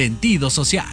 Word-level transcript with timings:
sentido 0.00 0.48
social. 0.48 0.86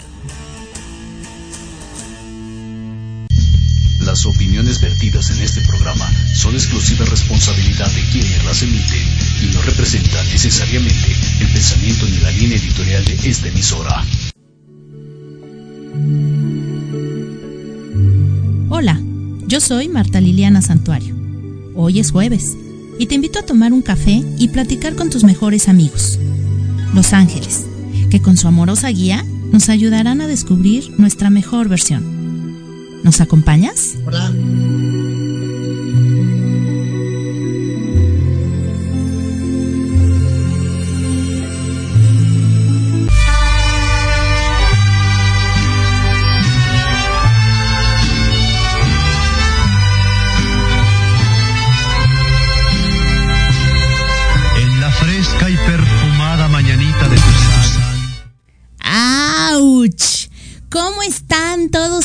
Las 4.02 4.26
opiniones 4.26 4.82
vertidas 4.82 5.30
en 5.32 5.40
este 5.40 5.62
programa 5.62 6.06
son 6.36 6.56
exclusiva 6.56 7.06
responsabilidad 7.06 7.90
de 7.90 8.02
quienes 8.12 8.44
las 8.44 8.62
emiten 8.64 9.08
y 9.44 9.56
no 9.56 9.62
representan 9.62 10.28
necesariamente 10.28 11.16
el 11.40 11.48
pensamiento 11.54 12.06
ni 12.06 12.18
la 12.18 12.32
línea 12.32 12.58
editorial 12.58 13.06
de 13.06 13.14
esta 13.30 13.48
emisora. 13.48 14.04
Hola, 18.68 19.02
yo 19.48 19.62
soy 19.62 19.88
Marta 19.88 20.20
Liliana 20.20 20.62
Santuario. 20.62 21.16
Hoy 21.76 22.02
es 22.02 22.12
jueves 22.12 22.58
y 23.00 23.06
te 23.06 23.16
invito 23.16 23.40
a 23.40 23.46
tomar 23.46 23.72
un 23.72 23.82
café 23.82 24.22
y 24.38 24.50
platicar 24.50 24.98
con 24.98 25.10
tus 25.10 25.24
mejores 25.24 25.70
amigos, 25.70 26.20
los 26.94 27.14
ángeles, 27.14 27.68
que 28.10 28.22
con 28.22 28.38
su 28.38 28.48
amorosa 28.48 28.90
guía 28.90 29.26
nos 29.52 29.70
ayudarán 29.70 30.22
a 30.22 30.28
descubrir 30.28 30.94
nuestra 30.98 31.30
mejor 31.30 31.70
versión. 31.70 32.04
¿Nos 33.04 33.22
acompañas? 33.22 33.97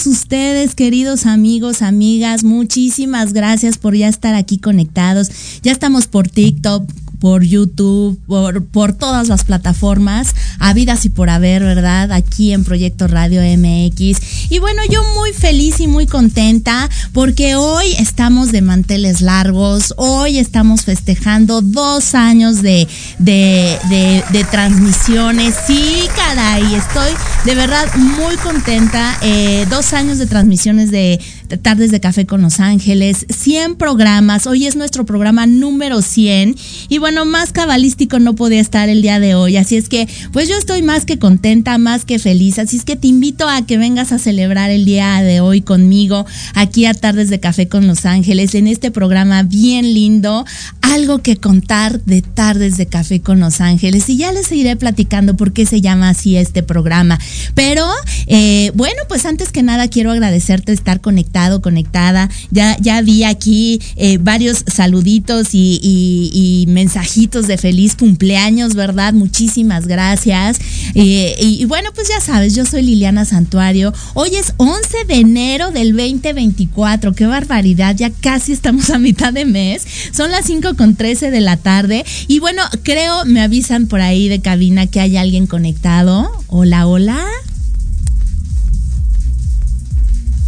Ustedes, 0.06 0.74
queridos 0.74 1.26
amigos, 1.26 1.82
amigas? 1.82 2.44
Muchísimas 2.44 3.32
gracias 3.32 3.78
por 3.78 3.94
ya 3.96 4.08
estar 4.08 4.34
aquí 4.34 4.58
conectados. 4.58 5.30
Ya 5.62 5.72
estamos 5.72 6.06
por 6.06 6.28
TikTok, 6.28 6.90
por 7.22 7.44
YouTube, 7.44 8.18
por, 8.26 8.64
por 8.64 8.94
todas 8.94 9.28
las 9.28 9.44
plataformas, 9.44 10.34
habidas 10.58 11.04
y 11.04 11.08
por 11.08 11.30
haber, 11.30 11.62
¿verdad? 11.62 12.10
Aquí 12.10 12.52
en 12.52 12.64
Proyecto 12.64 13.06
Radio 13.06 13.42
MX. 13.42 14.50
Y 14.50 14.58
bueno, 14.58 14.82
yo 14.90 15.04
muy 15.14 15.32
feliz 15.32 15.78
y 15.78 15.86
muy 15.86 16.08
contenta 16.08 16.90
porque 17.12 17.54
hoy 17.54 17.92
estamos 17.96 18.50
de 18.50 18.60
manteles 18.60 19.20
largos, 19.20 19.94
hoy 19.98 20.40
estamos 20.40 20.82
festejando 20.82 21.60
dos 21.60 22.16
años 22.16 22.60
de, 22.60 22.88
de, 23.20 23.78
de, 23.88 24.24
de 24.32 24.42
transmisiones. 24.42 25.54
Sí, 25.64 26.08
caray, 26.16 26.74
estoy 26.74 27.12
de 27.44 27.54
verdad 27.54 27.86
muy 27.94 28.34
contenta. 28.38 29.16
Eh, 29.22 29.64
dos 29.70 29.92
años 29.92 30.18
de 30.18 30.26
transmisiones 30.26 30.90
de 30.90 31.20
Tardes 31.60 31.90
de 31.90 32.00
Café 32.00 32.24
con 32.24 32.40
Los 32.42 32.60
Ángeles, 32.60 33.26
100 33.28 33.76
programas. 33.76 34.46
Hoy 34.46 34.66
es 34.66 34.76
nuestro 34.76 35.04
programa 35.04 35.46
número 35.46 36.00
100. 36.00 36.56
Y 36.88 36.98
bueno, 36.98 37.24
más 37.24 37.52
cabalístico 37.52 38.18
no 38.18 38.34
podía 38.34 38.60
estar 38.60 38.88
el 38.88 39.02
día 39.02 39.20
de 39.20 39.34
hoy. 39.34 39.56
Así 39.56 39.76
es 39.76 39.88
que, 39.88 40.08
pues 40.32 40.48
yo 40.48 40.56
estoy 40.56 40.82
más 40.82 41.04
que 41.04 41.18
contenta, 41.18 41.76
más 41.78 42.04
que 42.04 42.18
feliz. 42.18 42.58
Así 42.58 42.76
es 42.76 42.84
que 42.84 42.96
te 42.96 43.08
invito 43.08 43.48
a 43.48 43.66
que 43.66 43.76
vengas 43.76 44.12
a 44.12 44.18
celebrar 44.18 44.70
el 44.70 44.84
día 44.84 45.22
de 45.22 45.40
hoy 45.40 45.60
conmigo 45.60 46.26
aquí 46.54 46.86
a 46.86 46.94
Tardes 46.94 47.28
de 47.28 47.40
Café 47.40 47.68
con 47.68 47.86
Los 47.86 48.06
Ángeles 48.06 48.54
en 48.54 48.66
este 48.66 48.90
programa 48.90 49.42
bien 49.42 49.92
lindo. 49.92 50.44
Algo 50.80 51.22
que 51.22 51.36
contar 51.36 52.00
de 52.04 52.22
Tardes 52.22 52.76
de 52.76 52.86
Café 52.86 53.20
con 53.20 53.40
Los 53.40 53.60
Ángeles. 53.60 54.08
Y 54.08 54.16
ya 54.16 54.32
les 54.32 54.50
iré 54.52 54.76
platicando 54.76 55.36
por 55.36 55.52
qué 55.52 55.66
se 55.66 55.80
llama 55.80 56.10
así 56.10 56.36
este 56.36 56.62
programa. 56.62 57.18
Pero, 57.54 57.86
eh, 58.26 58.70
bueno, 58.74 59.02
pues 59.08 59.26
antes 59.26 59.50
que 59.50 59.62
nada 59.62 59.88
quiero 59.88 60.10
agradecerte 60.10 60.72
estar 60.72 61.00
conectado 61.00 61.41
conectada. 61.60 62.30
Ya, 62.50 62.76
ya 62.80 63.00
vi 63.02 63.24
aquí 63.24 63.80
eh, 63.96 64.18
varios 64.18 64.64
saluditos 64.66 65.54
y, 65.54 65.80
y, 65.82 66.66
mensajitos 66.68 67.46
de 67.46 67.58
feliz 67.58 67.96
cumpleaños, 67.96 68.74
¿verdad? 68.74 69.12
Muchísimas 69.12 69.86
gracias. 69.86 70.58
Eh, 70.94 71.34
y, 71.40 71.62
y, 71.62 71.64
bueno, 71.64 71.90
pues 71.94 72.08
ya 72.08 72.20
sabes, 72.20 72.54
yo 72.54 72.64
soy 72.64 72.82
Liliana 72.82 73.24
Santuario. 73.24 73.92
Hoy 74.14 74.36
es 74.36 74.54
11 74.56 75.04
de 75.06 75.14
enero 75.14 75.70
del 75.70 75.96
2024. 75.96 77.14
Qué 77.14 77.26
barbaridad, 77.26 77.96
ya 77.96 78.10
casi 78.10 78.52
estamos 78.52 78.90
a 78.90 78.98
mitad 78.98 79.32
de 79.32 79.44
mes. 79.44 79.86
Son 80.12 80.30
las 80.30 80.46
5 80.46 80.76
con 80.76 80.94
13 80.96 81.30
de 81.30 81.40
la 81.40 81.56
tarde. 81.56 82.04
Y 82.28 82.38
bueno, 82.38 82.62
creo, 82.82 83.24
me 83.24 83.40
avisan 83.40 83.86
por 83.86 84.00
ahí 84.00 84.28
de 84.28 84.40
cabina 84.40 84.86
que 84.86 85.00
hay 85.00 85.16
alguien 85.16 85.46
conectado. 85.46 86.30
Hola, 86.48 86.86
hola. 86.86 87.24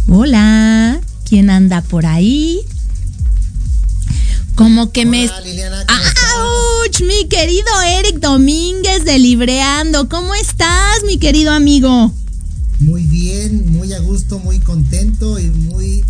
Hola, 0.07 1.01
¿quién 1.27 1.49
anda 1.49 1.81
por 1.81 2.05
ahí? 2.05 2.61
Como 4.53 4.91
que 4.91 5.01
Hola, 5.01 5.09
me... 5.09 5.29
Liliana, 5.43 5.83
¿cómo 5.87 5.99
¡Auch! 6.83 7.01
Mi 7.01 7.27
querido 7.27 7.65
Eric 7.99 8.19
Domínguez 8.19 9.03
de 9.03 9.17
Libreando. 9.17 10.07
¿Cómo 10.07 10.35
estás, 10.35 11.03
mi 11.07 11.17
querido 11.17 11.51
amigo? 11.51 12.13
Muy 12.79 13.03
bien, 13.05 13.71
muy 13.71 13.93
a 13.93 13.99
gusto, 13.99 14.37
muy 14.37 14.59
contento 14.59 15.39
y 15.39 15.49
muy 15.49 16.03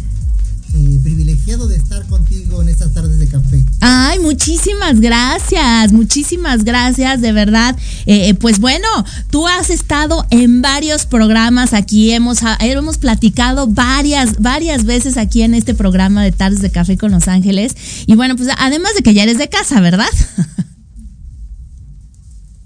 eh, 0.76 1.00
privilegiado 1.02 1.68
de 1.68 1.78
estar 1.78 2.06
contigo 2.08 2.62
en 2.62 2.68
estas 2.68 2.94
tardes 2.94 3.18
de 3.18 3.28
café. 3.28 3.64
Ay, 3.80 4.20
muchísimas 4.20 5.00
gracias, 5.00 5.94
muchísimas 5.94 6.66
gracias, 6.66 7.22
de 7.22 7.32
verdad. 7.32 7.78
Eh, 8.06 8.34
pues 8.34 8.60
bueno, 8.60 8.88
tú 9.30 9.48
has 9.48 9.70
estado 9.70 10.26
en 10.32 10.62
varios 10.62 11.06
programas 11.06 11.74
aquí, 11.74 12.12
hemos, 12.12 12.40
hemos 12.60 12.98
platicado 12.98 13.68
varias, 13.68 14.42
varias 14.42 14.84
veces 14.84 15.16
aquí 15.16 15.44
en 15.44 15.54
este 15.54 15.74
programa 15.74 16.24
de 16.24 16.34
Tardes 16.34 16.62
de 16.62 16.72
Café 16.72 16.98
con 16.98 17.12
Los 17.12 17.30
Ángeles. 17.30 17.76
Y 18.06 18.16
bueno, 18.16 18.36
pues 18.36 18.50
además 18.58 18.94
de 18.96 19.04
que 19.04 19.14
ya 19.14 19.24
eres 19.24 19.38
de 19.38 19.48
casa, 19.48 19.80
¿verdad? 19.80 20.10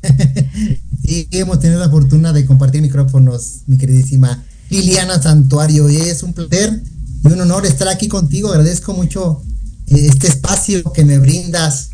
sí, 1.06 1.28
hemos 1.32 1.60
tenido 1.60 1.80
la 1.80 1.89
fortuna 1.89 2.34
de 2.34 2.46
compartir 2.46 2.82
micrófonos, 2.82 3.62
mi 3.68 3.78
queridísima 3.78 4.44
Liliana 4.70 5.22
Santuario. 5.22 5.89
Y 5.89 5.98
es 5.98 6.24
un 6.24 6.34
placer 6.34 6.82
y 7.23 7.27
un 7.27 7.41
honor 7.41 7.65
estar 7.65 7.88
aquí 7.88 8.07
contigo. 8.07 8.49
Agradezco 8.49 8.93
mucho 8.93 9.41
eh, 9.88 10.07
este 10.07 10.27
espacio 10.27 10.91
que 10.93 11.05
me 11.05 11.19
brindas. 11.19 11.89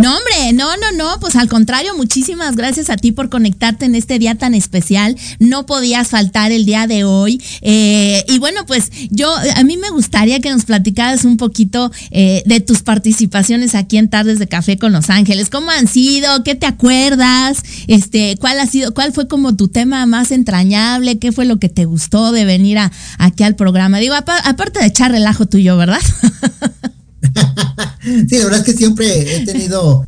No, 0.00 0.16
hombre, 0.16 0.54
no, 0.54 0.78
no, 0.78 0.92
no, 0.92 1.20
pues 1.20 1.36
al 1.36 1.46
contrario, 1.46 1.94
muchísimas 1.94 2.56
gracias 2.56 2.88
a 2.88 2.96
ti 2.96 3.12
por 3.12 3.28
conectarte 3.28 3.84
en 3.84 3.94
este 3.94 4.18
día 4.18 4.34
tan 4.34 4.54
especial. 4.54 5.14
No 5.40 5.66
podías 5.66 6.08
faltar 6.08 6.52
el 6.52 6.64
día 6.64 6.86
de 6.86 7.04
hoy. 7.04 7.38
Eh, 7.60 8.24
y 8.26 8.38
bueno, 8.38 8.64
pues 8.64 8.90
yo, 9.10 9.30
a 9.56 9.62
mí 9.62 9.76
me 9.76 9.90
gustaría 9.90 10.40
que 10.40 10.48
nos 10.48 10.64
platicaras 10.64 11.26
un 11.26 11.36
poquito 11.36 11.92
eh, 12.12 12.42
de 12.46 12.60
tus 12.60 12.80
participaciones 12.80 13.74
aquí 13.74 13.98
en 13.98 14.08
Tardes 14.08 14.38
de 14.38 14.48
Café 14.48 14.78
con 14.78 14.92
Los 14.92 15.10
Ángeles. 15.10 15.50
¿Cómo 15.50 15.70
han 15.70 15.86
sido? 15.86 16.44
¿Qué 16.44 16.54
te 16.54 16.64
acuerdas? 16.64 17.62
Este, 17.86 18.38
¿cuál 18.40 18.58
ha 18.58 18.66
sido, 18.66 18.94
cuál 18.94 19.12
fue 19.12 19.28
como 19.28 19.54
tu 19.54 19.68
tema 19.68 20.06
más 20.06 20.30
entrañable? 20.30 21.18
¿Qué 21.18 21.30
fue 21.30 21.44
lo 21.44 21.58
que 21.58 21.68
te 21.68 21.84
gustó 21.84 22.32
de 22.32 22.46
venir 22.46 22.78
a, 22.78 22.90
aquí 23.18 23.42
al 23.42 23.54
programa? 23.54 23.98
Digo, 23.98 24.14
aparte 24.14 24.80
de 24.80 24.86
echar 24.86 25.10
relajo 25.10 25.44
tuyo, 25.44 25.76
¿verdad? 25.76 26.00
sí, 28.28 28.38
la 28.38 28.44
verdad 28.44 28.60
es 28.60 28.64
que 28.64 28.72
siempre 28.72 29.36
he 29.36 29.44
tenido 29.44 30.04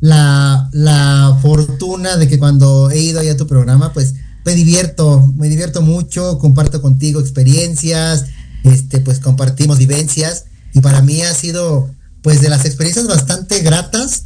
la, 0.00 0.68
la, 0.72 1.38
fortuna 1.42 2.16
de 2.16 2.28
que 2.28 2.38
cuando 2.38 2.90
he 2.90 2.98
ido 2.98 3.20
ahí 3.20 3.28
a 3.28 3.36
tu 3.36 3.46
programa, 3.46 3.92
pues 3.92 4.14
me 4.44 4.54
divierto, 4.54 5.32
me 5.36 5.48
divierto 5.48 5.82
mucho, 5.82 6.38
comparto 6.38 6.82
contigo 6.82 7.20
experiencias, 7.20 8.26
este, 8.64 9.00
pues 9.00 9.20
compartimos 9.20 9.78
vivencias 9.78 10.44
y 10.72 10.80
para 10.80 11.02
mí 11.02 11.22
ha 11.22 11.34
sido 11.34 11.90
pues 12.22 12.40
de 12.40 12.48
las 12.48 12.64
experiencias 12.64 13.06
bastante 13.06 13.60
gratas 13.60 14.24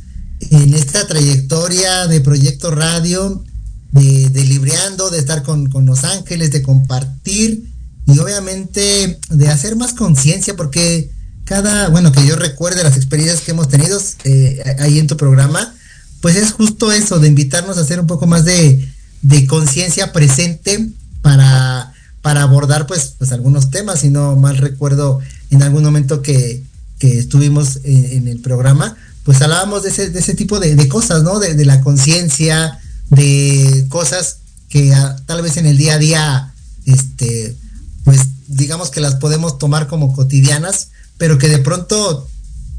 en 0.51 0.75
esta 0.75 1.07
trayectoria 1.07 2.07
de 2.07 2.21
Proyecto 2.21 2.71
Radio, 2.71 3.45
de, 3.93 4.31
de 4.31 4.45
libreando, 4.45 5.11
de 5.11 5.19
estar 5.19 5.43
con, 5.43 5.69
con 5.69 5.85
Los 5.85 6.05
Ángeles, 6.05 6.51
de 6.51 6.63
compartir 6.63 7.71
y 8.07 8.19
obviamente 8.19 9.19
de 9.29 9.49
hacer 9.49 9.77
más 9.77 9.93
conciencia 9.93 10.57
porque 10.57 11.11
cada, 11.51 11.89
bueno, 11.89 12.13
que 12.13 12.25
yo 12.25 12.37
recuerde 12.37 12.85
las 12.85 12.97
experiencias 12.97 13.41
que 13.41 13.51
hemos 13.51 13.69
tenido 13.69 14.01
eh, 14.23 14.63
ahí 14.79 15.01
en 15.01 15.09
tu 15.09 15.17
programa, 15.17 15.75
pues 16.21 16.37
es 16.37 16.53
justo 16.53 16.93
eso, 16.93 17.19
de 17.19 17.27
invitarnos 17.27 17.77
a 17.77 17.81
hacer 17.81 17.99
un 17.99 18.07
poco 18.07 18.29
más 18.29 18.45
de, 18.45 18.89
de 19.23 19.47
conciencia 19.49 20.13
presente 20.13 20.91
para, 21.23 21.93
para 22.23 22.43
abordar 22.43 22.87
pues, 22.87 23.17
pues 23.19 23.33
algunos 23.33 23.71
temas, 23.71 23.99
si 23.99 24.11
no 24.11 24.37
mal 24.37 24.59
recuerdo 24.59 25.19
en 25.51 25.65
algún 25.65 25.83
momento 25.83 26.23
que, 26.23 26.63
que 27.01 27.19
estuvimos 27.19 27.81
en, 27.83 28.29
el 28.29 28.39
programa, 28.39 28.97
pues 29.25 29.43
hablábamos 29.43 29.83
de 29.83 29.89
ese, 29.89 30.11
de 30.11 30.21
ese 30.21 30.35
tipo 30.35 30.61
de, 30.61 30.87
cosas, 30.87 31.25
¿no? 31.25 31.41
De, 31.41 31.65
la 31.65 31.81
conciencia, 31.81 32.79
de 33.09 33.87
cosas 33.89 34.37
que 34.69 34.95
tal 35.27 35.43
vez 35.43 35.57
en 35.57 35.67
el 35.67 35.77
día 35.77 35.95
a 35.95 35.99
día, 35.99 36.55
este, 36.87 37.57
pues 38.05 38.21
digamos 38.47 38.91
que 38.91 39.01
las 39.01 39.17
podemos 39.17 39.59
tomar 39.59 39.89
como 39.89 40.13
cotidianas, 40.13 40.91
pero 41.21 41.37
que 41.37 41.49
de 41.49 41.59
pronto, 41.59 42.27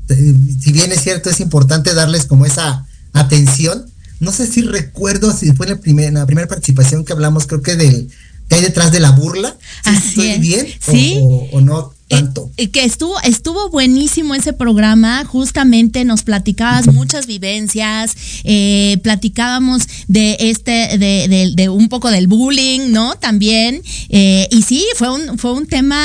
eh, 0.09 0.33
si 0.59 0.71
bien 0.71 0.91
es 0.91 1.03
cierto, 1.03 1.29
es 1.29 1.39
importante 1.39 1.93
darles 1.93 2.25
como 2.25 2.47
esa 2.47 2.87
atención, 3.13 3.85
no 4.19 4.31
sé 4.31 4.47
si 4.47 4.63
recuerdo 4.63 5.31
si 5.31 5.51
fue 5.51 5.67
en 5.67 5.73
la, 5.73 5.79
primera 5.79 6.11
la 6.11 6.25
primera 6.25 6.47
participación 6.47 7.05
que 7.05 7.13
hablamos, 7.13 7.45
creo 7.45 7.61
que 7.61 7.75
del 7.75 8.09
que 8.49 8.55
hay 8.55 8.61
detrás 8.61 8.91
de 8.91 8.99
la 8.99 9.11
burla. 9.11 9.55
¿Estoy 9.85 10.39
bien? 10.39 10.65
¿Sí? 10.81 11.19
o 11.51 11.61
no? 11.61 11.93
Tanto. 12.11 12.51
Eh, 12.57 12.69
que 12.69 12.83
estuvo, 12.83 13.19
estuvo 13.21 13.69
buenísimo 13.69 14.35
ese 14.35 14.53
programa, 14.53 15.25
justamente 15.25 16.05
nos 16.05 16.23
platicabas 16.23 16.87
muchas 16.87 17.25
vivencias, 17.25 18.15
eh, 18.43 18.99
platicábamos 19.01 19.83
de 20.07 20.37
este, 20.39 20.97
de, 20.97 21.53
de, 21.55 21.69
un 21.69 21.89
poco 21.89 22.11
del 22.11 22.27
bullying, 22.27 22.91
¿no? 22.91 23.15
También, 23.15 23.81
eh, 24.09 24.47
y 24.51 24.61
sí, 24.63 24.85
fue 24.95 25.11
un, 25.11 25.37
fue 25.37 25.53
un 25.53 25.65
tema, 25.65 25.99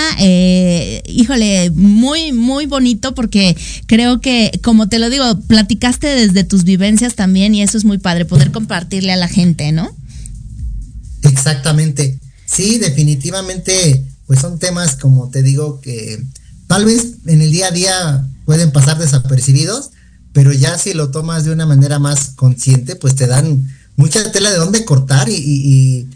híjole, 1.06 1.70
muy, 1.70 2.32
muy 2.32 2.66
bonito 2.66 3.14
porque 3.14 3.56
creo 3.86 4.20
que, 4.20 4.52
como 4.62 4.88
te 4.88 4.98
lo 4.98 5.10
digo, 5.10 5.40
platicaste 5.46 6.06
desde 6.06 6.44
tus 6.44 6.64
vivencias 6.64 7.14
también 7.14 7.54
y 7.54 7.62
eso 7.62 7.76
es 7.76 7.84
muy 7.84 7.98
padre, 7.98 8.24
poder 8.24 8.52
compartirle 8.52 9.12
a 9.12 9.16
la 9.16 9.28
gente, 9.28 9.72
¿no? 9.72 9.90
Exactamente. 11.22 12.18
Sí, 12.46 12.78
definitivamente 12.78 14.04
pues 14.26 14.40
son 14.40 14.58
temas, 14.58 14.96
como 14.96 15.30
te 15.30 15.42
digo, 15.42 15.80
que 15.80 16.22
tal 16.66 16.84
vez 16.84 17.14
en 17.26 17.40
el 17.42 17.50
día 17.50 17.68
a 17.68 17.70
día 17.70 18.28
pueden 18.44 18.72
pasar 18.72 18.98
desapercibidos, 18.98 19.90
pero 20.32 20.52
ya 20.52 20.76
si 20.78 20.94
lo 20.94 21.10
tomas 21.10 21.44
de 21.44 21.52
una 21.52 21.66
manera 21.66 21.98
más 21.98 22.30
consciente, 22.36 22.96
pues 22.96 23.14
te 23.14 23.26
dan 23.26 23.66
mucha 23.96 24.30
tela 24.32 24.50
de 24.50 24.58
dónde 24.58 24.84
cortar 24.84 25.28
y, 25.28 26.08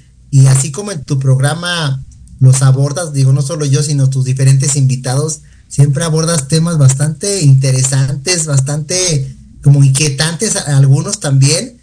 así 0.49 0.71
como 0.71 0.93
en 0.93 1.02
tu 1.05 1.19
programa 1.19 2.05
los 2.38 2.62
abordas, 2.62 3.12
digo, 3.12 3.33
no 3.33 3.43
solo 3.43 3.64
yo, 3.64 3.83
sino 3.83 4.11
tus 4.11 4.25
diferentes 4.25 4.76
invitados, 4.76 5.40
siempre 5.69 6.05
abordas 6.05 6.49
temas 6.49 6.79
bastante 6.79 7.43
interesantes, 7.43 8.47
bastante 8.47 9.37
como 9.62 9.85
inquietantes, 9.85 10.57
algunos 10.57 11.21
también, 11.21 11.79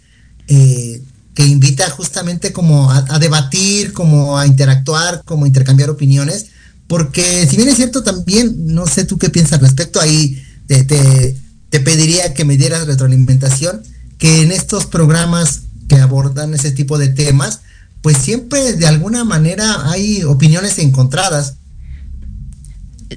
eh, 0.48 1.02
que 1.38 1.46
invita 1.46 1.88
justamente 1.90 2.52
como 2.52 2.90
a, 2.90 3.20
debatir, 3.20 3.92
como 3.92 4.36
a 4.36 4.44
interactuar, 4.48 5.22
como 5.24 5.44
a 5.44 5.46
intercambiar 5.46 5.88
opiniones, 5.88 6.46
porque 6.88 7.46
si 7.48 7.54
bien 7.54 7.68
es 7.68 7.76
cierto 7.76 8.02
también, 8.02 8.56
no 8.66 8.88
sé 8.88 9.04
tú 9.04 9.18
qué 9.18 9.30
piensas 9.30 9.52
al 9.52 9.60
respecto, 9.60 10.00
ahí 10.00 10.42
te, 10.66 10.82
te, 10.82 11.78
pediría 11.78 12.34
que 12.34 12.44
me 12.44 12.56
dieras 12.56 12.88
retroalimentación, 12.88 13.84
que 14.18 14.42
en 14.42 14.50
estos 14.50 14.86
programas 14.86 15.60
que 15.88 16.00
abordan 16.00 16.54
ese 16.54 16.72
tipo 16.72 16.98
de 16.98 17.06
temas, 17.06 17.60
pues 18.02 18.16
siempre 18.16 18.72
de 18.72 18.88
alguna 18.88 19.22
manera 19.22 19.92
hay 19.92 20.24
opiniones 20.24 20.80
encontradas. 20.80 21.54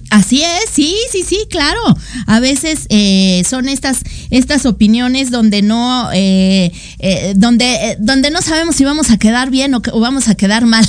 Así 0.10 0.42
es, 0.42 0.70
sí, 0.72 0.96
sí, 1.12 1.24
sí, 1.28 1.48
claro. 1.50 1.82
A 2.26 2.40
veces 2.40 2.86
eh, 2.90 3.44
son 3.50 3.68
estas, 3.68 4.00
estas 4.30 4.66
opiniones 4.66 5.32
donde 5.32 5.62
no, 5.62 6.10
eh, 6.14 6.72
eh, 7.00 7.34
donde, 7.36 7.98
donde 8.00 8.32
no 8.32 8.42
sabemos 8.42 8.76
si 8.76 8.86
vamos 8.86 9.10
a 9.10 9.18
quedar 9.18 9.50
bien 9.50 9.74
o, 9.74 9.82
vamos 10.00 10.30
a 10.30 10.36
quedar 10.36 10.66
mal. 10.66 10.88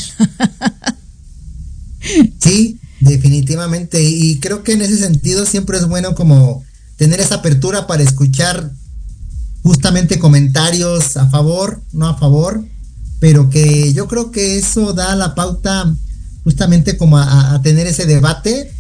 sí, 2.40 2.78
definitivamente. 3.00 4.02
Y 4.02 4.38
creo 4.38 4.62
que 4.62 4.72
en 4.72 4.82
ese 4.82 4.98
sentido 4.98 5.46
siempre 5.46 5.78
es 5.78 5.86
bueno 5.88 6.14
como 6.14 6.64
tener 6.96 7.20
esa 7.20 7.36
apertura 7.36 7.88
para 7.88 8.04
escuchar 8.04 8.70
justamente 9.62 10.18
comentarios 10.18 11.16
a 11.16 11.28
favor, 11.28 11.82
no 11.92 12.08
a 12.08 12.16
favor, 12.16 12.64
pero 13.18 13.50
que 13.50 13.92
yo 13.92 14.06
creo 14.06 14.30
que 14.30 14.58
eso 14.58 14.92
da 14.92 15.16
la 15.16 15.34
pauta 15.34 15.92
justamente 16.44 16.96
como 16.96 17.18
a 17.18 17.60
tener 17.62 17.86
ese 17.86 18.06
debate 18.06 18.72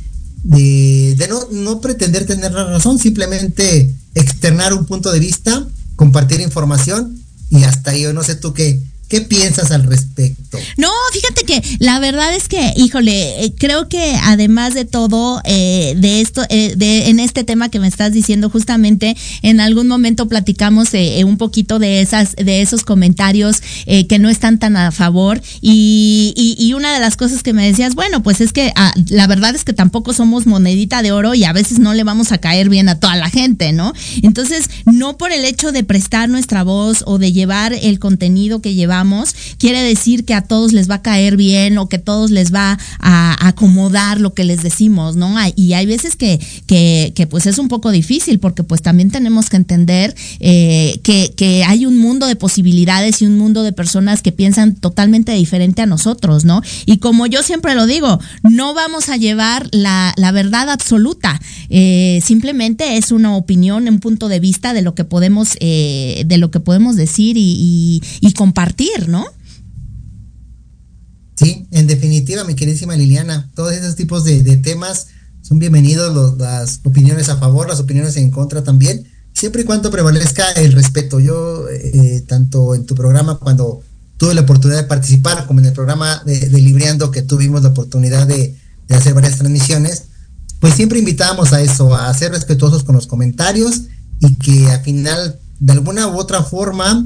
de, 0.42 1.26
no, 1.28 1.40
no 1.50 1.80
pretender 1.80 2.26
tener 2.26 2.52
la 2.52 2.64
razón, 2.64 2.98
simplemente 2.98 3.94
externar 4.14 4.74
un 4.74 4.86
punto 4.86 5.12
de 5.12 5.20
vista, 5.20 5.66
compartir 5.96 6.40
información 6.40 7.18
y 7.50 7.64
hasta 7.64 7.92
ahí, 7.92 8.02
yo 8.02 8.12
no 8.12 8.22
sé 8.22 8.34
tú 8.36 8.52
qué, 8.52 8.82
¿Qué 9.12 9.20
piensas 9.20 9.70
al 9.72 9.84
respecto? 9.84 10.56
No, 10.78 10.88
fíjate 11.12 11.44
que 11.44 11.62
la 11.80 11.98
verdad 11.98 12.34
es 12.34 12.48
que, 12.48 12.72
híjole, 12.78 13.44
eh, 13.44 13.52
creo 13.58 13.86
que 13.86 14.16
además 14.22 14.72
de 14.72 14.86
todo, 14.86 15.42
eh, 15.44 15.92
de 15.98 16.22
esto, 16.22 16.42
eh, 16.48 16.72
de, 16.78 17.10
en 17.10 17.20
este 17.20 17.44
tema 17.44 17.68
que 17.68 17.78
me 17.78 17.88
estás 17.88 18.14
diciendo, 18.14 18.48
justamente 18.48 19.14
en 19.42 19.60
algún 19.60 19.86
momento 19.86 20.28
platicamos 20.28 20.88
un 21.26 21.36
poquito 21.36 21.78
de 21.78 22.00
esas, 22.00 22.34
de 22.36 22.62
esos 22.62 22.84
comentarios 22.84 23.60
que 23.86 24.18
no 24.18 24.30
están 24.30 24.58
tan 24.58 24.78
a 24.78 24.90
favor. 24.92 25.42
Y, 25.60 26.56
y, 26.58 26.72
una 26.72 26.94
de 26.94 27.00
las 27.00 27.18
cosas 27.18 27.42
que 27.42 27.52
me 27.52 27.66
decías, 27.66 27.94
bueno, 27.94 28.22
pues 28.22 28.40
es 28.40 28.54
que 28.54 28.72
ah, 28.76 28.94
la 29.10 29.26
verdad 29.26 29.54
es 29.54 29.64
que 29.64 29.74
tampoco 29.74 30.14
somos 30.14 30.46
monedita 30.46 31.02
de 31.02 31.12
oro 31.12 31.34
y 31.34 31.44
a 31.44 31.52
veces 31.52 31.78
no 31.80 31.92
le 31.92 32.02
vamos 32.02 32.32
a 32.32 32.38
caer 32.38 32.70
bien 32.70 32.88
a 32.88 32.98
toda 32.98 33.16
la 33.16 33.28
gente, 33.28 33.72
¿no? 33.72 33.92
Entonces, 34.22 34.70
no 34.86 35.18
por 35.18 35.32
el 35.32 35.44
hecho 35.44 35.70
de 35.70 35.84
prestar 35.84 36.30
nuestra 36.30 36.62
voz 36.62 37.04
o 37.06 37.18
de 37.18 37.32
llevar 37.32 37.74
el 37.74 37.98
contenido 37.98 38.62
que 38.62 38.74
llevamos, 38.74 39.01
quiere 39.58 39.82
decir 39.82 40.24
que 40.24 40.34
a 40.34 40.42
todos 40.42 40.72
les 40.72 40.90
va 40.90 40.96
a 40.96 41.02
caer 41.02 41.36
bien 41.36 41.78
o 41.78 41.88
que 41.88 41.98
todos 41.98 42.30
les 42.30 42.52
va 42.52 42.78
a, 42.98 43.48
acomodar 43.48 44.20
lo 44.20 44.34
que 44.34 44.44
les 44.44 44.62
decimos, 44.62 45.16
¿no? 45.16 45.36
Y 45.56 45.72
hay 45.72 45.86
veces 45.86 46.16
que, 46.16 46.40
que, 46.66 47.26
pues 47.28 47.46
es 47.46 47.58
un 47.58 47.68
poco 47.68 47.90
difícil 47.90 48.38
porque 48.38 48.62
pues 48.62 48.82
también 48.82 49.10
tenemos 49.10 49.48
que 49.48 49.56
entender 49.56 50.14
eh, 50.40 51.00
que, 51.02 51.32
que 51.36 51.64
hay 51.64 51.86
un 51.86 51.98
mundo 51.98 52.26
de 52.26 52.36
posibilidades 52.36 53.22
y 53.22 53.26
un 53.26 53.38
mundo 53.38 53.62
de 53.62 53.72
personas 53.72 54.22
que 54.22 54.32
piensan 54.32 54.74
totalmente 54.74 55.32
diferente 55.32 55.82
a 55.82 55.86
nosotros, 55.86 56.44
¿no? 56.44 56.62
Y 56.86 56.98
como 56.98 57.26
yo 57.26 57.42
siempre 57.42 57.74
lo 57.74 57.86
digo, 57.86 58.20
no 58.42 58.74
vamos 58.74 59.08
a 59.08 59.16
llevar 59.16 59.68
la, 59.72 60.14
verdad 60.32 60.70
absoluta, 60.70 61.40
eh, 61.68 62.20
simplemente 62.24 62.96
es 62.96 63.12
una 63.12 63.36
opinión, 63.36 63.88
un 63.88 64.00
punto 64.00 64.28
de 64.28 64.40
vista 64.40 64.72
de 64.72 64.82
lo 64.82 64.94
que 64.94 65.04
podemos, 65.04 65.56
eh, 65.60 66.24
de 66.26 66.38
lo 66.38 66.50
que 66.50 66.60
podemos 66.60 66.96
decir 66.96 67.36
y 67.38 68.00
compartir, 68.34 68.91
¿no? 69.00 69.24
Sí, 71.36 71.66
en 71.70 71.86
definitiva, 71.86 72.44
mi 72.44 72.54
queridísima 72.54 72.94
Liliana, 72.94 73.50
todos 73.54 73.72
esos 73.72 73.96
tipos 73.96 74.24
de, 74.24 74.56
temas 74.58 75.08
son 75.40 75.58
bienvenidos, 75.58 76.38
las 76.38 76.80
opiniones 76.84 77.28
a 77.30 77.38
favor, 77.38 77.68
las 77.68 77.80
opiniones 77.80 78.16
en 78.16 78.30
contra 78.30 78.62
también, 78.62 79.08
siempre 79.32 79.62
y 79.62 79.64
cuando 79.64 79.90
prevalezca 79.90 80.52
el 80.52 80.72
respeto. 80.72 81.20
Yo, 81.20 81.68
eh, 81.70 82.22
tanto 82.28 82.74
en 82.74 82.84
tu 82.84 82.94
programa, 82.94 83.38
cuando 83.38 83.80
tuve 84.18 84.34
la 84.34 84.42
oportunidad 84.42 84.82
de 84.82 84.88
participar, 84.88 85.46
como 85.46 85.60
en 85.60 85.66
el 85.66 85.72
programa 85.72 86.22
de, 86.24 86.48
Libreando, 86.50 87.10
que 87.10 87.22
tuvimos 87.22 87.62
la 87.62 87.70
oportunidad 87.70 88.26
de, 88.26 88.56
de 88.86 88.94
hacer 88.94 89.14
varias 89.14 89.38
transmisiones, 89.38 90.04
pues 90.60 90.74
siempre 90.74 90.98
invitábamos 90.98 91.52
a 91.52 91.62
eso, 91.62 91.94
a 91.94 92.12
ser 92.14 92.30
respetuosos 92.30 92.84
con 92.84 92.94
los 92.94 93.06
comentarios 93.06 93.82
y 94.20 94.36
que 94.36 94.70
al 94.70 94.82
final, 94.82 95.40
de 95.58 95.72
alguna 95.72 96.06
u 96.08 96.18
otra 96.18 96.42
forma, 96.42 97.04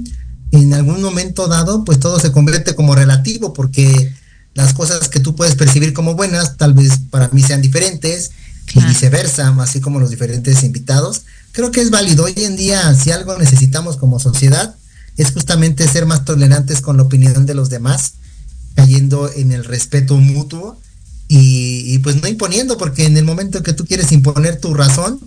en 0.52 0.74
algún 0.74 1.02
momento 1.02 1.48
dado, 1.48 1.85
pues 1.85 1.98
todo 1.98 2.20
se 2.20 2.32
convierte 2.32 2.74
como 2.74 2.94
relativo, 2.94 3.52
porque 3.52 4.12
las 4.54 4.74
cosas 4.74 5.09
que 5.09 5.20
tú 5.20 5.35
puedes 5.37 5.54
percibir 5.54 5.92
como 5.92 6.14
buenas, 6.14 6.56
tal 6.56 6.74
vez 6.74 6.98
para 7.11 7.28
mí 7.28 7.42
sean 7.42 7.62
diferentes, 7.62 8.30
y 8.74 8.85
viceversa, 8.85 9.54
así 9.61 9.80
como 9.80 10.00
los 10.00 10.11
diferentes 10.11 10.62
invitados. 10.62 11.22
Creo 11.52 11.70
que 11.70 11.80
es 11.80 11.90
válido. 11.90 12.24
Hoy 12.24 12.35
en 12.37 12.56
día, 12.56 12.94
si 12.94 13.11
algo 13.11 13.38
necesitamos 13.38 13.96
como 13.96 14.18
sociedad, 14.18 14.74
es 15.16 15.32
justamente 15.32 15.88
ser 15.88 16.06
más 16.06 16.24
tolerantes 16.24 16.80
con 16.80 16.96
la 16.96 17.04
opinión 17.04 17.46
de 17.46 17.54
los 17.54 17.70
demás, 17.70 18.14
cayendo 18.74 19.30
en 19.32 19.52
el 19.52 19.64
respeto 19.64 20.16
mutuo 20.16 20.78
y, 21.28 21.94
y 21.94 21.98
pues 22.00 22.20
no 22.20 22.28
imponiendo, 22.28 22.76
porque 22.76 23.06
en 23.06 23.16
el 23.16 23.24
momento 23.24 23.62
que 23.62 23.72
tú 23.72 23.87
quieres 23.87 24.12
imponer 24.12 24.61
tu 24.61 24.74
razón, 24.74 25.20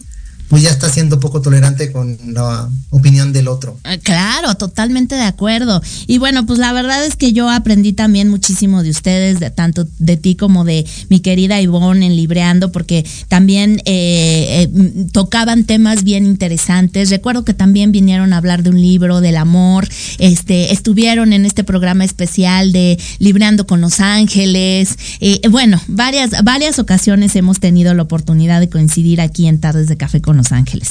pues 0.50 0.64
ya 0.64 0.72
está 0.72 0.90
siendo 0.90 1.20
poco 1.20 1.42
tolerante 1.42 1.92
con 1.92 2.18
la 2.26 2.68
opinión 2.90 3.32
del 3.32 3.48
otro. 3.48 3.80
Ah, 3.84 3.98
claro, 3.98 4.56
totalmente 4.56 5.14
de 5.14 5.22
acuerdo. 5.22 5.82
Y 6.08 6.18
bueno, 6.18 6.48
pues 6.48 6.58
la 6.58 6.74
verdad 6.74 7.06
es 7.06 7.16
que 7.16 7.34
yo 7.34 7.50
aprendí 7.50 7.94
también 7.94 8.30
muchísimo 8.30 8.82
de 8.82 8.90
ustedes, 8.90 9.40
de, 9.40 9.52
tanto 9.52 9.88
de 10.00 10.18
ti 10.18 10.36
como 10.36 10.66
de 10.66 10.86
mi 11.10 11.20
querida 11.20 11.62
Ivonne 11.62 12.08
en 12.08 12.16
Libreando, 12.16 12.72
porque 12.72 13.06
también 13.28 13.80
eh, 13.86 14.68
eh, 14.74 15.06
tocaban 15.12 15.66
temas 15.66 16.04
bien 16.04 16.26
interesantes. 16.26 17.12
Recuerdo 17.12 17.46
que 17.46 17.54
también 17.54 17.92
vinieron 17.92 18.34
a 18.34 18.38
hablar 18.38 18.64
de 18.64 18.72
un 18.72 18.82
libro, 18.82 19.22
del 19.22 19.38
amor, 19.38 19.88
este, 20.18 20.74
estuvieron 20.74 21.32
en 21.32 21.46
este 21.46 21.64
programa 21.64 22.06
especial 22.06 22.72
de 22.72 22.98
Libreando 23.20 23.68
con 23.68 23.82
Los 23.82 24.00
Ángeles. 24.00 24.98
Eh, 25.20 25.42
bueno, 25.50 25.80
varias, 25.88 26.44
varias 26.44 26.80
ocasiones 26.80 27.36
hemos 27.36 27.60
tenido 27.60 27.94
la 27.94 28.02
oportunidad 28.02 28.60
de 28.60 28.70
coincidir 28.70 29.22
aquí 29.22 29.48
en 29.48 29.60
Tardes 29.60 29.88
de 29.88 29.96
Café 29.96 30.22
con 30.22 30.39
los 30.40 30.52
Ángeles. 30.52 30.90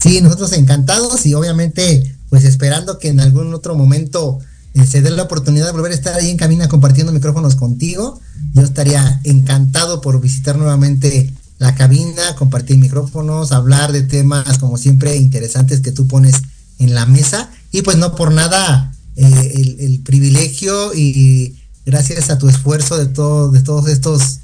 Sí, 0.00 0.20
nosotros 0.20 0.52
encantados 0.52 1.24
y 1.26 1.34
obviamente 1.34 2.14
pues 2.28 2.44
esperando 2.44 2.98
que 2.98 3.08
en 3.08 3.20
algún 3.20 3.54
otro 3.54 3.74
momento 3.74 4.38
eh, 4.74 4.86
se 4.86 5.02
dé 5.02 5.10
la 5.10 5.22
oportunidad 5.22 5.66
de 5.66 5.72
volver 5.72 5.92
a 5.92 5.94
estar 5.94 6.14
ahí 6.14 6.30
en 6.30 6.36
cabina 6.36 6.68
compartiendo 6.68 7.12
micrófonos 7.12 7.54
contigo. 7.54 8.20
Yo 8.54 8.62
estaría 8.62 9.20
encantado 9.24 10.00
por 10.00 10.20
visitar 10.20 10.56
nuevamente 10.56 11.32
la 11.58 11.74
cabina, 11.74 12.34
compartir 12.36 12.78
micrófonos, 12.78 13.52
hablar 13.52 13.92
de 13.92 14.02
temas 14.02 14.58
como 14.58 14.76
siempre 14.76 15.16
interesantes 15.16 15.80
que 15.80 15.92
tú 15.92 16.08
pones 16.08 16.34
en 16.78 16.94
la 16.94 17.06
mesa 17.06 17.50
y 17.70 17.82
pues 17.82 17.96
no 17.96 18.16
por 18.16 18.32
nada 18.32 18.92
eh, 19.16 19.52
el, 19.54 19.76
el, 19.78 20.00
privilegio 20.00 20.92
y 20.92 21.56
gracias 21.86 22.30
a 22.30 22.38
tu 22.38 22.48
esfuerzo 22.48 22.96
de 22.96 23.06
todo, 23.06 23.52
de 23.52 23.62
todos 23.62 23.88
estos 23.88 24.40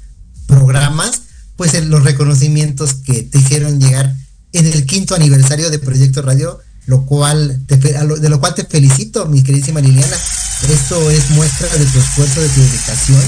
programas 0.47 1.23
pues 1.61 1.79
los 1.85 2.03
reconocimientos 2.03 2.95
que 2.95 3.21
te 3.21 3.37
hicieron 3.37 3.79
llegar 3.79 4.15
en 4.51 4.65
el 4.65 4.83
quinto 4.87 5.13
aniversario 5.13 5.69
de 5.69 5.77
Proyecto 5.77 6.23
Radio, 6.23 6.59
lo 6.87 7.05
cual 7.05 7.61
te, 7.67 7.77
de 7.77 8.29
lo 8.29 8.39
cual 8.39 8.55
te 8.55 8.65
felicito, 8.65 9.27
mi 9.27 9.43
queridísima 9.43 9.79
Liliana. 9.79 10.17
Esto 10.67 11.11
es 11.11 11.29
muestra 11.29 11.67
de 11.67 11.85
tu 11.85 11.99
esfuerzo, 11.99 12.41
de 12.41 12.49
tu 12.49 12.61
dedicación 12.61 13.21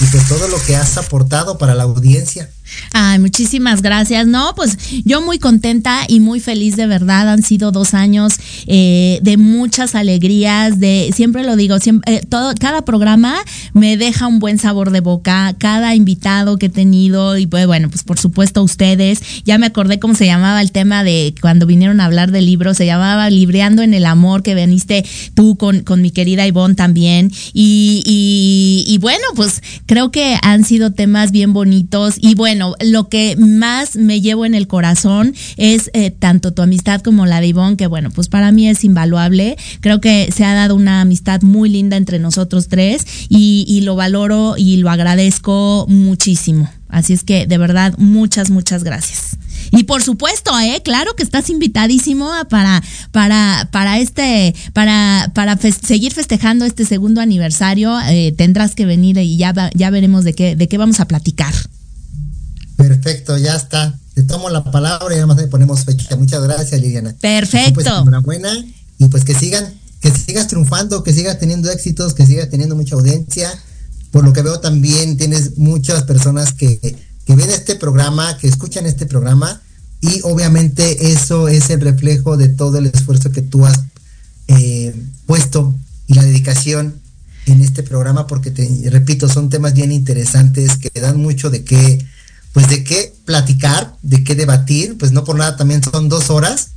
y 0.00 0.06
de 0.06 0.18
todo 0.20 0.48
lo 0.48 0.62
que 0.62 0.76
has 0.76 0.96
aportado 0.96 1.58
para 1.58 1.74
la 1.74 1.82
audiencia. 1.82 2.48
Ay, 2.92 3.18
muchísimas 3.18 3.82
gracias. 3.82 4.26
No, 4.26 4.54
pues 4.54 4.78
yo 5.04 5.20
muy 5.20 5.38
contenta 5.38 6.04
y 6.08 6.20
muy 6.20 6.40
feliz 6.40 6.76
de 6.76 6.86
verdad. 6.86 7.28
Han 7.28 7.42
sido 7.42 7.72
dos 7.72 7.94
años 7.94 8.34
eh, 8.66 9.18
de 9.22 9.36
muchas 9.36 9.94
alegrías, 9.94 10.80
de 10.80 11.10
siempre 11.14 11.44
lo 11.44 11.56
digo, 11.56 11.78
siempre, 11.78 12.16
eh, 12.16 12.22
todo, 12.28 12.54
cada 12.58 12.84
programa 12.84 13.36
me 13.72 13.96
deja 13.96 14.26
un 14.26 14.38
buen 14.38 14.58
sabor 14.58 14.90
de 14.90 15.00
boca, 15.00 15.54
cada 15.58 15.94
invitado 15.94 16.56
que 16.56 16.66
he 16.66 16.70
tenido 16.70 17.36
y 17.36 17.46
pues 17.46 17.66
bueno, 17.66 17.88
pues 17.90 18.02
por 18.02 18.18
supuesto 18.18 18.62
ustedes. 18.62 19.20
Ya 19.44 19.58
me 19.58 19.66
acordé 19.66 19.98
cómo 19.98 20.14
se 20.14 20.26
llamaba 20.26 20.62
el 20.62 20.72
tema 20.72 21.04
de 21.04 21.34
cuando 21.40 21.66
vinieron 21.66 22.00
a 22.00 22.06
hablar 22.06 22.30
del 22.30 22.46
libro, 22.46 22.74
se 22.74 22.86
llamaba 22.86 23.28
Libreando 23.30 23.82
en 23.82 23.94
el 23.94 24.06
Amor, 24.06 24.42
que 24.42 24.54
veniste 24.54 25.04
tú 25.34 25.56
con, 25.56 25.80
con 25.80 26.00
mi 26.00 26.10
querida 26.10 26.46
Ivonne 26.46 26.74
también. 26.74 27.30
Y, 27.52 28.02
y, 28.06 28.84
y 28.92 28.98
bueno, 28.98 29.24
pues 29.34 29.62
creo 29.86 30.10
que 30.10 30.38
han 30.42 30.64
sido 30.64 30.92
temas 30.92 31.30
bien 31.30 31.52
bonitos 31.52 32.14
y 32.20 32.34
bueno, 32.34 32.53
bueno, 32.54 32.76
lo 32.84 33.08
que 33.08 33.34
más 33.36 33.96
me 33.96 34.20
llevo 34.20 34.46
en 34.46 34.54
el 34.54 34.68
corazón 34.68 35.34
es 35.56 35.90
eh, 35.92 36.12
tanto 36.12 36.52
tu 36.52 36.62
amistad 36.62 37.00
como 37.00 37.26
la 37.26 37.40
de 37.40 37.48
Ivonne, 37.48 37.76
que 37.76 37.88
bueno, 37.88 38.12
pues 38.12 38.28
para 38.28 38.52
mí 38.52 38.68
es 38.68 38.84
invaluable. 38.84 39.56
Creo 39.80 40.00
que 40.00 40.30
se 40.32 40.44
ha 40.44 40.54
dado 40.54 40.76
una 40.76 41.00
amistad 41.00 41.42
muy 41.42 41.68
linda 41.68 41.96
entre 41.96 42.20
nosotros 42.20 42.68
tres 42.68 43.04
y, 43.28 43.80
lo 43.80 43.96
valoro 43.96 44.54
y 44.56 44.76
lo 44.76 44.88
agradezco 44.88 45.86
muchísimo. 45.88 46.70
Así 46.88 47.12
es 47.12 47.24
que 47.24 47.48
de 47.48 47.58
verdad, 47.58 47.92
muchas, 47.98 48.50
muchas 48.50 48.84
gracias. 48.84 49.36
Y 49.72 49.82
por 49.82 50.04
supuesto, 50.04 50.56
eh, 50.60 50.80
claro 50.84 51.16
que 51.16 51.24
estás 51.24 51.50
invitadísimo 51.50 52.30
para, 52.48 52.84
para, 53.10 53.68
para 53.72 53.98
este, 53.98 54.54
para, 54.72 55.32
para 55.34 55.56
seguir 55.56 56.12
festejando 56.12 56.66
este 56.66 56.84
segundo 56.84 57.20
aniversario. 57.20 57.98
Eh, 58.08 58.32
tendrás 58.38 58.76
que 58.76 58.86
venir 58.86 59.18
y 59.18 59.36
ya, 59.38 59.72
ya 59.74 59.90
veremos 59.90 60.22
de 60.22 60.34
qué, 60.36 60.54
de 60.54 60.68
qué 60.68 60.78
vamos 60.78 61.00
a 61.00 61.08
platicar. 61.08 61.52
Perfecto, 62.88 63.36
ya 63.38 63.56
está. 63.56 63.98
Te 64.14 64.22
tomo 64.22 64.50
la 64.50 64.62
palabra 64.62 65.14
y 65.14 65.18
además 65.18 65.38
le 65.38 65.48
ponemos 65.48 65.84
fecha. 65.84 66.16
Muchas 66.16 66.42
gracias, 66.42 66.80
Liliana. 66.80 67.14
Perfecto. 67.20 67.74
Pues, 67.74 67.86
enhorabuena 67.86 68.52
y 68.98 69.08
pues 69.08 69.24
que 69.24 69.34
sigan, 69.34 69.72
que 70.00 70.10
sigas 70.10 70.48
triunfando, 70.48 71.02
que 71.02 71.12
sigas 71.12 71.38
teniendo 71.38 71.70
éxitos, 71.70 72.14
que 72.14 72.26
sigas 72.26 72.50
teniendo 72.50 72.76
mucha 72.76 72.94
audiencia. 72.94 73.50
Por 74.10 74.24
lo 74.24 74.32
que 74.32 74.42
veo 74.42 74.60
también 74.60 75.16
tienes 75.16 75.56
muchas 75.56 76.04
personas 76.04 76.52
que, 76.52 76.78
que 77.24 77.34
ven 77.34 77.50
este 77.50 77.74
programa, 77.74 78.36
que 78.38 78.48
escuchan 78.48 78.86
este 78.86 79.06
programa 79.06 79.60
y 80.00 80.20
obviamente 80.22 81.12
eso 81.12 81.48
es 81.48 81.70
el 81.70 81.80
reflejo 81.80 82.36
de 82.36 82.48
todo 82.48 82.78
el 82.78 82.86
esfuerzo 82.86 83.32
que 83.32 83.40
tú 83.40 83.64
has 83.64 83.80
eh, 84.48 84.94
puesto 85.24 85.74
y 86.06 86.14
la 86.14 86.22
dedicación 86.22 87.00
en 87.46 87.62
este 87.62 87.82
programa 87.82 88.26
porque 88.26 88.50
te 88.50 88.68
repito 88.90 89.28
son 89.28 89.48
temas 89.48 89.72
bien 89.72 89.92
interesantes 89.92 90.76
que 90.76 91.00
dan 91.00 91.16
mucho 91.20 91.48
de 91.48 91.64
qué 91.64 92.06
pues 92.54 92.68
de 92.68 92.84
qué 92.84 93.12
platicar, 93.26 93.96
de 94.02 94.22
qué 94.22 94.36
debatir, 94.36 94.96
pues 94.96 95.10
no 95.10 95.24
por 95.24 95.36
nada 95.36 95.56
también 95.56 95.82
son 95.82 96.08
dos 96.08 96.30
horas, 96.30 96.68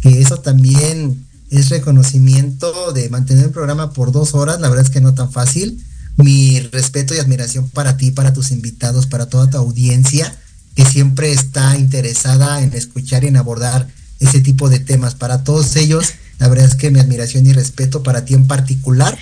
que 0.00 0.22
eso 0.22 0.36
también 0.38 1.26
es 1.50 1.70
reconocimiento 1.70 2.92
de 2.92 3.10
mantener 3.10 3.46
el 3.46 3.50
programa 3.50 3.92
por 3.92 4.12
dos 4.12 4.34
horas, 4.34 4.60
la 4.60 4.68
verdad 4.68 4.86
es 4.86 4.90
que 4.90 5.00
no 5.00 5.12
tan 5.12 5.30
fácil. 5.30 5.84
Mi 6.16 6.60
respeto 6.60 7.14
y 7.14 7.18
admiración 7.18 7.68
para 7.68 7.96
ti, 7.96 8.12
para 8.12 8.32
tus 8.32 8.52
invitados, 8.52 9.08
para 9.08 9.26
toda 9.26 9.50
tu 9.50 9.56
audiencia, 9.56 10.32
que 10.76 10.84
siempre 10.84 11.32
está 11.32 11.76
interesada 11.76 12.62
en 12.62 12.72
escuchar 12.72 13.24
y 13.24 13.28
en 13.28 13.36
abordar 13.36 13.88
ese 14.20 14.40
tipo 14.40 14.68
de 14.68 14.78
temas. 14.78 15.16
Para 15.16 15.42
todos 15.42 15.74
ellos, 15.74 16.12
la 16.38 16.46
verdad 16.46 16.66
es 16.66 16.76
que 16.76 16.92
mi 16.92 17.00
admiración 17.00 17.44
y 17.46 17.52
respeto 17.52 18.04
para 18.04 18.24
ti 18.24 18.34
en 18.34 18.46
particular. 18.46 19.18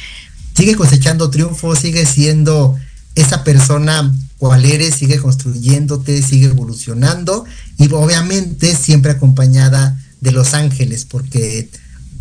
Sigue 0.54 0.76
cosechando 0.76 1.30
triunfos, 1.30 1.78
sigue 1.78 2.04
siendo 2.04 2.76
esa 3.14 3.44
persona 3.44 4.12
cual 4.42 4.64
eres, 4.64 4.96
sigue 4.96 5.18
construyéndote, 5.18 6.20
sigue 6.20 6.46
evolucionando 6.46 7.44
y 7.78 7.86
obviamente 7.92 8.74
siempre 8.74 9.12
acompañada 9.12 9.96
de 10.20 10.32
los 10.32 10.54
ángeles, 10.54 11.04
porque 11.04 11.70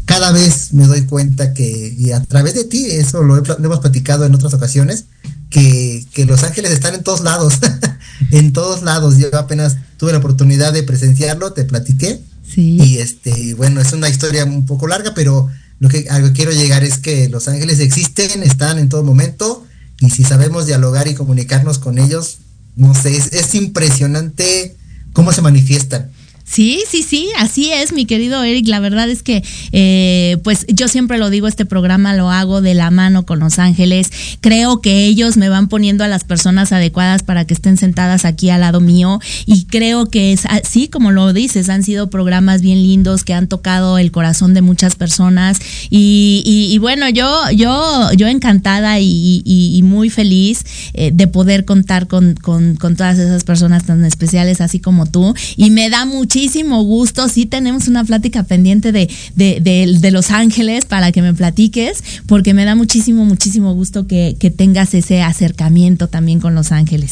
cada 0.05 0.31
vez 0.31 0.71
me 0.71 0.85
doy 0.85 1.01
cuenta 1.05 1.55
que, 1.55 1.95
y 1.97 2.11
a 2.11 2.21
través 2.21 2.53
de 2.53 2.65
ti, 2.65 2.85
eso 2.85 3.23
lo, 3.23 3.43
hemos 3.43 3.79
platicado 3.79 4.23
en 4.23 4.35
otras 4.35 4.53
ocasiones, 4.53 5.05
que, 5.49 6.05
que, 6.13 6.27
los 6.27 6.43
ángeles 6.43 6.69
están 6.73 6.93
en 6.93 7.01
todos 7.01 7.21
lados, 7.21 7.55
en 8.31 8.53
todos 8.53 8.83
lados. 8.83 9.17
Yo 9.17 9.35
apenas 9.35 9.77
tuve 9.97 10.11
la 10.11 10.19
oportunidad 10.19 10.73
de 10.73 10.83
presenciarlo, 10.83 11.53
te 11.53 11.65
platiqué. 11.65 12.21
Sí. 12.47 12.77
Y 12.79 12.97
este, 12.99 13.55
bueno, 13.55 13.81
es 13.81 13.93
una 13.93 14.09
historia 14.09 14.45
un 14.45 14.67
poco 14.67 14.87
larga, 14.87 15.15
pero 15.15 15.49
lo 15.79 15.89
que, 15.89 16.05
a 16.11 16.19
lo 16.19 16.27
que 16.27 16.33
quiero 16.33 16.51
llegar 16.51 16.83
es 16.83 16.99
que 16.99 17.29
los 17.29 17.47
ángeles 17.47 17.79
existen, 17.79 18.43
están 18.43 18.77
en 18.77 18.89
todo 18.89 19.03
momento, 19.03 19.65
y 20.01 20.09
si 20.09 20.23
sabemos 20.23 20.65
dialogar 20.65 21.07
y 21.07 21.13
comunicarnos 21.13 21.79
con 21.79 21.99
ellos, 21.99 22.39
no 22.75 22.93
sé, 22.95 23.15
es, 23.15 23.33
es 23.33 23.53
impresionante 23.55 24.75
cómo 25.13 25.31
se 25.31 25.43
manifiestan. 25.43 26.11
Sí, 26.51 26.83
sí, 26.85 27.01
sí, 27.01 27.29
así 27.37 27.71
es, 27.71 27.93
mi 27.93 28.05
querido 28.05 28.43
Eric. 28.43 28.67
La 28.67 28.81
verdad 28.81 29.09
es 29.09 29.23
que, 29.23 29.41
eh, 29.71 30.37
pues 30.43 30.65
yo 30.67 30.89
siempre 30.89 31.17
lo 31.17 31.29
digo, 31.29 31.47
este 31.47 31.65
programa 31.65 32.13
lo 32.13 32.29
hago 32.29 32.59
de 32.59 32.73
la 32.73 32.91
mano 32.91 33.25
con 33.25 33.39
Los 33.39 33.57
Ángeles. 33.57 34.11
Creo 34.41 34.81
que 34.81 35.05
ellos 35.05 35.37
me 35.37 35.47
van 35.47 35.69
poniendo 35.69 36.03
a 36.03 36.09
las 36.09 36.25
personas 36.25 36.73
adecuadas 36.73 37.23
para 37.23 37.45
que 37.45 37.53
estén 37.53 37.77
sentadas 37.77 38.25
aquí 38.25 38.49
al 38.49 38.61
lado 38.61 38.81
mío 38.81 39.21
y 39.45 39.63
creo 39.63 40.07
que 40.07 40.33
es 40.33 40.45
así 40.45 40.89
como 40.89 41.11
lo 41.11 41.31
dices, 41.31 41.69
han 41.69 41.83
sido 41.83 42.09
programas 42.09 42.61
bien 42.61 42.83
lindos 42.83 43.23
que 43.23 43.33
han 43.33 43.47
tocado 43.47 43.97
el 43.97 44.11
corazón 44.11 44.53
de 44.53 44.61
muchas 44.61 44.97
personas 44.97 45.57
y, 45.89 46.43
y, 46.69 46.77
bueno, 46.79 47.07
yo, 47.07 47.49
yo, 47.55 48.11
yo 48.17 48.27
encantada 48.27 48.99
y, 48.99 49.41
y 49.45 49.81
muy 49.83 50.09
feliz 50.09 50.65
eh, 50.93 51.11
de 51.13 51.27
poder 51.27 51.63
contar 51.63 52.07
con, 52.07 52.35
con, 52.35 52.75
con 52.75 52.97
todas 52.97 53.17
esas 53.19 53.45
personas 53.45 53.85
tan 53.85 54.03
especiales 54.03 54.59
así 54.59 54.81
como 54.81 55.05
tú 55.05 55.33
y 55.55 55.69
me 55.69 55.89
da 55.89 56.03
muchísimo 56.03 56.40
muchísimo 56.41 56.81
gusto. 56.81 57.29
Sí 57.29 57.45
tenemos 57.45 57.87
una 57.87 58.03
plática 58.03 58.41
pendiente 58.41 58.91
de, 58.91 59.07
de, 59.35 60.11
Los 60.11 60.31
Ángeles 60.31 60.85
para 60.85 61.11
que 61.11 61.21
me 61.21 61.35
platiques, 61.35 62.03
porque 62.25 62.55
me 62.55 62.65
da 62.65 62.73
muchísimo, 62.73 63.25
muchísimo 63.25 63.75
gusto 63.75 64.07
que, 64.07 64.35
tengas 64.57 64.95
ese 64.95 65.21
acercamiento 65.21 66.07
también 66.07 66.39
con 66.39 66.55
Los 66.55 66.71
Ángeles. 66.71 67.11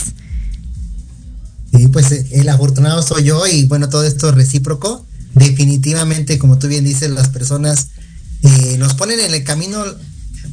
Sí, 1.75 1.87
pues 1.89 2.11
eh, 2.11 2.27
el 2.31 2.49
afortunado 2.49 3.03
soy 3.03 3.25
yo 3.25 3.45
y 3.45 3.65
bueno, 3.65 3.89
todo 3.89 4.03
esto 4.03 4.29
es 4.29 4.35
recíproco. 4.35 5.05
Definitivamente, 5.35 6.39
como 6.39 6.57
tú 6.57 6.67
bien 6.67 6.83
dices, 6.83 7.11
las 7.11 7.29
personas 7.29 7.89
eh, 8.41 8.77
nos 8.79 8.95
ponen 8.95 9.19
en 9.19 9.31
el 9.31 9.43
camino 9.43 9.83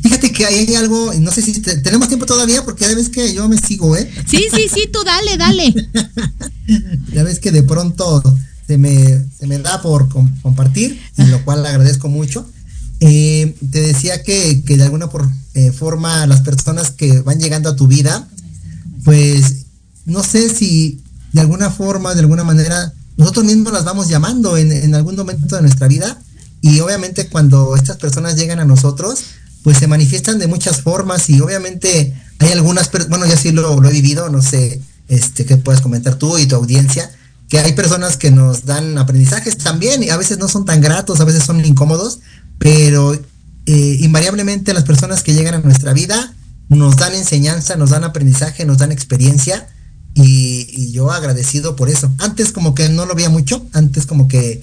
Fíjate 0.03 0.31
que 0.33 0.45
hay 0.45 0.75
algo, 0.75 1.13
no 1.15 1.33
sé 1.33 1.43
si 1.43 1.61
tenemos 1.61 2.09
tiempo 2.09 2.27
todavía, 2.27 2.65
porque 2.65 2.85
ya 2.85 2.95
ves 2.95 3.09
que 3.09 3.33
yo 3.33 3.49
me 3.49 3.57
sigo, 3.57 3.97
¿eh? 3.97 4.09
Sí, 4.29 4.47
sí, 4.55 4.69
sí, 4.73 4.89
tú 4.93 5.03
dale, 5.05 5.37
dale. 5.37 5.75
ya 7.13 7.23
ves 7.23 7.41
que 7.41 7.51
de 7.51 7.63
pronto 7.63 8.23
se 8.67 8.79
me, 8.79 9.25
se 9.39 9.47
me 9.47 9.59
da 9.59 9.81
por 9.83 10.09
compartir, 10.43 11.01
en 11.17 11.31
lo 11.31 11.45
cual 11.45 11.65
agradezco 11.65 12.09
mucho. 12.09 12.47
Eh, 13.01 13.55
te 13.71 13.81
decía 13.81 14.23
que, 14.23 14.63
de 14.67 14.83
alguna 14.83 15.09
por, 15.09 15.29
eh, 15.55 15.73
forma 15.73 16.27
las 16.27 16.41
personas 16.41 16.91
que 16.91 17.21
van 17.21 17.39
llegando 17.39 17.69
a 17.71 17.77
tu 17.77 17.87
vida, 17.87 18.29
pues 19.05 19.67
no 20.05 20.23
sé 20.23 20.49
si 20.49 21.03
de 21.33 21.41
alguna 21.41 21.71
forma, 21.71 22.15
de 22.15 22.21
alguna 22.21 22.45
manera, 22.45 22.93
nosotros 23.17 23.45
mismos 23.45 23.73
las 23.73 23.85
vamos 23.85 24.09
llamando 24.09 24.57
en, 24.57 24.73
en 24.73 24.95
algún 24.95 25.17
momento 25.17 25.57
de 25.57 25.63
nuestra 25.63 25.89
vida 25.89 26.19
y 26.61 26.81
obviamente 26.81 27.29
cuando 27.29 27.77
estas 27.77 27.97
personas 27.97 28.37
llegan 28.37 28.59
a 28.59 28.65
nosotros, 28.65 29.21
pues 29.63 29.79
se 29.79 29.87
manifiestan 29.87 30.39
de 30.39 30.47
muchas 30.47 30.81
formas 30.81 31.29
y 31.29 31.41
obviamente 31.41 32.15
hay 32.39 32.53
algunas, 32.53 32.91
bueno, 33.09 33.27
ya 33.27 33.37
sí 33.37 33.53
lo, 33.53 33.81
lo 33.81 33.89
he 33.89 33.93
vivido, 33.93 34.29
no 34.31 34.43
sé, 34.43 34.81
este, 35.09 35.45
qué 35.45 35.57
puedes 35.57 35.81
comentar 35.81 36.17
tú 36.17 36.39
y 36.39 36.47
tu 36.47 36.57
audiencia, 36.57 37.11
que 37.49 37.59
hay 37.59 37.73
personas 37.73 38.17
que 38.17 38.31
nos 38.31 38.65
dan 38.65 38.99
aprendizajes 38.99 39.57
también 39.57 40.03
y 40.03 40.11
a 40.11 40.17
veces 40.17 40.39
no 40.39 40.49
son 40.49 40.65
tan 40.65 40.81
gratos, 40.81 41.21
a 41.21 41.25
veces 41.25 41.45
son 41.45 41.65
incómodos, 41.65 42.21
pero 42.59 43.15
eh, 43.15 43.97
invariablemente 44.01 44.75
las 44.75 44.85
personas 44.85 45.23
que 45.23 45.35
llegan 45.35 45.55
a 45.55 45.61
nuestra 45.61 45.93
vida 45.93 46.35
nos 46.69 46.97
dan 46.97 47.15
enseñanza, 47.15 47.77
nos 47.77 47.91
dan 47.91 48.05
aprendizaje, 48.05 48.65
nos 48.65 48.79
dan 48.79 48.91
experiencia 48.91 49.69
y, 50.15 50.93
yo 50.93 51.13
agradecido 51.13 51.77
por 51.77 51.91
eso. 51.91 52.13
Antes 52.19 52.51
como 52.51 52.75
que 52.75 52.89
no 52.89 53.05
lo 53.05 53.15
veía 53.15 53.29
mucho, 53.29 53.67
antes 53.73 54.07
como 54.07 54.29
que 54.29 54.63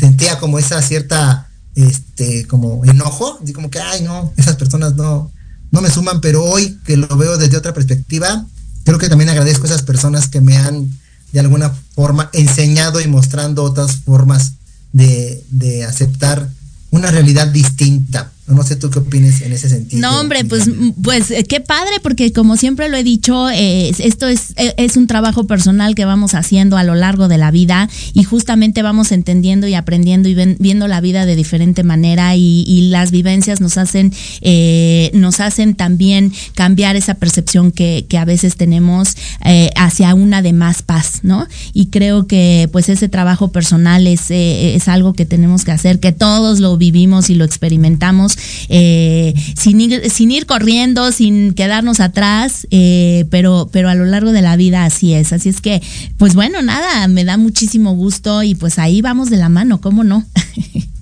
sentía 0.00 0.38
como 0.38 0.58
esa 0.58 0.82
cierta, 0.82 1.48
este, 1.74 2.46
como 2.46 2.84
enojo, 2.84 3.38
y 3.46 3.52
como 3.52 3.70
que, 3.70 3.78
ay 3.78 4.02
no, 4.02 4.32
esas 4.36 4.56
personas 4.56 4.96
no, 4.96 5.30
no 5.70 5.80
me 5.80 5.90
suman, 5.90 6.20
pero 6.20 6.44
hoy 6.44 6.78
que 6.84 6.96
lo 6.96 7.08
veo 7.16 7.38
desde 7.38 7.56
otra 7.56 7.72
perspectiva, 7.72 8.46
creo 8.84 8.98
que 8.98 9.08
también 9.08 9.30
agradezco 9.30 9.64
a 9.64 9.70
esas 9.70 9.82
personas 9.82 10.28
que 10.28 10.40
me 10.40 10.56
han 10.56 10.90
de 11.32 11.40
alguna 11.40 11.70
forma 11.94 12.30
enseñado 12.32 13.00
y 13.00 13.08
mostrando 13.08 13.62
otras 13.62 13.96
formas 13.96 14.54
de, 14.92 15.84
aceptar 15.86 16.48
una 16.90 17.10
realidad 17.10 17.48
distinta. 17.48 18.32
No 18.48 18.62
sé 18.62 18.76
tú 18.76 18.90
qué 18.90 18.98
opinas 19.00 19.42
en 19.42 19.52
ese 19.52 19.68
sentido. 19.68 20.00
No, 20.00 20.20
hombre, 20.20 20.44
pues, 20.44 20.70
pues 21.02 21.30
eh, 21.30 21.44
qué 21.44 21.60
padre, 21.60 21.92
porque 22.02 22.32
como 22.32 22.56
siempre 22.56 22.88
lo 22.88 22.96
he 22.96 23.04
dicho, 23.04 23.50
eh, 23.50 23.90
esto 23.98 24.26
es, 24.26 24.52
eh, 24.56 24.72
es 24.78 24.96
un 24.96 25.06
trabajo 25.06 25.46
personal 25.46 25.94
que 25.94 26.04
vamos 26.06 26.34
haciendo 26.34 26.76
a 26.78 26.82
lo 26.84 26.94
largo 26.94 27.28
de 27.28 27.36
la 27.36 27.50
vida 27.50 27.88
y 28.14 28.24
justamente 28.24 28.82
vamos 28.82 29.12
entendiendo 29.12 29.66
y 29.66 29.74
aprendiendo 29.74 30.28
y 30.30 30.34
ven- 30.34 30.56
viendo 30.60 30.88
la 30.88 31.00
vida 31.02 31.26
de 31.26 31.36
diferente 31.36 31.82
manera 31.82 32.36
y, 32.36 32.64
y 32.66 32.88
las 32.88 33.10
vivencias 33.10 33.60
nos 33.60 33.76
hacen, 33.76 34.12
eh, 34.40 35.10
nos 35.12 35.40
hacen 35.40 35.74
también 35.74 36.32
cambiar 36.54 36.96
esa 36.96 37.14
percepción 37.14 37.70
que, 37.70 38.06
que 38.08 38.16
a 38.16 38.24
veces 38.24 38.56
tenemos 38.56 39.14
eh, 39.44 39.70
hacia 39.76 40.14
una 40.14 40.40
de 40.40 40.54
más 40.54 40.82
paz, 40.82 41.20
¿no? 41.22 41.46
Y 41.74 41.86
creo 41.86 42.26
que 42.26 42.68
pues 42.72 42.88
ese 42.88 43.08
trabajo 43.10 43.48
personal 43.52 44.06
es, 44.06 44.30
eh, 44.30 44.74
es 44.74 44.88
algo 44.88 45.12
que 45.12 45.26
tenemos 45.26 45.64
que 45.64 45.72
hacer, 45.72 46.00
que 46.00 46.12
todos 46.12 46.60
lo 46.60 46.76
vivimos 46.78 47.28
y 47.28 47.34
lo 47.34 47.44
experimentamos 47.44 48.37
eh, 48.68 49.34
sin, 49.56 49.80
ir, 49.80 50.10
sin 50.10 50.30
ir 50.30 50.46
corriendo, 50.46 51.12
sin 51.12 51.54
quedarnos 51.54 52.00
atrás, 52.00 52.66
eh, 52.70 53.26
pero, 53.30 53.68
pero 53.72 53.88
a 53.88 53.94
lo 53.94 54.04
largo 54.04 54.32
de 54.32 54.42
la 54.42 54.56
vida 54.56 54.84
así 54.84 55.14
es. 55.14 55.32
Así 55.32 55.48
es 55.48 55.60
que, 55.60 55.82
pues 56.16 56.34
bueno, 56.34 56.62
nada, 56.62 57.06
me 57.08 57.24
da 57.24 57.36
muchísimo 57.36 57.94
gusto 57.94 58.42
y 58.42 58.54
pues 58.54 58.78
ahí 58.78 59.02
vamos 59.02 59.30
de 59.30 59.36
la 59.36 59.48
mano, 59.48 59.80
¿cómo 59.80 60.04
no? 60.04 60.24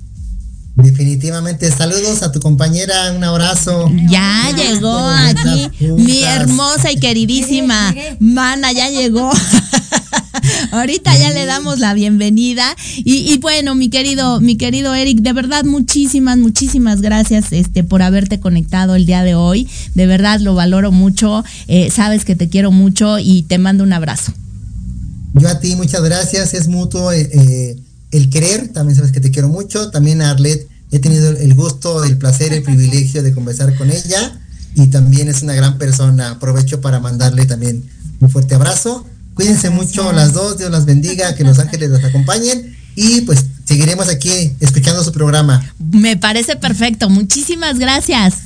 Definitivamente, 0.77 1.71
saludos 1.71 2.23
a 2.23 2.33
tu 2.33 2.41
compañera, 2.41 3.13
un 3.13 3.25
abrazo. 3.25 3.91
Ya 4.11 4.53
llegó 4.55 4.93
Bonitas 4.93 5.47
aquí 5.47 5.87
mi 5.93 6.23
hermosa 6.23 6.93
y 6.93 6.97
queridísima. 6.97 7.95
Mana, 8.21 8.73
ya 8.73 8.91
llegó. 8.91 9.33
Ahorita 10.73 11.17
ya 11.17 11.31
le 11.31 11.47
damos 11.47 11.79
la 11.79 11.95
bienvenida. 11.95 12.77
Y, 12.97 13.33
y 13.33 13.39
bueno, 13.39 13.75
mi 13.75 13.89
querido, 13.89 14.39
mi 14.41 14.57
querido 14.57 14.95
Eric, 14.95 15.21
de 15.21 15.33
verdad, 15.33 15.65
muchísimas, 15.65 16.37
muchísimas 16.37 17.01
gracias 17.01 17.53
este, 17.53 17.83
por 17.83 18.03
haberte 18.03 18.39
conectado 18.39 18.97
el 18.97 19.07
día 19.07 19.23
de 19.23 19.35
hoy. 19.35 19.69
De 19.95 20.07
verdad 20.07 20.41
lo 20.41 20.55
valoro 20.55 20.93
mucho. 20.93 21.43
Eh, 21.69 21.91
sabes 21.91 22.27
que 22.27 22.37
te 22.37 22.51
quiero 22.51 22.71
mucho 22.71 23.19
y 23.19 23.45
te 23.45 23.57
mando 23.57 23.83
un 23.83 23.95
abrazo. 23.95 24.35
Yo 25.33 25.49
a 25.49 25.59
ti, 25.59 25.75
muchas 25.75 26.03
gracias. 26.03 26.53
Es 26.53 26.69
mutuo 26.69 27.13
eh, 27.13 27.31
eh, 27.33 27.77
el 28.17 28.31
querer. 28.31 28.69
También 28.69 28.97
sabes 28.97 29.13
que 29.13 29.21
te 29.21 29.31
quiero 29.31 29.49
mucho. 29.49 29.91
También 29.91 30.23
a 30.23 30.31
Arlet 30.31 30.69
he 30.91 30.99
tenido 30.99 31.31
el 31.31 31.55
gusto, 31.55 32.05
el 32.05 32.17
placer, 32.19 32.53
el 32.53 32.63
privilegio 32.63 33.23
de 33.23 33.33
conversar 33.33 33.75
con 33.77 33.91
ella. 33.91 34.41
Y 34.75 34.89
también 34.89 35.29
es 35.29 35.43
una 35.43 35.55
gran 35.55 35.79
persona. 35.79 36.31
Aprovecho 36.31 36.81
para 36.81 37.01
mandarle 37.01 37.47
también 37.47 37.85
un 38.21 38.31
fuerte 38.31 38.55
abrazo. 38.55 39.07
Cuídense 39.35 39.71
mucho 39.71 40.13
las 40.13 40.33
dos. 40.33 40.59
Dios 40.59 40.71
las 40.71 40.87
bendiga. 40.87 41.35
Que 41.35 41.45
los 41.45 41.59
ángeles 41.59 41.91
las 41.91 42.05
acompañen. 42.05 42.77
Y 42.95 43.23
pues 43.23 43.45
seguiremos 43.65 44.09
aquí 44.09 44.53
escuchando 44.61 45.05
su 45.05 45.13
programa. 45.13 45.65
Me 45.79 46.17
parece 46.17 46.57
perfecto. 46.57 47.11
Muchísimas 47.11 47.79
gracias. 47.79 48.46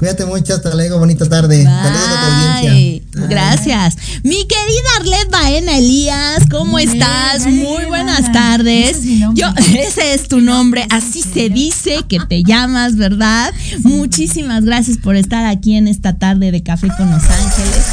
Cuídate 0.00 0.24
mucho. 0.24 0.54
Hasta 0.54 0.74
luego. 0.74 0.98
Bonita 0.98 1.28
tarde. 1.28 1.62
Saludos 1.62 2.08
a 2.08 2.20
tu 2.20 2.26
Bye. 2.26 2.68
audiencia. 2.68 3.28
Gracias. 3.28 3.96
Mi 4.22 4.46
querida 4.46 4.88
Arlet 4.98 5.30
Baena 5.30 5.76
Elías, 5.78 6.44
¿cómo 6.50 6.78
bien, 6.78 6.90
estás? 6.90 7.46
Muy 7.46 7.84
buenas 7.84 8.32
tardes. 8.32 8.96
Ese 8.96 9.14
es. 9.14 9.20
Yo, 9.34 9.46
ese 9.78 10.14
es 10.14 10.28
tu 10.28 10.40
nombre, 10.40 10.86
así 10.90 11.22
se 11.22 11.48
dice 11.50 12.04
que 12.08 12.18
te 12.20 12.42
llamas, 12.42 12.96
¿verdad? 12.96 13.52
Muchísimas 13.82 14.64
gracias 14.64 14.96
por 14.98 15.16
estar 15.16 15.44
aquí 15.44 15.76
en 15.76 15.86
esta 15.86 16.18
tarde 16.18 16.50
de 16.50 16.62
Café 16.62 16.88
con 16.96 17.10
Los 17.10 17.22
Ángeles. 17.24 17.84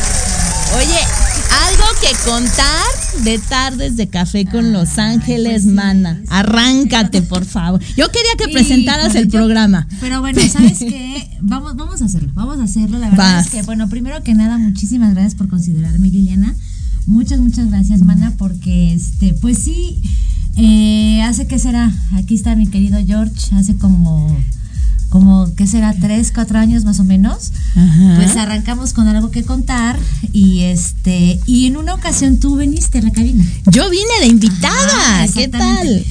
Oye, 0.77 0.99
algo 1.67 1.85
que 2.01 2.29
contar 2.29 3.06
de 3.23 3.37
tardes 3.39 3.97
de 3.97 4.07
Café 4.07 4.45
con 4.45 4.71
Los 4.73 4.97
Ángeles, 4.99 5.51
pues 5.51 5.63
sí, 5.63 5.69
mana. 5.69 6.17
sí. 6.21 6.25
Arráncate, 6.29 7.21
por 7.21 7.45
favor. 7.45 7.81
Yo 7.95 8.09
quería 8.11 8.31
que 8.37 8.47
presentaras 8.53 9.15
el 9.15 9.25
yo- 9.25 9.39
programa. 9.39 9.87
Pero 9.99 10.21
bueno, 10.21 10.39
¿sabes 10.51 10.79
qué? 10.79 11.27
Vamos, 11.41 11.75
vamos 11.75 12.01
a 12.01 12.05
hacerlo, 12.05 12.31
vamos 12.33 12.59
a 12.59 12.63
hacerlo. 12.63 12.97
La 12.99 13.09
verdad 13.09 13.35
Vas. 13.37 13.45
es 13.45 13.51
que, 13.51 13.61
bueno, 13.61 13.87
primero 13.89 14.21
que 14.23 14.33
nada, 14.33 14.57
muchísimas 14.57 15.13
gracias 15.13 15.35
por 15.35 15.47
considerarme, 15.47 16.09
Liliana. 16.09 16.55
Muchas, 17.05 17.39
muchas 17.39 17.69
gracias, 17.69 18.01
Mana, 18.01 18.33
porque, 18.37 18.93
este, 18.93 19.33
pues 19.33 19.59
sí, 19.59 20.01
eh, 20.57 21.21
hace 21.21 21.45
que 21.47 21.59
será, 21.59 21.91
aquí 22.15 22.35
está 22.35 22.55
mi 22.55 22.67
querido 22.67 22.97
George, 23.05 23.55
hace 23.55 23.75
como, 23.77 24.35
como, 25.09 25.53
¿qué 25.55 25.67
será? 25.67 25.93
Tres, 25.93 26.31
cuatro 26.33 26.59
años 26.59 26.83
más 26.83 26.99
o 26.99 27.03
menos. 27.03 27.51
Ajá. 27.75 28.13
Pues 28.15 28.35
arrancamos 28.35 28.93
con 28.93 29.07
algo 29.07 29.31
que 29.31 29.43
contar 29.43 29.97
y 30.33 30.61
este, 30.61 31.39
y 31.45 31.67
en 31.67 31.77
una 31.77 31.93
ocasión 31.93 32.39
tú 32.39 32.57
viniste 32.57 32.99
a 32.99 33.01
la 33.01 33.11
cabina. 33.11 33.45
Yo 33.67 33.89
vine 33.89 34.19
de 34.21 34.27
invitada. 34.27 35.23
Ajá, 35.23 35.27
¿Qué 35.33 35.47
tal? 35.47 36.05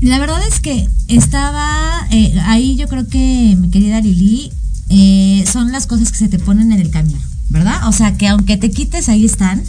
La 0.00 0.18
verdad 0.18 0.40
es 0.48 0.60
que 0.60 0.88
estaba 1.06 2.08
eh, 2.10 2.36
ahí, 2.46 2.74
yo 2.76 2.88
creo 2.88 3.06
que 3.06 3.56
mi 3.58 3.70
querida 3.70 4.00
Lili, 4.00 4.50
eh, 4.88 5.44
son 5.50 5.70
las 5.70 5.86
cosas 5.86 6.10
que 6.10 6.18
se 6.18 6.28
te 6.28 6.38
ponen 6.38 6.72
en 6.72 6.80
el 6.80 6.90
camino, 6.90 7.20
¿verdad? 7.52 7.86
O 7.88 7.92
sea, 7.92 8.16
que 8.16 8.26
aunque 8.28 8.56
te 8.56 8.70
quites, 8.70 9.08
ahí 9.08 9.24
están. 9.24 9.62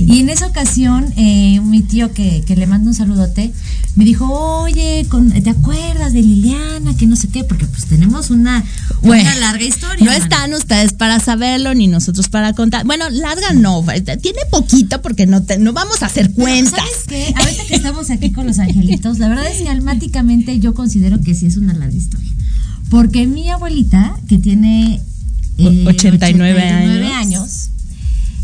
Y 0.00 0.20
en 0.20 0.28
esa 0.28 0.46
ocasión, 0.46 1.12
eh, 1.16 1.60
mi 1.60 1.82
tío, 1.82 2.12
que, 2.12 2.42
que 2.46 2.54
le 2.56 2.66
mando 2.66 2.88
un 2.90 2.94
saludote, 2.94 3.52
me 3.96 4.04
dijo, 4.04 4.26
oye, 4.62 5.04
con- 5.08 5.30
¿te 5.32 5.50
acuerdas 5.50 6.12
de 6.12 6.22
Liliana? 6.22 6.96
Que 6.96 7.06
no 7.06 7.16
sé 7.16 7.26
qué, 7.28 7.42
porque 7.42 7.66
pues 7.66 7.86
tenemos 7.86 8.30
una, 8.30 8.64
Bueno, 9.02 9.22
una 9.24 9.34
larga 9.40 9.64
historia. 9.64 9.96
No 10.04 10.12
mana. 10.12 10.16
están 10.24 10.54
ustedes 10.54 10.92
para 10.92 11.18
saberlo 11.18 11.74
ni 11.74 11.88
nosotros 11.88 12.28
para 12.28 12.52
contar. 12.52 12.86
Bueno, 12.86 13.10
larga 13.10 13.52
no, 13.54 13.84
tiene 14.22 14.38
poquito 14.52 15.02
porque 15.02 15.26
no 15.26 15.42
te- 15.42 15.58
no 15.58 15.72
vamos 15.72 16.02
a 16.02 16.06
hacer 16.06 16.30
Pero, 16.30 16.42
cuentas. 16.44 16.74
¿Sabes 16.78 17.04
qué? 17.08 17.34
Ahorita 17.36 17.64
que 17.66 17.74
estamos 17.74 18.10
aquí 18.10 18.30
con 18.30 18.46
los 18.46 18.58
angelitos, 18.60 19.18
la 19.18 19.28
verdad 19.28 19.48
es 19.50 19.60
que 19.62 19.68
almáticamente 19.68 20.60
yo 20.60 20.74
considero 20.74 21.20
que 21.20 21.34
sí 21.34 21.46
es 21.46 21.56
una 21.56 21.72
larga 21.74 21.96
historia. 21.96 22.30
Porque 22.88 23.26
mi 23.26 23.50
abuelita, 23.50 24.14
que 24.28 24.38
tiene 24.38 25.00
eh, 25.58 25.84
89 25.86 26.62
años, 26.62 27.12
años. 27.12 27.57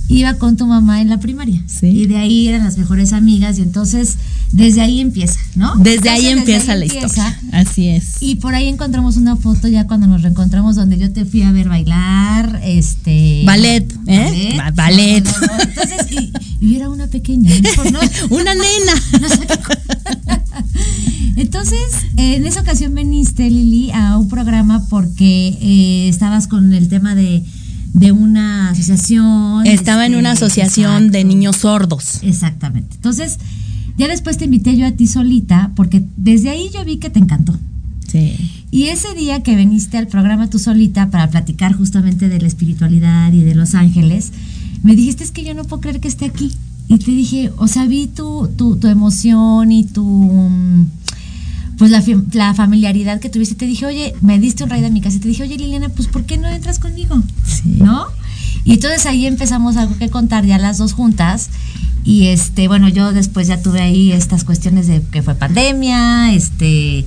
Iba 0.09 0.35
con 0.35 0.57
tu 0.57 0.67
mamá 0.67 1.01
en 1.01 1.09
la 1.09 1.19
primaria. 1.19 1.62
Sí. 1.67 1.87
Y 1.87 2.07
de 2.07 2.17
ahí 2.19 2.49
eran 2.49 2.64
las 2.64 2.77
mejores 2.79 3.12
amigas 3.12 3.59
y 3.59 3.62
entonces 3.62 4.17
desde 4.53 4.83
ahí 4.83 5.01
empieza, 5.01 5.40
¿no? 5.57 5.75
Desde 5.77 6.11
ahí 6.11 6.27
empieza 6.27 6.73
ahí 6.73 6.79
la 6.81 6.85
empieza. 6.85 7.07
historia. 7.07 7.40
Así 7.53 7.88
es. 7.88 8.17
Y 8.21 8.37
por 8.37 8.55
ahí 8.55 8.69
encontramos 8.69 9.17
una 9.17 9.37
foto 9.37 9.67
ya 9.67 9.87
cuando 9.87 10.07
nos 10.07 10.23
reencontramos 10.23 10.77
donde 10.77 10.99
yo 10.99 11.11
te 11.12 11.25
fui 11.25 11.43
a 11.43 11.51
ver 11.53 11.69
bailar, 11.69 12.61
este... 12.62 13.43
Ballet, 13.47 13.93
¿eh? 14.07 14.55
Ba- 14.57 14.71
ballet. 14.73 15.25
No, 15.25 15.33
no, 15.33 15.47
no. 15.47 15.62
Entonces, 15.62 16.07
y, 16.12 16.33
y 16.64 16.77
era 16.77 16.88
una 16.90 17.07
pequeña. 17.09 17.51
Una 18.31 18.55
nena. 18.55 18.93
Entonces, 21.37 21.79
en 22.17 22.47
esa 22.47 22.61
ocasión 22.61 22.95
viniste, 22.95 23.49
Lili, 23.51 23.90
a 23.93 24.17
un 24.19 24.29
programa 24.29 24.87
porque 24.88 25.59
eh, 25.61 26.09
estabas 26.09 26.47
con 26.47 26.73
el 26.73 26.88
tema 26.88 27.14
de, 27.14 27.45
de 27.95 28.13
una 28.13 28.71
asociación. 28.71 29.67
Estaba 29.67 30.05
en 30.05 30.13
este, 30.13 30.21
una 30.21 30.33
asociación 30.33 31.11
de 31.11 31.25
niños 31.25 31.57
sordos. 31.57 32.19
Exactamente. 32.23 32.97
Entonces, 32.97 33.39
ya 33.97 34.09
después 34.09 34.37
te 34.37 34.45
invité 34.45 34.77
yo 34.77 34.87
a 34.87 34.93
ti 34.93 35.07
solita 35.07 35.73
porque 35.75 36.05
desde 36.17 36.51
ahí 36.51 36.69
yo 36.75 36.85
vi 36.85 36.99
que 36.99 37.09
te 37.09 37.21
encantó. 37.21 37.57
Sí. 38.09 38.37
Y 38.71 38.85
ese 38.89 39.15
día 39.15 39.43
que 39.43 39.57
viniste 39.57 39.97
al 39.97 40.09
programa 40.09 40.51
tú 40.51 40.59
solita 40.59 41.11
para 41.11 41.31
platicar 41.31 41.73
justamente 41.73 42.29
de 42.29 42.41
la 42.41 42.49
espiritualidad 42.49 43.33
y 43.33 43.41
de 43.41 43.55
los 43.55 43.75
ángeles, 43.75 44.33
me 44.83 44.97
dijiste 44.97 45.25
es 45.25 45.31
que 45.31 45.45
yo 45.45 45.55
no 45.55 45.65
puedo 45.65 45.81
creer 45.81 46.01
que 46.01 46.09
esté 46.09 46.27
aquí. 46.27 46.53
Y 46.89 46.99
te 46.99 47.13
dije, 47.13 47.51
o 47.57 47.67
sea, 47.67 47.87
vi 47.87 48.09
tu, 48.09 48.49
tu, 48.57 48.77
tu 48.77 48.89
emoción 48.89 49.73
y 49.73 49.85
tu 49.85 50.05
mm, 50.05 50.87
pues 51.79 51.91
la, 51.91 52.03
la 52.33 52.55
familiaridad 52.55 53.21
que 53.21 53.29
tuviste. 53.29 53.55
Te 53.55 53.67
dije, 53.67 53.87
oye, 53.87 54.15
me 54.21 54.39
diste 54.39 54.65
un 54.65 54.71
raid 54.71 54.85
a 54.85 54.91
mi 54.91 55.01
casa 55.01 55.17
y 55.17 55.21
te 55.21 55.29
dije, 55.29 55.43
oye 55.43 55.57
Liliana, 55.57 55.89
pues 55.89 56.09
¿por 56.09 56.25
qué 56.25 56.37
no 56.39 56.49
entras 56.49 56.79
conmigo? 56.79 57.23
Sí. 57.45 57.79
¿No? 57.79 58.07
Y 58.65 58.75
entonces 58.75 59.07
ahí 59.07 59.27
empezamos 59.27 59.77
algo 59.77 59.97
que 59.99 60.09
contar 60.09 60.45
ya 60.47 60.59
las 60.59 60.79
dos 60.79 60.93
juntas. 60.93 61.51
Y 62.05 62.27
este, 62.27 62.69
bueno, 62.69 62.89
yo 62.89 63.13
después 63.13 63.49
ya 63.49 63.63
tuve 63.63 63.81
ahí 63.81 64.13
estas 64.13 64.45
cuestiones 64.45 64.87
de 64.87 65.03
que 65.11 65.23
fue 65.23 65.35
pandemia, 65.35 66.35
este, 66.35 67.05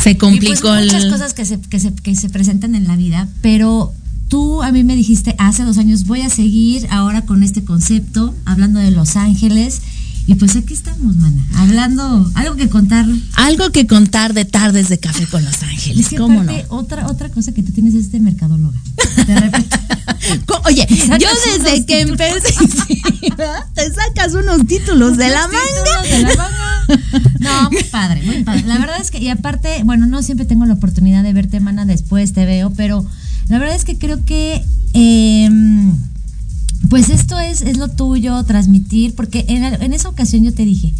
Se 0.00 0.10
y 0.10 0.14
complicó 0.16 0.68
pues 0.68 0.84
muchas 0.84 1.04
el. 1.04 1.10
cosas 1.10 1.32
que 1.32 1.44
se, 1.44 1.60
que, 1.60 1.78
se, 1.78 1.94
que 1.94 2.14
se 2.16 2.28
presentan 2.28 2.74
en 2.74 2.88
la 2.88 2.96
vida, 2.96 3.28
pero 3.40 3.92
tú 4.26 4.62
a 4.62 4.72
mí 4.72 4.82
me 4.82 4.96
dijiste 4.96 5.36
hace 5.38 5.62
dos 5.62 5.78
años, 5.78 6.06
voy 6.06 6.22
a 6.22 6.28
seguir 6.28 6.88
ahora 6.90 7.22
con 7.22 7.44
este 7.44 7.62
concepto, 7.62 8.34
hablando 8.44 8.80
de 8.80 8.90
Los 8.90 9.14
Ángeles, 9.16 9.80
y 10.26 10.34
pues 10.36 10.54
aquí 10.56 10.72
estamos, 10.74 11.16
mana, 11.16 11.44
hablando, 11.56 12.30
algo 12.34 12.54
que 12.56 12.68
contar. 12.68 13.06
Algo 13.34 13.70
que 13.70 13.86
contar 13.86 14.34
de 14.34 14.44
tardes 14.44 14.88
de 14.88 14.98
café 14.98 15.26
con 15.26 15.44
Los 15.44 15.62
Ángeles. 15.62 16.06
Es 16.06 16.08
que 16.10 16.16
¿Cómo 16.16 16.42
no? 16.44 16.50
aparte, 16.50 16.66
otra, 16.68 17.06
otra 17.08 17.28
cosa 17.30 17.52
que 17.52 17.62
tú 17.62 17.72
tienes 17.72 17.94
es 17.94 18.12
de 18.12 18.20
mercadóloga. 18.20 18.78
De 19.26 19.34
repente. 19.34 19.76
Oye, 20.64 20.86
yo 20.88 21.28
desde 21.58 21.84
que 21.84 22.04
títulos. 22.04 22.20
empecé, 22.20 22.54
te 23.74 23.92
sacas 23.92 24.34
unos 24.34 24.66
títulos 24.66 25.16
de 25.16 25.28
la 25.28 25.48
manga. 25.48 26.02
de 26.08 26.22
la 26.22 26.36
manga. 26.36 26.72
No, 27.40 27.70
muy 27.70 27.82
padre, 27.84 28.22
muy 28.22 28.42
padre. 28.44 28.62
La 28.66 28.78
verdad 28.78 29.00
es 29.00 29.10
que, 29.10 29.18
y 29.18 29.28
aparte, 29.28 29.82
bueno, 29.84 30.06
no 30.06 30.22
siempre 30.22 30.46
tengo 30.46 30.66
la 30.66 30.74
oportunidad 30.74 31.22
de 31.22 31.32
verte, 31.32 31.60
mana, 31.60 31.84
después 31.84 32.32
te 32.32 32.46
veo, 32.46 32.70
pero 32.76 33.04
la 33.48 33.58
verdad 33.58 33.76
es 33.76 33.84
que 33.84 33.98
creo 33.98 34.24
que, 34.24 34.64
eh, 34.94 35.48
pues 36.92 37.08
esto 37.08 37.40
es, 37.40 37.62
es 37.62 37.78
lo 37.78 37.88
tuyo, 37.88 38.44
transmitir, 38.44 39.14
porque 39.14 39.46
en, 39.48 39.64
en 39.64 39.94
esa 39.94 40.10
ocasión 40.10 40.44
yo 40.44 40.52
te 40.52 40.66
dije, 40.66 40.92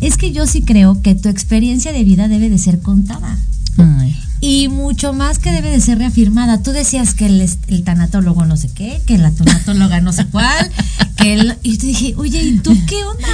es 0.00 0.16
que 0.16 0.30
yo 0.30 0.46
sí 0.46 0.62
creo 0.62 1.02
que 1.02 1.16
tu 1.16 1.28
experiencia 1.28 1.90
de 1.92 2.04
vida 2.04 2.28
debe 2.28 2.48
de 2.48 2.58
ser 2.58 2.78
contada. 2.78 3.36
Ay, 3.76 4.16
y 4.40 4.68
mucho 4.68 5.12
más 5.14 5.40
que 5.40 5.50
debe 5.50 5.68
de 5.68 5.80
ser 5.80 5.98
reafirmada. 5.98 6.62
Tú 6.62 6.70
decías 6.70 7.14
que 7.14 7.26
el, 7.26 7.40
el 7.40 7.82
tanatólogo 7.82 8.44
no 8.44 8.56
sé 8.56 8.68
qué, 8.68 9.02
que 9.04 9.18
la 9.18 9.32
tanatóloga 9.32 10.00
no 10.00 10.12
sé 10.12 10.26
cuál, 10.26 10.70
que 11.16 11.34
el, 11.34 11.58
y 11.64 11.76
te 11.78 11.88
dije, 11.88 12.14
oye, 12.16 12.40
¿y 12.44 12.58
tú 12.58 12.78
qué 12.86 13.02
onda? 13.04 13.28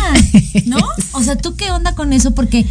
¿No? 0.65 0.79
O 1.13 1.23
sea, 1.23 1.37
¿tú 1.37 1.57
qué 1.57 1.73
onda 1.73 1.95
con 1.95 2.15
eso? 2.15 2.35
Porque 2.35 2.65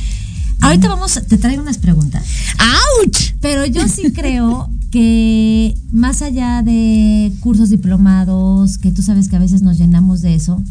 ahorita 0.61 0.87
vamos, 0.87 1.19
te 1.27 1.37
traigo 1.37 1.61
unas 1.61 1.77
preguntas. 1.77 2.23
¡Auch! 2.57 3.33
Pero 3.39 3.67
yo 3.67 3.87
sí 3.87 4.11
creo 4.13 4.71
que 4.91 5.75
más 5.91 6.21
allá 6.21 6.61
de 6.61 7.31
cursos 7.39 7.69
diplomados, 7.69 8.77
que 8.77 8.91
tú 8.91 9.01
sabes 9.01 9.29
que 9.29 9.37
a 9.37 9.39
veces 9.39 9.61
nos 9.61 9.77
llenamos 9.77 10.21
de 10.21 10.35
eso, 10.35 10.61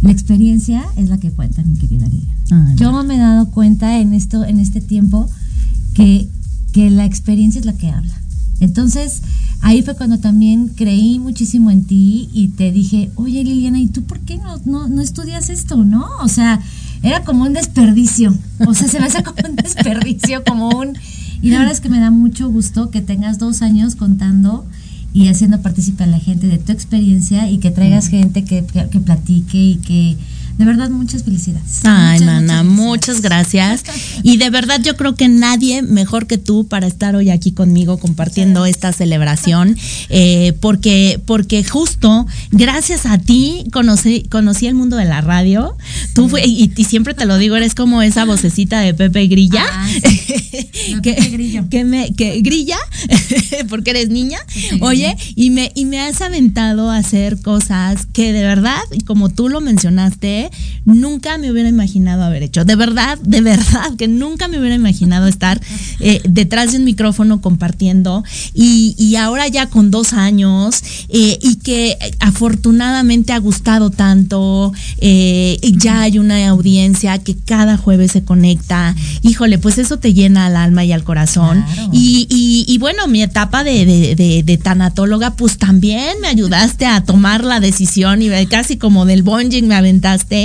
la 0.00 0.12
experiencia 0.12 0.84
es 0.96 1.08
la 1.08 1.18
que 1.18 1.32
cuenta, 1.32 1.62
mi 1.64 1.76
querida 1.76 2.06
Lilia. 2.06 2.34
Yo 2.76 3.02
me 3.02 3.16
he 3.16 3.18
dado 3.18 3.50
cuenta 3.50 3.98
en 3.98 4.14
esto, 4.14 4.44
en 4.44 4.60
este 4.60 4.80
tiempo, 4.80 5.28
que, 5.94 6.28
que 6.72 6.90
la 6.90 7.04
experiencia 7.04 7.58
es 7.58 7.66
la 7.66 7.72
que 7.74 7.90
habla. 7.90 8.14
Entonces, 8.60 9.22
ahí 9.60 9.82
fue 9.82 9.96
cuando 9.96 10.18
también 10.18 10.68
creí 10.68 11.18
muchísimo 11.18 11.70
en 11.70 11.84
ti 11.84 12.28
y 12.32 12.48
te 12.48 12.72
dije, 12.72 13.10
oye 13.16 13.44
Liliana, 13.44 13.80
¿y 13.80 13.88
tú 13.88 14.02
por 14.04 14.20
qué 14.20 14.38
no, 14.38 14.58
no, 14.64 14.88
no 14.88 15.02
estudias 15.02 15.50
esto? 15.50 15.84
¿No? 15.84 16.06
O 16.22 16.28
sea, 16.28 16.60
era 17.02 17.24
como 17.24 17.44
un 17.44 17.52
desperdicio. 17.52 18.34
O 18.66 18.74
sea, 18.74 18.88
se 18.88 19.00
me 19.00 19.06
hace 19.06 19.22
como 19.22 19.38
un 19.48 19.56
desperdicio, 19.62 20.42
como 20.44 20.68
un... 20.70 20.96
Y 21.40 21.50
la 21.50 21.58
verdad 21.58 21.72
es 21.72 21.80
que 21.80 21.88
me 21.88 22.00
da 22.00 22.10
mucho 22.10 22.50
gusto 22.50 22.90
que 22.90 23.00
tengas 23.00 23.38
dos 23.38 23.62
años 23.62 23.94
contando 23.94 24.66
y 25.12 25.28
haciendo 25.28 25.62
participar 25.62 26.08
a 26.08 26.12
la 26.12 26.18
gente 26.18 26.46
de 26.46 26.58
tu 26.58 26.72
experiencia 26.72 27.50
y 27.50 27.58
que 27.58 27.70
traigas 27.70 28.08
gente 28.08 28.44
que, 28.44 28.64
que, 28.64 28.88
que 28.88 29.00
platique 29.00 29.58
y 29.58 29.76
que 29.76 30.16
de 30.58 30.64
verdad 30.64 30.90
muchas 30.90 31.22
felicidades. 31.22 31.80
Ay, 31.84 32.18
Muchas, 32.18 32.26
mana, 32.26 32.62
muchas 32.64 32.98
muchas 32.98 33.20
gracias. 33.22 33.84
Y 34.24 34.38
de 34.38 34.50
verdad 34.50 34.80
yo 34.82 34.96
creo 34.96 35.14
que 35.14 35.28
nadie 35.28 35.82
mejor 35.82 36.26
que 36.26 36.36
tú 36.36 36.66
para 36.66 36.88
estar 36.88 37.14
hoy 37.14 37.30
aquí 37.30 37.52
conmigo 37.52 37.98
compartiendo 37.98 38.66
esta 38.66 38.92
celebración, 38.92 39.76
eh, 40.08 40.52
porque, 40.60 41.20
porque 41.26 41.62
justo 41.62 42.26
gracias 42.50 43.06
a 43.06 43.18
ti 43.18 43.64
conocí, 43.72 44.24
conocí 44.28 44.66
el 44.66 44.74
mundo 44.74 44.96
de 44.96 45.04
la 45.04 45.20
radio. 45.20 45.76
Tú 46.14 46.28
fue, 46.28 46.44
y, 46.44 46.72
y 46.74 46.84
siempre 46.84 47.14
te 47.14 47.24
lo 47.24 47.38
digo, 47.38 47.54
eres 47.54 47.76
como 47.76 48.02
esa 48.02 48.24
vocecita 48.24 48.80
de 48.80 48.94
Pepe 48.94 49.28
Grilla. 49.28 49.64
Ah, 49.70 49.88
sí. 49.88 50.68
Que, 51.02 51.12
Pepe 51.14 51.28
Grillo. 51.28 51.64
que 51.70 51.84
me, 51.84 52.14
que 52.14 52.40
grilla, 52.40 52.78
porque 53.68 53.90
eres 53.90 54.08
niña. 54.08 54.38
Pepe 54.46 54.78
Oye, 54.80 55.16
y 55.36 55.50
me, 55.50 55.70
y 55.74 55.84
me 55.84 56.00
has 56.00 56.20
aventado 56.22 56.90
a 56.90 56.96
hacer 56.96 57.40
cosas 57.40 58.06
que 58.12 58.32
de 58.32 58.42
verdad, 58.42 58.80
y 58.92 59.02
como 59.02 59.28
tú 59.28 59.48
lo 59.48 59.60
mencionaste, 59.60 60.47
nunca 60.84 61.38
me 61.38 61.50
hubiera 61.50 61.68
imaginado 61.68 62.22
haber 62.22 62.42
hecho. 62.42 62.64
De 62.64 62.76
verdad, 62.76 63.18
de 63.18 63.40
verdad, 63.40 63.94
que 63.96 64.08
nunca 64.08 64.48
me 64.48 64.58
hubiera 64.58 64.74
imaginado 64.74 65.26
estar 65.26 65.60
eh, 66.00 66.20
detrás 66.28 66.72
de 66.72 66.78
un 66.78 66.84
micrófono 66.84 67.40
compartiendo. 67.40 68.24
Y, 68.54 68.94
y 68.98 69.16
ahora 69.16 69.48
ya 69.48 69.66
con 69.66 69.90
dos 69.90 70.12
años, 70.12 70.82
eh, 71.08 71.38
y 71.42 71.56
que 71.56 71.96
afortunadamente 72.20 73.32
ha 73.32 73.38
gustado 73.38 73.90
tanto, 73.90 74.72
eh, 74.98 75.58
y 75.62 75.78
ya 75.78 76.02
hay 76.02 76.18
una 76.18 76.48
audiencia 76.48 77.18
que 77.18 77.36
cada 77.36 77.76
jueves 77.76 78.12
se 78.12 78.24
conecta. 78.24 78.94
Híjole, 79.22 79.58
pues 79.58 79.78
eso 79.78 79.98
te 79.98 80.14
llena 80.14 80.46
al 80.46 80.56
alma 80.56 80.84
y 80.84 80.92
al 80.92 81.04
corazón. 81.04 81.64
Claro. 81.74 81.90
Y, 81.92 82.26
y, 82.30 82.64
y 82.72 82.78
bueno, 82.78 83.06
mi 83.08 83.22
etapa 83.22 83.64
de, 83.64 83.84
de, 83.84 84.14
de, 84.14 84.42
de 84.42 84.58
tanatóloga, 84.58 85.34
pues 85.34 85.58
también 85.58 86.20
me 86.20 86.28
ayudaste 86.28 86.86
a 86.86 87.04
tomar 87.04 87.44
la 87.44 87.60
decisión 87.60 88.22
y 88.22 88.28
casi 88.46 88.76
como 88.76 89.04
del 89.06 89.22
bonging 89.22 89.66
me 89.66 89.74
aventaste. 89.74 90.37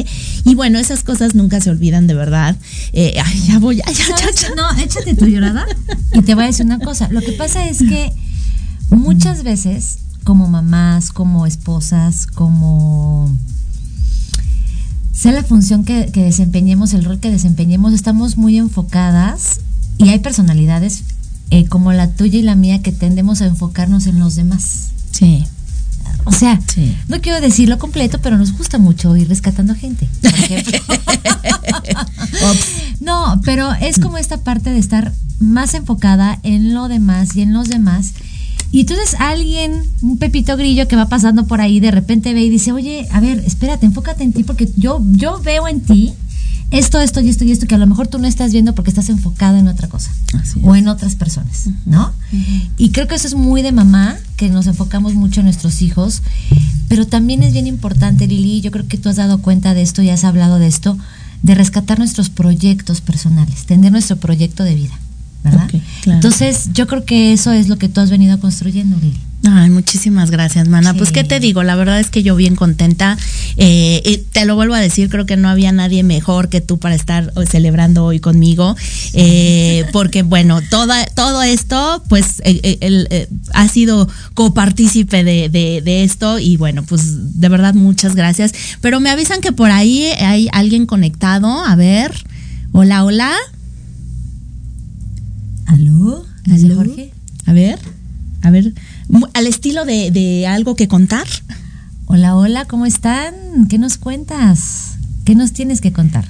Y 0.46 0.56
bueno, 0.56 0.80
esas 0.80 1.04
cosas 1.04 1.36
nunca 1.36 1.62
se 1.62 1.70
olvidan 1.70 2.08
de 2.08 2.14
verdad. 2.14 2.56
Eh, 2.94 3.16
ay, 3.24 3.44
ya 3.48 3.60
voy, 3.60 3.78
ya, 3.78 3.86
ya. 3.92 4.56
No, 4.56 4.72
échate 4.80 5.16
tu 5.16 5.26
llorada 5.26 5.66
y 6.14 6.22
te 6.22 6.36
voy 6.36 6.46
a 6.46 6.48
decir 6.48 6.66
una 6.66 6.80
cosa. 6.80 7.10
Lo 7.10 7.22
que 7.22 7.34
pasa 7.34 7.68
es 7.68 7.80
que 7.80 8.12
muchas 8.90 9.44
veces, 9.44 10.00
como 10.24 10.48
mamás, 10.48 11.12
como 11.12 11.46
esposas, 11.46 12.28
como 12.28 13.36
sea 15.14 15.32
la 15.32 15.44
función 15.44 15.86
que, 15.86 16.12
que 16.12 16.24
desempeñemos, 16.24 16.94
el 16.94 17.06
rol 17.06 17.20
que 17.20 17.30
desempeñemos, 17.30 17.94
estamos 17.94 18.38
muy 18.38 18.58
enfocadas 18.58 19.60
y 19.98 20.10
hay 20.10 20.20
personalidades 20.20 21.04
eh, 21.52 21.68
como 21.68 21.94
la 21.94 22.10
tuya 22.10 22.40
y 22.40 22.42
la 22.42 22.56
mía 22.56 22.82
que 22.82 22.92
tendemos 22.92 23.42
a 23.42 23.46
enfocarnos 23.46 24.08
en 24.08 24.20
los 24.20 24.36
demás. 24.36 24.90
Sí. 25.12 25.46
O 26.26 26.32
sea, 26.32 26.60
Sí. 26.74 26.96
no 27.08 27.20
quiero 27.22 27.42
decirlo 27.42 27.78
completo, 27.78 28.20
pero 28.22 28.38
nos 28.38 28.54
gusta 28.58 28.78
mucho 28.78 29.16
ir 29.18 29.28
rescatando 29.28 29.76
gente. 29.76 30.08
Por 30.22 30.34
ejemplo. 30.34 30.80
no, 33.02 33.42
pero 33.44 33.72
es 33.74 34.00
como 34.00 34.18
esta 34.18 34.38
parte 34.38 34.70
de 34.70 34.80
estar 34.80 35.12
más 35.40 35.74
enfocada 35.74 36.40
en 36.44 36.74
lo 36.74 36.88
demás 36.88 37.36
y 37.36 37.42
en 37.42 37.54
los 37.54 37.70
demás. 37.70 38.14
Y 38.72 38.82
entonces 38.82 39.16
alguien, 39.20 39.84
un 40.02 40.18
pepito 40.18 40.58
grillo 40.58 40.88
que 40.88 40.96
va 40.96 41.08
pasando 41.08 41.46
por 41.46 41.62
ahí, 41.62 41.80
de 41.80 41.92
repente 41.92 42.34
ve 42.34 42.44
y 42.44 42.50
dice, 42.50 42.72
oye, 42.72 43.08
a 43.12 43.20
ver, 43.20 43.44
espérate, 43.46 43.86
enfócate 43.86 44.24
en 44.24 44.34
ti, 44.34 44.44
porque 44.44 44.70
yo, 44.78 45.00
yo 45.12 45.40
veo 45.44 45.68
en 45.68 45.82
ti 45.82 46.14
esto, 46.74 47.00
esto 47.00 47.22
y 47.22 47.30
esto 47.30 47.44
y 47.44 47.52
esto 47.52 47.68
que 47.68 47.76
a 47.76 47.78
lo 47.78 47.88
mejor 47.88 48.08
tú 48.08 48.18
no 48.20 48.28
estás 48.28 48.52
viendo 48.52 48.74
porque 48.76 48.90
estás 48.90 49.10
enfocado 49.10 49.58
en 49.58 49.68
otra 49.68 49.88
cosa 49.88 50.12
Así 50.34 50.60
o 50.64 50.76
es. 50.76 50.82
en 50.82 50.88
otras 50.88 51.16
personas, 51.16 51.70
¿no? 51.86 52.12
Y 52.78 52.90
creo 52.90 53.08
que 53.08 53.16
eso 53.16 53.28
es 53.28 53.36
muy 53.36 53.62
de 53.62 53.72
mamá, 53.72 54.18
que 54.38 54.50
nos 54.50 54.68
enfocamos 54.68 55.14
mucho 55.14 55.42
en 55.42 55.46
nuestros 55.46 55.82
hijos, 55.82 56.22
pero 56.88 57.06
también 57.08 57.44
es 57.44 57.54
bien 57.54 57.68
importante, 57.68 58.28
Lili, 58.28 58.62
yo 58.62 58.72
creo 58.72 58.88
que 58.88 58.98
tú 58.98 59.10
has 59.10 59.16
dado 59.16 59.38
cuenta 59.40 59.74
de 59.74 59.82
esto 59.82 60.02
y 60.02 60.10
has 60.10 60.24
hablado 60.24 60.60
de 60.60 60.68
esto, 60.68 60.98
de 61.44 61.56
rescatar 61.56 62.00
nuestros 62.00 62.30
proyectos 62.30 63.02
personales, 63.02 63.66
tener 63.66 63.92
nuestro 63.92 64.18
proyecto 64.18 64.64
de 64.64 64.76
vida, 64.76 65.00
¿verdad? 65.44 65.70
Claro. 66.02 66.18
Entonces, 66.18 66.70
yo 66.74 66.88
creo 66.88 67.06
que 67.06 67.34
eso 67.34 67.52
es 67.52 67.68
lo 67.68 67.78
que 67.78 67.90
tú 67.90 68.02
has 68.02 68.10
venido 68.10 68.40
construyendo, 68.40 68.98
Lili. 68.98 69.20
Ay, 69.46 69.70
muchísimas 69.70 70.32
gracias, 70.32 70.70
mana. 70.70 70.94
Sí. 70.94 70.98
Pues, 70.98 71.12
¿qué 71.12 71.26
te 71.26 71.42
digo? 71.42 71.64
La 71.64 71.76
verdad 71.76 72.00
es 72.00 72.10
que 72.10 72.24
yo 72.24 72.36
bien 72.38 72.56
contenta. 72.56 73.18
Eh, 73.58 74.02
y 74.06 74.18
te 74.18 74.46
lo 74.46 74.56
vuelvo 74.56 74.74
a 74.74 74.80
decir, 74.80 75.10
creo 75.10 75.26
que 75.26 75.36
no 75.36 75.50
había 75.50 75.74
nadie 75.74 76.02
mejor 76.02 76.48
que 76.48 76.62
tú 76.62 76.80
para 76.80 76.96
estar 76.96 77.34
hoy 77.36 77.46
celebrando 77.46 78.06
hoy 78.06 78.22
conmigo. 78.22 78.78
Eh, 79.12 79.86
porque, 79.92 80.24
bueno, 80.24 80.62
toda, 80.70 81.06
todo 81.08 81.44
esto, 81.44 82.02
pues, 82.08 82.40
eh, 82.46 82.62
eh, 82.64 82.78
el, 82.80 83.08
eh, 83.10 83.28
ha 83.54 83.68
sido 83.68 84.08
copartícipe 84.34 85.26
de, 85.26 85.50
de, 85.50 85.82
de 85.84 86.04
esto. 86.06 86.40
Y 86.40 86.56
bueno, 86.56 86.84
pues, 86.84 87.40
de 87.40 87.50
verdad, 87.50 87.74
muchas 87.74 88.16
gracias. 88.16 88.54
Pero 88.80 89.02
me 89.02 89.10
avisan 89.10 89.42
que 89.42 89.52
por 89.52 89.72
ahí 89.72 90.06
hay 90.20 90.48
alguien 90.54 90.86
conectado. 90.86 91.66
A 91.66 91.76
ver. 91.76 92.14
Hola, 92.72 93.04
hola. 93.04 93.34
¿Aló? 95.66 96.26
¿Dice 96.46 96.68
¿Aló? 96.68 96.76
Jorge? 96.76 97.12
A 97.46 97.52
ver. 97.52 97.80
A 98.42 98.50
ver. 98.52 98.74
Al 99.34 99.48
estilo 99.48 99.86
de, 99.86 100.12
de 100.12 100.48
algo 100.48 100.76
que 100.76 100.88
contar. 100.88 101.28
Hola, 102.06 102.36
hola, 102.36 102.66
¿cómo 102.66 102.86
están? 102.86 103.34
¿Qué 103.70 103.78
nos 103.78 103.98
cuentas? 103.98 104.98
¿Qué 105.26 105.36
nos 105.36 105.54
tienes 105.54 105.82
que 105.82 105.92
contar? 105.92 106.26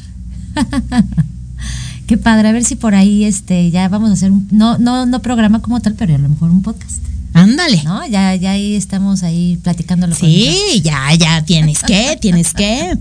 Qué 2.07 2.17
padre, 2.17 2.49
a 2.49 2.51
ver 2.51 2.63
si 2.65 2.75
por 2.75 2.95
ahí 2.95 3.23
este 3.23 3.71
ya 3.71 3.87
vamos 3.87 4.09
a 4.09 4.13
hacer 4.13 4.31
un 4.31 4.47
no 4.51 4.77
no 4.77 5.05
no 5.05 5.21
programa 5.21 5.61
como 5.61 5.79
tal, 5.79 5.95
pero 5.95 6.13
a 6.13 6.17
lo 6.17 6.27
mejor 6.29 6.51
un 6.51 6.61
podcast, 6.61 7.01
Ándale. 7.33 7.81
¿no? 7.83 8.05
Ya 8.07 8.35
ya 8.35 8.51
ahí 8.51 8.75
estamos 8.75 9.23
ahí 9.23 9.57
platicándolo 9.63 10.15
con 10.15 10.29
Sí, 10.29 10.81
ya, 10.83 11.13
ya 11.15 11.43
tienes 11.45 11.81
que, 11.81 12.17
tienes 12.21 12.53
que. 12.53 12.97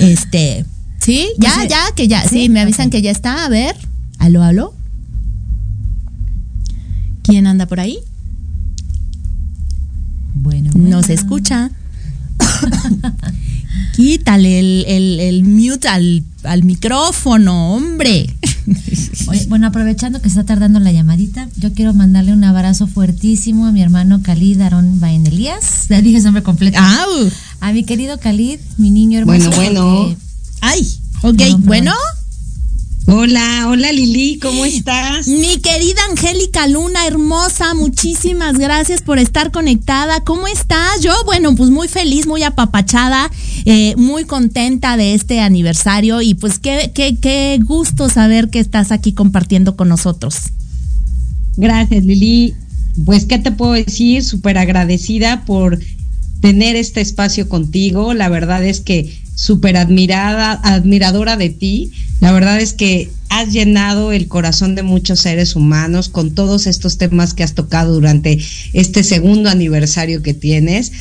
Este, 0.00 0.64
sí, 1.00 1.28
ya, 1.38 1.54
Pues, 1.54 1.64
eh, 1.64 1.68
ya, 1.70 1.94
que 1.96 2.08
ya, 2.08 2.22
sí, 2.22 2.42
¿sí? 2.42 2.48
me 2.50 2.60
avisan 2.60 2.90
que 2.90 3.02
ya 3.02 3.10
está. 3.10 3.44
A 3.44 3.48
ver, 3.48 3.74
aló, 4.18 4.42
aló. 4.42 4.74
¿Quién 7.22 7.46
anda 7.46 7.66
por 7.66 7.80
ahí? 7.80 7.98
Bueno, 10.70 10.88
No 10.88 10.96
bueno. 10.96 11.02
se 11.06 11.14
escucha. 11.14 11.70
Quítale 13.96 14.58
el, 14.58 14.84
el, 14.88 15.20
el 15.20 15.44
mute 15.44 15.86
al, 15.88 16.22
al 16.44 16.62
micrófono, 16.64 17.74
hombre. 17.74 18.34
Oye, 19.28 19.46
bueno, 19.48 19.66
aprovechando 19.66 20.20
que 20.22 20.28
está 20.28 20.44
tardando 20.44 20.80
la 20.80 20.92
llamadita, 20.92 21.48
yo 21.58 21.72
quiero 21.74 21.92
mandarle 21.92 22.32
un 22.32 22.42
abrazo 22.44 22.86
fuertísimo 22.86 23.66
a 23.66 23.72
mi 23.72 23.82
hermano 23.82 24.22
Khalid 24.22 24.60
Aarón 24.62 24.98
Baen 25.00 25.26
Elías. 25.26 25.86
Ya 25.90 26.00
dije 26.00 26.18
su 26.20 26.24
nombre 26.26 26.42
completo. 26.42 26.78
Au. 26.80 27.30
A 27.60 27.72
mi 27.72 27.84
querido 27.84 28.18
Khalid, 28.18 28.58
mi 28.78 28.90
niño 28.90 29.18
hermoso. 29.18 29.50
Bueno, 29.50 29.56
bueno. 29.56 30.04
porque- 30.08 30.16
Ay, 30.62 30.98
ok, 31.22 31.60
bueno. 31.64 31.92
Hola, 33.06 33.66
hola 33.68 33.92
Lili, 33.92 34.38
¿cómo 34.38 34.64
estás? 34.64 35.26
Mi 35.26 35.58
querida 35.58 36.00
Angélica 36.10 36.66
Luna, 36.68 37.06
hermosa, 37.06 37.74
muchísimas 37.74 38.58
gracias 38.58 39.02
por 39.02 39.18
estar 39.18 39.50
conectada. 39.50 40.20
¿Cómo 40.20 40.46
estás? 40.46 41.00
Yo, 41.02 41.12
bueno, 41.24 41.54
pues 41.56 41.70
muy 41.70 41.88
feliz, 41.88 42.26
muy 42.26 42.42
apapachada, 42.44 43.30
eh, 43.64 43.94
muy 43.96 44.24
contenta 44.24 44.96
de 44.96 45.14
este 45.14 45.40
aniversario 45.40 46.22
y 46.22 46.34
pues 46.34 46.58
qué, 46.58 46.92
qué, 46.94 47.16
qué 47.20 47.58
gusto 47.64 48.08
saber 48.08 48.50
que 48.50 48.60
estás 48.60 48.92
aquí 48.92 49.12
compartiendo 49.12 49.76
con 49.76 49.88
nosotros. 49.88 50.36
Gracias 51.56 52.04
Lili. 52.04 52.54
Pues, 53.04 53.24
¿qué 53.24 53.38
te 53.38 53.52
puedo 53.52 53.72
decir? 53.72 54.22
Súper 54.22 54.58
agradecida 54.58 55.44
por 55.44 55.78
tener 56.40 56.76
este 56.76 57.00
espacio 57.00 57.48
contigo. 57.48 58.14
La 58.14 58.28
verdad 58.28 58.64
es 58.64 58.80
que 58.80 59.21
súper 59.34 59.76
admirada, 59.76 60.52
admiradora 60.62 61.36
de 61.36 61.50
ti. 61.50 61.92
La 62.20 62.32
verdad 62.32 62.60
es 62.60 62.72
que 62.72 63.10
has 63.28 63.52
llenado 63.52 64.12
el 64.12 64.28
corazón 64.28 64.74
de 64.74 64.82
muchos 64.82 65.20
seres 65.20 65.56
humanos 65.56 66.08
con 66.08 66.34
todos 66.34 66.66
estos 66.66 66.98
temas 66.98 67.34
que 67.34 67.42
has 67.42 67.54
tocado 67.54 67.94
durante 67.94 68.38
este 68.72 69.02
segundo 69.02 69.50
aniversario 69.50 70.22
que 70.22 70.34
tienes. 70.34 70.92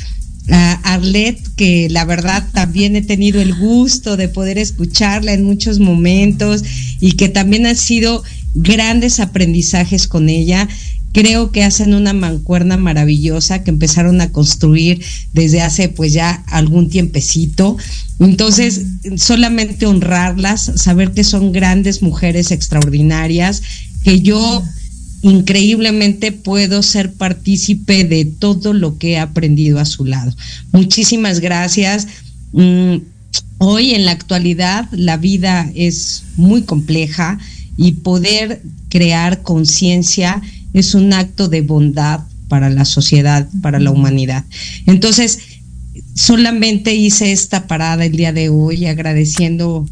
A 0.50 0.94
Arlet, 0.94 1.40
que 1.56 1.88
la 1.90 2.04
verdad 2.04 2.48
también 2.52 2.96
he 2.96 3.04
tenido 3.04 3.42
el 3.42 3.54
gusto 3.54 4.18
de 4.18 4.28
poder 4.28 4.58
escucharla 4.58 5.34
en 5.34 5.44
muchos 5.44 5.80
momentos 5.80 6.64
y 7.00 7.12
que 7.12 7.30
también 7.30 7.68
han 7.68 7.76
sido 7.76 8.24
grandes 8.56 9.20
aprendizajes 9.20 10.08
con 10.08 10.30
ella 10.30 10.68
creo 11.12 11.52
que 11.52 11.64
hacen 11.64 11.94
una 11.94 12.14
mancuerna 12.14 12.78
maravillosa 12.78 13.64
que 13.64 13.72
empezaron 13.72 14.22
a 14.22 14.32
construir 14.32 15.04
desde 15.34 15.62
hace 15.62 15.90
pues 15.90 16.14
ya 16.14 16.44
algún 16.48 16.90
tiempecito. 16.90 17.78
Entonces, 18.20 18.82
solamente 19.18 19.86
honrarlas, 19.86 20.72
saber 20.76 21.12
que 21.12 21.24
son 21.24 21.52
grandes 21.52 22.02
mujeres 22.02 22.52
extraordinarias, 22.52 23.62
que 24.04 24.22
yo 24.22 24.64
increíblemente 25.22 26.32
puedo 26.32 26.82
ser 26.82 27.14
partícipe 27.14 28.04
de 28.04 28.26
todo 28.26 28.74
lo 28.74 28.98
que 28.98 29.12
he 29.12 29.20
aprendido 29.20 29.80
a 29.80 29.86
su 29.86 30.06
lado. 30.06 30.34
Muchísimas 30.72 31.40
gracias. 31.40 32.08
Mm, 32.54 32.98
hoy 33.60 33.92
en 33.92 34.06
la 34.06 34.12
actualidad 34.12 34.88
la 34.92 35.18
vida 35.18 35.70
es 35.76 36.24
muy 36.38 36.64
compleja 36.64 37.38
y 37.78 37.94
poder 37.94 38.62
crear 38.90 39.42
conciencia 39.42 40.42
es 40.74 40.96
un 40.96 41.14
acto 41.14 41.48
de 41.48 41.62
bondad 41.62 42.22
para 42.48 42.70
la 42.70 42.86
sociedad, 42.86 43.48
para 43.62 43.80
la 43.80 43.92
humanidad. 43.92 44.44
Entonces, 44.86 45.40
solamente 46.16 46.94
hice 46.94 47.32
esta 47.32 47.68
parada 47.68 48.06
el 48.06 48.12
día 48.12 48.34
de 48.34 48.50
hoy 48.50 48.86
agradeciendo 48.86 49.88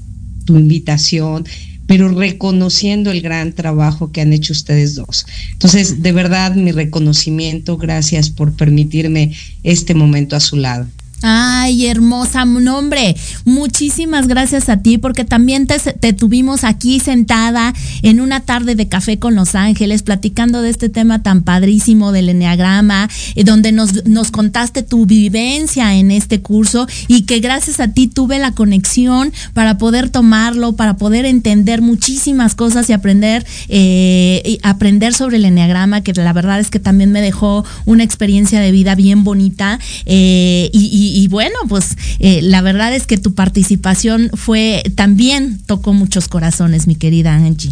tu 0.46 0.58
invitación, 0.58 1.46
pero 1.88 2.10
reconociendo 2.10 3.12
el 3.12 3.22
gran 3.22 3.54
trabajo 3.54 4.12
que 4.12 4.22
han 4.22 4.34
hecho 4.34 4.54
ustedes 4.54 4.96
dos. 4.96 5.26
Entonces, 5.54 6.04
de 6.04 6.12
verdad, 6.12 6.54
mi 6.56 6.72
reconocimiento, 6.72 7.78
gracias 7.78 8.30
por 8.30 8.54
permitirme 8.54 9.34
este 9.64 9.96
momento 9.96 10.36
a 10.36 10.40
su 10.40 10.58
lado. 10.58 10.86
Ay, 11.22 11.88
hermosa 11.88 12.46
nombre. 12.46 13.16
Muchísimas 13.46 14.28
gracias 14.28 14.70
a 14.70 14.78
ti 14.78 14.98
porque 14.98 15.26
también 15.26 15.68
te, 15.68 16.14
tuvimos 16.14 16.64
aquí 16.64 17.00
sentada 17.00 17.74
en 18.02 18.22
una 18.22 18.42
tarde 18.42 18.76
de 18.76 18.88
café 18.88 19.20
con 19.20 19.36
Los 19.36 19.56
Ángeles 19.56 20.04
platicando 20.04 20.62
de 20.62 20.70
este 20.70 20.90
tema 20.90 21.22
tan 21.22 21.44
padrísimo 21.44 22.12
del 22.12 22.30
enneagrama, 22.30 23.10
eh, 23.36 23.44
donde 23.44 23.72
nos, 23.72 24.06
nos 24.06 24.32
contaste 24.32 24.84
tu 24.84 25.06
vivencia 25.06 25.96
en 25.96 26.12
este 26.12 26.42
curso 26.42 26.88
y 27.08 27.24
que 27.24 27.40
gracias 27.40 27.80
a 27.80 27.90
ti 27.90 28.08
tuve 28.08 28.40
la 28.40 28.54
conexión 28.54 29.34
para 29.54 29.78
poder 29.78 30.10
tomarlo, 30.10 30.74
para 30.74 30.98
poder 30.98 31.26
entender 31.26 31.82
muchísimas 31.82 32.56
cosas 32.56 32.90
y 32.90 32.94
aprender, 32.94 33.46
eh, 33.68 34.58
aprender 34.64 35.14
sobre 35.14 35.38
el 35.38 35.46
enneagrama, 35.46 36.02
que 36.02 36.14
la 36.14 36.34
verdad 36.34 36.60
es 36.60 36.70
que 36.70 36.80
también 36.80 37.12
me 37.12 37.22
dejó 37.22 37.66
una 37.86 38.04
experiencia 38.04 38.60
de 38.60 38.72
vida 38.72 38.96
bien 38.96 39.24
bonita 39.24 39.80
eh, 40.06 40.70
y 40.74 41.09
bueno, 41.30 41.56
pues 41.68 41.96
eh, 42.20 42.42
la 42.42 42.62
verdad 42.62 42.94
es 42.94 43.06
que 43.06 43.18
tu 43.18 43.34
participación 43.34 44.32
fue 44.34 44.84
también 44.96 45.60
tocó 45.66 45.94
muchos 45.94 46.28
corazones, 46.28 46.88
mi 46.88 46.96
querida 46.96 47.36
Angie. 47.36 47.72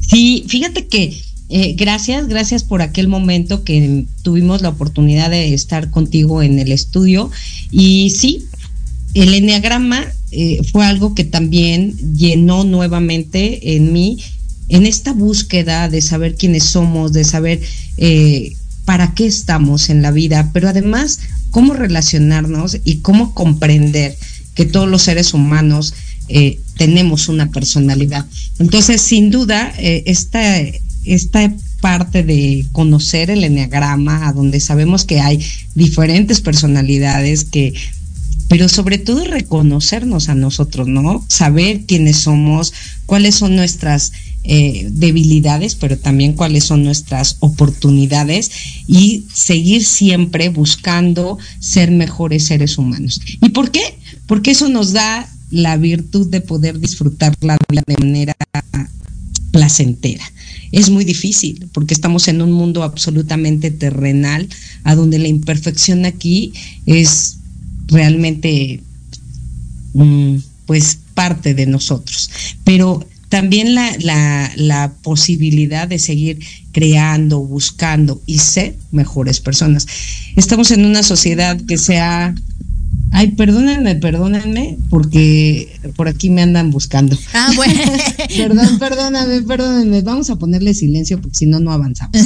Sí, 0.00 0.44
fíjate 0.48 0.86
que 0.86 1.16
eh, 1.48 1.74
gracias, 1.76 2.28
gracias 2.28 2.64
por 2.64 2.82
aquel 2.82 3.08
momento 3.08 3.64
que 3.64 4.06
tuvimos 4.22 4.62
la 4.62 4.70
oportunidad 4.70 5.30
de 5.30 5.54
estar 5.54 5.90
contigo 5.90 6.42
en 6.42 6.58
el 6.58 6.72
estudio. 6.72 7.30
Y 7.70 8.10
sí, 8.10 8.44
el 9.14 9.34
enneagrama 9.34 10.04
eh, 10.30 10.60
fue 10.70 10.84
algo 10.84 11.14
que 11.14 11.24
también 11.24 11.96
llenó 12.16 12.64
nuevamente 12.64 13.76
en 13.76 13.92
mí, 13.92 14.18
en 14.68 14.86
esta 14.86 15.12
búsqueda 15.12 15.88
de 15.88 16.02
saber 16.02 16.34
quiénes 16.34 16.64
somos, 16.64 17.12
de 17.12 17.24
saber 17.24 17.60
para 18.86 19.14
qué 19.14 19.26
estamos 19.26 19.90
en 19.90 20.00
la 20.00 20.12
vida, 20.12 20.50
pero 20.54 20.68
además 20.68 21.18
cómo 21.56 21.72
relacionarnos 21.72 22.76
y 22.84 22.98
cómo 22.98 23.32
comprender 23.32 24.14
que 24.54 24.66
todos 24.66 24.86
los 24.90 25.00
seres 25.00 25.32
humanos 25.32 25.94
eh, 26.28 26.60
tenemos 26.76 27.30
una 27.30 27.50
personalidad. 27.50 28.26
Entonces, 28.58 29.00
sin 29.00 29.30
duda, 29.30 29.72
eh, 29.78 30.02
esta, 30.04 30.60
esta 31.06 31.50
parte 31.80 32.22
de 32.24 32.66
conocer 32.72 33.30
el 33.30 33.42
enneagrama, 33.42 34.28
a 34.28 34.34
donde 34.34 34.60
sabemos 34.60 35.06
que 35.06 35.20
hay 35.20 35.42
diferentes 35.74 36.42
personalidades 36.42 37.44
que 37.44 37.72
pero 38.48 38.68
sobre 38.68 38.98
todo 38.98 39.24
reconocernos 39.24 40.28
a 40.28 40.34
nosotros, 40.34 40.86
¿no? 40.86 41.24
Saber 41.26 41.86
quiénes 41.86 42.18
somos, 42.18 42.74
cuáles 43.06 43.34
son 43.34 43.56
nuestras 43.56 44.12
eh, 44.48 44.86
debilidades, 44.90 45.74
pero 45.74 45.98
también 45.98 46.34
cuáles 46.34 46.64
son 46.64 46.84
nuestras 46.84 47.36
oportunidades 47.40 48.50
y 48.86 49.24
seguir 49.32 49.84
siempre 49.84 50.50
buscando 50.50 51.36
ser 51.58 51.90
mejores 51.90 52.44
seres 52.44 52.78
humanos. 52.78 53.20
¿Y 53.42 53.48
por 53.48 53.72
qué? 53.72 53.98
Porque 54.26 54.52
eso 54.52 54.68
nos 54.68 54.92
da 54.92 55.28
la 55.50 55.76
virtud 55.76 56.28
de 56.28 56.40
poder 56.40 56.78
disfrutar 56.78 57.34
la 57.40 57.56
de 57.86 57.96
manera 57.98 58.36
placentera. 59.50 60.24
Es 60.70 60.90
muy 60.90 61.04
difícil 61.04 61.68
porque 61.72 61.94
estamos 61.94 62.28
en 62.28 62.42
un 62.42 62.52
mundo 62.52 62.82
absolutamente 62.82 63.70
terrenal, 63.70 64.48
a 64.84 64.94
donde 64.94 65.18
la 65.18 65.28
imperfección 65.28 66.04
aquí 66.04 66.52
es 66.86 67.38
realmente 67.88 68.80
mm, 69.94 70.36
pues 70.66 70.98
parte 71.14 71.54
de 71.54 71.66
nosotros. 71.66 72.30
Pero 72.64 73.04
también 73.28 73.74
la, 73.74 73.96
la, 74.00 74.50
la, 74.56 74.92
posibilidad 75.02 75.88
de 75.88 75.98
seguir 75.98 76.38
creando, 76.72 77.40
buscando 77.40 78.22
y 78.26 78.38
ser 78.38 78.76
mejores 78.92 79.40
personas. 79.40 79.86
Estamos 80.36 80.70
en 80.70 80.84
una 80.84 81.02
sociedad 81.02 81.58
que 81.66 81.78
sea... 81.78 82.34
Ay, 83.12 83.28
perdónenme, 83.28 83.94
perdónenme, 83.94 84.76
porque 84.90 85.78
por 85.96 86.08
aquí 86.08 86.28
me 86.28 86.42
andan 86.42 86.70
buscando. 86.70 87.16
Ah, 87.32 87.50
bueno. 87.56 87.80
Perdón, 88.36 88.78
perdóname, 88.78 89.42
perdónenme. 89.42 90.02
Vamos 90.02 90.28
a 90.28 90.36
ponerle 90.36 90.74
silencio 90.74 91.20
porque 91.20 91.36
si 91.36 91.46
no, 91.46 91.60
no 91.60 91.72
avanzamos. 91.72 92.20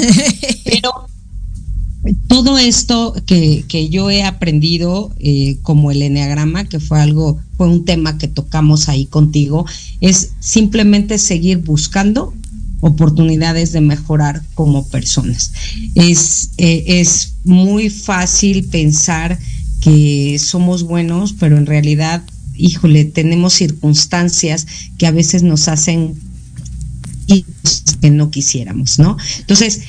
Pero 0.64 1.06
todo 2.28 2.56
esto 2.56 3.14
que, 3.26 3.64
que, 3.68 3.90
yo 3.90 4.10
he 4.10 4.22
aprendido 4.22 5.12
eh, 5.18 5.58
como 5.62 5.90
el 5.90 6.02
enneagrama, 6.02 6.64
que 6.64 6.80
fue 6.80 7.00
algo, 7.00 7.38
fue 7.56 7.68
un 7.68 7.84
tema 7.84 8.16
que 8.16 8.28
tocamos 8.28 8.88
ahí 8.88 9.04
contigo, 9.04 9.66
es 10.00 10.32
simplemente 10.40 11.18
seguir 11.18 11.58
buscando 11.58 12.32
oportunidades 12.80 13.72
de 13.72 13.82
mejorar 13.82 14.42
como 14.54 14.86
personas. 14.88 15.52
Es, 15.94 16.50
eh, 16.56 16.84
es 16.86 17.34
muy 17.44 17.90
fácil 17.90 18.64
pensar 18.64 19.38
que 19.82 20.38
somos 20.38 20.84
buenos, 20.84 21.34
pero 21.34 21.58
en 21.58 21.66
realidad, 21.66 22.22
híjole, 22.56 23.04
tenemos 23.04 23.52
circunstancias 23.52 24.66
que 24.96 25.06
a 25.06 25.10
veces 25.10 25.42
nos 25.42 25.68
hacen 25.68 26.14
que 28.00 28.10
no 28.10 28.30
quisiéramos, 28.30 28.98
¿no? 28.98 29.16
Entonces, 29.38 29.82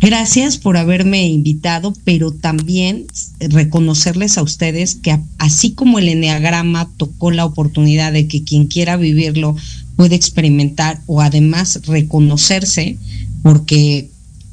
Gracias 0.00 0.58
por 0.58 0.76
haberme 0.76 1.26
invitado, 1.26 1.92
pero 2.04 2.30
también 2.30 3.06
reconocerles 3.40 4.38
a 4.38 4.42
ustedes 4.42 4.94
que 4.94 5.18
así 5.38 5.72
como 5.72 5.98
el 5.98 6.08
Enneagrama 6.08 6.88
tocó 6.96 7.32
la 7.32 7.44
oportunidad 7.44 8.12
de 8.12 8.28
que 8.28 8.44
quien 8.44 8.66
quiera 8.66 8.96
vivirlo 8.96 9.56
puede 9.96 10.14
experimentar 10.14 11.00
o 11.06 11.20
además 11.20 11.80
reconocerse, 11.86 12.96
porque 13.42 14.08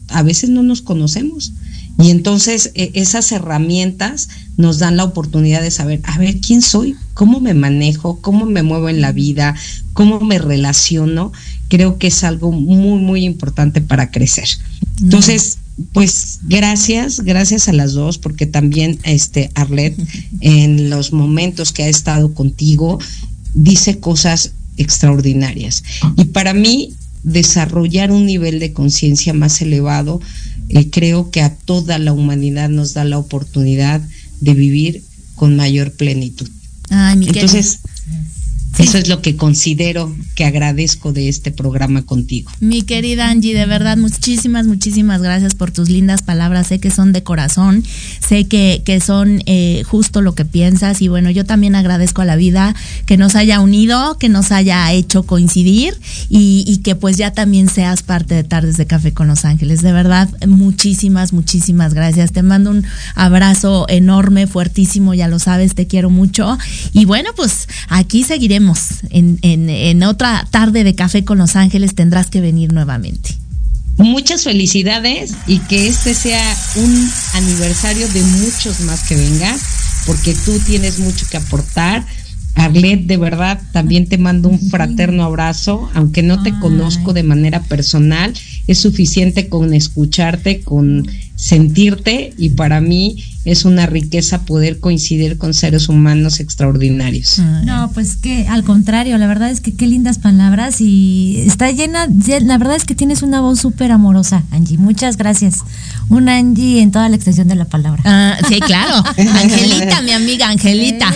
a 0.08 0.24
veces 0.24 0.50
no 0.50 0.64
nos 0.64 0.82
conocemos. 0.82 1.54
Y 2.00 2.10
entonces 2.10 2.72
e, 2.74 2.91
esas 2.96 3.32
herramientas 3.32 4.30
nos 4.58 4.80
dan 4.80 4.98
la 4.98 5.04
oportunidad 5.04 5.62
de 5.62 5.72
saber, 5.72 6.02
a 6.04 6.18
ver, 6.18 6.39
¿quién 6.39 6.64
soy? 6.64 6.96
¿Cómo 7.14 7.39
me 7.39 7.54
manejo? 7.54 8.20
¿Cómo 8.22 8.46
me 8.46 8.64
muevo 8.64 8.89
en 8.89 9.02
la 9.02 9.12
vida? 9.12 9.56
¿Cómo 9.93 10.20
me 10.20 10.39
relaciono? 10.39 11.32
Creo 11.70 11.98
que 11.98 12.08
es 12.08 12.24
algo 12.24 12.52
muy, 12.52 13.00
muy 13.00 13.24
importante 13.24 13.82
para 13.82 14.12
crecer. 14.12 14.48
Entonces, 15.02 15.58
pues 15.91 16.39
gracias, 16.43 17.20
gracias 17.22 17.68
a 17.68 17.74
las 17.74 17.93
dos, 17.93 18.18
porque 18.18 18.46
también 18.46 19.00
este 19.04 19.52
Arlet, 19.56 19.96
en 20.39 20.89
los 20.89 21.12
momentos 21.12 21.74
que 21.74 21.84
ha 21.84 21.89
estado 21.89 22.34
contigo, 22.34 23.00
dice 23.54 24.00
cosas 24.00 24.52
extraordinarias. 24.78 25.84
Y 26.18 26.26
para 26.26 26.54
mí, 26.54 26.93
desarrollar 27.24 28.12
un 28.12 28.26
nivel 28.26 28.60
de 28.60 28.72
conciencia 28.72 29.34
más 29.34 29.62
elevado, 29.62 30.22
eh, 30.70 30.89
creo 30.89 31.32
que 31.32 31.41
a 31.41 31.54
toda 31.54 31.98
la 31.98 32.14
humanidad 32.14 32.70
nos 32.70 32.93
da 32.93 33.04
la 33.04 33.18
oportunidad 33.18 34.02
de 34.41 34.54
vivir 34.54 35.04
con 35.36 35.56
mayor 35.56 35.91
plenitud. 35.91 36.48
Ay, 36.89 37.18
mi 37.18 37.28
Entonces, 37.28 37.80
Eso 38.78 38.97
es 38.97 39.07
lo 39.07 39.21
que 39.21 39.38
considero 39.38 40.13
que 40.36 40.43
agradezco 40.43 41.13
de 41.13 41.30
este 41.30 41.51
programa 41.51 42.05
contigo. 42.05 42.51
Mi 42.59 42.82
querida 42.82 43.30
Angie, 43.30 43.55
de 43.55 43.65
verdad, 43.65 43.95
muchísimas, 43.95 44.67
muchísimas 44.67 45.21
gracias 45.21 45.55
por 45.55 45.71
tus 45.71 45.89
lindas 45.89 46.21
palabras. 46.21 46.67
Sé 46.67 46.80
que 46.80 46.91
son 46.91 47.13
de 47.13 47.23
corazón, 47.23 47.84
sé 48.28 48.45
que, 48.45 48.82
que 48.84 48.99
son 48.99 49.41
eh, 49.45 49.84
justo 49.86 50.21
lo 50.21 50.36
que 50.36 50.43
piensas 50.43 51.01
y 51.01 51.07
bueno, 51.07 51.30
yo 51.30 51.45
también 51.45 51.76
agradezco 51.76 52.21
a 52.21 52.26
la 52.26 52.36
vida 52.36 52.76
que 53.05 53.15
nos 53.15 53.36
haya 53.36 53.61
unido, 53.61 54.17
que 54.17 54.28
nos 54.28 54.51
haya 54.51 54.91
hecho 54.91 55.23
coincidir 55.23 55.97
y, 56.28 56.65
y 56.67 56.78
que 56.80 56.95
pues 56.95 57.15
ya 57.15 57.32
también 57.32 57.69
seas 57.69 58.03
parte 58.03 58.36
de 58.36 58.43
Tardes 58.43 58.76
de 58.76 58.88
Café 58.88 59.13
con 59.13 59.28
Los 59.28 59.45
Ángeles. 59.45 59.84
De 59.84 59.93
verdad, 59.93 60.30
muchísimas, 60.47 61.32
muchísimas 61.32 61.93
gracias. 61.93 62.34
Te 62.34 62.43
mando 62.43 62.71
un 62.71 62.84
abrazo 63.15 63.86
enorme, 63.88 64.47
fuertísimo, 64.47 65.13
ya 65.13 65.30
lo 65.30 65.39
sabes, 65.39 65.76
te 65.76 65.88
quiero 65.88 66.09
mucho. 66.09 66.57
Y 66.91 67.05
bueno, 67.05 67.30
pues 67.38 67.69
aquí 67.88 68.23
seguiremos 68.23 68.64
en, 69.09 69.39
en, 69.41 69.70
en, 69.70 70.03
otra 70.03 70.47
tarde 70.49 70.84
de 70.84 70.95
café 70.95 71.24
con 71.24 71.38
Los 71.38 71.55
Ángeles. 71.55 71.95
Tendrás 71.95 72.28
que 72.28 72.41
venir 72.41 72.74
nuevamente. 72.74 73.36
Muchas 73.97 74.43
felicidades 74.43 75.34
y 75.47 75.59
que 75.59 75.88
este 75.88 76.13
sea 76.13 76.55
un 76.76 77.11
aniversario 77.34 78.07
de 78.09 78.22
muchos 78.22 78.82
más 78.82 79.07
que 79.07 79.16
vengas, 79.16 79.61
porque 80.05 80.34
tú 80.34 80.59
tienes 80.59 80.99
mucho 80.99 81.26
que 81.30 81.38
aportar. 81.38 82.05
Arlet, 82.55 83.05
de 83.05 83.18
verdad, 83.18 83.61
también 83.74 84.07
te 84.07 84.18
mando 84.18 84.49
un 84.49 84.59
fraterno 84.59 85.24
abrazo, 85.24 85.89
aunque 85.93 86.24
no 86.24 86.41
te 86.41 86.51
Ay. 86.51 86.59
conozco 86.59 87.13
de 87.13 87.24
manera 87.24 87.61
personal, 87.63 88.34
es 88.68 88.80
suficiente 88.80 89.47
con 89.47 89.74
escucharte, 89.74 90.61
con 90.61 91.07
sentirte 91.36 92.34
y 92.38 92.49
para 92.49 92.82
mí 92.82 93.24
es 93.43 93.66
una 93.66 93.86
riqueza 93.86 94.43
poder 94.45 94.80
coincidir 94.80 95.38
con 95.38 95.53
seres 95.53 95.88
humanos 95.88 96.39
extraordinarios. 96.39 97.39
No, 97.63 97.91
pues 97.93 98.16
que 98.16 98.47
al 98.47 98.63
contrario, 98.63 99.18
la 99.20 99.28
verdad 99.28 99.51
es 99.51 99.61
que 99.61 99.74
qué 99.74 99.86
lindas 99.86 100.18
palabras 100.18 100.82
y 100.82 101.43
está 101.45 101.70
llena, 101.72 102.07
la 102.41 102.57
verdad 102.57 102.76
es 102.76 102.86
que 102.86 102.95
tienes 102.95 103.22
una 103.22 103.41
voz 103.41 103.59
súper 103.59 103.91
amorosa, 103.91 104.43
Angie. 104.49 104.78
Muchas 104.78 105.18
gracias. 105.18 105.59
Una 106.09 106.38
Angie 106.38 106.82
en 106.82 106.91
toda 106.91 107.07
la 107.07 107.16
extensión 107.16 107.47
de 107.47 107.55
la 107.55 107.66
palabra. 107.66 108.01
Ah, 108.05 108.38
sí, 108.47 108.59
claro. 108.61 109.03
Angelita, 109.18 110.01
mi 110.01 110.11
amiga 110.11 110.49
Angelita. 110.49 111.13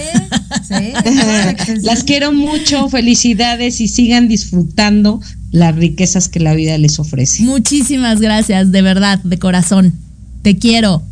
Sí, 0.68 0.94
sí, 1.04 1.74
Las 1.82 2.04
quiero 2.04 2.32
mucho, 2.32 2.90
felicidades 2.90 3.82
y 3.82 3.88
sigan 3.88 4.28
disfrutando 4.28 5.20
las 5.52 5.76
riquezas 5.76 6.30
que 6.30 6.40
la 6.40 6.54
vida 6.54 6.78
les 6.78 7.00
ofrece. 7.00 7.44
Muchísimas 7.44 8.20
gracias, 8.20 8.72
de 8.72 8.82
verdad, 8.82 9.20
de 9.24 9.40
corazón. 9.40 9.94
Te 10.42 10.58
quiero. 10.58 11.04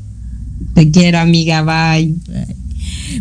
Te 0.74 0.92
quiero, 0.92 1.20
amiga. 1.20 1.64
Bye. 1.64 2.16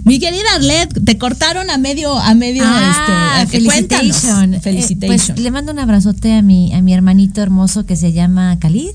Mi 0.05 0.19
querida 0.19 0.55
Arlet, 0.55 1.05
te 1.05 1.19
cortaron 1.19 1.71
a 1.71 1.79
medio, 1.79 2.17
a 2.19 2.35
medio 2.35 2.63
ah, 2.67 3.43
este. 3.43 3.59
Felicitation. 3.59 4.55
Eh, 4.55 4.61
felicitation. 4.61 5.13
Eh, 5.13 5.17
pues 5.17 5.39
le 5.39 5.51
mando 5.51 5.73
un 5.73 5.79
abrazote 5.79 6.33
a 6.33 6.43
mi, 6.43 6.73
a 6.75 6.83
mi 6.83 6.93
hermanito 6.93 7.41
hermoso 7.41 7.87
que 7.87 7.97
se 7.97 8.13
llama 8.13 8.59
Khalid 8.59 8.91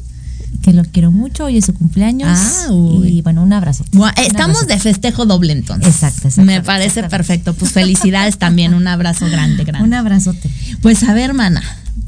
que 0.61 0.73
lo 0.73 0.83
quiero 0.83 1.11
mucho, 1.11 1.45
hoy 1.45 1.57
es 1.57 1.65
su 1.65 1.73
cumpleaños. 1.73 2.37
Ah, 2.39 2.71
uy. 2.71 3.17
Y 3.17 3.21
bueno, 3.21 3.41
un 3.41 3.51
abrazo. 3.51 3.83
Bueno, 3.93 4.13
estamos 4.17 4.57
un 4.57 4.63
abrazo. 4.63 4.67
de 4.67 4.79
festejo 4.79 5.25
doble 5.25 5.53
entonces. 5.53 5.87
Exacto, 5.87 6.27
exacto 6.27 6.43
Me 6.45 6.61
parece 6.61 6.99
exacto. 6.99 7.09
perfecto. 7.09 7.53
Pues 7.53 7.71
felicidades 7.71 8.37
también, 8.37 8.73
un 8.73 8.87
abrazo 8.87 9.27
grande, 9.27 9.63
grande. 9.63 9.87
Un 9.87 9.93
abrazote. 9.93 10.49
Pues 10.81 11.03
a 11.03 11.13
ver, 11.13 11.31
hermana. 11.31 11.63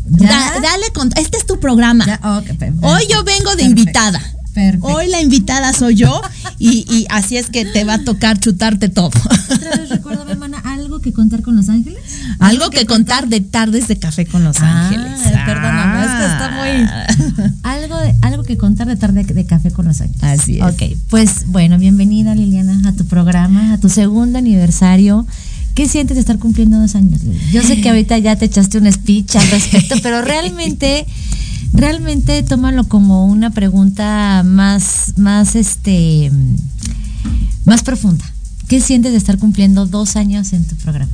Da, 0.05 0.59
dale 0.61 0.91
con. 0.93 1.09
Este 1.15 1.37
es 1.37 1.45
tu 1.45 1.59
programa. 1.59 2.05
Ya, 2.05 2.19
okay, 2.37 2.55
perfecto, 2.55 2.87
Hoy 2.87 3.03
yo 3.09 3.23
vengo 3.23 3.51
de 3.51 3.63
perfecto. 3.63 3.81
invitada. 3.81 4.21
Perfecto. 4.53 4.87
Hoy 4.87 5.07
la 5.07 5.19
invitada 5.19 5.73
soy 5.73 5.95
yo 5.95 6.21
y, 6.59 6.85
y, 6.87 7.07
así 7.09 7.37
es 7.37 7.49
que 7.49 7.65
te 7.65 7.83
va 7.85 7.95
a 7.95 8.03
tocar 8.03 8.39
chutarte 8.39 8.87
todo. 8.87 9.11
Otra 9.49 9.77
vez 9.77 9.89
recuérdame, 9.89 10.33
hermana, 10.33 10.59
algo 10.63 10.99
que 10.99 11.11
contar 11.11 11.41
con 11.41 11.55
Los 11.55 11.69
Ángeles. 11.69 11.99
Algo, 12.37 12.69
que, 12.69 12.79
que, 12.79 12.85
contar 12.85 13.27
de 13.27 13.41
tardes 13.41 13.87
de 13.87 13.97
café 13.97 14.27
con 14.27 14.43
Los 14.43 14.57
ah, 14.59 14.87
Ángeles. 14.87 15.21
Perdóname, 15.23 15.97
ah. 15.97 16.05
es 16.05 16.11
que 16.19 16.25
está 16.31 17.41
muy. 17.41 17.53
algo, 17.63 17.97
de, 17.97 18.15
algo 18.21 18.43
que 18.43 18.57
contar 18.57 18.87
de 18.87 18.95
tarde 18.95 19.23
de 19.23 19.45
café 19.45 19.71
con 19.71 19.85
Los 19.85 20.01
Ángeles. 20.01 20.23
Así 20.23 20.59
es. 20.59 20.63
Ok, 20.63 20.97
pues 21.09 21.47
bueno, 21.47 21.79
bienvenida 21.79 22.35
Liliana 22.35 22.87
a 22.87 22.93
tu 22.93 23.05
programa, 23.05 23.73
a 23.73 23.79
tu 23.79 23.89
segundo 23.89 24.37
aniversario. 24.37 25.25
¿Qué 25.73 25.87
sientes 25.87 26.15
de 26.15 26.21
estar 26.21 26.37
cumpliendo 26.37 26.79
dos 26.79 26.95
años? 26.95 27.21
Yo 27.51 27.63
sé 27.63 27.81
que 27.81 27.89
ahorita 27.89 28.17
ya 28.19 28.35
te 28.35 28.45
echaste 28.45 28.77
un 28.77 28.91
speech 28.91 29.35
al 29.35 29.49
respecto, 29.49 29.95
pero 30.03 30.21
realmente 30.21 31.05
realmente 31.73 32.43
tómalo 32.43 32.87
como 32.87 33.25
una 33.25 33.49
pregunta 33.49 34.43
más, 34.45 35.13
más, 35.17 35.55
este, 35.55 36.31
más 37.65 37.81
profunda. 37.81 38.23
¿Qué 38.67 38.79
sientes 38.79 39.11
de 39.11 39.17
estar 39.17 39.37
cumpliendo 39.39 39.85
dos 39.85 40.15
años 40.15 40.53
en 40.53 40.63
tu 40.65 40.75
programa? 40.77 41.11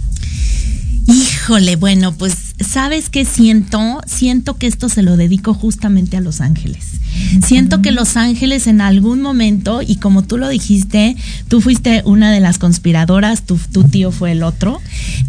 Híjole, 1.08 1.76
bueno, 1.78 2.14
pues, 2.14 2.49
¿sabes 2.60 3.10
qué 3.10 3.26
siento? 3.26 4.02
Siento 4.06 4.58
que 4.58 4.68
esto 4.68 4.90
se 4.90 5.04
lo 5.04 5.18
dedico 5.18 5.54
justamente 5.54 6.18
a 6.18 6.22
Los 6.22 6.42
Ángeles. 6.42 7.00
Siento 7.46 7.82
que 7.82 7.92
Los 7.92 8.18
Ángeles 8.18 8.68
en 8.68 8.82
algún 8.82 9.22
momento, 9.22 9.82
y 9.82 9.98
como 9.98 10.24
tú 10.24 10.38
lo 10.38 10.48
dijiste, 10.48 11.16
tú 11.48 11.62
fuiste 11.62 12.02
una 12.06 12.32
de 12.32 12.40
las 12.40 12.58
conspiradoras, 12.58 13.44
tu, 13.44 13.58
tu 13.58 13.84
tío 13.84 14.12
fue 14.12 14.32
el 14.32 14.44
otro, 14.44 14.82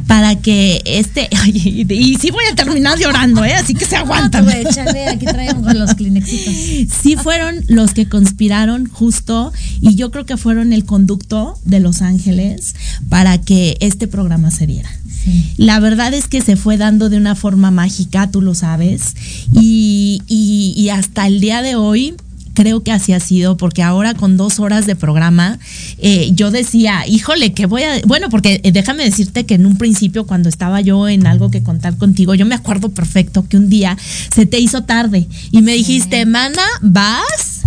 para 0.07 0.37
que 0.37 0.83
este, 0.85 1.29
y, 1.47 1.93
y, 1.93 2.17
sí 2.17 2.31
voy 2.31 2.45
a 2.51 2.55
terminar 2.55 2.99
llorando, 2.99 3.45
¿eh? 3.45 3.55
así 3.55 3.75
que 3.75 3.85
se 3.85 3.97
aguantan. 3.97 4.45
No, 4.45 4.51
échale, 4.51 5.09
aquí 5.09 5.27
traemos 5.27 5.75
los. 5.75 5.91
Sí 6.01 7.17
fueron 7.17 7.57
los 7.69 7.93
que 7.93 8.09
conspiraron 8.09 8.87
justo, 8.87 9.53
y 9.81 9.95
yo 9.95 10.11
creo 10.11 10.27
que 10.27 10.37
fueron 10.37 10.73
el 10.73 10.85
conducto 10.85 11.59
de 11.65 11.81
Los 11.81 12.03
Ángeles 12.03 12.75
para 13.09 13.39
que 13.39 13.77
este 13.81 14.07
programa 14.07 14.51
se 14.51 14.67
diera. 14.67 14.91
Sí. 15.23 15.53
La 15.57 15.81
verdad 15.81 16.15
es 16.15 16.29
que 16.29 16.41
se 16.41 16.57
fue 16.57 16.77
dando 16.79 17.11
de 17.11 17.19
una 17.21 17.35
forma 17.35 17.71
mágica, 17.71 18.31
tú 18.31 18.43
lo 18.43 18.55
sabes, 18.55 19.15
y, 19.53 20.23
y, 20.27 20.75
y 20.77 20.89
hasta 20.89 21.27
el 21.27 21.41
día 21.41 21.63
de 21.63 21.77
hoy 21.77 22.15
creo 22.55 22.83
que 22.83 22.93
así 22.93 23.13
ha 23.13 23.21
sido, 23.21 23.57
porque 23.57 23.83
ahora 23.83 24.15
con 24.15 24.37
dos 24.37 24.61
horas 24.61 24.87
de 24.87 24.97
programa, 24.97 25.59
eh, 25.99 26.31
yo 26.35 26.51
decía, 26.51 27.07
híjole, 27.07 27.53
que 27.53 27.67
voy 27.67 27.83
a. 27.85 28.01
Bueno, 28.07 28.29
porque 28.29 28.61
eh, 28.63 28.73
déjame 28.73 29.05
decirte 29.05 29.47
que 29.47 29.55
en 29.55 29.67
un 29.67 29.79
principio, 29.79 30.27
cuando 30.27 30.49
estaba 30.49 30.81
yo 30.81 31.09
en 31.09 31.27
algo 31.27 31.51
que 31.51 31.63
contar 31.63 31.97
contigo, 31.97 32.35
yo 32.35 32.47
me 32.47 32.55
acuerdo 32.55 32.91
perfecto 32.91 33.47
que 33.49 33.57
un 33.57 33.71
día 33.71 33.97
se 34.35 34.47
te 34.47 34.61
hizo 34.61 34.83
tarde 34.83 35.27
y 35.51 35.63
me 35.63 35.73
dijiste, 35.73 36.27
mana, 36.27 36.65
vas 36.83 37.60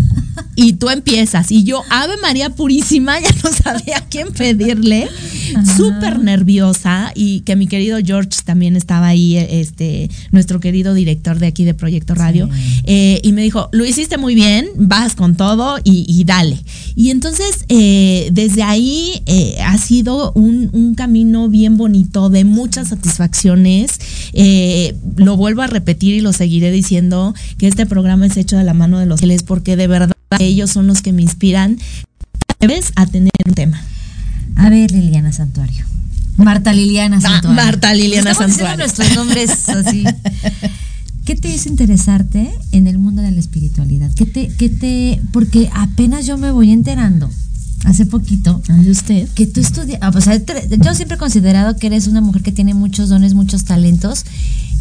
y 0.55 0.73
tú 0.73 0.89
empiezas. 0.89 1.51
Y 1.51 1.63
yo, 1.63 1.81
Ave 1.89 2.17
María 2.21 2.49
Purísima, 2.49 3.19
ya 3.21 3.29
no 3.43 3.51
sabía 3.51 3.97
a 3.97 4.05
quién 4.05 4.31
pedirle, 4.31 5.07
súper 5.77 6.19
nerviosa, 6.19 7.11
y 7.15 7.41
que 7.41 7.55
mi 7.55 7.67
querido 7.67 7.97
George 8.03 8.41
también 8.45 8.75
estaba 8.75 9.07
ahí, 9.07 9.37
este, 9.37 10.09
nuestro 10.31 10.59
querido 10.59 10.93
director 10.93 11.39
de 11.39 11.47
aquí 11.47 11.63
de 11.63 11.73
Proyecto 11.73 12.15
Radio, 12.15 12.49
sí. 12.53 12.81
eh, 12.85 13.21
y 13.23 13.31
me 13.31 13.41
dijo, 13.41 13.69
lo 13.71 13.85
hiciste 13.85 14.17
muy 14.17 14.35
bien, 14.35 14.67
vas 14.75 15.15
con 15.15 15.35
todo 15.35 15.77
y, 15.83 16.05
y 16.07 16.23
dale. 16.23 16.59
Y 16.95 17.09
entonces, 17.09 17.65
eh, 17.69 18.29
desde 18.31 18.63
ahí 18.63 19.23
eh, 19.25 19.57
ha 19.65 19.77
sido 19.77 20.31
un, 20.33 20.69
un, 20.73 20.93
camino 20.95 21.49
bien 21.49 21.75
bonito, 21.77 22.29
de 22.29 22.43
muchas 22.43 22.89
satisfacciones. 22.89 23.99
Eh, 24.33 24.95
lo 25.15 25.35
vuelvo 25.35 25.63
a 25.63 25.67
repetir 25.67 26.13
y 26.13 26.21
lo 26.21 26.33
seguiré 26.33 26.71
diciendo, 26.71 27.33
que 27.57 27.67
este 27.67 27.85
programa 27.85 28.27
es 28.27 28.37
hecho 28.37 28.57
de 28.57 28.63
la 28.63 28.73
mano 28.73 28.99
de 28.99 29.05
los 29.07 29.13
ángeles, 29.21 29.43
porque 29.43 29.75
de 29.75 29.87
verdad 29.87 30.02
ellos 30.39 30.71
son 30.71 30.87
los 30.87 31.01
que 31.01 31.13
me 31.13 31.21
inspiran 31.21 31.77
a 32.95 33.05
tener 33.05 33.31
un 33.45 33.53
tema. 33.53 33.81
A 34.55 34.69
ver, 34.69 34.91
Liliana 34.91 35.33
Santuario. 35.33 35.85
Marta 36.37 36.73
Liliana 36.73 37.19
Santuario. 37.19 37.49
Ah, 37.49 37.65
Marta 37.65 37.93
Liliana 37.93 38.33
Santuario. 38.33 38.77
nuestros 38.77 39.13
nombres 39.15 39.69
así. 39.69 40.03
¿Qué 41.25 41.35
te 41.35 41.49
hizo 41.49 41.69
interesarte 41.69 42.51
en 42.71 42.87
el 42.87 42.99
mundo 42.99 43.21
de 43.21 43.31
la 43.31 43.39
espiritualidad? 43.39 44.11
¿Qué 44.15 44.25
te, 44.25 44.47
qué 44.47 44.69
te, 44.69 45.21
porque 45.31 45.69
apenas 45.73 46.25
yo 46.25 46.37
me 46.37 46.51
voy 46.51 46.71
enterando 46.71 47.29
hace 47.83 48.05
poquito 48.05 48.61
¿De 48.67 48.91
usted? 48.91 49.27
que 49.35 49.45
tú 49.45 49.59
estudias, 49.59 49.99
o 50.15 50.21
sea, 50.21 50.37
yo 50.37 50.93
siempre 50.93 51.15
he 51.15 51.19
considerado 51.19 51.75
que 51.77 51.87
eres 51.87 52.07
una 52.07 52.21
mujer 52.21 52.41
que 52.41 52.51
tiene 52.51 52.73
muchos 52.73 53.09
dones, 53.09 53.33
muchos 53.33 53.65
talentos 53.65 54.25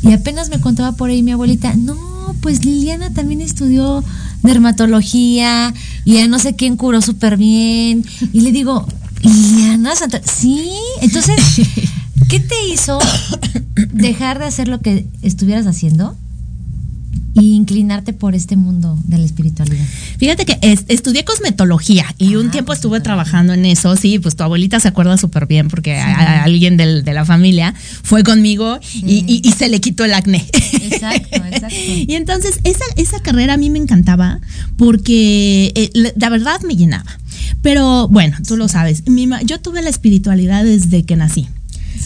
y 0.02 0.12
apenas 0.12 0.50
me 0.50 0.60
contaba 0.60 0.92
por 0.92 1.10
ahí 1.10 1.22
mi 1.22 1.32
abuelita, 1.32 1.74
no, 1.74 1.96
pues 2.40 2.64
Liliana 2.64 3.12
también 3.12 3.40
estudió 3.40 4.04
dermatología 4.42 5.74
y 6.04 6.18
a 6.18 6.28
no 6.28 6.38
sé 6.38 6.54
quién 6.54 6.76
curó 6.76 7.00
súper 7.00 7.36
bien 7.36 8.04
y 8.32 8.40
le 8.40 8.52
digo, 8.52 8.86
Liliana 9.22 9.94
Santa, 9.94 10.20
sí, 10.24 10.72
entonces, 11.00 11.36
¿qué 12.28 12.40
te 12.40 12.54
hizo 12.72 12.98
dejar 13.92 14.38
de 14.38 14.46
hacer 14.46 14.68
lo 14.68 14.80
que 14.80 15.06
estuvieras 15.22 15.66
haciendo? 15.66 16.16
Y 17.34 17.54
inclinarte 17.54 18.12
por 18.12 18.34
este 18.34 18.56
mundo 18.56 18.98
de 19.04 19.18
la 19.18 19.24
espiritualidad? 19.24 19.84
Fíjate 20.18 20.44
que 20.44 20.58
es, 20.62 20.84
estudié 20.88 21.24
cosmetología 21.24 22.06
y 22.18 22.34
ah, 22.34 22.38
un 22.38 22.50
tiempo 22.50 22.72
estuve 22.72 23.00
trabajando 23.00 23.52
en 23.54 23.64
eso. 23.64 23.96
Sí, 23.96 24.18
pues 24.18 24.36
tu 24.36 24.42
abuelita 24.42 24.80
se 24.80 24.88
acuerda 24.88 25.16
súper 25.16 25.46
bien 25.46 25.68
porque 25.68 25.94
sí. 25.94 26.00
a, 26.00 26.40
a 26.40 26.44
alguien 26.44 26.76
del, 26.76 27.04
de 27.04 27.12
la 27.12 27.24
familia 27.24 27.74
fue 28.02 28.22
conmigo 28.22 28.78
sí. 28.82 29.02
y, 29.06 29.24
y, 29.26 29.48
y, 29.48 29.52
se 29.52 29.68
le 29.68 29.80
quitó 29.80 30.04
el 30.04 30.14
acné. 30.14 30.44
Exacto, 30.72 31.36
exacto. 31.36 31.76
y 32.06 32.14
entonces 32.14 32.60
esa, 32.64 32.84
esa 32.96 33.20
carrera 33.20 33.54
a 33.54 33.56
mí 33.56 33.70
me 33.70 33.78
encantaba 33.78 34.40
porque 34.76 35.72
eh, 35.74 36.12
la 36.16 36.28
verdad 36.28 36.60
me 36.62 36.76
llenaba. 36.76 37.18
Pero 37.62 38.08
bueno, 38.08 38.36
tú 38.46 38.56
lo 38.56 38.68
sabes, 38.68 39.06
mi, 39.08 39.28
yo 39.44 39.60
tuve 39.60 39.82
la 39.82 39.90
espiritualidad 39.90 40.64
desde 40.64 41.04
que 41.04 41.16
nací. 41.16 41.48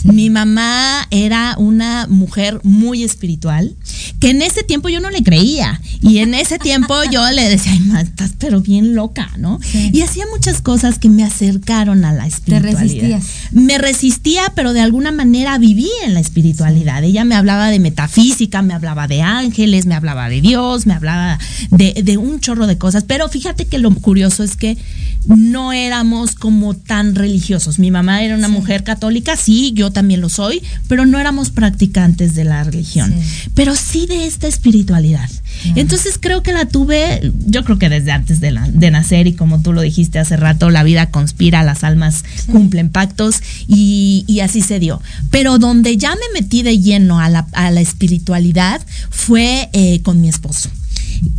Mi 0.04 0.30
mamá 0.30 1.06
era 1.10 1.56
una 1.58 2.06
mujer 2.08 2.60
muy 2.62 3.02
espiritual, 3.02 3.74
que 4.20 4.30
en 4.30 4.42
ese 4.42 4.62
tiempo 4.62 4.88
yo 4.88 5.00
no 5.00 5.10
le 5.10 5.22
creía. 5.22 5.80
Y 6.00 6.18
en 6.18 6.34
ese 6.34 6.58
tiempo 6.58 6.94
yo 7.10 7.28
le 7.30 7.48
decía, 7.48 7.72
ay, 7.72 7.80
ma, 7.80 8.00
estás 8.00 8.32
pero 8.38 8.60
bien 8.60 8.94
loca, 8.94 9.30
¿no? 9.38 9.58
Sí. 9.62 9.90
Y 9.92 10.02
hacía 10.02 10.24
muchas 10.32 10.60
cosas 10.60 10.98
que 10.98 11.08
me 11.08 11.24
acercaron 11.24 12.04
a 12.04 12.12
la 12.12 12.26
espiritualidad. 12.26 12.80
resistías. 12.80 13.24
Me 13.50 13.78
resistía, 13.78 14.52
pero 14.54 14.72
de 14.72 14.80
alguna 14.80 15.12
manera 15.12 15.58
viví 15.58 15.90
en 16.04 16.14
la 16.14 16.20
espiritualidad. 16.20 17.02
Ella 17.02 17.24
me 17.24 17.34
hablaba 17.34 17.68
de 17.68 17.80
metafísica, 17.80 18.62
me 18.62 18.74
hablaba 18.74 19.08
de 19.08 19.22
ángeles, 19.22 19.86
me 19.86 19.94
hablaba 19.94 20.28
de 20.28 20.40
Dios, 20.40 20.86
me 20.86 20.94
hablaba 20.94 21.38
de, 21.70 22.02
de 22.04 22.16
un 22.16 22.40
chorro 22.40 22.66
de 22.66 22.78
cosas. 22.78 23.04
Pero 23.04 23.28
fíjate 23.28 23.66
que 23.66 23.78
lo 23.78 23.90
curioso 23.94 24.42
es 24.42 24.56
que 24.56 24.76
no 25.26 25.72
éramos 25.72 26.34
como 26.34 26.74
tan 26.74 27.14
religiosos. 27.14 27.78
Mi 27.78 27.90
mamá 27.90 28.22
era 28.22 28.36
una 28.36 28.48
mujer 28.48 28.84
católica, 28.84 29.36
sí, 29.36 29.72
yo 29.74 29.85
también 29.92 30.20
lo 30.20 30.28
soy, 30.28 30.62
pero 30.88 31.06
no 31.06 31.18
éramos 31.18 31.50
practicantes 31.50 32.34
de 32.34 32.44
la 32.44 32.64
religión. 32.64 33.12
Sí. 33.12 33.50
Pero 33.54 33.74
sí 33.74 34.06
de 34.06 34.26
esta 34.26 34.46
espiritualidad. 34.48 35.28
Entonces 35.74 36.18
creo 36.20 36.42
que 36.42 36.52
la 36.52 36.66
tuve, 36.66 37.32
yo 37.46 37.64
creo 37.64 37.78
que 37.78 37.88
desde 37.88 38.12
antes 38.12 38.40
de, 38.40 38.50
la- 38.50 38.68
de 38.68 38.90
nacer 38.90 39.26
y 39.26 39.32
como 39.34 39.60
tú 39.62 39.72
lo 39.72 39.80
dijiste 39.80 40.18
hace 40.18 40.36
rato, 40.36 40.70
la 40.70 40.82
vida 40.82 41.10
conspira, 41.10 41.62
las 41.62 41.82
almas 41.82 42.24
cumplen 42.50 42.90
pactos 42.90 43.36
y, 43.66 44.24
y 44.26 44.40
así 44.40 44.60
se 44.60 44.78
dio. 44.78 45.00
Pero 45.30 45.58
donde 45.58 45.96
ya 45.96 46.10
me 46.10 46.40
metí 46.40 46.62
de 46.62 46.78
lleno 46.78 47.20
a 47.20 47.28
la, 47.30 47.46
a 47.52 47.70
la 47.70 47.80
espiritualidad 47.80 48.80
fue 49.10 49.70
eh, 49.72 50.00
con 50.02 50.20
mi 50.20 50.28
esposo. 50.28 50.68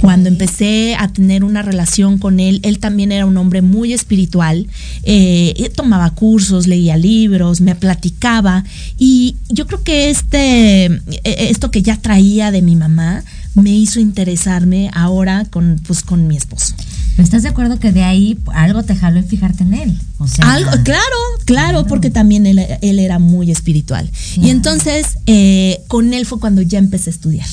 Cuando 0.02 0.30
empecé 0.30 0.96
a 0.96 1.08
tener 1.08 1.44
una 1.44 1.62
relación 1.62 2.18
con 2.18 2.40
él, 2.40 2.60
él 2.64 2.80
también 2.80 3.12
era 3.12 3.26
un 3.26 3.38
hombre 3.38 3.62
muy 3.62 3.94
espiritual, 3.94 4.68
eh, 5.04 5.72
tomaba 5.76 6.10
cursos, 6.12 6.68
leía 6.68 6.98
libros, 6.98 7.62
me 7.62 7.76
platicaba 7.76 8.64
y 8.98 9.36
yo 9.50 9.68
creo 9.68 9.84
que 9.84 10.10
este, 10.10 10.86
eh, 10.86 11.02
esto 11.24 11.72
que 11.72 11.82
ya 11.82 11.98
traía 11.98 12.52
de 12.52 12.62
mi 12.62 12.76
mamá 12.76 13.24
me 13.56 13.72
hizo 13.72 14.00
interesarme 14.00 14.90
ahora 14.94 15.46
con, 15.46 15.82
pues, 15.86 16.04
con 16.04 16.28
mi 16.28 16.38
esposo. 16.38 16.76
Pero 17.16 17.24
¿Estás 17.24 17.42
de 17.42 17.50
acuerdo 17.50 17.80
que 17.80 17.92
de 17.92 18.04
ahí 18.04 18.38
algo 18.54 18.84
te 18.84 18.96
jaló 18.96 19.18
en 19.18 19.28
fijarte 19.28 19.64
en 19.64 19.74
él? 19.74 20.00
O 20.20 20.28
sea, 20.28 20.54
Algo, 20.54 20.70
claro, 20.84 21.16
claro, 21.46 21.88
porque 21.88 22.12
también 22.12 22.46
él, 22.46 22.62
él 22.82 23.00
era 23.00 23.18
muy 23.18 23.50
espiritual. 23.50 24.10
Y 24.36 24.52
entonces 24.52 25.18
eh, 25.26 25.82
con 25.88 26.14
él 26.14 26.28
fue 26.28 26.40
cuando 26.40 26.62
ya 26.62 26.78
empecé 26.78 27.10
a 27.10 27.14
estudiar, 27.14 27.48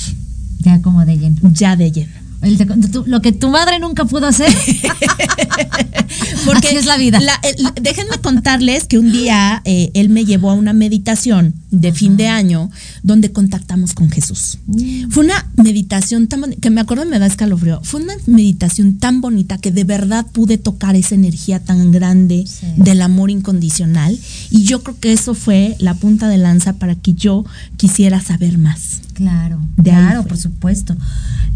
Ya 0.65 0.81
como 0.83 1.05
de 1.05 1.19
lleno. 1.19 1.37
ya 1.53 1.77
de 1.77 1.93
lleno. 1.93 2.13
El 2.43 2.59
lo 3.07 3.23
que 3.23 3.33
tu 3.33 3.49
madre 3.49 3.79
nunca 3.79 4.05
pudo 4.05 4.27
hacer. 4.27 4.53
Porque 6.45 6.69
Así 6.69 6.77
es 6.77 6.85
la 6.87 6.97
vida. 6.97 7.19
el- 7.43 7.83
déjenme 7.83 8.19
contarles 8.19 8.85
que 8.85 8.99
un 8.99 9.13
día 9.13 9.63
eh, 9.65 9.91
él 9.95 10.09
me 10.11 10.25
llevó 10.25 10.51
a 10.51 10.55
una 10.55 10.73
meditación 10.73 11.55
de 11.81 11.93
fin 11.93 12.17
de 12.17 12.29
año 12.29 12.71
donde 13.03 13.33
contactamos 13.33 13.95
con 13.95 14.11
Jesús. 14.11 14.59
Mm. 14.67 15.11
Fue 15.11 15.25
una 15.25 15.47
meditación 15.57 16.27
tan 16.29 16.41
bonita, 16.43 16.61
que 16.61 16.71
me 16.71 16.81
acuerdo 16.81 17.05
me 17.07 17.19
da 17.19 17.27
escalofrío. 17.27 17.81
Fue 17.83 18.03
una 18.03 18.15
meditación 18.27 18.99
tan 18.99 19.21
bonita 19.21 19.59
que 19.59 19.71
de 19.71 19.85
verdad 19.85 20.27
pude 20.33 20.59
tocar 20.59 20.97
esa 20.97 21.15
energía 21.15 21.61
tan 21.61 21.91
grande 21.93 22.45
Sí. 22.47 22.67
del 22.77 23.03
amor 23.03 23.31
incondicional. 23.31 24.19
Y 24.51 24.65
yo 24.65 24.83
creo 24.83 24.99
que 24.99 25.13
eso 25.13 25.35
fue 25.35 25.77
la 25.79 25.95
punta 25.95 26.29
de 26.29 26.39
lanza 26.39 26.75
para 26.75 26.95
que 26.95 27.15
yo 27.15 27.45
quisiera 27.77 28.21
saber 28.21 28.59
más. 28.59 29.01
Claro, 29.15 29.61
De 29.77 29.91
claro, 29.91 30.25
por 30.25 30.37
supuesto. 30.39 30.97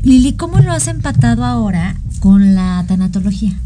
Lili, 0.03 0.35
¿cómo 0.35 0.59
lo 0.61 0.73
has 0.73 0.87
empatado 0.87 1.45
ahora 1.45 1.97
con 2.21 2.55
la 2.55 2.85
tanatología? 2.87 3.59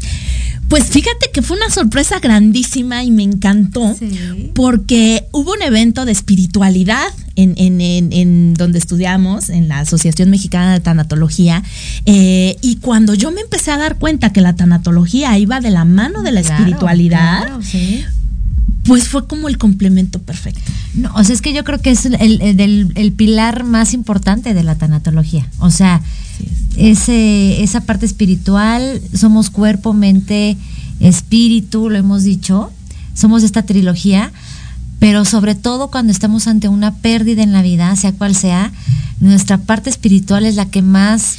Pues 0.69 0.85
fíjate 0.85 1.29
que 1.31 1.41
fue 1.43 1.57
una 1.57 1.69
sorpresa 1.69 2.19
grandísima 2.19 3.03
y 3.03 3.11
me 3.11 3.23
encantó 3.23 3.95
Sí. 3.97 4.51
porque 4.55 5.25
hubo 5.31 5.53
un 5.53 5.61
evento 5.61 6.05
de 6.05 6.11
espiritualidad 6.11 7.05
en, 7.35 7.53
en, 7.57 7.79
en, 7.81 8.11
en 8.13 8.53
donde 8.55 8.79
estudiamos, 8.79 9.49
en 9.49 9.67
la 9.67 9.79
Asociación 9.79 10.29
Mexicana 10.29 10.73
de 10.73 10.79
Tanatología, 10.79 11.63
eh, 12.05 12.57
y 12.61 12.77
cuando 12.77 13.13
yo 13.13 13.31
me 13.31 13.41
empecé 13.41 13.71
a 13.71 13.77
dar 13.77 13.97
cuenta 13.97 14.31
que 14.33 14.41
la 14.41 14.53
tanatología 14.55 15.37
iba 15.37 15.59
de 15.59 15.71
la 15.71 15.85
mano 15.85 16.21
de 16.23 16.31
la 16.31 16.41
Claro, 16.41 16.55
espiritualidad, 16.63 17.41
claro, 17.45 17.61
sí. 17.61 18.03
Pues 18.83 19.07
fue 19.07 19.27
como 19.27 19.47
el 19.47 19.57
complemento 19.57 20.19
perfecto. 20.19 20.61
No, 20.93 21.11
o 21.15 21.23
sea, 21.23 21.33
es 21.33 21.41
que 21.41 21.53
yo 21.53 21.63
creo 21.63 21.79
que 21.81 21.91
es 21.91 22.05
el, 22.05 22.15
el- 22.41 23.13
pilar 23.13 23.63
más 23.63 23.93
importante 23.93 24.53
de 24.53 24.63
la 24.63 24.75
tanatología. 24.75 25.47
O 25.59 25.69
sea, 25.71 26.01
ese, 26.77 27.63
esa 27.63 27.81
parte 27.81 28.05
espiritual, 28.05 29.01
somos 29.13 29.49
cuerpo, 29.49 29.93
mente, 29.93 30.57
espíritu, 30.99 31.89
lo 31.89 31.97
hemos 31.97 32.23
dicho, 32.23 32.71
somos 33.13 33.43
esta 33.43 33.63
trilogía, 33.63 34.31
pero 34.99 35.25
sobre 35.25 35.55
todo 35.55 35.89
cuando 35.89 36.11
estamos 36.11 36.47
ante 36.47 36.67
una 36.67 36.95
pérdida 36.95 37.43
en 37.43 37.51
la 37.51 37.61
vida, 37.61 37.95
sea 37.95 38.11
cual 38.13 38.35
sea, 38.35 38.71
nuestra 39.19 39.57
parte 39.59 39.89
espiritual 39.89 40.45
es 40.45 40.55
la 40.55 40.65
que 40.65 40.81
más, 40.81 41.37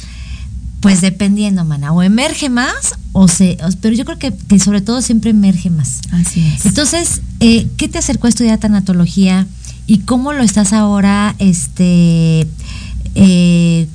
pues 0.89 1.01
dependiendo, 1.01 1.65
mana, 1.65 1.91
o 1.91 2.01
emerge 2.03 2.49
más, 2.49 2.95
o 3.11 3.27
se, 3.27 3.57
pero 3.81 3.95
yo 3.95 4.05
creo 4.05 4.17
que, 4.19 4.33
que 4.33 4.59
sobre 4.59 4.81
todo 4.81 5.01
siempre 5.01 5.31
emerge 5.31 5.69
más. 5.69 5.99
Así 6.11 6.45
es. 6.55 6.65
Entonces, 6.65 7.21
eh, 7.39 7.67
¿qué 7.77 7.87
te 7.87 7.97
acercó 7.97 8.27
a 8.27 8.29
estudiar 8.29 8.57
tanatología 8.59 9.47
y 9.87 9.99
cómo 9.99 10.33
lo 10.33 10.43
estás 10.43 10.73
ahora, 10.73 11.35
este, 11.39 12.47
eh, 13.15 13.87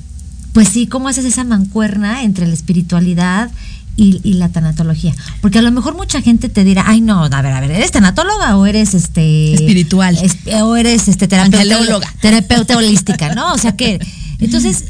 pues 0.53 0.67
sí, 0.69 0.87
cómo 0.87 1.07
haces 1.07 1.25
esa 1.25 1.43
mancuerna 1.43 2.23
entre 2.23 2.47
la 2.47 2.53
espiritualidad 2.53 3.51
y, 3.95 4.19
y 4.23 4.33
la 4.33 4.49
tanatología? 4.49 5.13
Porque 5.41 5.59
a 5.59 5.61
lo 5.61 5.71
mejor 5.71 5.95
mucha 5.95 6.21
gente 6.21 6.49
te 6.49 6.63
dirá, 6.63 6.83
ay 6.87 7.01
no, 7.01 7.23
a 7.25 7.29
ver, 7.41 7.53
a 7.53 7.59
ver, 7.61 7.71
¿eres 7.71 7.91
tanatóloga 7.91 8.57
o 8.57 8.65
eres 8.65 8.93
este 8.93 9.53
Espiritual. 9.53 10.17
es- 10.21 10.37
o 10.61 10.75
eres 10.75 11.07
este 11.07 11.27
terapeuta, 11.27 12.13
terapeuta 12.21 12.77
holística, 12.77 13.33
¿no? 13.35 13.53
O 13.53 13.57
sea 13.57 13.75
que, 13.75 13.99
entonces, 14.39 14.85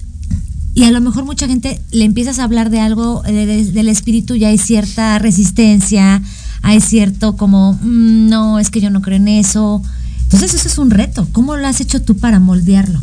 y 0.74 0.84
a 0.84 0.92
lo 0.92 1.02
mejor 1.02 1.26
mucha 1.26 1.48
gente 1.48 1.82
le 1.92 2.06
empiezas 2.06 2.40
a 2.40 2.44
hablar 2.46 2.70
de 2.70 2.80
algo 2.80 3.22
de- 3.24 3.46
de- 3.46 3.72
del 3.72 3.90
espíritu 3.90 4.36
y 4.36 4.46
hay 4.46 4.58
cierta 4.58 5.20
resistencia, 5.20 6.22
hay 6.62 6.80
cierto 6.82 7.36
como, 7.36 7.74
"Mm, 7.82 8.30
no, 8.30 8.60
es 8.60 8.70
que 8.70 8.82
yo 8.82 8.90
no 8.90 9.02
creo 9.02 9.18
en 9.18 9.28
eso. 9.28 9.82
Entonces 10.24 10.54
eso 10.54 10.68
es 10.70 10.78
un 10.78 10.92
reto. 10.92 11.28
¿Cómo 11.34 11.58
lo 11.58 11.68
has 11.68 11.82
hecho 11.82 12.02
tú 12.02 12.16
para 12.18 12.40
moldearlo? 12.40 13.02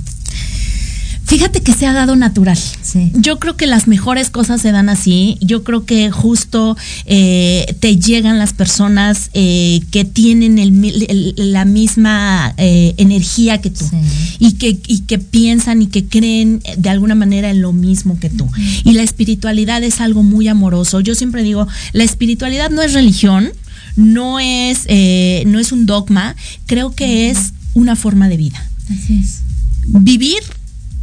Fíjate 1.29 1.61
que 1.61 1.75
se 1.75 1.87
ha 1.87 1.93
dado 1.93 2.17
natural. 2.17 2.59
Sí. 2.83 3.13
Yo 3.15 3.39
creo 3.39 3.55
que 3.55 3.67
las 3.67 3.87
mejores 3.87 4.31
cosas 4.31 4.63
se 4.63 4.73
dan 4.73 4.89
así. 4.89 5.37
Yo 5.43 5.63
creo 5.63 5.85
que 5.85 6.11
justo 6.11 6.75
eh, 7.05 7.77
te 7.81 7.99
llegan 7.99 8.39
las 8.39 8.55
personas 8.55 9.29
eh, 9.35 9.83
que 9.91 10.07
tienen 10.07 10.59
el 10.59 10.73
mi- 10.73 10.89
el- 11.07 11.35
la 11.37 11.67
misma 11.67 12.55
eh, 12.57 12.95
energía 12.97 13.61
que 13.61 13.69
tú 13.71 13.85
Sí. 13.85 13.97
y, 14.39 14.53
que, 14.53 14.79
y 14.87 15.01
que 15.01 15.19
piensan 15.19 15.83
y 15.83 15.89
que 15.89 16.07
creen 16.07 16.63
de 16.79 16.89
alguna 16.89 17.15
manera 17.15 17.51
en 17.51 17.61
lo 17.61 17.75
mismo 17.75 18.19
que 18.19 18.31
tú. 18.31 18.49
Y 18.85 18.95
la 18.95 19.03
espiritualidad 19.03 19.83
es 19.85 20.01
algo 20.01 20.23
muy 20.23 20.49
amoroso. 20.49 21.01
Yo 21.01 21.15
siempre 21.15 21.43
digo, 21.43 21.69
la 21.93 22.05
espiritualidad 22.05 22.71
no 22.71 22.81
es 22.81 22.95
religión, 22.95 23.51
no 23.97 24.41
es, 24.41 24.87
no 25.47 25.59
es 25.59 25.73
un 25.73 25.85
dogma, 25.85 26.37
creo 26.67 26.93
que 26.95 27.29
es 27.29 27.53
una 27.75 27.97
forma 27.97 28.29
de 28.31 28.37
vida 28.39 28.67
Así 28.91 29.21
es. 29.23 29.41
vivir 29.87 30.39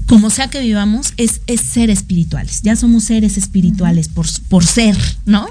como 0.07 0.29
sea 0.29 0.49
que 0.49 0.59
vivamos 0.59 1.13
es, 1.17 1.41
es 1.47 1.61
ser 1.61 1.89
espirituales. 1.89 2.61
Ya 2.61 2.75
somos 2.75 3.05
seres 3.05 3.37
espirituales 3.37 4.07
por, 4.07 4.27
por 4.49 4.65
ser, 4.65 4.97
¿no? 5.25 5.47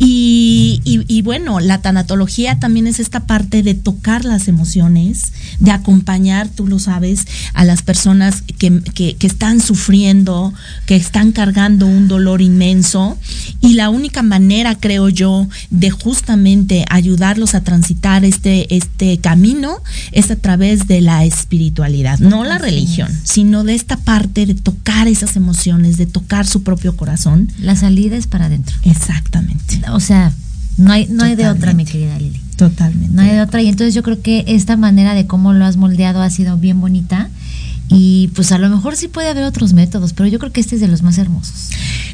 Y, 0.00 0.80
y- 0.84 1.04
y 1.08 1.22
bueno, 1.22 1.58
la 1.60 1.82
tanatología 1.82 2.60
también 2.60 2.86
es 2.86 3.00
esta 3.00 3.26
parte 3.26 3.62
de 3.64 3.74
tocar 3.74 4.24
las 4.24 4.46
emociones, 4.46 5.32
de 5.58 5.72
acompañar, 5.72 6.48
tú 6.48 6.66
lo 6.68 6.78
sabes, 6.78 7.26
a 7.52 7.64
las 7.64 7.82
personas 7.82 8.42
que, 8.42 8.80
que- 8.94 9.16
que 9.16 9.26
están 9.26 9.60
sufriendo, 9.60 10.54
que 10.86 10.94
están 10.96 11.32
cargando 11.32 11.86
un 11.86 12.06
dolor 12.06 12.40
inmenso. 12.42 13.18
Y 13.60 13.74
la 13.74 13.90
única 13.90 14.22
manera, 14.22 14.76
creo 14.76 15.08
yo, 15.08 15.48
de 15.70 15.90
justamente 15.90 16.84
ayudarlos 16.90 17.54
a 17.56 17.62
transitar 17.62 18.24
este, 18.24 18.74
este 18.76 19.18
camino 19.18 19.78
es 20.12 20.30
a 20.30 20.36
través 20.36 20.86
de 20.86 21.00
la 21.00 21.24
espiritualidad, 21.24 22.18
no 22.20 22.44
la 22.44 22.58
religión, 22.58 23.10
sino 23.24 23.64
de 23.64 23.74
esta 23.74 23.96
parte 23.96 24.46
de 24.46 24.54
tocar 24.54 25.08
esas 25.08 25.34
emociones, 25.36 25.96
de 25.96 26.06
tocar 26.06 26.46
su 26.46 26.62
propio 26.62 26.96
corazón. 26.96 27.50
La 27.60 27.74
salida 27.74 28.16
es 28.16 28.26
para 28.28 28.46
adentro. 28.46 28.76
Exactamente, 28.84 29.80
O 29.94 30.00
sea, 30.00 30.32
no 30.76 30.92
hay, 30.92 31.06
no 31.10 31.24
hay 31.24 31.34
de 31.34 31.48
otra, 31.48 31.72
mi 31.74 31.84
querida 31.84 32.18
Lili. 32.18 32.40
totalmente. 32.56 33.14
No 33.14 33.22
hay 33.22 33.30
de 33.30 33.40
otra. 33.40 33.62
Y 33.62 33.68
entonces 33.68 33.94
yo 33.94 34.02
creo 34.02 34.20
que 34.22 34.44
esta 34.46 34.76
manera 34.76 35.14
de 35.14 35.26
cómo 35.26 35.52
lo 35.52 35.64
has 35.64 35.76
moldeado 35.76 36.22
ha 36.22 36.30
sido 36.30 36.56
bien 36.56 36.80
bonita. 36.80 37.30
Y 37.90 38.28
pues 38.34 38.52
a 38.52 38.58
lo 38.58 38.68
mejor 38.68 38.96
sí 38.96 39.08
puede 39.08 39.28
haber 39.30 39.44
otros 39.44 39.72
métodos, 39.72 40.12
pero 40.12 40.28
yo 40.28 40.38
creo 40.38 40.52
que 40.52 40.60
este 40.60 40.74
es 40.74 40.80
de 40.82 40.88
los 40.88 41.02
más 41.02 41.16
hermosos. 41.16 41.70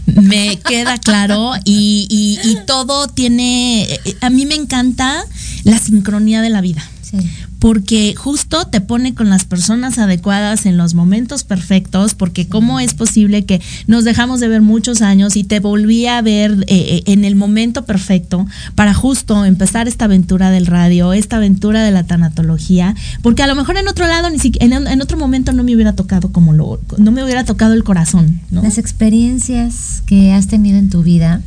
Me 0.07 0.57
queda 0.61 0.99
claro 0.99 1.53
y, 1.65 2.07
y- 2.09 2.39
y 2.49 2.59
todo 2.67 3.09
tiene, 3.09 3.89
a 4.21 4.31
mí 4.31 4.47
me 4.47 4.55
encanta 4.55 5.25
la 5.65 5.77
sincronía 5.79 6.43
de 6.43 6.51
la 6.51 6.61
vida. 6.61 6.83
Sí. 7.03 7.17
Porque 7.65 8.15
justo 8.15 8.67
te 8.67 8.83
pone 8.83 9.15
con 9.15 9.31
las 9.31 9.47
personas 9.47 9.97
adecuadas 9.97 10.67
en 10.67 10.77
los 10.77 10.93
momentos 10.93 11.45
perfectos, 11.45 12.15
porque 12.15 12.47
cómo 12.47 12.79
es 12.79 12.93
posible 12.93 13.47
que 13.47 13.63
nos 13.87 14.05
dejamos 14.05 14.41
de 14.41 14.49
ver 14.49 14.61
muchos 14.61 15.01
años 15.01 15.35
y 15.35 15.45
te 15.45 15.61
volví 15.61 16.07
a 16.07 16.21
ver 16.21 16.67
eh, 16.67 16.67
eh, 16.69 17.03
en 17.07 17.25
el 17.25 17.37
momento 17.37 17.87
perfecto 17.87 18.47
para 18.75 18.93
justo 18.93 19.47
empezar 19.47 19.89
esta 19.89 20.05
aventura 20.05 20.51
del 20.51 20.67
radio, 20.67 21.15
esta 21.15 21.37
aventura 21.37 21.83
de 21.83 21.91
la 21.91 22.05
tanatología, 22.05 22.95
porque 23.23 23.43
a 23.43 23.47
lo 23.47 23.55
mejor 23.55 23.79
en 23.79 23.89
otro 23.89 24.07
lado, 24.07 24.29
ni 24.29 24.39
siquiera, 24.39 24.77
en, 24.77 25.01
otro 25.01 25.17
momento 25.17 25.55
no 25.55 25.65
me 25.65 25.75
hubiera 25.75 25.95
tocado 25.95 26.33
como 26.33 26.53
lo, 26.53 26.83
no 26.99 27.13
me 27.13 27.25
hubiera 27.25 27.45
tocado 27.45 27.73
el 27.73 27.83
corazón. 27.83 28.43
Las 28.51 28.77
experiencias 28.77 30.03
que 30.05 30.35
has 30.35 30.49
tenido 30.49 30.77
en 30.77 30.91
tu 30.91 31.03
vida, 31.03 31.41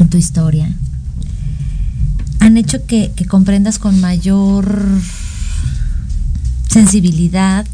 en 0.00 0.08
tu 0.08 0.16
historia, 0.16 0.68
han 2.40 2.56
hecho 2.56 2.84
que, 2.86 3.12
comprendas 3.28 3.78
con 3.78 4.00
mayor 4.00 4.82
sensibilidad 6.68 7.66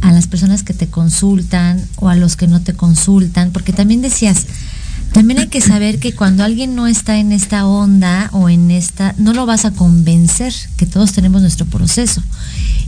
a 0.00 0.12
las 0.12 0.26
personas 0.26 0.62
que 0.62 0.74
te 0.74 0.88
consultan 0.88 1.84
o 1.96 2.08
a 2.08 2.16
los 2.16 2.36
que 2.36 2.46
no 2.46 2.60
te 2.60 2.74
consultan, 2.74 3.50
porque 3.50 3.72
también 3.72 4.02
decías, 4.02 4.46
también 5.12 5.38
hay 5.38 5.46
que 5.46 5.60
saber 5.60 6.00
que 6.00 6.12
cuando 6.12 6.42
alguien 6.42 6.74
no 6.74 6.86
está 6.86 7.18
en 7.18 7.32
esta 7.32 7.66
onda 7.66 8.30
o 8.32 8.48
en 8.48 8.70
esta, 8.70 9.14
no 9.18 9.32
lo 9.32 9.46
vas 9.46 9.64
a 9.64 9.70
convencer, 9.70 10.52
que 10.76 10.86
todos 10.86 11.12
tenemos 11.12 11.40
nuestro 11.40 11.66
proceso. 11.66 12.22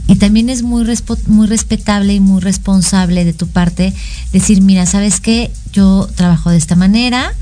Y 0.07 0.15
también 0.15 0.49
es 0.49 0.63
muy, 0.63 0.85
muy 1.27 1.47
respetable 1.47 2.13
y 2.13 2.19
muy 2.19 2.41
responsable 2.41 3.25
de 3.25 3.33
tu 3.33 3.47
parte 3.47 3.93
decir, 4.33 4.61
mira, 4.61 4.85
¿sabes 4.85 5.19
qué? 5.19 5.51
Yo 5.73 6.09
trabajo 6.15 6.49
de 6.49 6.57
esta 6.57 6.75
manera, 6.75 7.33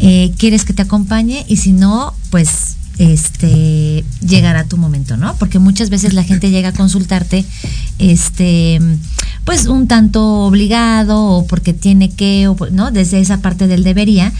eh, 0.00 0.32
¿quieres 0.38 0.64
que 0.64 0.72
te 0.72 0.82
acompañe? 0.82 1.44
Y 1.48 1.56
si 1.56 1.72
no, 1.72 2.14
pues 2.30 2.77
este 2.98 4.04
llegará 4.20 4.64
tu 4.64 4.76
momento, 4.76 5.16
¿no? 5.16 5.36
Porque 5.36 5.58
muchas 5.58 5.90
veces 5.90 6.14
la 6.14 6.24
gente 6.24 6.50
llega 6.50 6.70
a 6.70 6.72
consultarte, 6.72 7.44
este, 7.98 8.80
pues 9.44 9.66
un 9.66 9.86
tanto 9.86 10.44
obligado 10.44 11.24
o 11.24 11.46
porque 11.46 11.72
tiene 11.72 12.10
que, 12.10 12.48
o, 12.48 12.56
¿no? 12.70 12.90
Desde 12.90 13.20
esa 13.20 13.38
parte 13.38 13.66
del 13.66 13.84
debería 13.84 14.32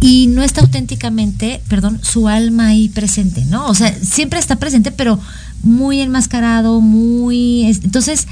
y 0.00 0.28
no 0.28 0.42
está 0.42 0.60
auténticamente, 0.60 1.60
perdón, 1.68 2.00
su 2.02 2.28
alma 2.28 2.68
ahí 2.68 2.88
presente, 2.88 3.44
¿no? 3.46 3.66
O 3.66 3.74
sea, 3.74 3.94
siempre 4.00 4.38
está 4.38 4.56
presente, 4.56 4.90
pero 4.90 5.18
muy 5.62 6.00
enmascarado, 6.00 6.80
muy, 6.80 7.64
entonces 7.64 8.26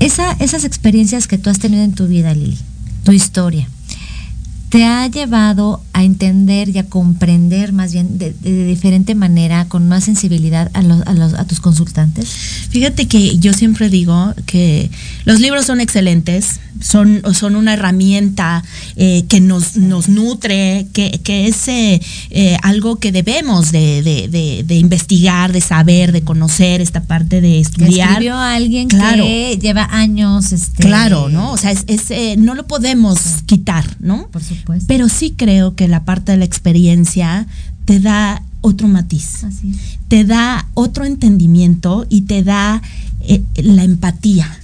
esa, 0.00 0.32
esas 0.32 0.64
experiencias 0.64 1.26
que 1.26 1.38
tú 1.38 1.50
has 1.50 1.58
tenido 1.58 1.82
en 1.82 1.92
tu 1.92 2.06
vida, 2.08 2.34
Lili, 2.34 2.58
tu 3.04 3.12
historia, 3.12 3.68
te 4.68 4.84
ha 4.84 5.06
llevado 5.06 5.82
a 5.92 6.04
entender 6.04 6.68
y 6.68 6.78
a 6.78 6.84
comprender 6.84 7.72
más 7.72 7.92
bien 7.92 8.18
de, 8.18 8.32
diferente 8.66 9.14
manera, 9.14 9.66
con 9.66 9.88
más 9.88 10.04
sensibilidad 10.04 10.70
a, 10.74 10.82
los, 10.82 11.06
a, 11.06 11.12
los, 11.12 11.34
a 11.34 11.44
tus 11.44 11.60
consultantes? 11.60 12.28
Fíjate 12.70 13.08
que 13.08 13.38
yo 13.38 13.52
siempre 13.52 13.88
digo 13.88 14.34
que 14.46 14.90
los 15.24 15.40
libros 15.40 15.66
son 15.66 15.80
excelentes, 15.80 16.60
son, 16.80 17.22
son 17.34 17.56
una 17.56 17.74
herramienta 17.74 18.62
eh, 18.96 19.24
que 19.28 19.40
nos, 19.40 19.76
nos 19.76 20.08
nutre, 20.08 20.86
que, 20.92 21.20
que 21.22 21.48
es 21.48 21.68
eh, 21.68 22.00
eh, 22.30 22.56
algo 22.62 22.96
que 22.96 23.12
debemos 23.12 23.72
de, 23.72 24.02
de, 24.02 24.62
de, 24.64 24.74
investigar, 24.76 25.52
de 25.52 25.60
saber, 25.60 26.12
de 26.12 26.22
conocer, 26.22 26.80
esta 26.80 27.04
parte 27.04 27.40
de 27.40 27.60
estudiar. 27.60 28.10
Escribió 28.10 28.34
a 28.34 28.54
alguien 28.54 28.88
claro. 28.88 29.24
que 29.24 29.58
lleva 29.60 29.88
años. 29.90 30.52
Este, 30.52 30.82
claro, 30.82 31.28
¿no? 31.28 31.52
O 31.52 31.56
sea, 31.56 31.72
es, 31.72 32.38
no 32.38 32.54
lo 32.54 32.66
podemos 32.66 33.18
quitar, 33.46 33.84
¿no? 34.00 34.28
Por 34.28 34.42
supuesto. 34.42 34.57
Pero 34.86 35.08
sí 35.08 35.34
creo 35.36 35.74
que 35.74 35.88
la 35.88 36.04
parte 36.04 36.32
de 36.32 36.38
la 36.38 36.44
experiencia 36.44 37.46
te 37.84 38.00
da 38.00 38.42
otro 38.60 38.88
matiz, 38.88 39.46
te 40.08 40.24
da 40.24 40.68
otro 40.74 41.04
entendimiento 41.04 42.06
y 42.08 42.22
te 42.22 42.42
da 42.42 42.82
la 43.56 43.84
empatía 43.84 44.58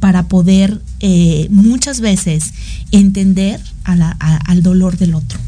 para 0.00 0.28
poder 0.28 0.80
eh, 1.00 1.48
muchas 1.50 2.00
veces 2.00 2.52
entender 2.90 3.60
al 3.84 4.62
dolor 4.62 4.96
del 4.96 5.14
otro. 5.14 5.38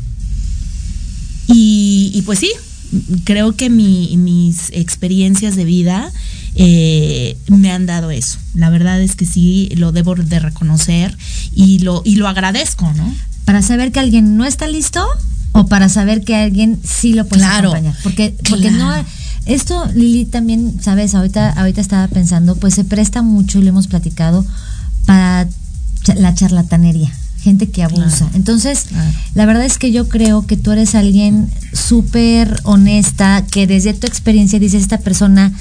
Y, 1.48 2.22
pues 2.26 2.40
sí, 2.40 2.50
creo 3.24 3.56
que 3.56 3.70
mis 3.70 4.70
experiencias 4.72 5.56
de 5.56 5.64
vida 5.64 6.12
eh, 6.54 7.36
me 7.48 7.70
han 7.70 7.86
dado 7.86 8.10
eso. 8.10 8.38
La 8.54 8.70
verdad 8.70 9.00
es 9.00 9.14
que 9.14 9.26
sí, 9.26 9.68
lo 9.76 9.92
debo 9.92 10.14
de 10.14 10.40
reconocer 10.40 11.16
y 11.54 11.80
lo, 11.80 12.02
y 12.04 12.16
lo 12.16 12.28
agradezco, 12.28 12.92
¿no? 12.94 13.14
Para 13.46 13.62
saber 13.62 13.92
que 13.92 14.00
alguien 14.00 14.36
no 14.36 14.44
está 14.44 14.68
listo 14.68 15.02
o 15.52 15.66
para 15.66 15.88
saber 15.88 16.22
que 16.22 16.36
alguien 16.36 16.78
sí 16.84 17.14
lo 17.14 17.26
puede 17.26 17.46
acompañar. 17.46 17.96
Porque, 18.02 18.36
porque 18.50 18.70
no 18.70 18.92
esto, 19.46 19.88
Lili, 19.94 20.24
también, 20.24 20.82
sabes, 20.82 21.14
ahorita, 21.14 21.50
ahorita 21.52 21.80
estaba 21.80 22.08
pensando, 22.08 22.56
pues 22.56 22.74
se 22.74 22.84
presta 22.84 23.22
mucho, 23.22 23.58
y 23.58 23.62
lo 23.62 23.68
hemos 23.68 23.86
platicado, 23.86 24.44
para 25.06 25.48
la 26.16 26.34
charlatanería, 26.34 27.12
gente 27.40 27.70
que 27.70 27.84
abusa. 27.84 28.28
Entonces, 28.34 28.86
la 29.34 29.46
verdad 29.46 29.64
es 29.64 29.78
que 29.78 29.92
yo 29.92 30.08
creo 30.08 30.46
que 30.46 30.56
tú 30.56 30.72
eres 30.72 30.96
alguien 30.96 31.48
súper 31.72 32.60
honesta, 32.64 33.44
que 33.48 33.68
desde 33.68 33.94
tu 33.94 34.08
experiencia 34.08 34.58
dices, 34.58 34.82
esta 34.82 34.98
persona 34.98 35.52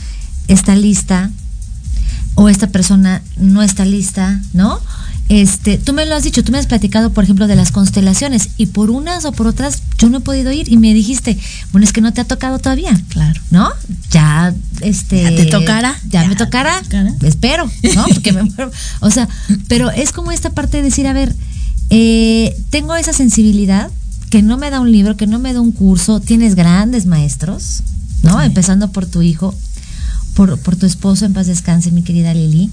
está 0.47 0.75
lista 0.75 1.29
o 2.35 2.49
esta 2.49 2.67
persona 2.67 3.21
no 3.37 3.63
está 3.63 3.85
lista, 3.85 4.41
¿no? 4.53 4.79
Este, 5.27 5.79
tú 5.79 5.93
me 5.93 6.05
lo 6.05 6.13
has 6.13 6.23
dicho, 6.23 6.43
tú 6.43 6.51
me 6.51 6.59
has 6.59 6.67
platicado, 6.67 7.11
por 7.11 7.23
ejemplo, 7.23 7.47
de 7.47 7.55
las 7.55 7.71
constelaciones 7.71 8.49
y 8.57 8.67
por 8.67 8.91
unas 8.91 9.25
o 9.25 9.31
por 9.31 9.47
otras 9.47 9.81
yo 9.97 10.07
no 10.09 10.19
he 10.19 10.21
podido 10.21 10.51
ir 10.51 10.71
y 10.71 10.77
me 10.77 10.93
dijiste, 10.93 11.39
bueno, 11.71 11.85
es 11.85 11.93
que 11.93 12.01
no 12.01 12.13
te 12.13 12.21
ha 12.21 12.25
tocado 12.25 12.59
todavía, 12.59 12.99
claro, 13.09 13.41
¿no? 13.49 13.69
Ya, 14.11 14.53
este, 14.81 15.23
ya 15.23 15.35
te 15.35 15.45
tocará, 15.45 15.99
ya, 16.09 16.27
me 16.27 16.35
tocará, 16.35 16.79
espero, 17.23 17.69
¿no? 17.95 18.05
Porque 18.13 18.33
me 18.33 18.43
o 18.99 19.09
sea, 19.09 19.27
pero 19.67 19.89
es 19.89 20.11
como 20.11 20.31
esta 20.31 20.51
parte 20.51 20.77
de 20.77 20.83
decir, 20.83 21.07
a 21.07 21.13
ver, 21.13 21.35
eh, 21.89 22.55
tengo 22.69 22.95
esa 22.95 23.13
sensibilidad 23.13 23.89
que 24.29 24.43
no 24.43 24.57
me 24.57 24.69
da 24.69 24.79
un 24.79 24.91
libro, 24.91 25.17
que 25.17 25.25
no 25.25 25.39
me 25.39 25.53
da 25.53 25.61
un 25.61 25.71
curso, 25.71 26.19
tienes 26.19 26.53
grandes 26.53 27.07
maestros, 27.07 27.81
¿no? 28.21 28.41
Empezando 28.43 28.91
por 28.91 29.07
tu 29.07 29.23
hijo, 29.23 29.55
por, 30.35 30.59
por 30.59 30.75
tu 30.75 30.85
esposo, 30.85 31.25
en 31.25 31.33
paz 31.33 31.47
descanse, 31.47 31.91
mi 31.91 32.03
querida 32.03 32.33
Lili 32.33 32.69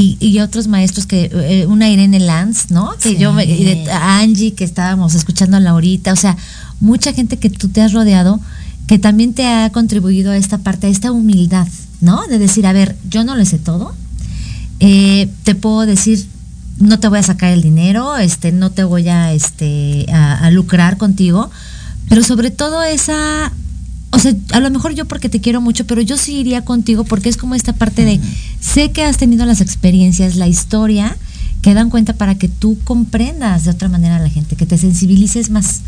y, 0.00 0.40
otros 0.40 0.66
maestros 0.66 1.06
que 1.06 1.30
eh, 1.32 1.66
una 1.66 1.88
Irene 1.88 2.18
Lanz, 2.18 2.70
¿no? 2.70 2.94
Que 3.00 3.16
yo 3.16 3.38
y 3.40 3.86
Angie 3.90 4.54
que 4.54 4.64
estábamos 4.64 5.14
escuchando 5.14 5.56
a 5.56 5.60
Laurita, 5.60 6.12
o 6.12 6.16
sea, 6.16 6.36
mucha 6.80 7.12
gente 7.12 7.36
que 7.36 7.48
tú 7.48 7.68
te 7.68 7.80
has 7.80 7.92
rodeado 7.92 8.40
que 8.88 8.98
también 8.98 9.34
te 9.34 9.46
ha 9.46 9.70
contribuido 9.70 10.32
a 10.32 10.36
esta 10.36 10.58
parte, 10.58 10.88
a 10.88 10.90
esta 10.90 11.12
humildad, 11.12 11.68
¿no? 12.00 12.26
De 12.26 12.38
decir, 12.38 12.66
a 12.66 12.72
ver, 12.72 12.96
yo 13.08 13.24
no 13.24 13.36
le 13.36 13.46
sé 13.46 13.58
todo, 13.58 13.94
eh, 14.80 15.28
te 15.44 15.54
puedo 15.54 15.86
decir, 15.86 16.26
no 16.78 16.98
te 16.98 17.08
voy 17.08 17.20
a 17.20 17.22
sacar 17.22 17.52
el 17.52 17.62
dinero, 17.62 18.16
este, 18.16 18.50
no 18.50 18.70
te 18.70 18.82
voy 18.84 19.08
a, 19.08 19.32
este, 19.32 20.06
a 20.12 20.50
lucrar 20.50 20.96
contigo, 20.96 21.50
pero 22.08 22.24
sobre 22.24 22.50
todo 22.50 22.82
esa 22.82 23.52
o 24.14 24.18
sea, 24.18 24.32
a 24.52 24.60
lo 24.60 24.70
mejor 24.70 24.94
yo 24.94 25.06
porque 25.06 25.28
te 25.28 25.40
quiero 25.40 25.60
mucho, 25.60 25.86
pero 25.86 26.00
yo 26.00 26.16
sí 26.16 26.36
iría 26.38 26.64
contigo 26.64 27.04
porque 27.04 27.28
es 27.28 27.36
como 27.36 27.54
esta 27.54 27.72
parte 27.72 28.04
de, 28.04 28.20
sé 28.60 28.92
que 28.92 29.02
has 29.02 29.16
tenido 29.16 29.44
las 29.44 29.60
experiencias, 29.60 30.36
la 30.36 30.46
historia, 30.46 31.16
que 31.62 31.74
dan 31.74 31.90
cuenta 31.90 32.12
para 32.12 32.36
que 32.36 32.48
tú 32.48 32.78
comprendas 32.84 33.64
de 33.64 33.70
otra 33.70 33.88
manera 33.88 34.16
a 34.16 34.20
la 34.20 34.30
gente, 34.30 34.54
que 34.54 34.66
te 34.66 34.78
sensibilices 34.78 35.50
más. 35.50 35.80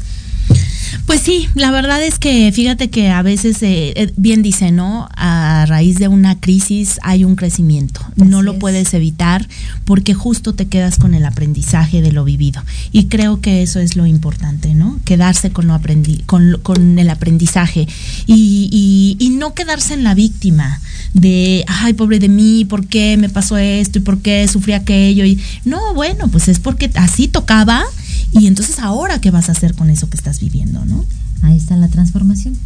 Pues 1.06 1.20
sí, 1.20 1.48
la 1.54 1.70
verdad 1.70 2.02
es 2.02 2.18
que 2.18 2.50
fíjate 2.52 2.90
que 2.90 3.10
a 3.10 3.22
veces, 3.22 3.62
eh, 3.62 3.92
eh, 3.96 4.12
bien 4.16 4.42
dice, 4.42 4.72
¿no? 4.72 5.08
A 5.16 5.64
raíz 5.66 5.98
de 5.98 6.08
una 6.08 6.40
crisis 6.40 6.98
hay 7.02 7.24
un 7.24 7.36
crecimiento. 7.36 8.00
no 8.16 8.42
lo 8.42 8.58
puedes 8.58 8.92
evitar 8.94 9.48
porque 9.84 10.14
justo 10.14 10.54
te 10.54 10.66
quedas 10.66 10.98
con 10.98 11.14
el 11.14 11.24
aprendizaje 11.24 12.02
de 12.02 12.12
lo 12.12 12.24
vivido. 12.24 12.62
Y 12.92 13.04
creo 13.04 13.40
que 13.40 13.62
eso 13.62 13.78
es 13.78 13.96
lo 13.96 14.06
importante, 14.06 14.74
¿no? 14.74 14.98
Quedarse 15.04 15.50
con, 15.50 15.66
lo 15.66 15.74
aprendi 15.74 16.18
con, 16.26 16.58
con 16.62 16.98
el 16.98 17.10
aprendizaje 17.10 17.86
y, 18.26 19.16
y, 19.20 19.30
no 19.36 19.52
quedarse 19.52 19.92
en 19.92 20.02
la 20.02 20.14
víctima 20.14 20.80
de, 21.12 21.64
ay, 21.68 21.92
pobre 21.92 22.18
de 22.18 22.28
mí, 22.28 22.64
¿por 22.64 22.86
qué 22.86 23.16
me 23.18 23.28
pasó 23.28 23.58
esto 23.58 23.98
y 23.98 24.02
por 24.02 24.18
qué 24.18 24.48
sufrí 24.48 24.72
aquello? 24.72 25.24
Y 25.24 25.40
no, 25.64 25.94
bueno, 25.94 26.28
pues 26.28 26.48
es 26.48 26.58
porque 26.58 26.90
así 26.94 27.28
tocaba 27.28 27.84
y 28.32 28.46
entonces 28.46 28.78
ahora, 28.80 29.20
¿qué 29.20 29.30
vas 29.30 29.48
a 29.48 29.52
hacer 29.52 29.74
con 29.74 29.88
eso 29.88 30.10
que 30.10 30.16
estás 30.16 30.40
viviendo, 30.40 30.75
no? 30.84 31.04
Ahí 31.42 31.56
está 31.56 31.76
la 31.76 31.88
transformación. 31.88 32.56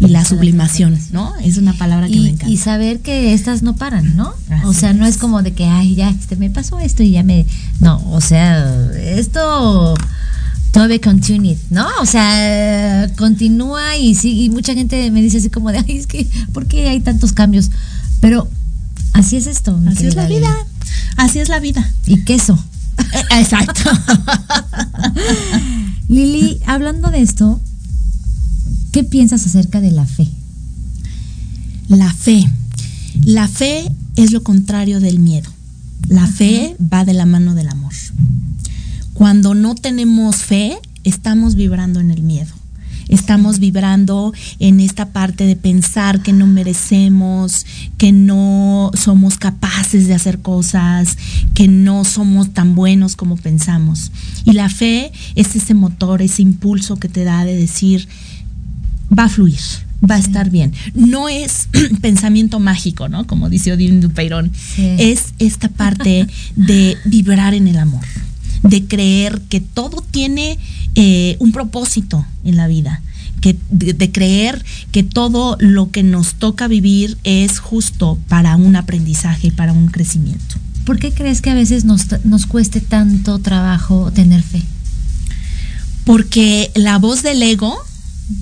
Y 0.00 0.08
la 0.08 0.24
sublimación, 0.24 0.98
¿no? 1.12 1.36
Es 1.42 1.58
una 1.58 1.74
palabra 1.74 2.06
que 2.08 2.18
me 2.18 2.30
encanta. 2.30 2.48
Y 2.48 2.56
saber 2.56 3.00
que 3.00 3.34
estas 3.34 3.62
no 3.62 3.76
paran, 3.76 4.16
¿no? 4.16 4.32
o 4.64 4.72
sea, 4.72 4.94
no 4.94 5.04
es 5.04 5.18
como 5.18 5.42
de 5.42 5.52
que, 5.52 5.66
ay, 5.66 5.94
ya, 5.94 6.08
este, 6.08 6.36
me 6.36 6.48
pasó 6.48 6.78
esto 6.78 7.02
y 7.02 7.10
ya 7.10 7.22
me... 7.22 7.44
No, 7.80 8.02
o 8.10 8.22
sea, 8.22 8.90
esto 8.94 9.94
todavía 10.72 11.00
continúa, 11.00 11.54
¿no? 11.68 11.86
O 12.00 12.06
sea, 12.06 13.10
continúa 13.18 13.96
y 13.98 14.14
sí, 14.14 14.44
y 14.44 14.50
mucha 14.50 14.72
gente 14.72 15.10
me 15.10 15.20
dice 15.20 15.36
así 15.36 15.50
como 15.50 15.70
de, 15.70 15.78
ay, 15.78 15.98
es 15.98 16.06
que, 16.06 16.26
¿por 16.54 16.66
qué 16.66 16.88
hay 16.88 17.00
tantos 17.00 17.32
cambios? 17.32 17.70
Pero 18.20 18.48
así 19.12 19.36
es 19.36 19.46
esto. 19.46 19.78
Así 19.86 20.06
es 20.06 20.14
la 20.14 20.26
vida. 20.26 20.54
Así 21.16 21.40
es 21.40 21.50
la 21.50 21.60
vida. 21.60 21.92
Y 22.06 22.24
queso. 22.24 22.58
Exacto. 23.38 23.90
Lili, 26.08 26.60
hablando 26.66 27.10
de 27.10 27.22
esto, 27.22 27.60
¿qué 28.92 29.04
piensas 29.04 29.46
acerca 29.46 29.80
de 29.80 29.90
la 29.90 30.06
fe? 30.06 30.28
La 31.88 32.12
fe. 32.12 32.44
La 33.24 33.48
fe 33.48 33.90
es 34.16 34.32
lo 34.32 34.42
contrario 34.42 35.00
del 35.00 35.18
miedo. 35.18 35.50
La 36.08 36.26
fe 36.26 36.76
va 36.80 37.04
de 37.04 37.14
la 37.14 37.26
mano 37.26 37.54
del 37.54 37.68
amor. 37.68 37.80
Cuando 39.14 39.54
no 39.54 39.74
tenemos 39.74 40.36
fe, 40.36 40.78
estamos 41.04 41.54
vibrando 41.54 42.00
en 42.00 42.10
el 42.10 42.22
miedo. 42.22 42.59
Estamos 43.10 43.58
vibrando 43.58 44.32
en 44.60 44.80
esta 44.80 45.10
parte 45.10 45.44
de 45.44 45.56
pensar 45.56 46.22
que 46.22 46.32
no 46.32 46.46
merecemos, 46.46 47.66
que 47.98 48.12
no 48.12 48.90
somos 48.94 49.36
capaces 49.36 50.06
de 50.06 50.14
hacer 50.14 50.40
cosas, 50.40 51.18
que 51.52 51.68
no 51.68 52.04
somos 52.04 52.54
tan 52.54 52.74
buenos 52.74 53.16
como 53.16 53.36
pensamos. 53.36 54.12
Y 54.44 54.52
la 54.52 54.68
fe 54.68 55.12
es 55.34 55.54
ese 55.56 55.74
motor, 55.74 56.22
ese 56.22 56.42
impulso 56.42 56.96
que 56.96 57.08
te 57.08 57.24
da 57.24 57.44
de 57.44 57.56
decir, 57.56 58.08
va 59.16 59.24
a 59.24 59.28
fluir, 59.28 59.60
va 60.08 60.14
a 60.14 60.18
estar 60.18 60.50
bien. 60.50 60.72
No 60.94 61.28
es 61.28 61.68
pensamiento 62.00 62.60
mágico, 62.60 63.08
¿no? 63.08 63.26
Como 63.26 63.48
dice 63.48 63.72
Odín 63.72 64.00
Dupeirón. 64.00 64.52
Sí. 64.54 64.96
Es 64.98 65.34
esta 65.38 65.68
parte 65.68 66.26
de 66.56 66.96
vibrar 67.04 67.54
en 67.54 67.66
el 67.68 67.78
amor, 67.78 68.04
de 68.62 68.86
creer 68.86 69.40
que 69.48 69.60
todo 69.60 70.02
tiene 70.10 70.58
eh, 70.94 71.36
un 71.38 71.52
propósito 71.52 72.26
en 72.44 72.56
la 72.56 72.66
vida. 72.66 73.02
Que, 73.40 73.56
de, 73.70 73.94
de 73.94 74.12
creer 74.12 74.62
que 74.92 75.02
todo 75.02 75.56
lo 75.60 75.90
que 75.90 76.02
nos 76.02 76.34
toca 76.34 76.68
vivir 76.68 77.16
es 77.24 77.58
justo 77.58 78.18
para 78.28 78.54
un 78.56 78.76
aprendizaje 78.76 79.46
y 79.46 79.50
para 79.50 79.72
un 79.72 79.88
crecimiento. 79.88 80.56
¿Por 80.84 80.98
qué 80.98 81.12
crees 81.12 81.40
que 81.40 81.50
a 81.50 81.54
veces 81.54 81.84
nos, 81.84 82.06
nos 82.24 82.46
cueste 82.46 82.80
tanto 82.80 83.38
trabajo 83.38 84.10
tener 84.12 84.42
fe? 84.42 84.62
Porque 86.04 86.70
la 86.74 86.98
voz 86.98 87.22
del 87.22 87.42
ego 87.42 87.78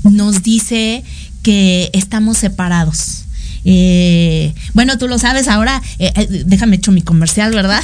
nos 0.05 0.43
dice 0.43 1.05
que 1.43 1.91
estamos 1.93 2.39
separados. 2.39 3.25
Eh, 3.64 4.55
bueno, 4.73 4.97
tú 4.99 5.09
lo 5.09 5.19
sabes 5.19 5.49
ahora, 5.49 5.83
eh, 5.99 6.12
eh, 6.14 6.45
déjame 6.47 6.77
hecho 6.77 6.93
mi 6.93 7.03
comercial, 7.03 7.53
¿verdad? 7.53 7.83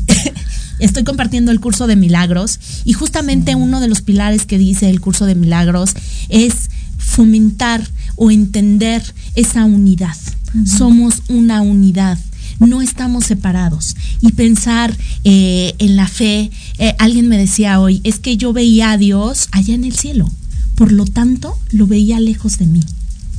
Estoy 0.80 1.04
compartiendo 1.04 1.52
el 1.52 1.60
curso 1.60 1.86
de 1.86 1.96
milagros 1.96 2.58
y 2.84 2.92
justamente 2.92 3.54
uno 3.54 3.80
de 3.80 3.88
los 3.88 4.02
pilares 4.02 4.46
que 4.46 4.58
dice 4.58 4.90
el 4.90 5.00
curso 5.00 5.26
de 5.26 5.34
milagros 5.34 5.94
es 6.28 6.70
fomentar 6.98 7.86
o 8.16 8.30
entender 8.30 9.02
esa 9.34 9.64
unidad. 9.64 10.16
Somos 10.64 11.22
una 11.28 11.62
unidad 11.62 12.18
no 12.66 12.82
estamos 12.82 13.24
separados. 13.24 13.96
Y 14.20 14.32
pensar 14.32 14.96
eh, 15.24 15.74
en 15.78 15.96
la 15.96 16.08
fe, 16.08 16.50
eh, 16.78 16.94
alguien 16.98 17.28
me 17.28 17.38
decía 17.38 17.80
hoy, 17.80 18.00
es 18.04 18.18
que 18.18 18.36
yo 18.36 18.52
veía 18.52 18.92
a 18.92 18.98
Dios 18.98 19.48
allá 19.52 19.74
en 19.74 19.84
el 19.84 19.96
cielo, 19.96 20.30
por 20.74 20.92
lo 20.92 21.04
tanto 21.06 21.58
lo 21.70 21.86
veía 21.86 22.20
lejos 22.20 22.58
de 22.58 22.66
mí. 22.66 22.84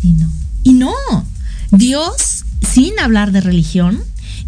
Y 0.03 0.13
no. 0.13 0.29
Y 0.63 0.73
no, 0.73 0.93
Dios, 1.71 2.45
sin 2.73 2.99
hablar 2.99 3.31
de 3.31 3.41
religión, 3.41 3.99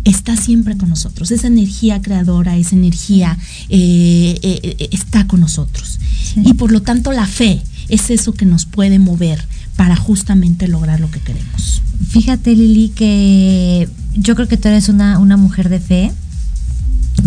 está 0.03 0.35
siempre 0.35 0.77
con 0.77 0.89
nosotros. 0.89 1.31
Esa 1.31 1.47
energía 1.47 2.01
creadora, 2.01 2.57
esa 2.57 2.75
energía 2.75 3.37
eh, 3.69 4.39
eh, 4.41 4.59
eh, 4.79 4.89
está 4.91 5.27
con 5.27 5.41
nosotros. 5.41 5.99
Sí. 6.33 6.41
Y 6.45 6.53
por 6.53 6.71
lo 6.71 6.81
tanto 6.81 7.11
la 7.11 7.27
fe 7.27 7.61
es 7.89 8.09
eso 8.09 8.33
que 8.33 8.45
nos 8.45 8.65
puede 8.65 8.99
mover 8.99 9.45
para 9.75 9.95
justamente 9.95 10.67
lograr 10.67 10.99
lo 10.99 11.09
que 11.09 11.19
queremos. 11.19 11.81
Fíjate, 12.09 12.55
Lili, 12.55 12.89
que 12.89 13.89
yo 14.15 14.35
creo 14.35 14.47
que 14.47 14.57
tú 14.57 14.67
eres 14.67 14.89
una, 14.89 15.19
una 15.19 15.37
mujer 15.37 15.69
de 15.69 15.79
fe. 15.79 16.11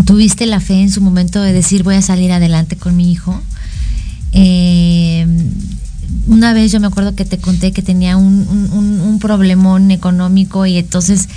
Tuviste 0.04 0.46
la 0.46 0.60
fe 0.60 0.82
en 0.82 0.90
su 0.90 1.00
momento 1.00 1.40
de 1.42 1.52
decir 1.52 1.82
voy 1.82 1.94
a 1.94 2.02
salir 2.02 2.32
adelante 2.32 2.76
con 2.76 2.96
mi 2.96 3.10
hijo. 3.10 3.40
Eh, 4.32 5.26
una 6.26 6.52
vez 6.52 6.72
yo 6.72 6.80
me 6.80 6.86
acuerdo 6.88 7.14
que 7.14 7.24
te 7.24 7.38
conté 7.38 7.72
que 7.72 7.82
tenía 7.82 8.16
un, 8.16 8.46
un, 8.72 9.00
un, 9.00 9.18
problemón 9.18 9.90
económico 9.90 10.66
y 10.66 10.76
entonces 10.76 11.28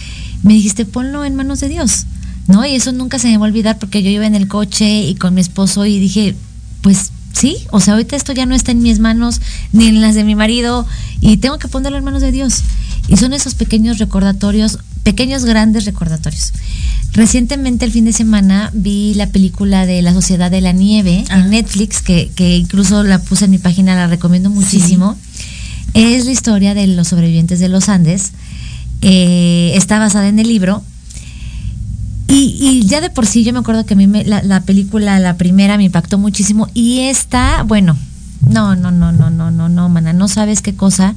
me 0.43 0.53
dijiste 0.53 0.85
ponlo 0.85 1.25
en 1.25 1.35
manos 1.35 1.59
de 1.59 1.69
Dios, 1.69 2.05
¿no? 2.47 2.65
Y 2.65 2.75
eso 2.75 2.91
nunca 2.91 3.19
se 3.19 3.27
me 3.27 3.37
va 3.37 3.45
a 3.45 3.49
olvidar 3.49 3.79
porque 3.79 4.03
yo 4.03 4.09
iba 4.09 4.25
en 4.25 4.35
el 4.35 4.47
coche 4.47 5.03
y 5.03 5.15
con 5.15 5.33
mi 5.33 5.41
esposo 5.41 5.85
y 5.85 5.99
dije, 5.99 6.35
pues 6.81 7.11
sí, 7.33 7.57
o 7.71 7.79
sea, 7.79 7.93
ahorita 7.93 8.15
esto 8.15 8.33
ya 8.33 8.45
no 8.45 8.55
está 8.55 8.71
en 8.71 8.81
mis 8.81 8.99
manos 8.99 9.41
ni 9.71 9.87
en 9.87 10.01
las 10.01 10.15
de 10.15 10.23
mi 10.23 10.35
marido 10.35 10.85
y 11.21 11.37
tengo 11.37 11.57
que 11.59 11.67
ponerlo 11.67 11.97
en 11.97 12.03
manos 12.03 12.21
de 12.21 12.31
Dios. 12.31 12.63
Y 13.07 13.17
son 13.17 13.33
esos 13.33 13.55
pequeños 13.55 13.97
recordatorios, 13.97 14.79
pequeños 15.03 15.45
grandes 15.45 15.85
recordatorios. 15.85 16.53
Recientemente, 17.13 17.85
el 17.85 17.91
fin 17.91 18.05
de 18.05 18.13
semana, 18.13 18.69
vi 18.73 19.15
la 19.15 19.27
película 19.27 19.87
de 19.87 20.01
La 20.03 20.13
Sociedad 20.13 20.51
de 20.51 20.61
la 20.61 20.73
Nieve 20.73 21.23
ah. 21.29 21.39
en 21.39 21.49
Netflix, 21.49 22.01
que, 22.01 22.29
que, 22.35 22.55
incluso 22.55 23.03
la 23.03 23.19
puse 23.19 23.45
en 23.45 23.51
mi 23.51 23.57
página, 23.57 23.95
la 23.95 24.07
recomiendo 24.07 24.51
muchísimo. 24.51 25.17
Sí. 25.33 25.49
Es 25.95 26.25
la 26.25 26.31
historia 26.31 26.75
de 26.75 26.85
los 26.85 27.07
sobrevivientes 27.07 27.59
de 27.59 27.67
los 27.67 27.89
Andes. 27.89 28.31
Eh, 29.01 29.71
está 29.75 29.99
basada 29.99 30.27
en 30.27 30.39
el 30.39 30.47
libro. 30.47 30.83
Y, 32.27 32.55
y, 32.59 32.85
ya 32.85 33.01
de 33.01 33.09
por 33.09 33.25
sí, 33.25 33.43
yo 33.43 33.53
me 33.53 33.59
acuerdo 33.59 33.85
que 33.85 33.95
a 33.95 33.97
mí 33.97 34.05
me, 34.05 34.23
la, 34.23 34.43
la, 34.43 34.61
película, 34.61 35.19
la 35.19 35.37
primera, 35.37 35.77
me 35.77 35.85
impactó 35.85 36.19
muchísimo. 36.19 36.67
Y 36.75 36.99
esta, 37.01 37.63
bueno, 37.63 37.97
no, 38.47 38.75
no, 38.75 38.91
no, 38.91 39.11
no, 39.11 39.29
no, 39.29 39.49
no, 39.51 39.69
no, 39.69 39.89
mana, 39.89 40.13
no 40.13 40.27
sabes 40.27 40.61
qué 40.61 40.75
cosa 40.75 41.15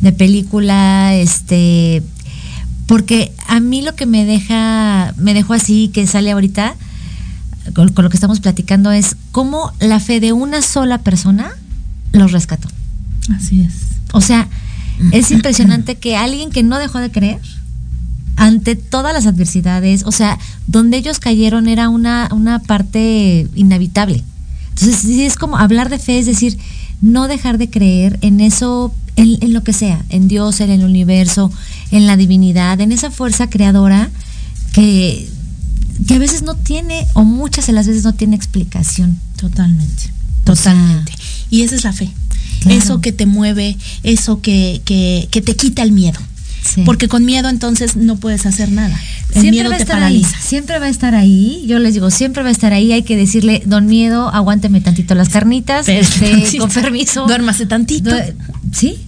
de 0.00 0.12
película, 0.12 1.14
este, 1.14 2.02
porque 2.86 3.32
a 3.46 3.60
mí 3.60 3.82
lo 3.82 3.94
que 3.94 4.06
me 4.06 4.24
deja, 4.24 5.14
me 5.16 5.34
dejó 5.34 5.54
así, 5.54 5.88
que 5.88 6.06
sale 6.06 6.30
ahorita, 6.30 6.74
con, 7.74 7.90
con, 7.90 8.04
lo 8.04 8.10
que 8.10 8.16
estamos 8.16 8.40
platicando, 8.40 8.90
es 8.90 9.16
cómo 9.32 9.72
la 9.80 10.00
fe 10.00 10.20
de 10.20 10.32
una 10.32 10.62
sola 10.62 10.98
persona 10.98 11.52
los 12.12 12.32
rescató. 12.32 12.68
Así 13.34 13.60
es. 13.60 13.74
O 14.12 14.20
sea, 14.20 14.48
es 15.12 15.30
impresionante 15.30 15.96
que 15.96 16.16
alguien 16.16 16.50
que 16.50 16.62
no 16.62 16.78
dejó 16.78 16.98
de 16.98 17.10
creer, 17.10 17.40
ante 18.36 18.76
todas 18.76 19.12
las 19.12 19.26
adversidades, 19.26 20.04
o 20.04 20.12
sea, 20.12 20.38
donde 20.66 20.96
ellos 20.96 21.18
cayeron 21.18 21.68
era 21.68 21.88
una, 21.88 22.28
una 22.32 22.58
parte 22.58 23.48
inhabitable. 23.54 24.22
Entonces, 24.70 24.96
sí, 24.96 25.22
es 25.22 25.36
como 25.36 25.56
hablar 25.56 25.88
de 25.88 25.98
fe, 25.98 26.18
es 26.18 26.26
decir, 26.26 26.58
no 27.00 27.28
dejar 27.28 27.58
de 27.58 27.70
creer 27.70 28.18
en 28.22 28.40
eso, 28.40 28.92
en, 29.16 29.38
en, 29.40 29.52
lo 29.52 29.62
que 29.62 29.72
sea, 29.72 30.04
en 30.08 30.26
Dios, 30.26 30.60
en 30.60 30.70
el 30.70 30.84
universo, 30.84 31.52
en 31.90 32.06
la 32.06 32.16
divinidad, 32.16 32.80
en 32.80 32.90
esa 32.90 33.10
fuerza 33.10 33.48
creadora 33.48 34.10
que, 34.72 35.28
que 36.08 36.14
a 36.14 36.18
veces 36.18 36.42
no 36.42 36.56
tiene, 36.56 37.06
o 37.14 37.22
muchas 37.22 37.66
de 37.68 37.72
las 37.72 37.86
veces 37.86 38.02
no 38.02 38.14
tiene 38.14 38.34
explicación. 38.34 39.20
Totalmente, 39.36 40.10
totalmente. 40.44 41.12
O 41.12 41.16
sea, 41.16 41.26
y 41.50 41.62
esa 41.62 41.76
es 41.76 41.84
la 41.84 41.92
fe. 41.92 42.10
Claro. 42.64 42.78
Eso 42.78 43.00
que 43.00 43.12
te 43.12 43.26
mueve, 43.26 43.76
eso 44.02 44.40
que, 44.40 44.80
que, 44.84 45.28
que 45.30 45.40
te 45.40 45.54
quita 45.54 45.82
el 45.82 45.92
miedo. 45.92 46.18
Sí. 46.64 46.82
Porque 46.84 47.08
con 47.08 47.24
miedo 47.26 47.50
entonces 47.50 47.94
no 47.94 48.16
puedes 48.16 48.46
hacer 48.46 48.72
nada. 48.72 48.98
El 49.34 49.42
siempre 49.42 49.50
miedo 49.50 49.68
va 49.68 49.74
a 49.74 49.78
te 49.78 49.82
estar 49.82 49.96
paraliza. 49.98 50.36
Ahí, 50.36 50.42
siempre 50.42 50.78
va 50.78 50.86
a 50.86 50.88
estar 50.88 51.14
ahí. 51.14 51.64
Yo 51.66 51.78
les 51.78 51.92
digo, 51.94 52.10
siempre 52.10 52.42
va 52.42 52.48
a 52.48 52.52
estar 52.52 52.72
ahí. 52.72 52.92
Hay 52.92 53.02
que 53.02 53.16
decirle, 53.16 53.62
don 53.66 53.86
miedo, 53.86 54.30
aguánteme 54.30 54.80
tantito 54.80 55.14
las 55.14 55.28
carnitas, 55.28 55.88
este, 55.88 56.58
con 56.58 56.70
permiso. 56.70 57.26
Duérmase 57.26 57.66
tantito. 57.66 58.10
Du 58.10 58.16
sí, 58.72 58.98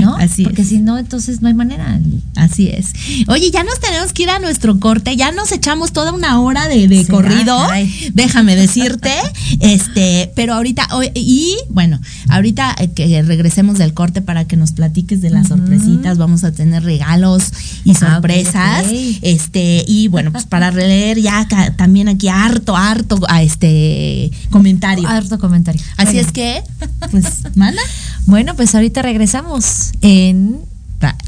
¿no? 0.00 0.16
Así 0.16 0.44
Porque 0.44 0.62
es. 0.62 0.68
si 0.68 0.78
no, 0.78 0.98
entonces 0.98 1.42
no 1.42 1.48
hay 1.48 1.54
manera. 1.54 2.00
Así 2.34 2.68
es. 2.68 2.92
Oye, 3.28 3.50
ya 3.50 3.64
nos 3.64 3.80
tenemos 3.80 4.12
que 4.12 4.24
ir 4.24 4.30
a 4.30 4.38
nuestro 4.38 4.78
corte, 4.78 5.16
ya 5.16 5.32
nos 5.32 5.52
echamos 5.52 5.92
toda 5.92 6.12
una 6.12 6.40
hora 6.40 6.68
de, 6.68 6.88
de 6.88 7.06
corrido, 7.06 7.58
Ay. 7.70 8.10
déjame 8.14 8.56
decirte, 8.66 9.12
este, 9.60 10.32
pero 10.34 10.54
ahorita, 10.54 10.88
y 11.14 11.56
bueno, 11.70 12.00
ahorita 12.28 12.74
eh, 12.78 12.90
que 12.90 13.22
regresemos 13.22 13.78
del 13.78 13.94
corte 13.94 14.22
para 14.22 14.46
que 14.46 14.56
nos 14.56 14.72
platiques 14.72 15.20
de 15.20 15.30
las 15.30 15.50
uh 15.50 15.54
-huh. 15.54 15.58
sorpresitas, 15.58 16.18
vamos 16.18 16.44
a 16.44 16.52
tener 16.52 16.82
regalos 16.82 17.44
y 17.84 17.94
sorpresas, 17.94 18.54
ah, 18.56 18.82
okay. 18.84 19.18
este, 19.22 19.84
y 19.86 20.08
bueno, 20.08 20.32
pues 20.32 20.44
para 20.44 20.70
leer 20.70 21.20
ya 21.20 21.46
también 21.76 22.08
aquí 22.08 22.28
harto, 22.28 22.76
harto, 22.76 23.18
a 23.28 23.42
este 23.42 24.30
comentario. 24.50 25.08
Harto 25.08 25.38
comentario. 25.38 25.80
Así 25.96 26.14
bueno. 26.14 26.20
es 26.20 26.32
que, 26.32 26.62
pues, 27.10 27.24
manda. 27.54 27.82
Bueno, 28.26 28.54
pues 28.56 28.74
ahorita 28.74 29.02
regresamos 29.02 29.65
en 30.00 30.60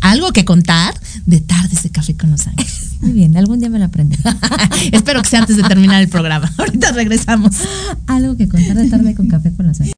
algo 0.01 0.33
que 0.33 0.45
contar 0.45 0.99
de 1.27 1.41
tardes 1.41 1.83
de 1.83 1.91
café 1.91 2.17
con 2.17 2.31
los 2.31 2.47
ángeles. 2.47 2.97
Muy 3.01 3.13
bien, 3.13 3.37
algún 3.37 3.61
día 3.61 3.69
me 3.69 3.79
lo 3.79 3.85
aprenderé. 3.85 4.23
Espero 4.93 5.23
que 5.23 5.29
sea 5.29 5.41
antes 5.41 5.57
de 5.57 5.63
terminar 5.63 6.03
el 6.03 6.09
programa. 6.09 6.53
Ahorita 6.59 6.93
regresamos. 6.93 7.57
Algo 8.07 8.37
que 8.37 8.49
contar 8.49 8.77
de 8.77 8.89
tarde 8.89 9.15
con 9.15 9.29
café 9.29 9.53
con 9.55 9.67
los 9.67 9.81
ángeles. 9.81 9.95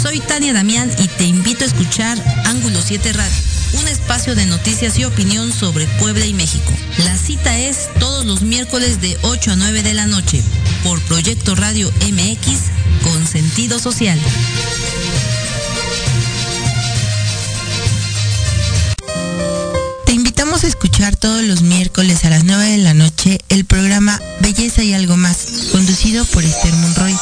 Soy 0.00 0.20
Tania 0.20 0.52
Damián 0.52 0.90
y 0.98 1.08
te 1.08 1.24
invito 1.24 1.64
a 1.64 1.66
escuchar 1.66 2.16
Ángulo 2.44 2.80
7 2.80 3.12
Radio, 3.12 3.34
un 3.80 3.88
espacio 3.88 4.34
de 4.34 4.46
noticias 4.46 4.98
y 4.98 5.04
opinión 5.04 5.52
sobre 5.52 5.86
Puebla 5.98 6.26
y 6.26 6.32
México. 6.32 6.72
La 7.04 7.16
cita 7.16 7.58
es 7.58 7.88
todos 7.98 8.24
los 8.24 8.42
miércoles 8.42 9.00
de 9.00 9.16
8 9.22 9.52
a 9.52 9.56
9 9.56 9.82
de 9.82 9.94
la 9.94 10.06
noche 10.06 10.42
por 10.84 11.00
Proyecto 11.02 11.54
Radio 11.54 11.90
MX 12.02 13.02
con 13.02 13.26
sentido 13.26 13.78
social. 13.78 14.18
Escuchar 20.64 21.16
todos 21.16 21.42
los 21.42 21.60
miércoles 21.62 22.24
a 22.24 22.30
las 22.30 22.44
9 22.44 22.70
de 22.70 22.78
la 22.78 22.94
noche 22.94 23.38
el 23.50 23.66
programa 23.66 24.18
Belleza 24.40 24.82
y 24.82 24.94
algo 24.94 25.16
más, 25.16 25.36
conducido 25.70 26.24
por 26.24 26.44
Esther 26.44 26.72
Monroy. 26.74 27.14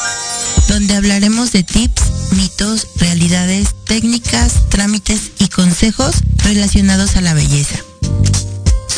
donde 0.69 0.95
hablaremos 0.95 1.51
de 1.51 1.63
tips, 1.63 2.01
mitos, 2.31 2.87
realidades, 2.95 3.75
técnicas, 3.85 4.69
trámites 4.69 5.31
y 5.39 5.49
consejos 5.49 6.15
relacionados 6.43 7.17
a 7.17 7.21
la 7.21 7.33
belleza. 7.33 7.75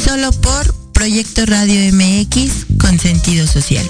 Solo 0.06 0.32
por 0.32 0.74
Proyecto 0.94 1.46
Radio 1.46 1.92
MX 1.94 2.78
con 2.80 3.00
sentido 3.00 3.48
social. 3.48 3.90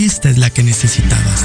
Esta 0.00 0.30
es 0.30 0.38
la 0.38 0.48
que 0.48 0.62
necesitabas. 0.62 1.44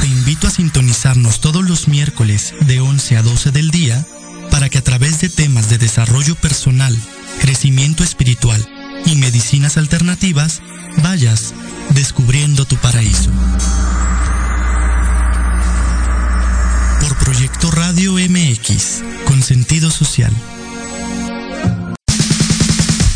Te 0.00 0.06
invito 0.06 0.46
a 0.46 0.50
sintonizarnos 0.50 1.40
todos 1.40 1.68
los 1.68 1.88
miércoles 1.88 2.54
de 2.60 2.78
11 2.78 3.16
a 3.16 3.22
12 3.22 3.50
del 3.50 3.72
día 3.72 4.06
para 4.52 4.68
que 4.68 4.78
a 4.78 4.84
través 4.84 5.20
de 5.20 5.28
temas 5.28 5.68
de 5.68 5.78
desarrollo 5.78 6.36
personal, 6.36 6.96
crecimiento 7.40 8.04
espiritual 8.04 8.64
y 9.04 9.16
medicinas 9.16 9.78
alternativas 9.78 10.62
vayas 11.02 11.54
descubriendo 11.90 12.66
tu 12.66 12.76
paraíso. 12.76 13.32
Por 17.00 17.16
Proyecto 17.16 17.72
Radio 17.72 18.12
MX, 18.12 19.02
con 19.24 19.42
sentido 19.42 19.90
social. 19.90 20.32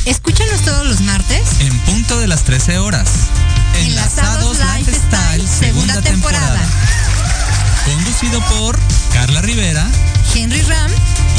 Escúchanos 0.07 0.61
todos 0.63 0.87
los 0.87 1.01
martes 1.03 1.61
En 1.61 1.79
punto 1.81 2.19
de 2.19 2.27
las 2.27 2.43
13 2.43 2.79
horas. 2.79 3.29
Enlazados 3.79 4.59
Lifestyle, 4.59 5.47
segunda 5.47 6.01
temporada. 6.01 6.61
Conducido 7.85 8.41
por 8.49 8.79
Carla 9.13 9.43
Rivera 9.43 9.87
Henry 10.35 10.63
Ram 10.63 10.91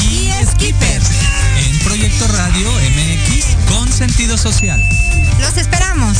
y 0.09 0.31
Skipper. 0.45 1.01
En 1.57 1.79
Proyecto 1.79 2.27
Radio 2.27 2.71
MX 2.71 3.45
con 3.67 3.91
sentido 3.91 4.38
social. 4.38 4.83
Los 5.39 5.57
esperamos. 5.57 6.17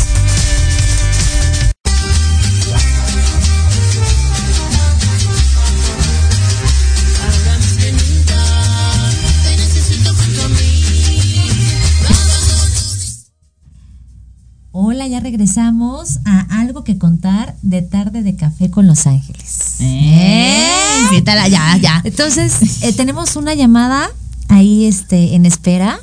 Hola, 14.80 15.08
ya 15.08 15.20
regresamos 15.20 16.20
a 16.24 16.62
algo 16.62 16.84
que 16.84 17.00
contar 17.00 17.56
de 17.64 17.82
tarde 17.82 18.22
de 18.22 18.36
café 18.36 18.70
con 18.70 18.86
Los 18.86 19.08
Ángeles. 19.08 19.78
Eh, 19.80 20.70
invítala, 21.06 21.48
ya, 21.48 21.76
ya. 21.78 22.00
Entonces, 22.04 22.84
eh, 22.84 22.94
tenemos 22.94 23.36
una 23.38 23.56
llamada 23.56 24.08
ahí 24.50 24.86
este, 24.86 25.34
en 25.34 25.48
espera. 25.48 26.00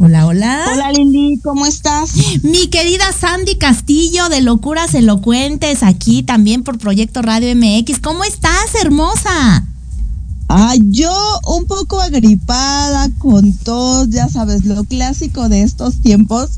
Hola, 0.00 0.26
hola. 0.26 0.66
Hola 0.70 0.92
Lindy, 0.92 1.40
¿cómo 1.42 1.64
estás? 1.64 2.12
Mi 2.42 2.66
querida 2.66 3.10
Sandy 3.18 3.56
Castillo 3.56 4.28
de 4.28 4.42
Locuras 4.42 4.94
Elocuentes, 4.94 5.82
aquí 5.82 6.22
también 6.22 6.62
por 6.62 6.76
Proyecto 6.76 7.22
Radio 7.22 7.56
MX. 7.56 8.00
¿Cómo 8.00 8.22
estás, 8.22 8.74
hermosa? 8.82 9.64
Ah, 10.54 10.74
yo 10.90 11.10
un 11.46 11.64
poco 11.64 11.98
agripada 11.98 13.08
con 13.16 13.54
tos, 13.54 14.10
ya 14.10 14.28
sabes, 14.28 14.66
lo 14.66 14.84
clásico 14.84 15.48
de 15.48 15.62
estos 15.62 16.02
tiempos, 16.02 16.50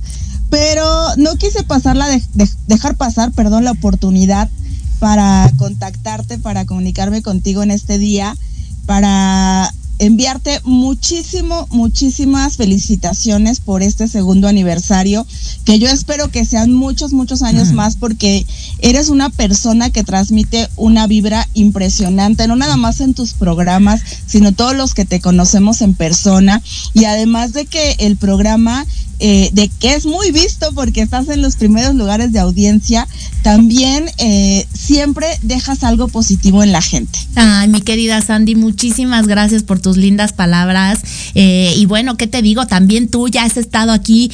pero 0.50 0.84
no 1.16 1.36
quise 1.36 1.62
pasarla, 1.62 2.08
de, 2.08 2.20
de- 2.34 2.50
dejar 2.66 2.96
pasar, 2.96 3.30
perdón, 3.30 3.62
la 3.62 3.70
oportunidad 3.70 4.50
para 4.98 5.48
contactarte, 5.58 6.38
para 6.38 6.64
comunicarme 6.64 7.22
contigo 7.22 7.62
en 7.62 7.70
este 7.70 7.98
día, 7.98 8.36
para 8.84 9.72
enviarte 9.98 10.60
muchísimo, 10.64 11.66
muchísimas 11.70 12.56
felicitaciones 12.56 13.60
por 13.60 13.82
este 13.82 14.08
segundo 14.08 14.48
aniversario, 14.48 15.26
que 15.64 15.78
yo 15.78 15.88
espero 15.88 16.28
que 16.30 16.44
sean 16.44 16.72
muchos, 16.72 17.12
muchos 17.12 17.42
años 17.42 17.72
más, 17.72 17.96
porque 17.96 18.46
eres 18.80 19.08
una 19.08 19.30
persona 19.30 19.90
que 19.90 20.04
transmite 20.04 20.68
una 20.76 21.06
vibra 21.06 21.48
impresionante, 21.54 22.48
no 22.48 22.56
nada 22.56 22.76
más 22.76 23.00
en 23.00 23.14
tus 23.14 23.32
programas, 23.34 24.00
sino 24.26 24.52
todos 24.52 24.74
los 24.74 24.94
que 24.94 25.04
te 25.04 25.20
conocemos 25.20 25.80
en 25.80 25.94
persona, 25.94 26.62
y 26.92 27.04
además 27.04 27.52
de 27.52 27.66
que 27.66 27.96
el 27.98 28.16
programa 28.16 28.86
eh, 29.20 29.50
de 29.52 29.68
que 29.68 29.94
es 29.94 30.06
muy 30.06 30.32
visto 30.32 30.72
porque 30.74 31.00
estás 31.00 31.28
en 31.28 31.40
los 31.40 31.56
primeros 31.56 31.94
lugares 31.94 32.32
de 32.32 32.40
audiencia, 32.40 33.06
también 33.42 34.06
eh, 34.18 34.66
siempre 34.72 35.26
dejas 35.42 35.84
algo 35.84 36.08
positivo 36.08 36.62
en 36.62 36.72
la 36.72 36.82
gente. 36.82 37.18
Ay, 37.34 37.68
mi 37.68 37.80
querida 37.80 38.20
Sandy, 38.20 38.54
muchísimas 38.54 39.26
gracias 39.26 39.62
por 39.62 39.80
tus 39.80 39.96
lindas 39.96 40.32
palabras. 40.32 41.00
Eh, 41.34 41.74
y 41.76 41.86
bueno, 41.86 42.16
¿qué 42.16 42.26
te 42.26 42.42
digo? 42.42 42.66
También 42.66 43.08
tú 43.08 43.28
ya 43.28 43.44
has 43.44 43.56
estado 43.56 43.92
aquí 43.92 44.30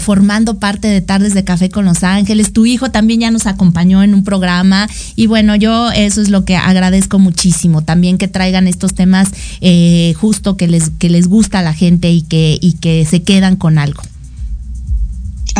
formando 0.00 0.58
parte 0.58 0.88
de 0.88 1.00
Tardes 1.00 1.34
de 1.34 1.44
Café 1.44 1.70
con 1.70 1.84
Los 1.84 2.02
Ángeles. 2.02 2.52
Tu 2.52 2.66
hijo 2.66 2.90
también 2.90 3.20
ya 3.20 3.30
nos 3.30 3.46
acompañó 3.46 4.02
en 4.02 4.14
un 4.14 4.24
programa. 4.24 4.88
Y 5.16 5.26
bueno, 5.26 5.56
yo 5.56 5.90
eso 5.90 6.20
es 6.22 6.28
lo 6.28 6.44
que 6.44 6.56
agradezco 6.56 7.18
muchísimo. 7.18 7.82
También 7.82 8.18
que 8.18 8.28
traigan 8.28 8.66
estos 8.66 8.94
temas 8.94 9.28
justo 10.16 10.56
que 10.56 10.68
les, 10.68 10.90
que 10.98 11.08
les 11.08 11.28
gusta 11.28 11.60
a 11.60 11.62
la 11.62 11.74
gente 11.74 12.10
y 12.10 12.22
que, 12.22 12.58
y 12.60 12.74
que 12.74 13.04
se 13.04 13.22
quedan 13.22 13.56
con 13.56 13.78
algo. 13.78 14.02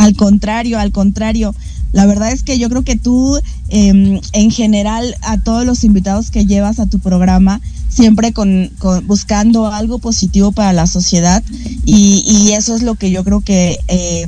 Al 0.05 0.15
contrario, 0.17 0.79
al 0.79 0.93
contrario. 0.93 1.55
La 1.93 2.05
verdad 2.07 2.31
es 2.33 2.43
que 2.43 2.59
yo 2.59 2.69
creo 2.69 2.83
que 2.83 2.97
tú, 2.97 3.39
eh, 3.69 4.21
en 4.33 4.51
general, 4.51 5.15
a 5.23 5.39
todos 5.43 5.65
los 5.65 5.85
invitados 5.85 6.31
que 6.31 6.45
llevas 6.45 6.79
a 6.81 6.87
tu 6.87 6.99
programa, 6.99 7.61
siempre 7.89 8.33
con, 8.35 8.71
con- 8.79 9.07
buscando 9.07 9.67
algo 9.73 9.99
positivo 9.99 10.53
para 10.53 10.73
la 10.75 10.87
sociedad 10.87 11.43
y, 11.87 12.23
y 12.27 12.53
eso 12.53 12.75
es 12.77 12.83
lo 12.83 12.95
que 12.97 13.11
yo 13.11 13.25
creo 13.25 13.41
que 13.41 13.79
eh, 13.89 14.27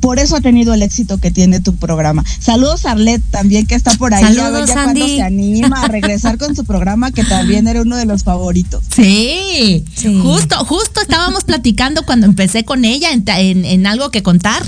por 0.00 0.18
eso 0.18 0.36
ha 0.36 0.40
tenido 0.40 0.74
el 0.74 0.82
éxito 0.82 1.18
que 1.18 1.30
tiene 1.30 1.60
tu 1.60 1.74
programa. 1.74 2.24
Saludos 2.38 2.84
a 2.84 2.92
Arlet 2.92 3.22
también 3.30 3.66
que 3.66 3.74
está 3.74 3.92
por 3.96 4.12
ahí. 4.14 4.24
a 4.24 4.50
ver 4.50 4.66
ya 4.66 4.74
cuando 4.84 5.06
se 5.06 5.22
anima 5.22 5.82
a 5.84 5.88
regresar 5.88 6.38
con 6.38 6.54
su 6.54 6.64
programa 6.64 7.10
que 7.10 7.24
también 7.24 7.66
era 7.66 7.82
uno 7.82 7.96
de 7.96 8.04
los 8.04 8.22
favoritos. 8.22 8.84
Sí, 8.94 9.84
Sí. 9.94 10.20
justo, 10.22 10.56
justo 10.64 11.00
estábamos 11.00 11.44
platicando 11.44 12.04
cuando 12.04 12.26
empecé 12.26 12.64
con 12.64 12.84
ella 12.84 13.10
en, 13.12 13.24
ta- 13.24 13.40
en- 13.40 13.64
en 13.64 13.86
algo 13.86 14.10
que 14.10 14.22
contar. 14.22 14.62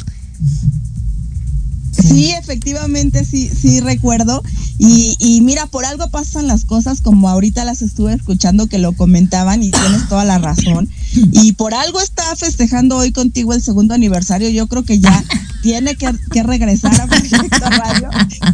Sí, 1.93 2.31
efectivamente, 2.31 3.25
sí, 3.25 3.49
sí 3.51 3.81
recuerdo. 3.81 4.43
Y, 4.79 5.17
y 5.19 5.41
mira, 5.41 5.67
por 5.67 5.85
algo 5.85 6.09
pasan 6.11 6.47
las 6.47 6.65
cosas 6.65 7.01
como 7.01 7.29
ahorita 7.29 7.65
las 7.65 7.83
estuve 7.83 8.13
escuchando 8.15 8.69
que 8.69 8.79
lo 8.79 8.93
comentaban 8.93 9.63
y 9.65 9.71
tienes 9.73 10.09
toda 10.09 10.25
la 10.25 10.39
razón. 10.39 10.89
Y 11.13 11.53
por 11.53 11.75
algo 11.75 12.01
está 12.01 12.37
festejando 12.37 12.97
hoy 12.97 13.13
contigo 13.13 13.55
el 13.55 13.63
segundo 13.63 13.95
aniversario. 13.95 14.49
Yo 14.51 14.67
creo 14.67 14.85
que 14.85 15.01
ya 15.01 15.25
tiene 15.63 15.97
que, 15.97 16.13
que 16.31 16.43
regresar 16.43 17.01
a 17.01 17.07
Proyecto 17.07 17.71
Radio. 17.71 18.11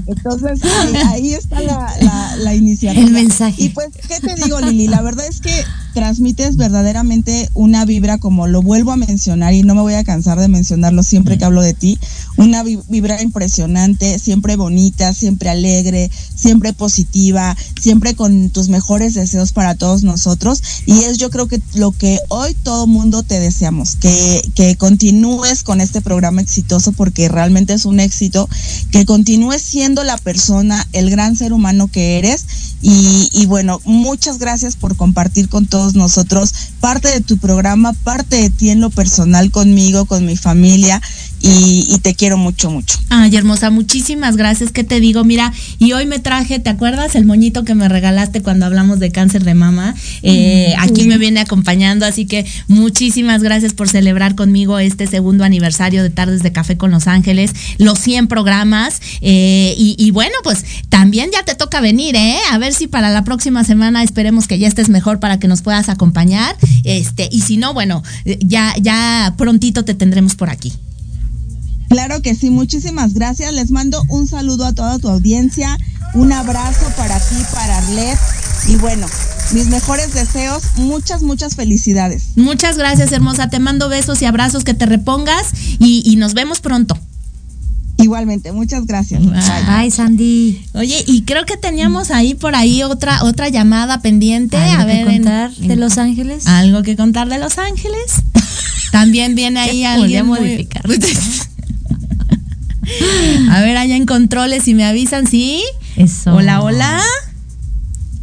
Entonces, 0.06 0.60
ahí, 0.64 0.96
ahí 1.08 1.34
está 1.34 1.60
la, 1.60 1.94
la, 2.00 2.36
la 2.36 2.54
iniciativa. 2.54 3.04
El 3.04 3.12
mensaje. 3.12 3.64
Y 3.64 3.68
pues, 3.70 3.88
¿qué 4.08 4.20
te 4.20 4.34
digo, 4.36 4.60
Lili? 4.60 4.86
La 4.86 5.02
verdad 5.02 5.26
es 5.26 5.40
que 5.40 5.64
transmites 5.94 6.56
verdaderamente 6.56 7.48
una 7.54 7.84
vibra, 7.86 8.18
como 8.18 8.46
lo 8.46 8.60
vuelvo 8.60 8.92
a 8.92 8.96
mencionar 8.96 9.54
y 9.54 9.62
no 9.62 9.74
me 9.74 9.80
voy 9.80 9.94
a 9.94 10.04
cansar 10.04 10.38
de 10.38 10.48
mencionarlo 10.48 11.02
siempre 11.02 11.38
que 11.38 11.44
hablo 11.44 11.62
de 11.62 11.72
ti, 11.72 11.98
una 12.36 12.62
vibra 12.62 13.22
impresionante, 13.22 14.18
siempre 14.18 14.56
bonita, 14.56 15.14
siempre 15.14 15.48
alegre, 15.48 16.10
siempre 16.34 16.72
positiva, 16.72 17.56
siempre 17.80 18.14
con 18.14 18.50
tus 18.50 18.68
mejores 18.68 19.14
deseos 19.14 19.52
para 19.52 19.76
todos 19.76 20.02
nosotros. 20.02 20.62
Y 20.84 21.04
es 21.04 21.18
yo 21.18 21.30
creo 21.30 21.46
que 21.46 21.62
lo 21.74 21.92
que 21.92 22.18
hoy 22.28 22.54
todo 22.54 22.86
mundo 22.86 23.22
te 23.22 23.38
deseamos, 23.38 23.94
que, 23.94 24.42
que 24.54 24.76
continúes 24.76 25.62
con 25.62 25.80
este 25.80 26.00
programa 26.00 26.42
exitoso 26.42 26.92
porque 26.92 27.28
realmente 27.28 27.72
es 27.72 27.84
un 27.84 28.00
éxito, 28.00 28.48
que 28.90 29.06
continúes 29.06 29.62
siendo 29.62 30.02
la 30.02 30.18
persona, 30.18 30.86
el 30.92 31.10
gran 31.10 31.36
ser 31.36 31.52
humano 31.52 31.88
que 31.88 32.18
eres. 32.18 32.46
Y, 32.82 33.30
y 33.32 33.46
bueno, 33.46 33.80
muchas 33.84 34.38
gracias 34.38 34.76
por 34.76 34.96
compartir 34.96 35.48
con 35.48 35.66
todos 35.66 35.83
nosotros 35.92 36.54
parte 36.80 37.08
de 37.08 37.20
tu 37.20 37.36
programa, 37.36 37.92
parte 37.92 38.36
de 38.36 38.48
ti 38.48 38.70
en 38.70 38.80
lo 38.80 38.88
personal 38.88 39.50
conmigo, 39.50 40.06
con 40.06 40.24
mi 40.24 40.36
familia. 40.36 41.02
Y, 41.46 41.86
y, 41.90 41.98
te 41.98 42.14
quiero 42.14 42.38
mucho, 42.38 42.70
mucho. 42.70 42.98
Ay, 43.10 43.36
hermosa, 43.36 43.68
muchísimas 43.68 44.38
gracias. 44.38 44.72
¿Qué 44.72 44.82
te 44.82 44.98
digo? 44.98 45.24
Mira, 45.24 45.52
y 45.78 45.92
hoy 45.92 46.06
me 46.06 46.18
traje, 46.18 46.58
¿te 46.58 46.70
acuerdas 46.70 47.14
el 47.16 47.26
moñito 47.26 47.64
que 47.64 47.74
me 47.74 47.86
regalaste 47.86 48.40
cuando 48.40 48.64
hablamos 48.64 48.98
de 48.98 49.12
cáncer 49.12 49.44
de 49.44 49.52
mama? 49.52 49.94
Eh, 50.22 50.74
aquí 50.78 51.06
me 51.06 51.18
viene 51.18 51.40
acompañando, 51.40 52.06
así 52.06 52.24
que 52.24 52.46
muchísimas 52.66 53.42
gracias 53.42 53.74
por 53.74 53.90
celebrar 53.90 54.36
conmigo 54.36 54.78
este 54.78 55.06
segundo 55.06 55.44
aniversario 55.44 56.02
de 56.02 56.08
Tardes 56.08 56.42
de 56.42 56.50
Café 56.50 56.78
con 56.78 56.90
Los 56.90 57.08
Ángeles, 57.08 57.52
los 57.76 57.98
100 57.98 58.26
programas. 58.26 59.02
Eh, 59.20 59.74
y, 59.76 59.96
y, 59.98 60.12
bueno, 60.12 60.34
pues 60.44 60.64
también 60.88 61.28
ya 61.30 61.42
te 61.42 61.54
toca 61.54 61.82
venir, 61.82 62.16
¿eh? 62.16 62.38
A 62.52 62.56
ver 62.56 62.72
si 62.72 62.86
para 62.86 63.10
la 63.10 63.22
próxima 63.22 63.64
semana 63.64 64.02
esperemos 64.02 64.48
que 64.48 64.58
ya 64.58 64.66
estés 64.66 64.88
mejor 64.88 65.20
para 65.20 65.38
que 65.38 65.48
nos 65.48 65.60
puedas 65.60 65.90
acompañar. 65.90 66.56
Este, 66.84 67.28
y 67.30 67.42
si 67.42 67.58
no, 67.58 67.74
bueno, 67.74 68.02
ya, 68.40 68.74
ya 68.80 69.34
prontito 69.36 69.84
te 69.84 69.92
tendremos 69.92 70.36
por 70.36 70.48
aquí. 70.48 70.72
Claro 71.88 72.22
que 72.22 72.34
sí, 72.34 72.50
muchísimas 72.50 73.14
gracias. 73.14 73.52
Les 73.52 73.70
mando 73.70 74.02
un 74.08 74.26
saludo 74.26 74.66
a 74.66 74.72
toda 74.72 74.98
tu 74.98 75.08
audiencia, 75.08 75.76
un 76.14 76.32
abrazo 76.32 76.86
para 76.96 77.18
ti, 77.18 77.36
para 77.52 77.78
Arlet. 77.78 78.18
Y 78.68 78.76
bueno, 78.76 79.06
mis 79.52 79.66
mejores 79.66 80.14
deseos, 80.14 80.62
muchas, 80.76 81.22
muchas 81.22 81.54
felicidades. 81.54 82.24
Muchas 82.36 82.78
gracias, 82.78 83.12
hermosa. 83.12 83.50
Te 83.50 83.58
mando 83.58 83.88
besos 83.88 84.22
y 84.22 84.24
abrazos, 84.24 84.64
que 84.64 84.74
te 84.74 84.86
repongas 84.86 85.52
y, 85.78 86.02
y 86.04 86.16
nos 86.16 86.34
vemos 86.34 86.60
pronto. 86.60 86.98
Igualmente, 87.98 88.52
muchas 88.52 88.86
gracias. 88.86 89.22
Bye. 89.24 89.82
Bye, 89.82 89.90
Sandy. 89.90 90.62
Oye, 90.74 91.04
y 91.06 91.22
creo 91.22 91.46
que 91.46 91.56
teníamos 91.56 92.10
ahí 92.10 92.34
por 92.34 92.56
ahí 92.56 92.82
otra 92.82 93.22
otra 93.22 93.48
llamada 93.48 94.02
pendiente. 94.02 94.56
¿Algo 94.56 94.82
a 94.82 94.84
ver, 94.84 95.06
que 95.06 95.12
contar 95.14 95.52
en, 95.58 95.68
de 95.68 95.76
Los 95.76 95.98
Ángeles. 95.98 96.46
Algo 96.46 96.82
que 96.82 96.96
contar 96.96 97.28
de 97.28 97.38
Los 97.38 97.58
Ángeles. 97.58 98.16
También 98.90 99.34
viene 99.34 99.60
ahí 99.60 99.84
alguien. 99.84 100.26
Muy... 100.26 100.68
A 103.50 103.60
ver, 103.60 103.76
allá 103.76 103.96
en 103.96 104.06
controles, 104.06 104.64
si 104.64 104.74
me 104.74 104.84
avisan, 104.84 105.26
¿sí? 105.26 105.62
Eso. 105.96 106.34
Hola, 106.34 106.62
hola. 106.62 107.00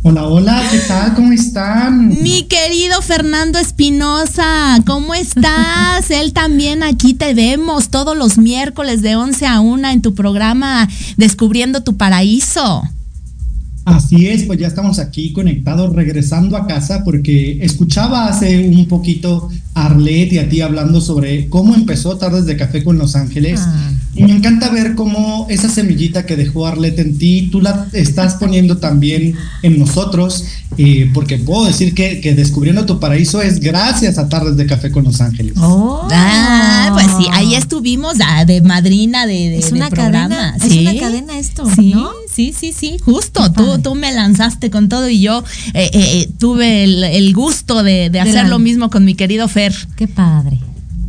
Hola, 0.04 0.26
hola, 0.26 0.64
¿qué 0.72 0.80
tal? 0.80 1.14
¿Cómo 1.14 1.32
están? 1.32 2.08
Mi 2.24 2.48
querido 2.48 3.04
Fernando 3.04 3.60
Espinosa, 3.60 4.80
¿cómo 4.88 5.14
estás? 5.14 6.10
Él 6.10 6.34
también 6.34 6.82
aquí 6.82 7.14
te 7.14 7.36
vemos 7.36 7.90
todos 7.90 8.18
los 8.18 8.40
miércoles 8.40 9.04
de 9.04 9.16
11 9.16 9.46
a 9.46 9.60
1 9.60 9.90
en 9.90 10.02
tu 10.02 10.16
programa 10.16 10.90
Descubriendo 11.18 11.84
tu 11.84 11.98
Paraíso. 11.98 12.82
Así 13.86 14.28
es, 14.28 14.44
pues 14.44 14.60
ya 14.60 14.68
estamos 14.68 14.98
aquí 14.98 15.34
conectados, 15.34 15.94
regresando 15.96 16.58
a 16.58 16.66
casa, 16.66 17.04
porque 17.04 17.60
escuchaba 17.62 18.28
hace 18.28 18.70
un 18.70 18.88
poquito 18.88 19.50
Arlet 19.74 20.34
y 20.34 20.40
a 20.40 20.50
ti 20.50 20.62
hablando 20.62 21.00
sobre 21.00 21.48
cómo 21.50 21.76
empezó 21.76 22.18
Tardes 22.18 22.46
de 22.46 22.58
Café 22.58 22.84
con 22.84 22.98
Los 22.98 23.16
Ángeles. 23.16 23.62
Ah. 23.64 23.92
Y 24.14 24.24
me 24.24 24.32
encanta 24.34 24.70
ver 24.70 24.96
cómo 24.96 25.48
esa 25.50 25.70
semillita 25.70 26.26
que 26.26 26.36
dejó 26.36 26.68
Arlet 26.68 27.00
en 27.00 27.18
ti, 27.18 27.48
tú 27.50 27.62
la 27.62 27.88
estás 27.94 28.36
poniendo 28.36 28.78
también 28.78 29.36
en 29.64 29.80
nosotros, 29.80 30.44
eh, 30.78 31.10
porque 31.14 31.38
puedo 31.38 31.66
decir 31.66 31.94
que, 31.94 32.20
que, 32.20 32.36
Descubriendo 32.36 32.86
tu 32.86 33.00
Paraíso 33.00 33.42
es 33.42 33.60
gracias 33.60 34.18
a 34.18 34.28
Tardes 34.28 34.58
de 34.58 34.66
Café 34.66 34.92
con 34.92 35.06
Los 35.06 35.22
Ángeles. 35.22 35.54
Oh. 35.58 36.08
Ah, 36.12 36.90
pues 36.94 37.06
sí, 37.18 37.30
ahí 37.32 37.56
estuvimos 37.56 38.16
ah, 38.22 38.44
de 38.44 38.62
madrina 38.62 39.26
de, 39.26 39.34
de, 39.34 39.58
es 39.60 39.72
una 39.72 39.86
de 39.90 39.96
programa. 39.96 40.56
Cadena, 40.58 40.60
¿Sí? 40.60 40.88
Es 40.88 40.92
una 40.92 41.00
cadena 41.00 41.40
esto, 41.40 41.66
sí, 41.76 41.94
¿no? 41.94 42.10
Sí, 42.34 42.54
sí, 42.58 42.74
sí, 42.74 42.98
justo. 43.04 43.52
Tú, 43.52 43.80
tú 43.80 43.96
me 43.96 44.12
lanzaste 44.12 44.70
con 44.72 44.90
todo 44.90 45.10
y 45.10 45.22
yo 45.22 45.44
eh, 45.74 45.90
eh, 45.94 46.30
tuve 46.38 46.84
el, 46.84 47.04
el, 47.04 47.34
gusto 47.34 47.84
de, 47.84 48.10
de 48.10 48.20
hacer 48.20 48.48
lo 48.48 48.58
mismo 48.58 48.90
con 48.90 49.06
mi 49.06 49.16
querido 49.16 49.48
Fer. 49.48 49.61
Qué 49.96 50.08
padre. 50.08 50.60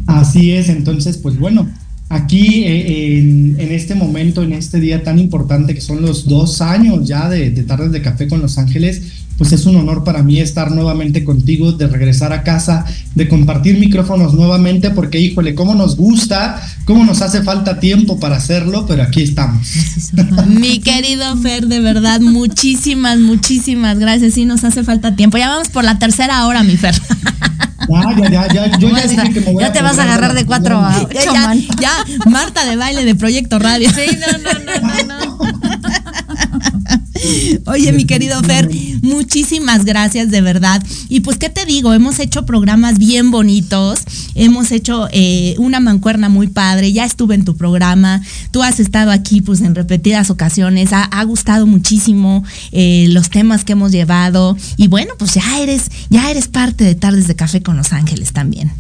Así 0.07 0.53
es, 0.53 0.69
entonces, 0.69 1.17
pues 1.17 1.39
bueno, 1.39 1.69
aquí 2.09 2.65
eh, 2.65 3.19
en, 3.19 3.59
en, 3.59 3.73
este 3.73 3.95
momento, 3.95 4.43
en 4.43 4.53
este 4.53 4.81
día 4.81 5.03
tan 5.03 5.19
importante 5.19 5.75
que 5.75 5.81
son 5.81 6.03
los 6.03 6.27
dos 6.27 6.61
años 6.61 7.07
ya 7.07 7.29
de, 7.29 7.51
de 7.51 7.63
Tardes 7.63 7.93
de 7.93 8.03
Café 8.03 8.29
con 8.29 8.43
Los 8.43 8.59
Ángeles, 8.59 9.22
pues 9.43 9.55
es 9.55 9.67
un 9.67 9.75
honor 9.75 10.05
para 10.05 10.23
mí 10.23 10.39
estar 10.39 10.71
nuevamente 10.71 11.25
contigo, 11.25 11.73
de 11.73 11.89
regresar 11.89 12.33
a 12.33 12.45
casa, 12.45 12.85
de 13.17 13.27
compartir 13.27 13.77
micrófonos 13.77 14.35
nuevamente, 14.35 14.91
porque 14.91 15.19
híjole, 15.19 15.57
cómo 15.57 15.75
nos 15.75 15.97
gusta, 15.97 16.63
cómo 16.85 17.03
nos 17.03 17.23
hace 17.23 17.43
falta 17.43 17.81
tiempo 17.81 18.21
para 18.21 18.37
hacerlo, 18.37 18.87
pero 18.87 19.03
aquí 19.03 19.21
estamos. 19.21 19.67
Mi 20.47 20.79
querido 20.79 21.37
Fer, 21.39 21.67
de 21.67 21.81
verdad, 21.81 22.21
muchísimas, 22.21 23.19
muchísimas 23.19 23.99
gracias. 23.99 24.35
Sí, 24.35 24.45
nos 24.45 24.63
hace 24.63 24.85
falta 24.85 25.17
tiempo. 25.17 25.39
Ya 25.39 25.49
vamos 25.49 25.71
por 25.71 25.83
la 25.83 25.99
tercera 25.99 26.47
hora, 26.47 26.63
mi 26.63 26.77
Fer. 26.77 26.95
Ya, 27.89 28.29
ya, 28.31 28.31
ya, 28.31 28.67
ya. 28.69 28.79
Yo 28.79 28.89
ya 28.91 29.07
dije 29.07 29.33
que 29.33 29.41
me 29.41 29.53
voy 29.53 29.61
ya 29.61 29.69
a 29.69 29.73
te 29.73 29.83
vas 29.83 29.99
a 29.99 30.05
agarrar 30.05 30.35
de 30.35 30.47
cuatro 30.47 30.79
a 30.79 31.09
ya, 31.13 31.25
ya, 31.25 31.55
ya, 31.81 32.31
Marta 32.31 32.65
de 32.65 32.77
baile 32.77 33.05
de 33.05 33.17
Proyecto 33.17 33.59
Radio. 33.59 33.91
Sí, 33.91 34.17
no, 34.21 34.39
no, 34.39 34.53
no, 34.53 34.65
no. 34.65 34.72
Oye, 37.67 37.93
mi 37.93 38.05
querido 38.05 38.43
Fer, 38.43 38.69
muchísimas 39.03 39.85
gracias 39.85 40.31
de 40.31 40.41
verdad. 40.41 40.83
Y 41.09 41.21
pues, 41.21 41.39
¿qué 41.39 41.49
te 41.49 41.65
digo? 41.65 41.93
Hemos 41.93 42.19
hecho 42.19 42.47
programas 42.47 42.99
bien 42.99 43.31
bonitos, 43.31 44.01
hemos 44.35 44.73
hecho 44.73 45.09
eh, 45.13 45.55
una 45.59 45.81
mancuerna 45.81 46.29
muy 46.29 46.49
padre, 46.49 46.93
ya 46.93 47.05
estuve 47.05 47.35
en 47.35 47.45
tu 47.45 47.57
programa, 47.57 48.23
tú 48.51 48.63
has 48.63 48.81
estado 48.81 49.11
aquí 49.11 49.41
pues 49.41 49.61
en 49.61 49.75
repetidas 49.75 50.31
ocasiones, 50.31 50.93
ha, 50.93 51.05
ha 51.05 51.25
gustado 51.25 51.67
muchísimo 51.67 52.45
eh, 52.73 53.07
los 53.11 53.31
temas 53.31 53.65
que 53.65 53.73
hemos 53.73 53.93
llevado 53.93 54.57
y 54.77 54.89
bueno, 54.89 55.15
pues 55.19 55.35
ya 55.35 55.61
eres, 55.61 55.91
ya 56.11 56.31
eres 56.31 56.49
parte 56.49 56.85
de 56.85 56.95
Tardes 56.95 57.29
de 57.29 57.37
Café 57.37 57.63
con 57.63 57.77
Los 57.77 57.93
Ángeles 57.93 58.33
también. 58.33 58.71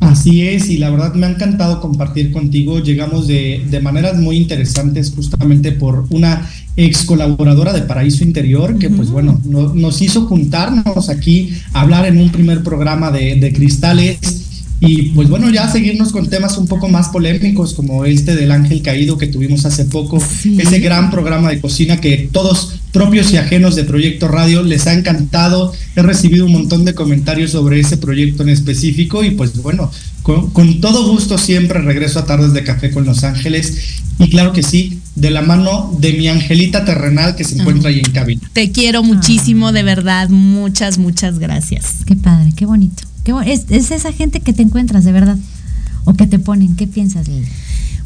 Así 0.00 0.48
es, 0.48 0.70
y 0.70 0.78
la 0.78 0.90
verdad 0.90 1.14
me 1.14 1.26
ha 1.26 1.30
encantado 1.30 1.80
compartir 1.80 2.32
contigo. 2.32 2.80
Llegamos 2.82 3.26
de, 3.26 3.64
de 3.70 3.80
maneras 3.80 4.18
muy 4.18 4.36
interesantes 4.36 5.12
justamente 5.14 5.72
por 5.72 6.06
una 6.10 6.48
ex 6.76 7.04
colaboradora 7.04 7.72
de 7.72 7.82
Paraíso 7.82 8.24
Interior, 8.24 8.78
que 8.78 8.86
uh 8.86 8.90
-huh. 8.90 8.96
pues 8.96 9.10
bueno, 9.10 9.40
no, 9.44 9.74
nos 9.74 10.00
hizo 10.00 10.26
juntarnos 10.26 11.08
aquí, 11.10 11.52
hablar 11.74 12.06
en 12.06 12.18
un 12.18 12.30
primer 12.30 12.62
programa 12.62 13.10
de, 13.10 13.36
de 13.36 13.52
cristales 13.52 14.18
y 14.80 15.10
pues 15.10 15.28
bueno, 15.28 15.50
ya 15.50 15.70
seguirnos 15.70 16.10
con 16.10 16.28
temas 16.30 16.56
un 16.56 16.66
poco 16.66 16.88
más 16.88 17.08
polémicos 17.10 17.74
como 17.74 18.06
este 18.06 18.34
del 18.34 18.50
ángel 18.50 18.80
caído 18.80 19.18
que 19.18 19.26
tuvimos 19.26 19.66
hace 19.66 19.84
poco, 19.84 20.18
sí. 20.20 20.56
ese 20.58 20.80
gran 20.80 21.10
programa 21.10 21.50
de 21.50 21.60
cocina 21.60 22.00
que 22.00 22.30
todos 22.32 22.80
propios 22.90 23.30
y 23.32 23.36
ajenos 23.36 23.76
de 23.76 23.84
Proyecto 23.84 24.26
Radio 24.26 24.62
les 24.62 24.86
ha 24.86 24.94
encantado. 24.94 25.72
He 25.96 26.02
recibido 26.02 26.46
un 26.46 26.52
montón 26.52 26.86
de 26.86 26.94
comentarios 26.94 27.50
sobre 27.50 27.78
ese 27.78 27.98
proyecto 27.98 28.42
en 28.42 28.48
específico 28.48 29.22
y 29.22 29.32
pues 29.32 29.60
bueno, 29.62 29.92
con, 30.22 30.50
con 30.50 30.80
todo 30.80 31.06
gusto 31.10 31.36
siempre 31.36 31.80
regreso 31.80 32.18
a 32.18 32.24
Tardes 32.24 32.54
de 32.54 32.64
Café 32.64 32.90
con 32.90 33.04
Los 33.04 33.22
Ángeles 33.22 34.00
y 34.18 34.30
claro 34.30 34.52
que 34.52 34.62
sí, 34.62 35.00
de 35.14 35.30
la 35.30 35.42
mano 35.42 35.94
de 35.98 36.14
mi 36.14 36.28
angelita 36.28 36.84
terrenal 36.86 37.36
que 37.36 37.44
se 37.44 37.58
encuentra 37.58 37.90
ahí 37.90 38.00
en 38.00 38.12
cabina. 38.12 38.42
Te 38.54 38.70
quiero 38.70 39.02
muchísimo, 39.02 39.68
ah. 39.68 39.72
de 39.72 39.82
verdad, 39.82 40.30
muchas, 40.30 40.98
muchas 40.98 41.38
gracias. 41.38 41.98
Qué 42.06 42.16
padre, 42.16 42.52
qué 42.56 42.64
bonito. 42.66 43.09
Qué 43.24 43.34
es, 43.46 43.66
es, 43.70 43.90
esa 43.90 44.12
gente 44.12 44.40
que 44.40 44.52
te 44.52 44.62
encuentras, 44.62 45.04
de 45.04 45.12
verdad, 45.12 45.36
o 46.04 46.14
que 46.14 46.26
te 46.26 46.38
ponen. 46.38 46.76
¿Qué 46.76 46.86
piensas, 46.86 47.28
Lili? 47.28 47.46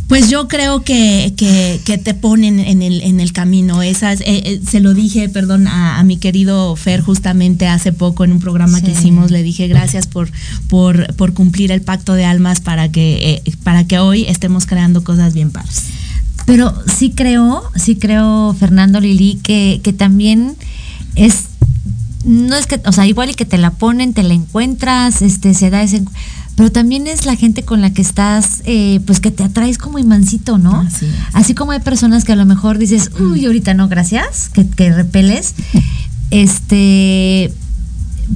Pues 0.08 0.28
yo 0.28 0.48
creo 0.48 0.82
que, 0.82 1.32
que, 1.36 1.80
que, 1.82 1.96
te 1.96 2.12
ponen 2.12 2.60
en 2.60 2.82
el, 2.82 3.00
en 3.00 3.20
el 3.20 3.32
camino. 3.32 3.82
Esas, 3.82 4.20
eh, 4.20 4.24
eh, 4.26 4.60
se 4.68 4.80
lo 4.80 4.92
dije, 4.92 5.30
perdón, 5.30 5.66
a, 5.66 5.98
a, 5.98 6.04
mi 6.04 6.18
querido 6.18 6.76
Fer 6.76 7.00
justamente 7.00 7.66
hace 7.66 7.90
poco 7.92 8.22
en 8.22 8.32
un 8.32 8.40
programa 8.40 8.80
sí. 8.80 8.84
que 8.84 8.92
hicimos. 8.92 9.30
Le 9.30 9.42
dije 9.42 9.66
gracias 9.66 10.06
por, 10.06 10.30
por, 10.68 11.14
por 11.14 11.32
cumplir 11.32 11.72
el 11.72 11.80
pacto 11.80 12.12
de 12.12 12.26
almas 12.26 12.60
para 12.60 12.90
que, 12.90 13.42
eh, 13.46 13.52
para 13.62 13.86
que 13.86 13.98
hoy 13.98 14.26
estemos 14.28 14.66
creando 14.66 15.02
cosas 15.02 15.32
bien 15.32 15.50
padres. 15.50 15.84
Pero 16.44 16.74
sí 16.98 17.10
creo, 17.10 17.62
sí 17.74 17.96
creo, 17.96 18.54
Fernando 18.58 19.00
Lili, 19.00 19.40
que, 19.42 19.80
que 19.82 19.94
también 19.94 20.54
es, 21.14 21.46
no 22.24 22.56
es 22.56 22.66
que, 22.66 22.80
o 22.86 22.92
sea, 22.92 23.06
igual 23.06 23.30
y 23.30 23.34
que 23.34 23.44
te 23.44 23.58
la 23.58 23.70
ponen, 23.70 24.14
te 24.14 24.22
la 24.22 24.34
encuentras, 24.34 25.22
este, 25.22 25.54
se 25.54 25.70
da 25.70 25.82
ese, 25.82 26.02
pero 26.56 26.70
también 26.70 27.06
es 27.06 27.26
la 27.26 27.36
gente 27.36 27.64
con 27.64 27.80
la 27.80 27.92
que 27.92 28.02
estás, 28.02 28.62
eh, 28.64 29.00
pues 29.06 29.20
que 29.20 29.30
te 29.30 29.42
atraes 29.42 29.78
como 29.78 29.98
imancito, 29.98 30.58
¿no? 30.58 30.80
Así, 30.80 31.06
Así 31.32 31.54
como 31.54 31.72
hay 31.72 31.80
personas 31.80 32.24
que 32.24 32.32
a 32.32 32.36
lo 32.36 32.46
mejor 32.46 32.78
dices, 32.78 33.10
uy, 33.18 33.46
ahorita 33.46 33.74
no, 33.74 33.88
gracias, 33.88 34.48
que, 34.48 34.66
que 34.66 34.92
repeles, 34.92 35.54
este, 36.30 37.52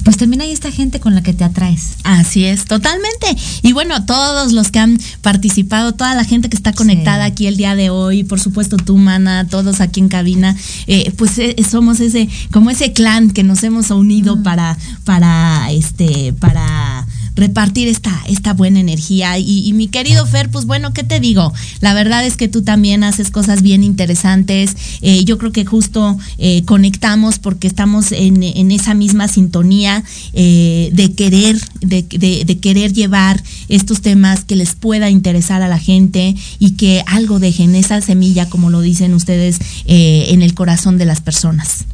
pues 0.05 0.17
también 0.17 0.43
hay 0.43 0.53
esta 0.53 0.71
gente 0.71 1.01
con 1.01 1.15
la 1.15 1.23
que 1.23 1.33
te 1.33 1.45
atraes. 1.45 1.97
Así 2.05 2.45
es, 2.45 2.65
totalmente. 2.65 3.27
Y 3.63 3.73
bueno, 3.73 4.05
todos 4.07 4.53
los 4.53 4.71
que 4.71 4.79
han 4.79 4.99
participado, 5.23 5.93
toda 5.93 6.15
la 6.15 6.25
gente 6.25 6.49
que 6.49 6.57
está 6.57 6.73
conectada 6.73 7.25
aquí 7.25 7.47
el 7.47 7.57
día 7.57 7.75
de 7.75 7.91
hoy, 7.91 8.25
por 8.25 8.41
supuesto 8.41 8.77
tú, 8.77 8.97
Mana, 8.97 9.47
todos 9.49 9.81
aquí 9.81 10.01
en 10.01 10.09
cabina, 10.09 10.57
eh, 10.87 11.13
pues 11.17 11.39
eh, 11.39 11.57
somos 11.69 12.01
ese, 12.01 12.29
como 12.53 12.71
ese 12.71 12.93
clan 12.93 13.31
que 13.31 13.43
nos 13.43 13.63
hemos 13.65 13.91
unido 13.91 14.37
Mm. 14.37 14.43
para, 14.43 14.79
para, 15.05 15.71
este, 15.71 16.33
para 16.35 17.07
repartir 17.39 17.89
esta, 17.89 18.23
esta 18.29 18.53
buena 18.53 18.81
energía. 18.81 19.39
Y, 19.39 19.67
y 19.67 19.73
mi 19.73 19.89
querido 19.89 20.27
Fer, 20.27 20.51
pues 20.51 20.67
bueno, 20.67 20.93
¿qué 20.93 21.05
te 21.05 21.21
digo? 21.21 21.53
La 21.81 21.95
verdad 21.95 22.27
es 22.27 22.37
que 22.37 22.49
tú 22.49 22.63
también 22.63 23.05
haces 23.05 23.31
cosas 23.31 23.63
bien 23.63 23.83
interesantes. 23.85 24.77
Eh, 25.01 25.25
yo 25.25 25.39
creo 25.39 25.53
que 25.53 25.65
justo 25.65 26.19
eh, 26.39 26.65
conectamos 26.65 27.39
porque 27.39 27.67
estamos 27.69 28.13
en, 28.13 28.43
en 28.43 28.71
esa 28.71 28.95
misma 28.95 29.29
sintonía 29.29 30.03
eh, 30.33 30.91
de 30.93 31.13
querer, 31.15 31.59
de, 31.81 32.03
de- 32.03 32.59
querer 32.59 32.93
llevar 32.93 33.43
estos 33.69 34.01
temas 34.03 34.45
que 34.45 34.57
les 34.57 34.75
pueda 34.75 35.09
interesar 35.11 35.63
a 35.63 35.69
la 35.69 35.79
gente 35.79 36.35
y 36.59 36.73
que 36.73 37.03
algo 37.07 37.39
dejen 37.39 37.75
esa 37.77 38.01
semilla, 38.01 38.49
como 38.49 38.69
lo 38.71 38.81
dicen 38.81 39.15
ustedes, 39.15 39.59
en 39.87 40.43
el 40.43 40.55
corazón 40.55 40.99
de 40.99 41.05
las 41.05 41.21
personas. 41.21 41.85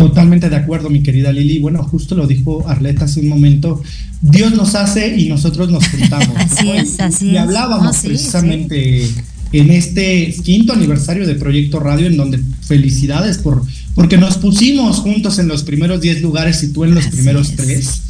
Totalmente 0.00 0.48
de 0.48 0.56
acuerdo, 0.56 0.88
mi 0.88 1.02
querida 1.02 1.30
Lili. 1.30 1.58
Bueno, 1.58 1.82
justo 1.82 2.14
lo 2.14 2.26
dijo 2.26 2.66
Arleta 2.66 3.04
hace 3.04 3.20
un 3.20 3.28
momento. 3.28 3.82
Dios 4.22 4.54
nos 4.54 4.74
hace 4.74 5.14
y 5.14 5.28
nosotros 5.28 5.70
nos 5.70 5.86
juntamos. 5.88 6.30
Así 6.36 6.64
¿no? 6.64 6.74
es, 6.74 7.00
así 7.00 7.26
y 7.26 7.36
es. 7.36 7.42
hablábamos 7.42 7.84
No, 7.84 7.92
sí, 7.92 8.08
precisamente 8.08 9.06
en 9.52 9.70
este 9.70 10.34
quinto 10.42 10.72
aniversario 10.72 11.26
de 11.26 11.34
Proyecto 11.34 11.80
Radio, 11.80 12.06
en 12.06 12.16
donde 12.16 12.40
felicidades 12.62 13.36
por 13.36 13.62
porque 13.94 14.16
nos 14.16 14.38
pusimos 14.38 15.00
juntos 15.00 15.38
en 15.38 15.48
los 15.48 15.64
primeros 15.64 16.00
10 16.00 16.22
lugares 16.22 16.62
y 16.62 16.72
tú 16.72 16.84
en 16.84 16.94
los 16.94 17.06
primeros 17.08 17.54
tres. 17.56 18.02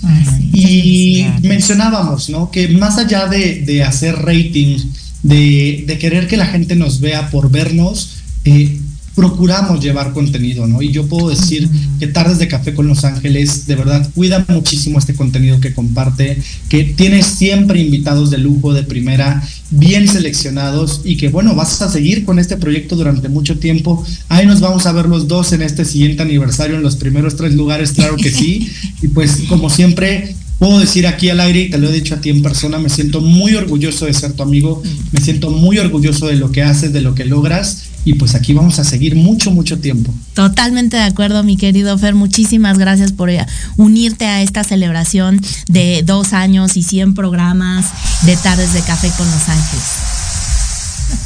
Y 0.52 1.24
mencionábamos, 1.42 2.30
¿no? 2.30 2.52
Que 2.52 2.68
más 2.68 2.98
allá 2.98 3.26
de, 3.26 3.62
de 3.62 3.82
hacer 3.82 4.14
rating, 4.14 4.78
de, 5.24 5.82
de 5.88 5.98
querer 5.98 6.28
que 6.28 6.36
la 6.36 6.46
gente 6.46 6.76
nos 6.76 7.00
vea 7.00 7.30
por 7.30 7.50
vernos, 7.50 8.18
eh, 8.44 8.78
procuramos 9.20 9.84
llevar 9.84 10.14
contenido, 10.14 10.66
¿no? 10.66 10.80
Y 10.80 10.92
yo 10.92 11.06
puedo 11.06 11.28
decir 11.28 11.68
que 11.98 12.06
Tardes 12.06 12.38
de 12.38 12.48
Café 12.48 12.72
con 12.72 12.86
Los 12.86 13.04
Ángeles, 13.04 13.66
de 13.66 13.74
verdad, 13.74 14.08
cuida 14.14 14.46
muchísimo 14.48 14.98
este 14.98 15.12
contenido 15.12 15.60
que 15.60 15.74
comparte, 15.74 16.40
que 16.70 16.84
tiene 16.84 17.22
siempre 17.22 17.82
invitados 17.82 18.30
de 18.30 18.38
lujo, 18.38 18.72
de 18.72 18.82
primera, 18.82 19.46
bien 19.68 20.08
seleccionados 20.08 21.02
y 21.04 21.18
que, 21.18 21.28
bueno, 21.28 21.54
vas 21.54 21.82
a 21.82 21.90
seguir 21.90 22.24
con 22.24 22.38
este 22.38 22.56
proyecto 22.56 22.96
durante 22.96 23.28
mucho 23.28 23.58
tiempo. 23.58 24.02
Ahí 24.30 24.46
nos 24.46 24.60
vamos 24.60 24.86
a 24.86 24.92
ver 24.92 25.04
los 25.04 25.28
dos 25.28 25.52
en 25.52 25.60
este 25.60 25.84
siguiente 25.84 26.22
aniversario, 26.22 26.76
en 26.76 26.82
los 26.82 26.96
primeros 26.96 27.36
tres 27.36 27.52
lugares, 27.52 27.92
claro 27.92 28.16
que 28.16 28.30
sí. 28.30 28.70
Y 29.02 29.08
pues, 29.08 29.42
como 29.50 29.68
siempre, 29.68 30.34
puedo 30.58 30.78
decir 30.78 31.06
aquí 31.06 31.28
al 31.28 31.40
aire, 31.40 31.60
y 31.60 31.70
te 31.70 31.76
lo 31.76 31.90
he 31.90 31.92
dicho 31.92 32.14
a 32.14 32.22
ti 32.22 32.30
en 32.30 32.40
persona, 32.40 32.78
me 32.78 32.88
siento 32.88 33.20
muy 33.20 33.54
orgulloso 33.54 34.06
de 34.06 34.14
ser 34.14 34.32
tu 34.32 34.42
amigo, 34.42 34.82
me 35.12 35.20
siento 35.20 35.50
muy 35.50 35.78
orgulloso 35.78 36.26
de 36.26 36.36
lo 36.36 36.52
que 36.52 36.62
haces, 36.62 36.92
de 36.92 37.02
lo 37.02 37.14
que 37.14 37.26
logras, 37.26 37.89
y 38.04 38.14
pues 38.14 38.34
aquí 38.34 38.52
vamos 38.52 38.78
a 38.78 38.84
seguir 38.84 39.14
mucho, 39.16 39.50
mucho 39.50 39.78
tiempo. 39.78 40.12
Totalmente 40.34 40.96
de 40.96 41.02
acuerdo, 41.02 41.42
mi 41.42 41.56
querido 41.56 41.96
Fer. 41.98 42.14
Muchísimas 42.14 42.78
gracias 42.78 43.12
por 43.12 43.30
eh, 43.30 43.44
unirte 43.76 44.26
a 44.26 44.42
esta 44.42 44.64
celebración 44.64 45.40
de 45.68 46.02
dos 46.04 46.32
años 46.32 46.76
y 46.76 46.82
100 46.82 47.14
programas 47.14 47.86
de 48.22 48.36
Tardes 48.36 48.72
de 48.72 48.80
Café 48.80 49.10
con 49.16 49.26
Los 49.30 49.48
Ángeles. 49.48 49.84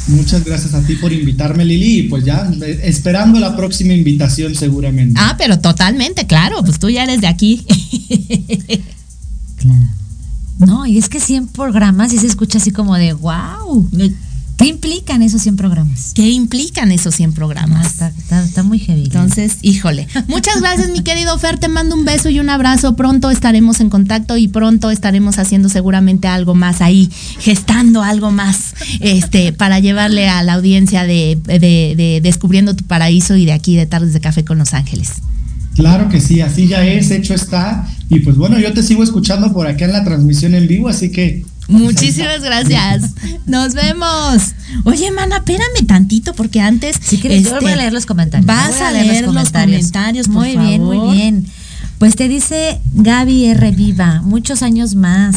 Muchas 0.07 0.43
gracias 0.43 0.73
a 0.73 0.81
ti 0.81 0.95
por 0.95 1.13
invitarme, 1.13 1.63
Lili, 1.63 1.99
y 1.99 2.03
pues 2.03 2.25
ya 2.25 2.51
eh, 2.61 2.81
esperando 2.83 3.39
la 3.39 3.55
próxima 3.55 3.93
invitación 3.93 4.55
seguramente. 4.55 5.19
Ah, 5.21 5.35
pero 5.37 5.59
totalmente, 5.59 6.27
claro, 6.27 6.63
pues 6.63 6.79
tú 6.79 6.89
ya 6.89 7.03
eres 7.03 7.21
de 7.21 7.27
aquí. 7.27 7.65
Claro. 9.57 9.87
No, 10.59 10.85
y 10.85 10.97
es 10.97 11.09
que 11.09 11.19
100 11.19 11.47
programas 11.47 12.13
y 12.13 12.17
se 12.17 12.27
escucha 12.27 12.59
así 12.59 12.71
como 12.71 12.95
de 12.95 13.13
wow. 13.13 13.89
¿Qué 14.57 14.67
implican 14.67 15.21
esos 15.21 15.41
100 15.41 15.57
programas? 15.57 16.13
¿Qué 16.15 16.29
implican 16.29 16.91
esos 16.91 17.13
100 17.15 17.33
programas? 17.33 17.85
está, 17.87 18.07
está- 18.07 18.43
está 18.43 18.63
muy 18.63 18.79
heavy. 18.79 19.03
Entonces, 19.03 19.57
híjole. 19.61 20.07
Muchas 20.27 20.61
gracias, 20.61 20.89
mi 20.89 21.01
querido 21.03 21.37
Fer. 21.37 21.57
Te 21.59 21.67
mando 21.67 21.93
un 21.95 22.05
beso 22.05 22.29
y 22.29 22.39
un 22.39 22.49
abrazo. 22.49 22.95
Pronto 22.95 23.29
estaremos 23.31 23.81
en 23.81 23.89
contacto 23.89 24.37
y 24.37 24.47
pronto 24.47 24.91
estaremos 24.91 25.39
haciendo 25.39 25.67
seguramente 25.67 26.29
algo 26.29 26.55
más 26.55 26.79
ahí, 26.81 27.09
gestando 27.39 28.01
algo 28.01 28.31
más, 28.31 28.73
este, 29.01 29.51
para 29.51 29.79
llevarle 29.79 30.29
a 30.29 30.41
la 30.41 30.53
audiencia 30.53 31.03
de, 31.03 31.37
de- 31.45 31.59
de 31.97 32.21
Descubriendo 32.23 32.75
tu 32.75 32.85
Paraíso 32.85 33.35
y 33.35 33.45
de 33.45 33.51
aquí 33.53 33.75
de 33.75 33.85
Tardes 33.87 34.13
de 34.13 34.21
Café 34.21 34.45
con 34.45 34.57
Los 34.57 34.73
Ángeles. 34.73 35.09
Claro 35.75 36.07
que 36.07 36.21
sí, 36.21 36.39
así 36.39 36.67
ya 36.67 36.85
es, 36.85 37.11
hecho 37.11 37.33
está. 37.33 37.85
Y 38.09 38.19
pues 38.21 38.37
bueno, 38.37 38.57
yo 38.59 38.71
te 38.73 38.81
sigo 38.81 39.03
escuchando 39.03 39.51
por 39.51 39.67
acá 39.67 39.83
en 39.83 39.91
la 39.91 40.05
transmisión 40.05 40.55
en 40.55 40.67
vivo, 40.67 40.87
así 40.87 41.11
que. 41.11 41.43
Muchísimas 41.67 42.41
gracias. 42.41 43.11
Nos 43.45 43.73
vemos. 43.73 44.53
Oye, 44.83 45.11
mana, 45.11 45.37
espérame 45.37 45.85
tantito 45.87 46.33
porque 46.33 46.61
antes. 46.61 46.97
Si 47.01 47.17
quieres, 47.17 47.43
yo 47.43 47.53
este, 47.53 47.61
voy 47.65 47.73
a 47.73 47.75
leer 47.75 47.93
los 47.93 48.05
comentarios. 48.05 48.45
Vas 48.45 48.81
a 48.81 48.91
leer 48.91 49.23
los 49.25 49.49
comentarios, 49.49 50.27
por 50.27 50.35
muy 50.37 50.57
bien, 50.57 50.83
muy 50.83 51.15
bien. 51.15 51.45
Pues 51.97 52.15
te 52.15 52.27
dice 52.27 52.79
Gaby 52.93 53.45
R. 53.45 53.71
Viva, 53.71 54.21
muchos 54.21 54.61
años 54.61 54.95
más. 54.95 55.35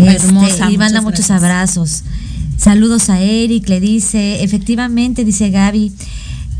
Hermosa, 0.00 0.48
Este, 0.48 0.72
y 0.72 0.78
manda 0.78 1.00
muchos 1.00 1.26
gracias. 1.28 1.42
abrazos. 1.42 2.02
Saludos 2.58 3.10
a 3.10 3.20
Eric, 3.20 3.68
le 3.68 3.80
dice, 3.80 4.42
efectivamente, 4.44 5.24
dice 5.24 5.50
Gaby, 5.50 5.92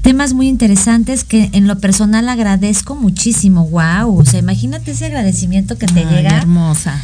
temas 0.03 0.33
muy 0.35 0.49
interesantes 0.49 1.25
que 1.25 1.51
en 1.53 1.67
lo 1.67 1.79
personal 1.79 2.29
agradezco 2.29 2.95
muchísimo. 2.97 3.67
Wow, 3.69 4.19
o 4.19 4.25
sea, 4.25 4.41
imagínate 4.41 4.91
ese 4.93 5.07
agradecimiento 5.07 5.79
que 5.79 5.87
te 5.87 6.01
Ay, 6.01 6.07
llega. 6.17 6.37
hermosa. 6.39 7.01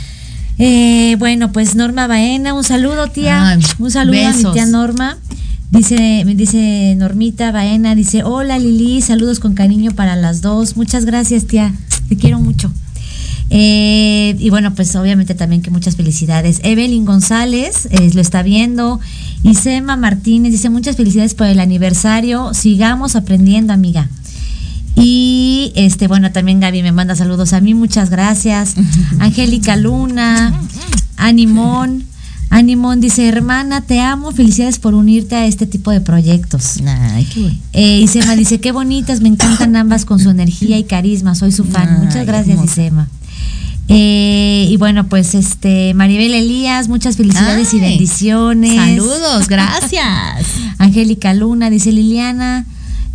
Eh, 0.58 1.16
bueno, 1.18 1.52
pues 1.52 1.74
Norma 1.74 2.06
Baena, 2.06 2.54
un 2.54 2.64
saludo, 2.64 3.08
tía. 3.08 3.50
Ay, 3.50 3.62
un 3.78 3.90
saludo 3.90 4.26
a 4.26 4.32
mi 4.32 4.44
tía 4.52 4.66
Norma. 4.66 5.16
Dice, 5.70 6.24
me 6.26 6.34
dice 6.34 6.94
Normita 6.96 7.52
Baena, 7.52 7.94
dice, 7.94 8.24
hola 8.24 8.58
Lili, 8.58 9.00
saludos 9.02 9.38
con 9.38 9.54
cariño 9.54 9.92
para 9.92 10.16
las 10.16 10.42
dos. 10.42 10.76
Muchas 10.76 11.04
gracias, 11.04 11.46
tía. 11.46 11.72
Te 12.08 12.16
quiero 12.16 12.40
mucho. 12.40 12.72
Eh, 13.50 14.36
y 14.38 14.50
bueno, 14.50 14.74
pues 14.74 14.94
obviamente 14.96 15.34
también 15.34 15.62
que 15.62 15.70
muchas 15.70 15.96
felicidades. 15.96 16.60
Evelyn 16.62 17.04
González 17.04 17.86
eh, 17.90 18.10
lo 18.14 18.20
está 18.20 18.42
viendo. 18.42 19.00
Isema 19.42 19.96
Martínez 19.96 20.52
dice 20.52 20.70
muchas 20.70 20.96
felicidades 20.96 21.34
por 21.34 21.46
el 21.46 21.60
aniversario. 21.60 22.54
Sigamos 22.54 23.16
aprendiendo, 23.16 23.72
amiga. 23.72 24.08
Y 24.96 25.72
este, 25.76 26.08
bueno, 26.08 26.32
también 26.32 26.60
Gaby 26.60 26.82
me 26.82 26.92
manda 26.92 27.14
saludos 27.16 27.52
a 27.52 27.60
mí, 27.60 27.74
muchas 27.74 28.10
gracias. 28.10 28.74
Angélica 29.18 29.76
Luna, 29.76 30.52
Animón. 31.16 32.04
Animón 32.52 33.00
dice, 33.00 33.28
hermana, 33.28 33.82
te 33.82 34.00
amo, 34.00 34.32
felicidades 34.32 34.80
por 34.80 34.94
unirte 34.94 35.36
a 35.36 35.46
este 35.46 35.66
tipo 35.66 35.92
de 35.92 36.00
proyectos. 36.00 36.78
Ay, 36.84 37.24
qué 37.32 37.40
bueno. 37.40 37.56
Eh, 37.72 38.00
Isema 38.00 38.34
dice, 38.34 38.58
qué 38.58 38.72
bonitas, 38.72 39.20
me 39.20 39.28
encantan 39.28 39.76
ambas 39.76 40.04
con 40.04 40.18
su 40.18 40.30
energía 40.30 40.76
y 40.76 40.82
carisma, 40.82 41.36
soy 41.36 41.52
su 41.52 41.64
fan. 41.64 41.88
Ay, 41.88 42.06
muchas 42.06 42.26
gracias, 42.26 42.56
hermosa. 42.56 42.72
Isema. 42.72 43.08
Eh, 43.92 44.66
y 44.68 44.76
bueno, 44.76 45.08
pues 45.08 45.34
este, 45.34 45.94
Maribel 45.94 46.34
Elías, 46.34 46.88
muchas 46.88 47.16
felicidades 47.16 47.74
y 47.74 47.80
bendiciones. 47.80 48.76
Saludos, 48.76 49.48
gracias. 49.48 50.46
Angélica 50.78 51.34
Luna, 51.34 51.70
dice 51.70 51.90
Liliana. 51.90 52.66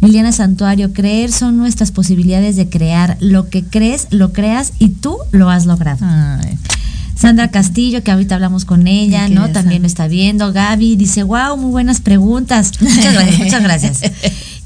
Liliana 0.06 0.32
Santuario, 0.32 0.94
creer 0.94 1.32
son 1.32 1.58
nuestras 1.58 1.92
posibilidades 1.92 2.56
de 2.56 2.70
crear. 2.70 3.18
Lo 3.20 3.50
que 3.50 3.64
crees, 3.64 4.08
lo 4.12 4.34
creas 4.34 4.74
y 4.80 4.90
tú 4.90 5.18
lo 5.32 5.50
has 5.50 5.66
logrado. 5.66 6.06
Ay. 6.06 6.58
Sandra 7.16 7.50
Castillo, 7.50 8.04
que 8.04 8.12
ahorita 8.12 8.36
hablamos 8.36 8.66
con 8.66 8.88
ella, 8.88 9.30
¿no? 9.30 9.50
También 9.50 9.84
lo 9.84 9.88
está 9.88 10.08
viendo. 10.08 10.52
Gaby 10.52 10.98
dice, 10.98 11.24
wow, 11.24 11.56
muy 11.58 11.72
buenas 11.72 12.02
preguntas. 12.02 12.74
Muchas 12.82 13.14
gracias, 13.14 13.40
muchas 13.40 13.64
gracias. 13.64 14.02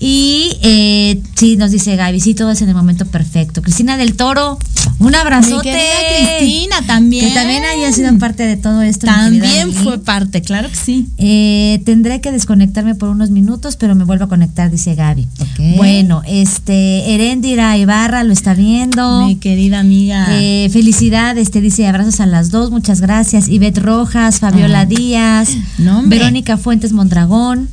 Y 0.01 0.53
eh, 0.61 1.21
sí, 1.35 1.57
nos 1.57 1.71
dice 1.71 1.97
Gaby, 1.97 2.21
sí, 2.21 2.33
todo 2.33 2.51
es 2.51 2.61
en 2.61 2.69
el 2.69 2.75
momento 2.75 3.05
perfecto. 3.05 3.61
Cristina 3.61 3.97
del 3.97 4.15
Toro, 4.15 4.57
un 4.99 5.13
abrazote. 5.13 5.73
Mi 5.73 6.37
Cristina 6.39 6.77
también. 6.87 7.27
Que 7.27 7.33
también 7.33 7.63
haya 7.65 7.91
sido 7.91 8.17
parte 8.17 8.43
de 8.43 8.55
todo 8.55 8.81
esto. 8.81 9.07
También 9.07 9.73
fue 9.73 9.99
parte, 9.99 10.41
claro 10.41 10.69
que 10.69 10.75
sí. 10.77 11.09
Eh, 11.17 11.81
tendré 11.85 12.21
que 12.21 12.31
desconectarme 12.31 12.95
por 12.95 13.09
unos 13.09 13.29
minutos, 13.29 13.75
pero 13.75 13.93
me 13.93 14.05
vuelvo 14.05 14.23
a 14.25 14.29
conectar, 14.29 14.71
dice 14.71 14.95
Gaby. 14.95 15.27
Ok. 15.41 15.75
Bueno, 15.75 16.21
este, 16.25 17.13
Erendira 17.13 17.77
Ibarra 17.77 18.23
lo 18.23 18.31
está 18.31 18.53
viendo. 18.53 19.25
Mi 19.27 19.35
querida 19.35 19.79
amiga. 19.79 20.27
Eh, 20.29 20.69
felicidades, 20.71 21.51
te 21.51 21.59
dice 21.59 21.85
abrazos 21.87 22.21
a 22.21 22.25
las 22.25 22.51
dos, 22.51 22.71
muchas 22.71 23.01
gracias. 23.01 23.49
Ivette 23.49 23.79
Rojas, 23.79 24.39
Fabiola 24.39 24.81
Ah. 24.81 24.85
Díaz, 24.85 25.49
No. 25.77 26.03
Verónica 26.05 26.55
Fuentes 26.55 26.93
Mondragón. 26.93 27.67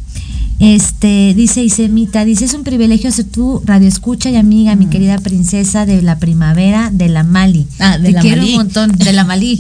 Este, 0.58 1.34
dice 1.34 1.62
Isemita, 1.62 2.24
dice, 2.24 2.46
es 2.46 2.54
un 2.54 2.64
privilegio 2.64 3.10
ser 3.12 3.26
tu 3.26 3.60
radio 3.66 3.86
escucha 3.86 4.30
y 4.30 4.36
amiga, 4.36 4.74
mi 4.74 4.86
querida 4.86 5.18
princesa 5.18 5.84
de 5.84 6.00
la 6.00 6.18
primavera 6.18 6.88
de 6.90 7.08
la 7.10 7.24
Mali. 7.24 7.66
Ah, 7.78 7.98
de 7.98 8.08
Te 8.08 8.12
la 8.12 8.20
quiero 8.22 8.40
Malí. 8.42 8.50
un 8.52 8.56
montón, 8.56 8.92
de 8.92 9.12
la 9.12 9.24
Malí. 9.24 9.58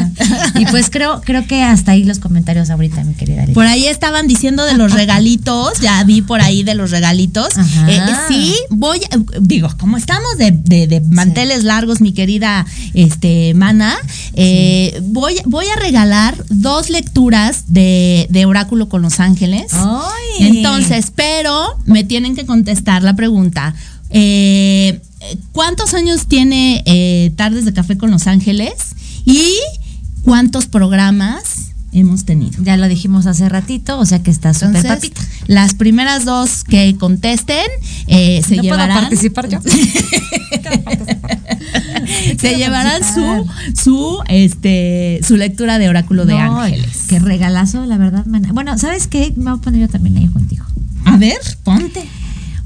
y 0.58 0.64
pues 0.66 0.88
creo, 0.88 1.20
creo 1.20 1.46
que 1.46 1.62
hasta 1.62 1.92
ahí 1.92 2.04
los 2.04 2.18
comentarios 2.20 2.70
ahorita, 2.70 3.04
mi 3.04 3.12
querida 3.14 3.42
Lili. 3.42 3.52
Por 3.52 3.66
ahí 3.66 3.86
estaban 3.86 4.26
diciendo 4.28 4.64
de 4.64 4.74
los 4.74 4.92
regalitos, 4.92 5.78
ya 5.80 6.02
vi 6.04 6.22
por 6.22 6.40
ahí 6.40 6.62
de 6.62 6.74
los 6.74 6.90
regalitos. 6.90 7.58
Ajá. 7.58 7.90
Eh, 7.90 8.00
sí, 8.28 8.54
voy, 8.70 9.00
digo, 9.40 9.68
como 9.78 9.98
estamos 9.98 10.38
de, 10.38 10.52
de- 10.52 10.86
de 10.86 11.00
manteles 11.02 11.64
largos, 11.64 12.00
mi 12.00 12.12
querida 12.12 12.64
este, 12.94 13.52
Mana, 13.54 13.94
eh, 14.34 15.00
voy, 15.04 15.34
voy 15.44 15.66
a 15.66 15.78
regalar 15.78 16.34
dos 16.48 16.88
lecturas 16.88 17.64
de, 17.66 18.26
de 18.30 18.46
Oráculo 18.46 18.88
con 18.88 19.02
los 19.02 19.20
Ángeles. 19.20 19.66
¡Ay! 19.72 20.29
Entonces, 20.38 21.12
pero 21.14 21.76
me 21.86 22.04
tienen 22.04 22.34
que 22.34 22.46
contestar 22.46 23.02
la 23.02 23.14
pregunta. 23.14 23.74
eh, 24.10 25.00
¿Cuántos 25.52 25.92
años 25.92 26.26
tiene 26.28 26.82
eh, 26.86 27.32
Tardes 27.36 27.64
de 27.66 27.74
Café 27.74 27.98
con 27.98 28.10
Los 28.10 28.26
Ángeles? 28.26 28.72
¿Y 29.26 29.52
cuántos 30.22 30.66
programas 30.66 31.69
hemos 31.92 32.24
tenido? 32.24 32.62
Ya 32.62 32.76
lo 32.76 32.86
dijimos 32.88 33.26
hace 33.26 33.48
ratito, 33.48 33.98
o 33.98 34.06
sea 34.06 34.22
que 34.22 34.30
está 34.30 34.54
súper 34.54 34.86
papita. 34.86 35.20
las 35.46 35.74
primeras 35.74 36.24
dos 36.24 36.64
que 36.64 36.96
contesten 36.98 37.66
eh, 38.06 38.42
se 38.46 38.56
¿No 38.56 38.62
puedo 38.62 38.74
llevarán. 38.74 39.00
participar 39.00 39.48
yo? 39.48 39.58
se 42.38 42.56
llevarán 42.56 43.02
su, 43.02 43.22
participar. 43.46 43.76
su, 43.84 44.18
este, 44.28 45.20
su 45.26 45.36
lectura 45.36 45.78
de 45.78 45.88
Oráculo 45.88 46.26
de 46.26 46.36
Ángeles. 46.38 47.04
Qué 47.08 47.18
regalazo, 47.18 47.84
la 47.86 47.98
verdad, 47.98 48.24
mana. 48.26 48.52
Bueno, 48.52 48.76
¿sabes 48.78 49.06
qué? 49.06 49.32
Me 49.36 49.50
voy 49.50 49.58
a 49.58 49.62
poner 49.62 49.80
yo 49.82 49.88
también 49.88 50.16
ahí 50.16 50.26
contigo. 50.28 50.64
A 51.04 51.16
ver, 51.16 51.38
ponte. 51.64 52.04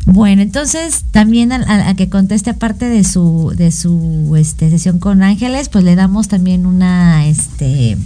Bueno, 0.06 0.42
entonces 0.42 1.04
también 1.12 1.50
a, 1.52 1.56
a- 1.56 1.88
a 1.90 1.94
que 1.96 2.10
conteste 2.10 2.50
aparte 2.50 2.90
de 2.90 3.04
su 3.04 3.54
de 3.56 3.72
su 3.72 4.34
este, 4.36 4.68
sesión 4.68 4.98
con 4.98 5.22
Ángeles, 5.22 5.70
pues 5.70 5.82
le 5.82 5.94
damos 5.96 6.28
también 6.28 6.66
una 6.66 7.26
este 7.26 7.96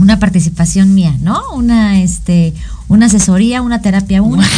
una 0.00 0.18
participación 0.18 0.94
mía, 0.94 1.14
¿no? 1.20 1.40
Una 1.54 2.00
este 2.00 2.54
una 2.88 3.06
asesoría, 3.06 3.62
una 3.62 3.80
terapia 3.80 4.20
única, 4.20 4.48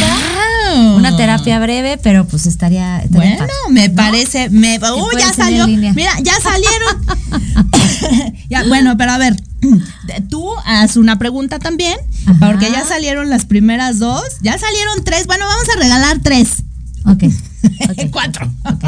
Wow. 0.75 0.95
una 0.95 1.15
terapia 1.15 1.59
breve, 1.59 1.99
pero 2.01 2.25
pues 2.25 2.47
estaría, 2.47 2.99
estaría 2.99 3.35
Bueno, 3.35 3.37
padre, 3.37 3.53
me 3.69 3.89
¿no? 3.89 3.95
parece, 3.95 4.49
me, 4.49 4.79
puede 4.79 5.21
ya 5.21 5.33
salió. 5.33 5.67
Mira, 5.67 6.11
ya 6.23 6.33
salieron. 6.41 8.33
ya, 8.49 8.63
bueno, 8.67 8.97
pero 8.97 9.11
a 9.11 9.17
ver, 9.19 9.35
tú 10.29 10.49
haz 10.65 10.97
una 10.97 11.19
pregunta 11.19 11.59
también, 11.59 11.97
Ajá. 12.25 12.47
porque 12.51 12.71
ya 12.71 12.83
salieron 12.85 13.29
las 13.29 13.45
primeras 13.45 13.99
dos, 13.99 14.23
ya 14.41 14.57
salieron 14.57 15.03
tres. 15.03 15.27
Bueno, 15.27 15.45
vamos 15.45 15.65
a 15.75 15.79
regalar 15.79 16.17
tres. 16.23 16.63
Ok. 17.05 17.23
ok, 17.91 18.09
Cuatro. 18.11 18.51
ok. 18.65 18.83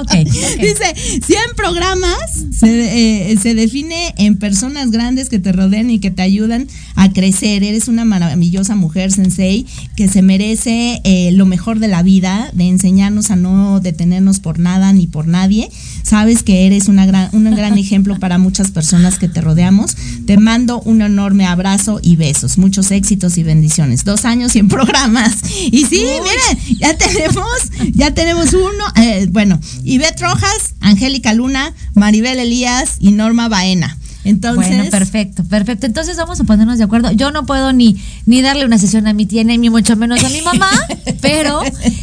Ok, 0.00 0.10
ok. 0.10 0.60
Dice, 0.60 1.20
100 1.26 1.38
programas 1.56 2.16
se, 2.58 3.32
eh, 3.32 3.36
se 3.40 3.54
define 3.54 4.14
en 4.18 4.36
personas 4.36 4.90
grandes 4.90 5.28
que 5.28 5.38
te 5.38 5.52
rodean 5.52 5.90
y 5.90 5.98
que 5.98 6.10
te 6.10 6.22
ayudan 6.22 6.66
a 6.94 7.12
crecer. 7.12 7.62
Eres 7.64 7.88
una 7.88 8.04
maravillosa 8.04 8.74
mujer, 8.74 9.12
Sensei, 9.12 9.66
que 9.96 10.08
se 10.08 10.22
merece 10.22 11.00
eh, 11.04 11.30
lo 11.32 11.46
mejor 11.46 11.78
de 11.78 11.88
la 11.88 12.02
vida, 12.02 12.50
de 12.54 12.64
enseñarnos 12.68 13.30
a 13.30 13.36
no 13.36 13.80
detenernos 13.80 14.40
por 14.40 14.58
nada 14.58 14.92
ni 14.92 15.06
por 15.06 15.26
nadie. 15.26 15.70
Sabes 16.02 16.42
que 16.42 16.66
eres 16.66 16.88
una 16.88 17.06
gran, 17.06 17.28
un 17.32 17.44
gran 17.54 17.78
ejemplo 17.78 18.18
para 18.18 18.38
muchas 18.38 18.70
personas 18.70 19.18
que 19.18 19.28
te 19.28 19.40
rodeamos. 19.40 19.96
Te 20.26 20.36
mando 20.36 20.80
un 20.80 21.02
enorme 21.02 21.46
abrazo 21.46 22.00
y 22.02 22.16
besos. 22.16 22.58
Muchos 22.58 22.90
éxitos 22.90 23.38
y 23.38 23.42
bendiciones. 23.42 24.04
Dos 24.04 24.24
años 24.24 24.54
y 24.56 24.60
en 24.60 24.68
programas. 24.68 25.36
Y 25.70 25.84
sí, 25.86 26.04
miren, 26.04 26.78
ya 26.78 26.96
tenemos, 26.96 27.46
ya 27.94 28.14
tenemos 28.14 28.52
uno. 28.54 28.84
eh, 28.96 29.26
bueno, 29.30 29.60
Ivette 29.88 30.20
Rojas, 30.20 30.74
Angélica 30.80 31.32
Luna, 31.34 31.72
Maribel 31.94 32.38
Elías 32.38 32.96
y 33.00 33.12
Norma 33.12 33.48
Baena. 33.48 33.96
Entonces, 34.24 34.66
Bueno, 34.76 34.90
perfecto, 34.90 35.44
perfecto. 35.44 35.86
Entonces 35.86 36.16
vamos 36.16 36.38
a 36.40 36.44
ponernos 36.44 36.76
de 36.76 36.84
acuerdo. 36.84 37.10
Yo 37.12 37.30
no 37.30 37.46
puedo 37.46 37.72
ni, 37.72 37.96
ni 38.26 38.42
darle 38.42 38.66
una 38.66 38.76
sesión 38.76 39.06
a 39.06 39.14
mi 39.14 39.24
tía, 39.24 39.42
ni 39.44 39.70
mucho 39.70 39.96
menos 39.96 40.22
a 40.22 40.28
mi 40.28 40.42
mamá, 40.42 40.68
pero 41.22 41.60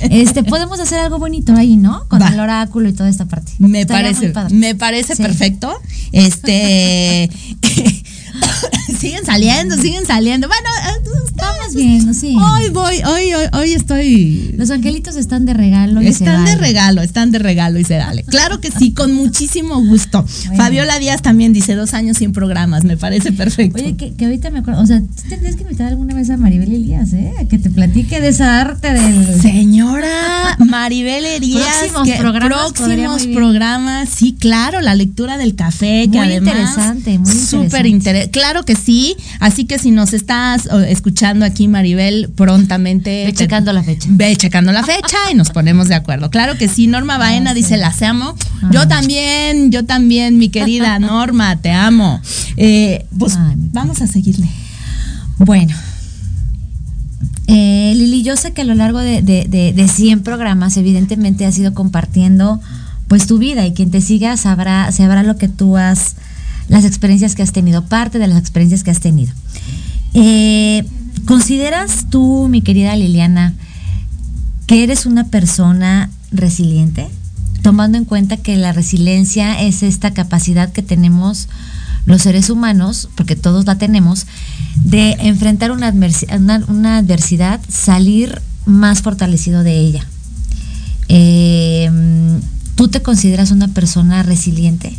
este 0.09 0.43
podemos 0.43 0.79
hacer 0.79 0.99
algo 0.99 1.19
bonito 1.19 1.53
ahí, 1.53 1.75
¿no? 1.75 2.07
Con 2.07 2.21
Va. 2.21 2.29
el 2.29 2.39
oráculo 2.39 2.89
y 2.89 2.93
toda 2.93 3.09
esta 3.09 3.25
parte. 3.25 3.51
me 3.59 3.81
Estaría 3.81 4.11
parece, 4.13 4.33
me 4.55 4.73
parece 4.75 5.15
Sí. 5.15 5.21
perfecto. 5.21 5.71
Este 6.13 7.29
siguen 8.99 9.25
saliendo, 9.25 9.75
siguen 9.77 10.05
saliendo. 10.05 10.47
Bueno, 10.47 10.69
eh, 10.89 11.09
Estamos 11.35 11.75
bien, 11.75 12.13
sí. 12.15 12.37
hoy 12.39 12.69
voy, 12.69 12.95
hoy, 13.05 13.33
hoy, 13.33 13.45
hoy 13.51 13.73
estoy 13.73 14.55
Los 14.57 14.71
angelitos 14.71 15.17
están 15.17 15.45
de 15.45 15.53
regalo 15.53 16.01
y 16.01 16.05
se 16.05 16.11
Están 16.11 16.45
de 16.45 16.55
regalo, 16.55 17.01
están 17.01 17.31
de 17.31 17.39
regalo 17.39 17.77
y 17.77 17.83
se 17.83 17.95
dale. 17.95 18.23
Claro 18.23 18.61
que 18.61 18.71
sí, 18.71 18.93
con 18.93 19.13
muchísimo 19.13 19.81
gusto. 19.83 20.25
Bueno. 20.47 20.63
Fabiola 20.63 20.97
Díaz 20.97 21.21
también 21.21 21.51
dice 21.51 21.75
dos 21.75 21.93
años 21.93 22.17
sin 22.17 22.31
programas, 22.31 22.85
me 22.85 22.95
parece 22.95 23.33
perfecto. 23.33 23.81
Oye, 23.83 23.97
que, 23.97 24.13
que 24.13 24.25
ahorita 24.25 24.49
me 24.49 24.59
acuerdo, 24.59 24.81
o 24.81 24.85
sea, 24.85 25.01
tú 25.01 25.23
tendrías 25.27 25.55
que 25.57 25.63
invitar 25.63 25.87
alguna 25.87 26.15
vez 26.15 26.29
a 26.29 26.37
Maribel 26.37 26.71
Elías, 26.73 27.11
¿eh? 27.11 27.33
A 27.39 27.45
que 27.45 27.59
te 27.59 27.69
platique 27.69 28.21
de 28.21 28.29
esa 28.29 28.61
arte 28.61 28.93
del... 28.93 29.41
Señora 29.41 30.55
Maribel 30.59 31.25
Elías, 31.25 31.67
Próximos 31.79 32.07
que- 32.07 32.15
programas, 32.15 32.71
próximos 32.73 33.27
programas, 33.27 34.09
sí, 34.09 34.35
claro, 34.39 34.79
la 34.81 34.95
lectura 34.95 35.37
del 35.37 35.55
café, 35.55 36.03
que 36.03 36.17
Muy 36.17 36.27
además 36.27 36.55
interesante, 36.55 37.19
muy 37.19 37.33
súper 37.33 37.85
interesante. 37.85 38.24
Claro 38.31 38.63
que 38.63 38.75
sí, 38.75 39.15
así 39.39 39.65
que 39.65 39.79
si 39.79 39.91
nos 39.91 40.13
estás 40.13 40.65
eh, 40.65 40.87
escuchando 40.89 41.45
aquí, 41.45 41.67
Maribel, 41.67 42.29
prontamente 42.35 43.25
Ve 43.25 43.33
checando 43.33 43.73
la 43.73 43.83
fecha. 43.83 44.07
Ve 44.11 44.35
checando 44.35 44.71
la 44.71 44.83
fecha 44.83 45.17
y 45.31 45.35
nos 45.35 45.49
ponemos 45.49 45.87
de 45.87 45.95
acuerdo. 45.95 46.29
Claro 46.29 46.57
que 46.57 46.67
sí, 46.67 46.87
Norma 46.87 47.17
Baena 47.17 47.53
dice, 47.53 47.77
las 47.77 48.01
amo. 48.01 48.35
Yo 48.71 48.87
también, 48.87 49.71
yo 49.71 49.85
también, 49.85 50.37
mi 50.37 50.49
querida 50.49 50.99
Norma, 50.99 51.55
te 51.57 51.71
amo. 51.71 52.21
Eh, 52.57 53.05
pues 53.17 53.35
Ay, 53.37 53.55
vamos 53.57 54.01
a 54.01 54.07
seguirle. 54.07 54.49
Bueno. 55.37 55.75
Eh, 57.47 57.93
Lili, 57.95 58.23
yo 58.23 58.35
sé 58.37 58.53
que 58.53 58.61
a 58.61 58.65
lo 58.65 58.73
largo 58.73 58.99
de, 58.99 59.21
de, 59.21 59.45
de, 59.47 59.71
de 59.71 59.87
100 59.87 60.23
programas, 60.23 60.77
evidentemente 60.77 61.45
has 61.45 61.57
ido 61.57 61.73
compartiendo 61.73 62.59
pues 63.07 63.27
tu 63.27 63.37
vida 63.37 63.65
y 63.65 63.73
quien 63.73 63.91
te 63.91 64.01
siga 64.01 64.35
sabrá, 64.37 64.91
sabrá 64.91 65.23
lo 65.23 65.37
que 65.37 65.47
tú 65.47 65.77
has, 65.77 66.15
las 66.67 66.85
experiencias 66.85 67.35
que 67.35 67.43
has 67.43 67.51
tenido, 67.51 67.85
parte 67.85 68.19
de 68.19 68.27
las 68.27 68.37
experiencias 68.39 68.83
que 68.83 68.91
has 68.91 68.99
tenido. 68.99 69.33
Eh, 70.13 70.85
¿Consideras 71.25 72.05
tú, 72.09 72.47
mi 72.49 72.61
querida 72.61 72.95
Liliana, 72.95 73.53
que 74.67 74.83
eres 74.83 75.05
una 75.05 75.25
persona 75.27 76.09
resiliente? 76.31 77.07
Tomando 77.61 77.97
en 77.97 78.05
cuenta 78.05 78.37
que 78.37 78.55
la 78.57 78.73
resiliencia 78.73 79.59
es 79.61 79.81
esta 79.83 80.13
capacidad 80.13 80.71
que 80.71 80.81
tenemos 80.83 81.47
los 82.05 82.21
seres 82.21 82.51
humanos, 82.51 83.09
porque 83.15 83.35
todos 83.35 83.65
la 83.65 83.75
tenemos, 83.79 84.27
de 84.75 85.13
enfrentar 85.21 85.71
una, 85.71 85.91
adversi- 85.91 86.27
una- 86.37 86.63
una 86.67 86.97
adversidad, 86.97 87.59
salir 87.67 88.41
más 88.67 89.01
fortalecido 89.01 89.63
de 89.63 89.79
ella. 89.79 90.05
Eh, 91.07 91.89
¿Tú 92.75 92.89
te 92.89 93.01
consideras 93.01 93.51
una 93.51 93.69
persona 93.69 94.21
resiliente? 94.21 94.95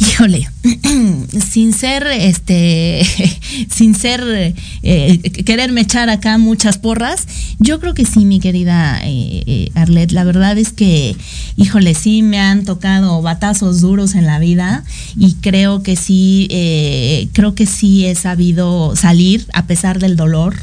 Híjole, 0.00 0.48
sin 1.50 1.72
ser, 1.72 2.06
este, 2.06 3.02
sin 3.68 3.96
ser, 3.96 4.54
eh, 4.82 5.18
quererme 5.44 5.80
echar 5.80 6.08
acá 6.08 6.38
muchas 6.38 6.78
porras, 6.78 7.26
yo 7.58 7.80
creo 7.80 7.94
que 7.94 8.04
sí, 8.04 8.24
mi 8.24 8.38
querida 8.38 9.00
eh, 9.02 9.42
eh, 9.46 9.70
Arlet, 9.74 10.12
la 10.12 10.22
verdad 10.22 10.56
es 10.56 10.72
que, 10.72 11.16
híjole, 11.56 11.94
sí 11.94 12.22
me 12.22 12.38
han 12.38 12.64
tocado 12.64 13.20
batazos 13.22 13.80
duros 13.80 14.14
en 14.14 14.26
la 14.26 14.38
vida 14.38 14.84
y 15.16 15.34
creo 15.34 15.82
que 15.82 15.96
sí, 15.96 16.46
eh, 16.50 17.28
creo 17.32 17.56
que 17.56 17.66
sí 17.66 18.06
he 18.06 18.14
sabido 18.14 18.94
salir 18.94 19.46
a 19.52 19.66
pesar 19.66 19.98
del 19.98 20.16
dolor, 20.16 20.54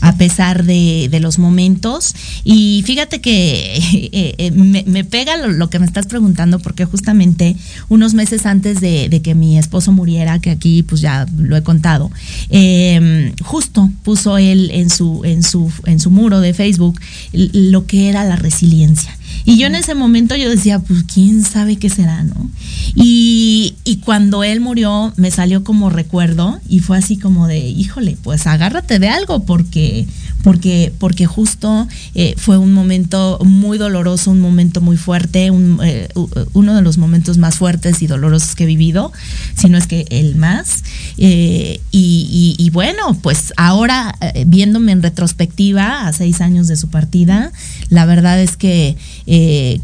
a 0.00 0.16
pesar 0.16 0.64
de, 0.64 1.08
los 1.20 1.38
momentos. 1.38 2.14
Y 2.44 2.82
fíjate 2.84 3.20
que 3.20 3.76
eh, 4.12 4.34
eh, 4.38 4.50
me, 4.50 5.04
pega 5.04 5.36
lo, 5.36 5.70
que 5.70 5.78
me 5.78 5.86
estás 5.86 6.06
preguntando 6.06 6.58
porque 6.58 6.84
justamente 6.84 7.56
unos 7.88 8.14
meses 8.14 8.46
antes 8.46 8.80
de, 8.80 9.20
que 9.22 9.34
mi 9.34 9.58
esposo 9.58 9.92
muriera, 9.92 10.40
que 10.40 10.50
aquí 10.50 10.82
pues 10.82 11.00
ya 11.00 11.26
lo 11.36 11.56
he 11.56 11.62
contado, 11.62 12.10
eh, 12.50 13.32
justo 13.42 13.90
puso 14.02 14.38
él 14.38 14.70
en 14.72 14.90
su, 14.90 15.22
en 15.24 15.42
su, 15.42 15.70
en 15.86 16.00
su 16.00 16.10
muro 16.10 16.40
de 16.40 16.54
Facebook 16.54 17.00
lo 17.32 17.86
que 17.86 18.08
era 18.08 18.24
la 18.24 18.36
resiliencia. 18.36 19.16
Y 19.44 19.58
yo 19.58 19.66
en 19.66 19.74
ese 19.74 19.94
momento 19.94 20.36
yo 20.36 20.48
decía, 20.48 20.78
pues 20.78 21.04
quién 21.04 21.42
sabe 21.42 21.76
qué 21.76 21.90
será, 21.90 22.22
¿no? 22.22 22.50
Y, 22.94 23.74
y 23.84 23.96
cuando 23.98 24.44
él 24.44 24.60
murió 24.60 25.12
me 25.16 25.30
salió 25.30 25.64
como 25.64 25.90
recuerdo 25.90 26.60
y 26.68 26.80
fue 26.80 26.98
así 26.98 27.16
como 27.16 27.48
de, 27.48 27.58
híjole, 27.58 28.16
pues 28.22 28.46
agárrate 28.46 28.98
de 28.98 29.08
algo 29.08 29.44
porque 29.44 30.06
porque, 30.42 30.92
porque 30.98 31.26
justo 31.26 31.86
eh, 32.14 32.34
fue 32.36 32.58
un 32.58 32.72
momento 32.72 33.38
muy 33.44 33.78
doloroso, 33.78 34.30
un 34.30 34.40
momento 34.40 34.80
muy 34.80 34.96
fuerte, 34.96 35.50
eh, 35.84 36.08
uno 36.52 36.74
de 36.74 36.82
los 36.82 36.98
momentos 36.98 37.38
más 37.38 37.56
fuertes 37.56 38.02
y 38.02 38.06
dolorosos 38.06 38.54
que 38.54 38.64
he 38.64 38.66
vivido, 38.66 39.12
si 39.56 39.68
no 39.68 39.78
es 39.78 39.86
que 39.86 40.06
el 40.10 40.36
más. 40.36 40.84
Eh, 41.18 41.80
y, 41.90 42.70
bueno, 42.72 43.14
pues 43.22 43.52
ahora 43.56 44.16
viéndome 44.46 44.92
en 44.92 45.02
retrospectiva 45.02 46.06
a 46.06 46.12
seis 46.12 46.40
años 46.40 46.68
de 46.68 46.76
su 46.76 46.88
partida, 46.88 47.52
la 47.88 48.06
verdad 48.06 48.40
es 48.40 48.56
que 48.56 48.96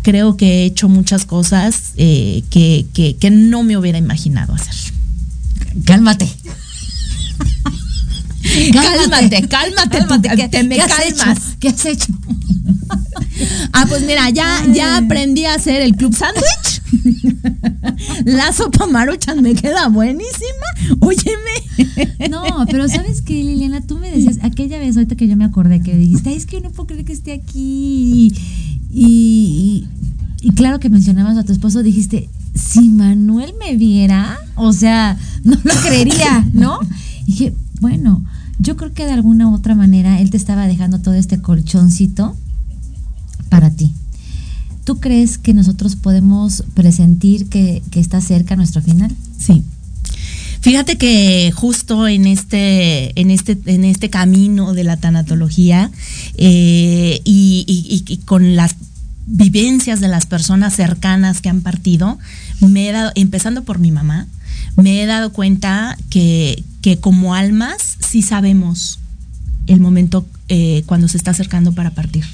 creo 0.03 0.37
que 0.37 0.63
he 0.63 0.65
hecho 0.65 0.89
muchas 0.89 1.25
cosas 1.25 1.93
que 1.97 3.31
no 3.31 3.63
me 3.63 3.77
hubiera 3.77 3.99
imaginado 3.99 4.55
hacer. 4.55 4.75
Cálmate. 5.85 6.29
Cálmate, 8.73 9.49
cálmate, 9.49 9.99
cálmate 9.99 10.29
que, 10.37 10.49
te 10.49 10.62
me 10.62 10.77
¿qué 10.77 10.83
calmas. 10.83 11.57
¿Qué 11.61 11.69
has 11.69 11.85
hecho? 11.87 12.12
Ah, 13.73 13.87
pues 13.89 14.03
mira, 14.03 14.29
ya, 14.31 14.66
ya 14.73 14.97
aprendí 14.97 15.45
a 15.45 15.55
hacer 15.55 15.81
el 15.81 15.95
club 15.95 16.15
sándwich. 16.15 16.83
La 18.25 18.53
sopa 18.53 18.87
maruchan 18.87 19.43
me 19.43 19.55
queda 19.55 19.89
buenísima. 19.89 20.66
Óyeme. 21.01 22.29
No, 22.31 22.43
pero 22.70 22.89
¿sabes 22.89 23.23
qué, 23.23 23.35
Liliana? 23.35 23.81
Tú 23.81 23.99
me 23.99 24.11
decías, 24.11 24.39
aquella 24.43 24.79
vez, 24.79 24.97
ahorita 24.97 25.15
que 25.16 25.29
yo 25.29 25.37
me 25.37 25.45
acordé, 25.45 25.81
que 25.81 25.97
dijiste, 25.97 26.35
es 26.35 26.47
que 26.47 26.61
no 26.61 26.70
puedo 26.70 26.89
creer 26.89 27.05
que 27.05 27.12
esté 27.12 27.33
aquí. 27.33 28.33
Y, 28.91 29.87
y, 30.41 30.51
claro 30.57 30.81
que 30.81 30.89
mencionabas 30.89 31.37
a 31.37 31.45
tu 31.45 31.53
esposo, 31.53 31.83
dijiste, 31.83 32.29
si 32.55 32.89
Manuel 32.89 33.55
me 33.59 33.77
viera, 33.77 34.39
o 34.57 34.73
sea, 34.73 35.16
no 35.45 35.57
lo 35.62 35.75
creería, 35.83 36.45
¿no? 36.53 36.81
Y 37.27 37.33
dije, 37.33 37.55
bueno, 37.81 38.25
yo 38.59 38.77
creo 38.77 38.93
que 38.93 39.07
de 39.07 39.13
alguna 39.13 39.49
u 39.49 39.55
otra 39.55 39.75
manera 39.75 40.21
él 40.21 40.31
te 40.31 40.37
estaba 40.37 40.67
dejando 40.67 41.01
todo 41.01 41.15
este 41.15 41.41
colchoncito 41.41 42.37
para 43.49 43.71
ti. 43.71 43.93
¿Tú 44.85 45.01
crees 45.01 45.39
que 45.39 45.55
nosotros 45.55 45.97
podemos 45.97 46.65
presentir 46.75 47.49
que, 47.49 47.83
está 47.95 48.21
cerca 48.21 48.57
nuestro 48.57 48.81
final? 48.81 49.15
Sí. 49.39 49.63
Fíjate 50.61 50.97
que 50.97 51.53
justo 51.55 52.09
en 52.09 52.27
este, 52.27 53.19
en 53.21 53.31
este, 53.31 53.59
en 53.67 53.85
este 53.85 54.11
camino 54.11 54.73
de 54.73 54.85
la 54.85 54.97
tanatología 54.97 55.91
eh, 56.37 57.21
y, 57.25 58.21
con 58.25 58.57
las 58.57 58.77
vivencias 59.27 60.01
de 60.01 60.09
las 60.09 60.25
personas 60.25 60.75
cercanas 60.75 61.43
que 61.43 61.51
han 61.51 61.61
partido, 61.61 62.19
me 62.61 62.89
he 62.89 62.93
dado, 62.93 63.13
empezando 63.15 63.65
por 63.65 63.79
mi 63.79 63.91
mamá, 63.93 64.27
me 64.77 65.03
he 65.03 65.07
dado 65.07 65.33
cuenta 65.33 65.97
que, 66.11 66.63
que 66.83 66.99
como 66.99 67.35
almas 67.35 67.99
sí 68.01 68.23
sabemos 68.23 68.99
el 69.67 69.81
momento 69.81 70.27
eh, 70.49 70.83
cuando 70.87 71.09
se 71.09 71.17
está 71.17 71.33
acercando 71.33 71.73
para 71.73 71.91
partir. 71.91 72.25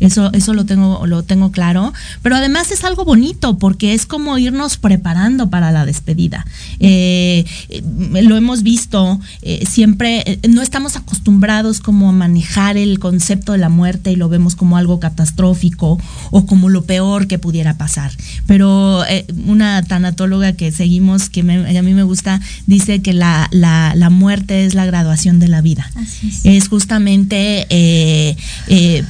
Eso, 0.00 0.30
eso 0.32 0.54
lo 0.54 0.66
tengo, 0.66 1.06
lo 1.06 1.22
tengo 1.22 1.50
claro. 1.50 1.92
Pero 2.22 2.36
además 2.36 2.70
es 2.70 2.84
algo 2.84 3.04
bonito 3.04 3.58
porque 3.58 3.94
es 3.94 4.06
como 4.06 4.38
irnos 4.38 4.76
preparando 4.76 5.50
para 5.50 5.72
la 5.72 5.86
despedida. 5.86 6.46
Eh, 6.80 7.44
eh, 7.68 7.82
lo 8.22 8.36
hemos 8.36 8.62
visto, 8.62 9.20
eh, 9.42 9.64
siempre 9.68 10.38
no 10.48 10.62
estamos 10.62 10.96
acostumbrados 10.96 11.80
como 11.80 12.10
a 12.10 12.12
manejar 12.12 12.76
el 12.76 12.98
concepto 12.98 13.52
de 13.52 13.58
la 13.58 13.68
muerte 13.68 14.12
y 14.12 14.16
lo 14.16 14.28
vemos 14.28 14.56
como 14.56 14.76
algo 14.76 15.00
catastrófico 15.00 15.98
o 16.30 16.46
como 16.46 16.68
lo 16.68 16.84
peor 16.84 17.26
que 17.26 17.38
pudiera 17.38 17.78
pasar. 17.78 18.12
Pero 18.46 19.02
una 19.46 19.82
tanatóloga 19.82 20.52
que 20.52 20.72
seguimos, 20.72 21.30
que 21.30 21.40
a 21.40 21.82
mí 21.82 21.94
me 21.94 22.02
gusta, 22.02 22.40
dice 22.66 23.00
que 23.00 23.12
la, 23.12 23.48
la, 23.50 24.10
muerte 24.10 24.64
es 24.64 24.74
la 24.74 24.86
graduación 24.86 25.38
de 25.38 25.48
la 25.48 25.60
vida. 25.60 25.90
es. 26.22 26.44
es. 26.44 26.68
justamente, 26.68 28.36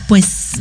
pues, 0.08 0.52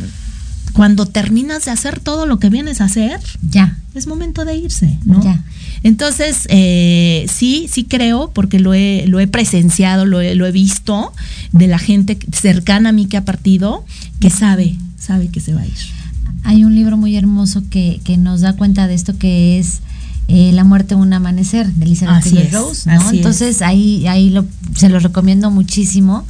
cuando 0.76 1.06
terminas 1.06 1.64
de 1.64 1.70
hacer 1.70 2.00
todo 2.00 2.26
lo 2.26 2.38
que 2.38 2.50
vienes 2.50 2.82
a 2.82 2.84
hacer, 2.84 3.18
ya. 3.48 3.78
Es 3.94 4.06
momento 4.06 4.44
de 4.44 4.56
irse, 4.56 4.98
¿no? 5.06 5.22
Ya. 5.22 5.42
Entonces, 5.82 6.46
eh, 6.50 7.24
sí, 7.32 7.66
sí 7.72 7.84
creo, 7.84 8.30
porque 8.34 8.60
lo 8.60 8.74
he, 8.74 9.04
lo 9.06 9.18
he 9.18 9.26
presenciado, 9.26 10.04
lo 10.04 10.20
he, 10.20 10.34
lo 10.34 10.46
he 10.46 10.52
visto 10.52 11.14
de 11.52 11.66
la 11.66 11.78
gente 11.78 12.18
cercana 12.30 12.90
a 12.90 12.92
mí 12.92 13.06
que 13.06 13.16
ha 13.16 13.24
partido, 13.24 13.86
que 14.20 14.28
sabe, 14.28 14.76
sabe 14.98 15.28
que 15.28 15.40
se 15.40 15.54
va 15.54 15.62
a 15.62 15.66
ir. 15.66 15.72
Hay 16.44 16.64
un 16.64 16.74
libro 16.74 16.98
muy 16.98 17.16
hermoso 17.16 17.62
que, 17.70 18.02
que 18.04 18.18
nos 18.18 18.42
da 18.42 18.52
cuenta 18.52 18.86
de 18.86 18.94
esto 18.94 19.16
que 19.16 19.58
es 19.58 19.80
eh, 20.28 20.52
La 20.52 20.64
muerte 20.64 20.94
un 20.94 21.12
amanecer 21.12 21.72
de 21.72 21.86
Elizabeth 21.86 22.52
Rose, 22.52 22.90
¿no? 22.90 23.10
Entonces 23.12 23.62
ahí, 23.62 24.06
ahí 24.08 24.28
lo, 24.28 24.44
se 24.74 24.90
lo 24.90 24.98
recomiendo 24.98 25.50
muchísimo 25.50 26.26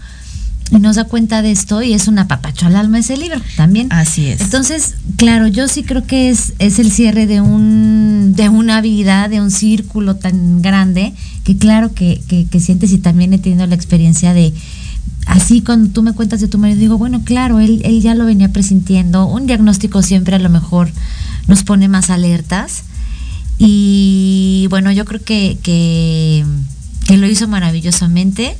y 0.70 0.78
nos 0.78 0.96
da 0.96 1.04
cuenta 1.04 1.42
de 1.42 1.52
esto 1.52 1.82
y 1.82 1.92
es 1.92 2.08
una 2.08 2.26
papacho 2.26 2.66
al 2.66 2.76
alma 2.76 2.98
ese 2.98 3.16
libro 3.16 3.40
también. 3.56 3.88
Así 3.92 4.26
es. 4.26 4.40
Entonces, 4.40 4.94
claro, 5.16 5.46
yo 5.46 5.68
sí 5.68 5.84
creo 5.84 6.06
que 6.06 6.28
es, 6.28 6.54
es 6.58 6.78
el 6.78 6.90
cierre 6.90 7.26
de 7.26 7.40
un 7.40 8.32
de 8.34 8.48
una 8.48 8.80
vida, 8.80 9.28
de 9.28 9.40
un 9.40 9.50
círculo 9.50 10.16
tan 10.16 10.62
grande, 10.62 11.14
que 11.44 11.56
claro 11.56 11.94
que, 11.94 12.20
que, 12.50 12.60
sientes 12.60 12.92
y 12.92 12.98
también 12.98 13.32
he 13.32 13.38
tenido 13.38 13.66
la 13.66 13.74
experiencia 13.74 14.34
de 14.34 14.52
así 15.26 15.60
cuando 15.60 15.90
tú 15.90 16.02
me 16.02 16.12
cuentas 16.12 16.40
de 16.40 16.48
tu 16.48 16.58
marido, 16.58 16.80
digo, 16.80 16.98
bueno, 16.98 17.22
claro, 17.24 17.60
él, 17.60 17.80
él 17.84 18.00
ya 18.00 18.14
lo 18.14 18.24
venía 18.24 18.48
presintiendo, 18.48 19.26
un 19.26 19.46
diagnóstico 19.46 20.02
siempre 20.02 20.36
a 20.36 20.40
lo 20.40 20.50
mejor 20.50 20.90
nos 21.46 21.62
pone 21.62 21.88
más 21.88 22.10
alertas. 22.10 22.84
Y 23.58 24.66
bueno, 24.68 24.92
yo 24.92 25.06
creo 25.06 25.22
que, 25.22 25.56
que, 25.62 26.44
que 27.06 27.16
lo 27.16 27.26
hizo 27.26 27.48
maravillosamente 27.48 28.56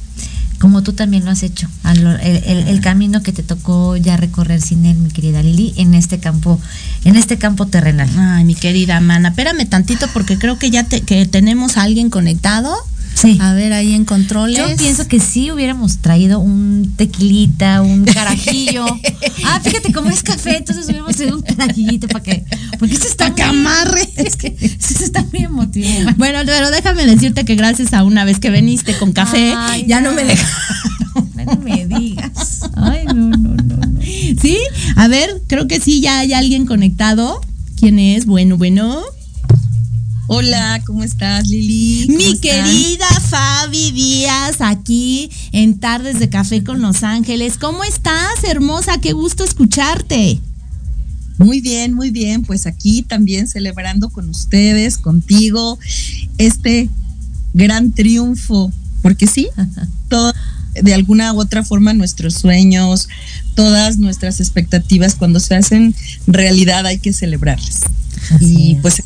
como 0.58 0.82
tú 0.82 0.92
también 0.92 1.24
lo 1.24 1.30
has 1.30 1.42
hecho, 1.42 1.68
el, 1.84 2.80
camino 2.80 3.22
que 3.22 3.32
te 3.32 3.42
tocó 3.42 3.96
ya 3.96 4.16
recorrer 4.16 4.60
sin 4.60 4.86
él, 4.86 4.96
mi 4.96 5.10
querida 5.10 5.42
Lili, 5.42 5.74
en 5.76 5.94
este 5.94 6.18
campo, 6.18 6.60
en 7.04 7.16
este 7.16 7.36
campo 7.36 7.66
terrenal. 7.66 8.08
Ay, 8.16 8.44
mi 8.44 8.54
querida 8.54 9.00
Mana, 9.00 9.30
espérame 9.30 9.68
tantito 9.68 10.06
porque 10.12 10.38
creo 10.38 10.58
que 10.58 10.70
ya 10.70 10.84
que 10.84 11.26
tenemos 11.26 11.76
a 11.76 11.82
alguien 11.82 12.10
conectado. 12.10 12.74
Sí. 13.16 13.38
A 13.40 13.54
ver, 13.54 13.72
ahí 13.72 13.94
en 13.94 14.04
controles. 14.04 14.58
Yo 14.58 14.76
pienso 14.76 15.08
que 15.08 15.20
sí 15.20 15.50
hubiéramos 15.50 15.98
traído 15.98 16.38
un 16.38 16.92
tequilita, 16.96 17.80
un 17.80 18.04
carajillo. 18.04 18.84
ah, 19.44 19.58
fíjate, 19.64 19.90
como 19.92 20.10
es 20.10 20.22
café, 20.22 20.58
entonces 20.58 20.84
hubiéramos 20.84 21.16
traído 21.16 21.36
un 21.36 21.42
carajillito 21.42 22.08
para 22.08 22.22
que. 22.22 22.44
Porque 22.78 22.94
esto 22.94 23.06
está. 23.08 23.24
Para 23.24 23.34
que 23.34 23.42
amarre. 23.42 24.06
Es 24.16 24.36
que 24.36 24.54
esto 24.60 25.02
está 25.02 25.24
muy 25.32 25.44
emotivo. 25.44 26.10
Bueno, 26.18 26.40
pero 26.44 26.70
déjame 26.70 27.06
decirte 27.06 27.46
que 27.46 27.54
gracias 27.54 27.94
a 27.94 28.04
una 28.04 28.26
vez 28.26 28.38
que 28.38 28.50
veniste 28.50 28.94
con 28.98 29.12
café, 29.12 29.54
ya 29.86 30.02
no, 30.02 30.12
me 30.12 30.24
dejaron. 30.24 31.30
No 31.46 31.56
me 31.56 31.86
digas. 31.86 32.60
Ay, 32.74 33.06
no, 33.06 33.14
no, 33.14 33.54
no, 33.54 33.76
no. 33.76 34.00
Sí, 34.02 34.58
a 34.96 35.08
ver, 35.08 35.42
creo 35.46 35.66
que 35.66 35.80
sí, 35.80 36.02
ya 36.02 36.18
hay 36.18 36.34
alguien 36.34 36.66
conectado. 36.66 37.40
¿Quién 37.78 37.98
es? 37.98 38.26
Bueno, 38.26 38.58
bueno. 38.58 39.02
Hola, 40.28 40.82
¿cómo 40.84 41.04
estás, 41.04 41.46
Lili? 41.46 42.08
Mi 42.08 42.36
querida 42.40 43.06
Fabi 43.28 43.92
Díaz, 43.92 44.56
aquí 44.58 45.30
en 45.52 45.78
Tardes 45.78 46.18
de 46.18 46.28
Café 46.28 46.64
con 46.64 46.82
Los 46.82 47.04
Ángeles. 47.04 47.58
¿Cómo 47.58 47.84
estás, 47.84 48.42
hermosa? 48.42 49.00
Qué 49.00 49.12
gusto 49.12 49.44
escucharte. 49.44 50.40
Muy 51.38 51.60
bien, 51.60 51.94
muy 51.94 52.10
bien. 52.10 52.42
Pues 52.42 52.66
aquí 52.66 53.02
también 53.02 53.46
celebrando 53.46 54.08
con 54.08 54.28
ustedes, 54.28 54.98
contigo, 54.98 55.78
este 56.38 56.90
gran 57.54 57.92
triunfo. 57.92 58.72
Porque 59.02 59.28
sí, 59.28 59.46
todo, 60.08 60.34
de 60.74 60.92
alguna 60.92 61.32
u 61.34 61.40
otra 61.40 61.62
forma 61.62 61.94
nuestros 61.94 62.34
sueños, 62.34 63.08
todas 63.54 63.98
nuestras 63.98 64.40
expectativas, 64.40 65.14
cuando 65.14 65.38
se 65.38 65.54
hacen 65.54 65.94
realidad 66.26 66.84
hay 66.84 66.98
que 66.98 67.12
celebrarlas. 67.12 67.82
y 68.40 68.74
pues 68.82 69.04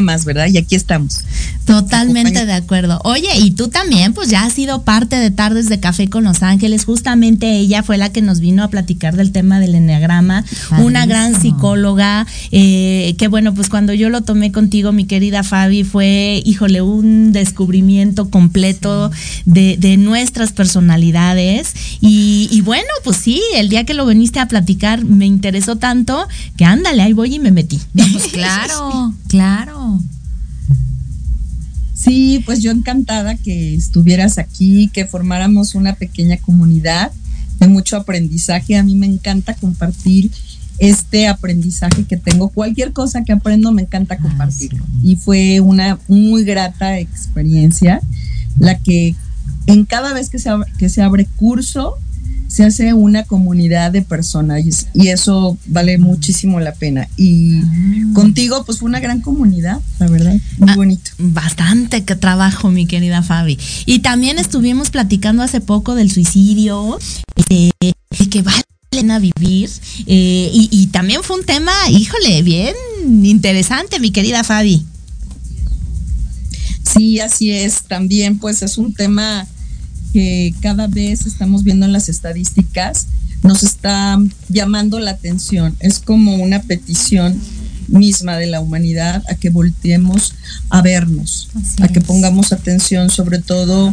más, 0.00 0.24
¿verdad? 0.24 0.48
Y 0.48 0.58
aquí 0.58 0.74
estamos. 0.74 1.20
Totalmente 1.64 2.46
de 2.46 2.52
acuerdo. 2.52 3.00
Oye, 3.04 3.28
y 3.38 3.50
tú 3.50 3.68
también, 3.68 4.14
pues 4.14 4.30
ya 4.30 4.44
has 4.44 4.52
sido 4.52 4.82
parte 4.82 5.16
de 5.16 5.30
Tardes 5.30 5.68
de 5.68 5.80
Café 5.80 6.08
con 6.08 6.24
Los 6.24 6.42
Ángeles. 6.42 6.84
Justamente 6.84 7.56
ella 7.56 7.82
fue 7.82 7.98
la 7.98 8.10
que 8.10 8.22
nos 8.22 8.40
vino 8.40 8.62
a 8.62 8.68
platicar 8.68 9.16
del 9.16 9.32
tema 9.32 9.60
del 9.60 9.74
enneagrama. 9.74 10.44
Una 10.78 11.06
gran 11.06 11.40
psicóloga. 11.40 12.26
Eh, 12.52 13.14
que 13.18 13.28
bueno, 13.28 13.52
pues 13.52 13.68
cuando 13.68 13.92
yo 13.92 14.08
lo 14.08 14.22
tomé 14.22 14.52
contigo, 14.52 14.92
mi 14.92 15.04
querida 15.04 15.42
Fabi, 15.42 15.84
fue, 15.84 16.42
híjole, 16.44 16.82
un 16.82 17.32
descubrimiento 17.32 18.30
completo 18.30 19.10
de, 19.44 19.76
de, 19.78 19.96
nuestras 19.96 20.52
personalidades. 20.52 21.74
Y, 22.00 22.48
y 22.50 22.60
bueno, 22.60 22.88
pues 23.02 23.16
sí, 23.16 23.42
el 23.54 23.68
día 23.68 23.84
que 23.84 23.94
lo 23.94 24.06
viniste 24.06 24.40
a 24.40 24.46
platicar 24.46 25.04
me 25.04 25.26
interesó 25.26 25.76
tanto 25.76 26.26
que 26.56 26.64
ándale, 26.64 27.02
ahí 27.02 27.12
voy 27.12 27.34
y 27.34 27.38
me 27.38 27.50
metí. 27.50 27.80
Pues 27.94 28.24
claro, 28.32 29.12
claro. 29.28 29.65
Sí, 31.94 32.42
pues 32.44 32.62
yo 32.62 32.70
encantada 32.70 33.36
que 33.36 33.74
estuvieras 33.74 34.38
aquí, 34.38 34.88
que 34.92 35.06
formáramos 35.06 35.74
una 35.74 35.94
pequeña 35.94 36.36
comunidad 36.36 37.10
de 37.58 37.68
mucho 37.68 37.96
aprendizaje. 37.96 38.76
A 38.76 38.82
mí 38.82 38.94
me 38.94 39.06
encanta 39.06 39.54
compartir 39.54 40.30
este 40.78 41.26
aprendizaje 41.26 42.04
que 42.04 42.16
tengo. 42.16 42.50
Cualquier 42.50 42.92
cosa 42.92 43.24
que 43.24 43.32
aprendo 43.32 43.72
me 43.72 43.82
encanta 43.82 44.16
ah, 44.16 44.22
compartirlo. 44.22 44.84
Y 45.02 45.16
fue 45.16 45.60
una 45.60 45.98
muy 46.06 46.44
grata 46.44 46.98
experiencia 46.98 48.00
la 48.58 48.78
que 48.78 49.14
en 49.66 49.84
cada 49.84 50.12
vez 50.12 50.30
que 50.30 50.38
se, 50.38 50.50
que 50.78 50.88
se 50.88 51.02
abre 51.02 51.26
curso 51.36 51.96
se 52.56 52.64
hace 52.64 52.94
una 52.94 53.24
comunidad 53.24 53.92
de 53.92 54.00
personas 54.00 54.62
y, 54.94 55.08
eso 55.08 55.58
vale 55.66 55.98
muchísimo 55.98 56.58
la 56.58 56.72
pena. 56.72 57.06
Y 57.14 57.56
Ah. 57.56 58.12
contigo, 58.14 58.64
pues 58.64 58.78
fue 58.78 58.88
una 58.88 58.98
gran 58.98 59.20
comunidad, 59.20 59.78
la 59.98 60.08
verdad, 60.08 60.34
muy 60.56 60.74
bonito. 60.74 61.10
Bastante 61.18 62.04
que 62.04 62.16
trabajo, 62.16 62.70
mi 62.70 62.86
querida 62.86 63.22
Fabi. 63.22 63.58
Y 63.84 63.98
también 63.98 64.38
estuvimos 64.38 64.88
platicando 64.88 65.42
hace 65.42 65.60
poco 65.60 65.94
del 65.94 66.10
suicidio, 66.10 66.98
eh, 67.50 67.68
de 67.82 68.26
que 68.30 68.40
vale 68.40 68.56
la 68.56 69.00
pena 69.00 69.18
vivir. 69.18 69.68
eh, 70.06 70.50
y, 70.50 70.70
y 70.72 70.86
también 70.86 71.20
fue 71.22 71.38
un 71.38 71.44
tema, 71.44 71.72
híjole, 71.90 72.42
bien 72.42 72.74
interesante, 73.22 74.00
mi 74.00 74.12
querida 74.12 74.44
Fabi. 74.44 74.82
Sí, 76.90 77.20
así 77.20 77.50
es. 77.50 77.82
También, 77.82 78.38
pues 78.38 78.62
es 78.62 78.78
un 78.78 78.94
tema 78.94 79.46
que 80.12 80.54
cada 80.60 80.86
vez 80.86 81.26
estamos 81.26 81.64
viendo 81.64 81.86
en 81.86 81.92
las 81.92 82.08
estadísticas, 82.08 83.06
nos 83.42 83.62
está 83.62 84.18
llamando 84.48 84.98
la 84.98 85.12
atención. 85.12 85.76
Es 85.80 85.98
como 85.98 86.36
una 86.36 86.62
petición 86.62 87.40
misma 87.88 88.36
de 88.36 88.46
la 88.46 88.60
humanidad 88.60 89.22
a 89.28 89.34
que 89.34 89.50
volteemos 89.50 90.34
a 90.70 90.82
vernos, 90.82 91.48
Así 91.54 91.82
a 91.82 91.88
que 91.88 92.00
pongamos 92.00 92.52
atención 92.52 93.10
sobre 93.10 93.38
todo 93.38 93.92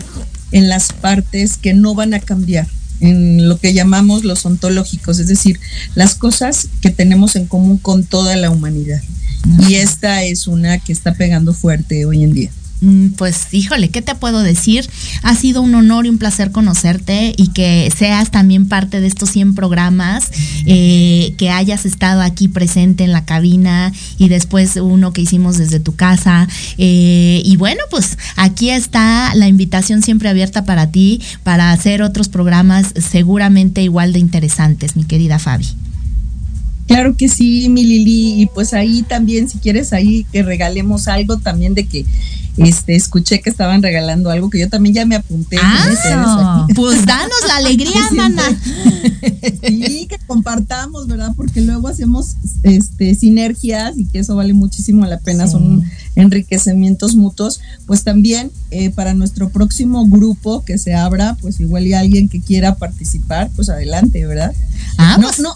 en 0.51 0.69
las 0.69 0.93
partes 0.93 1.57
que 1.57 1.73
no 1.73 1.95
van 1.95 2.13
a 2.13 2.19
cambiar, 2.19 2.67
en 2.99 3.47
lo 3.47 3.59
que 3.59 3.73
llamamos 3.73 4.23
los 4.23 4.45
ontológicos, 4.45 5.19
es 5.19 5.27
decir, 5.27 5.59
las 5.95 6.15
cosas 6.15 6.67
que 6.81 6.89
tenemos 6.89 7.35
en 7.35 7.45
común 7.47 7.77
con 7.77 8.03
toda 8.03 8.35
la 8.35 8.49
humanidad. 8.49 9.01
Y 9.67 9.75
esta 9.75 10.23
es 10.23 10.47
una 10.47 10.79
que 10.79 10.93
está 10.93 11.13
pegando 11.15 11.53
fuerte 11.53 12.05
hoy 12.05 12.23
en 12.23 12.33
día. 12.33 12.51
Mm, 12.83 13.13
Pues 13.17 13.47
híjole, 13.53 13.89
¿qué 13.89 14.01
te 14.01 14.13
puedo 14.13 14.41
decir? 14.41 14.89
Ha 15.21 15.35
sido 15.35 15.61
un 15.61 15.73
honor 15.73 16.05
y 16.05 16.09
un 16.09 16.17
placer 16.17 16.51
conocerte 16.51 17.33
y 17.37 17.47
que 17.47 17.89
seas 17.95 18.29
también 18.29 18.67
parte 18.67 18.99
de 18.99 19.07
estos 19.07 19.29
100 19.29 19.55
programas, 19.55 20.29
eh, 20.65 21.33
que 21.37 21.49
hayas 21.49 21.85
estado 21.85 22.21
aquí 22.21 22.49
presente 22.49 23.05
en 23.05 23.13
la 23.13 23.23
cabina 23.23 23.93
y 24.17 24.27
después 24.27 24.75
uno 24.75 25.13
que 25.13 25.21
hicimos 25.21 25.57
desde 25.57 25.79
tu 25.79 25.95
casa. 25.95 26.47
Eh, 26.77 27.41
y 27.45 27.55
bueno, 27.55 27.81
pues 27.89 28.17
aquí 28.35 28.69
está 28.69 29.33
la 29.35 29.47
invitación 29.47 30.01
siempre 30.01 30.27
abierta 30.27 30.65
para 30.65 30.91
ti, 30.91 31.21
para 31.43 31.71
hacer 31.71 32.01
otros 32.01 32.27
programas 32.27 32.93
seguramente 32.95 33.81
igual 33.81 34.11
de 34.11 34.19
interesantes, 34.19 34.97
mi 34.97 35.05
querida 35.05 35.39
Fabi. 35.39 35.67
Claro 36.87 37.15
que 37.15 37.29
sí, 37.29 37.69
mi 37.69 37.83
Lili, 37.83 38.41
y 38.41 38.45
pues 38.47 38.73
ahí 38.73 39.03
también, 39.03 39.49
si 39.49 39.57
quieres 39.57 39.93
ahí 39.93 40.25
que 40.31 40.43
regalemos 40.43 41.07
algo 41.07 41.37
también 41.37 41.73
de 41.73 41.85
que 41.85 42.05
este 42.57 42.95
escuché 42.95 43.41
que 43.41 43.49
estaban 43.49 43.81
regalando 43.81 44.29
algo 44.29 44.49
que 44.49 44.59
yo 44.59 44.69
también 44.69 44.93
ya 44.93 45.05
me 45.05 45.15
apunté. 45.15 45.57
Ah, 45.59 46.67
pues 46.75 47.05
danos 47.05 47.37
la 47.47 47.55
alegría, 47.57 48.01
mana. 48.15 48.43
Sí, 49.65 50.07
que 50.09 50.17
compartamos, 50.27 51.07
¿verdad? 51.07 51.31
Porque 51.35 51.61
luego 51.61 51.87
hacemos 51.87 52.35
este 52.63 53.15
sinergias 53.15 53.97
y 53.97 54.05
que 54.05 54.19
eso 54.19 54.35
vale 54.35 54.53
muchísimo 54.53 55.05
la 55.05 55.19
pena, 55.19 55.47
son 55.47 55.83
enriquecimientos 56.15 57.15
mutuos. 57.15 57.59
Pues 57.85 58.03
también 58.03 58.51
eh, 58.71 58.89
para 58.89 59.13
nuestro 59.13 59.49
próximo 59.49 60.05
grupo 60.07 60.63
que 60.63 60.77
se 60.77 60.93
abra, 60.93 61.37
pues 61.41 61.59
igual 61.59 61.87
y 61.87 61.93
alguien 61.93 62.29
que 62.29 62.41
quiera 62.41 62.75
participar, 62.75 63.49
pues 63.55 63.69
adelante, 63.69 64.25
¿verdad? 64.25 64.53
Ah, 64.97 65.17
no, 65.19 65.27
pues- 65.27 65.39
no, 65.39 65.55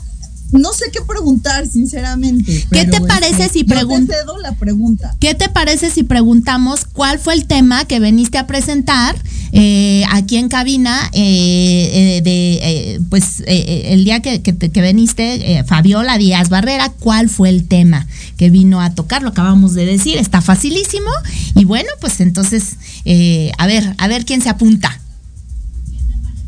no 0.52 0.72
sé 0.74 0.86
qué 0.94 1.00
preguntar, 1.02 1.68
sinceramente. 1.68 2.66
¿Qué 2.72 2.86
te 2.86 3.02
parece 3.02 3.44
este, 3.46 3.60
si 3.60 3.66
yo 3.66 3.76
te 3.76 3.76
pregun- 3.76 4.08
cedo 4.08 4.38
la 4.40 4.54
pregunta? 4.56 5.16
¿Qué 5.20 5.34
te 5.36 5.50
parece 5.50 5.90
si 5.90 6.04
preguntamos 6.04 6.86
cuál 6.86 7.20
fue 7.20 7.34
el 7.34 7.46
tema 7.46 7.86
que 7.86 8.00
veniste 8.00 8.38
a 8.38 8.48
presentar 8.48 9.16
eh, 9.52 10.04
aquí 10.12 10.38
en 10.38 10.50
cabina 10.50 11.10
eh, 11.14 12.18
eh, 12.18 12.22
de 12.22 12.54
eh, 12.62 13.00
pues 13.10 13.42
eh, 13.48 13.88
el 13.94 14.04
día 14.04 14.22
que, 14.22 14.42
que, 14.42 14.56
que 14.58 14.82
veniste, 14.82 15.58
eh, 15.58 15.64
Fabiola 15.64 16.18
Díaz 16.18 16.50
Barrera, 16.50 16.90
cuál 17.00 17.30
fue 17.30 17.50
el 17.50 17.68
tema 17.68 18.08
que 18.38 18.50
vino 18.50 18.82
a 18.82 18.94
tocar? 18.94 19.24
Lo 19.24 19.30
acabamos 19.30 19.74
de 19.74 19.86
decir, 19.86 20.18
está 20.18 20.42
facilísimo 20.42 21.10
y 21.56 21.66
bueno, 21.66 21.90
pues 22.02 22.20
entonces 22.22 22.76
eh, 23.06 23.52
a 23.58 23.68
ver, 23.68 23.96
a 23.98 24.08
ver 24.08 24.26
quién 24.26 24.42
se 24.42 24.50
apunta. 24.50 25.00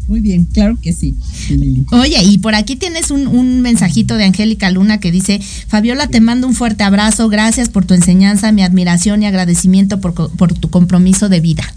Muy 0.10 0.22
bien, 0.22 0.46
claro 0.46 0.76
que 0.82 0.92
sí. 0.92 1.16
Lili. 1.50 1.86
Oye, 1.92 2.24
y 2.24 2.40
por 2.40 2.56
aquí 2.56 2.76
tienes 2.76 3.12
un, 3.12 3.28
un 3.28 3.62
mensajito 3.62 4.16
de 4.16 4.24
Angélica 4.24 4.72
Luna 4.72 5.00
que 5.00 5.12
dice, 5.12 5.40
Fabiola, 5.68 6.08
te 6.08 6.20
mando 6.20 6.48
un 6.48 6.56
fuerte 6.56 6.84
abrazo, 6.84 7.30
gracias 7.30 7.70
por 7.70 7.86
tu 7.86 7.94
enseñanza, 7.94 8.52
mi 8.52 8.64
admiración 8.64 9.22
y 9.22 9.28
agradecimiento 9.28 10.02
por, 10.02 10.16
por 10.36 10.54
tu 10.56 10.72
compromiso 10.72 11.30
de 11.30 11.42
vida. 11.42 11.76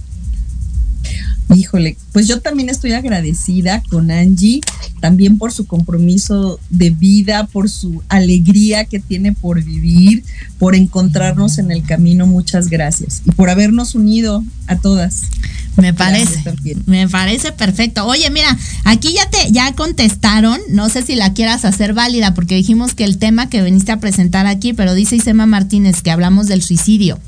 Híjole, 1.55 1.99
pues 2.13 2.27
yo 2.27 2.41
también 2.41 2.71
estoy 2.71 2.93
agradecida 2.93 3.83
con 3.91 4.11
Angie, 4.11 4.63
también 5.03 5.37
por 5.37 5.53
su 5.53 5.67
compromiso 5.67 6.61
de 6.71 6.91
vida, 6.91 7.49
por 7.49 7.69
su 7.69 8.05
alegría 8.09 8.85
que 8.85 9.01
tiene 9.01 9.33
por 9.33 9.61
vivir, 9.61 10.23
por 10.61 10.77
encontrarnos 10.77 11.59
en 11.59 11.73
el 11.73 11.83
camino. 11.83 12.25
Muchas 12.25 12.69
gracias. 12.69 13.21
Y 13.25 13.33
por 13.33 13.51
habernos 13.51 13.97
unido 13.97 14.45
a 14.69 14.77
todas. 14.77 15.23
Me 15.77 15.93
parece, 15.93 16.41
me 16.87 17.09
parece 17.09 17.51
perfecto. 17.51 18.07
Oye, 18.07 18.31
mira, 18.31 18.57
aquí 18.85 19.13
ya 19.13 19.29
te 19.29 19.51
ya 19.51 19.75
contestaron, 19.75 20.61
no 20.69 20.89
sé 20.89 21.03
si 21.03 21.17
la 21.17 21.35
quieras 21.35 21.65
hacer 21.65 21.95
válida 21.95 22.33
porque 22.33 22.55
dijimos 22.55 22.95
que 22.95 23.03
el 23.03 23.19
tema 23.19 23.49
que 23.49 23.61
veniste 23.61 23.91
a 23.91 23.99
presentar 23.99 24.47
aquí, 24.47 24.73
pero 24.73 24.95
dice 24.95 25.17
Isema 25.17 25.47
Martínez 25.47 26.01
que 26.01 26.13
hablamos 26.13 26.47
del 26.47 26.63
suicidio. 26.63 27.19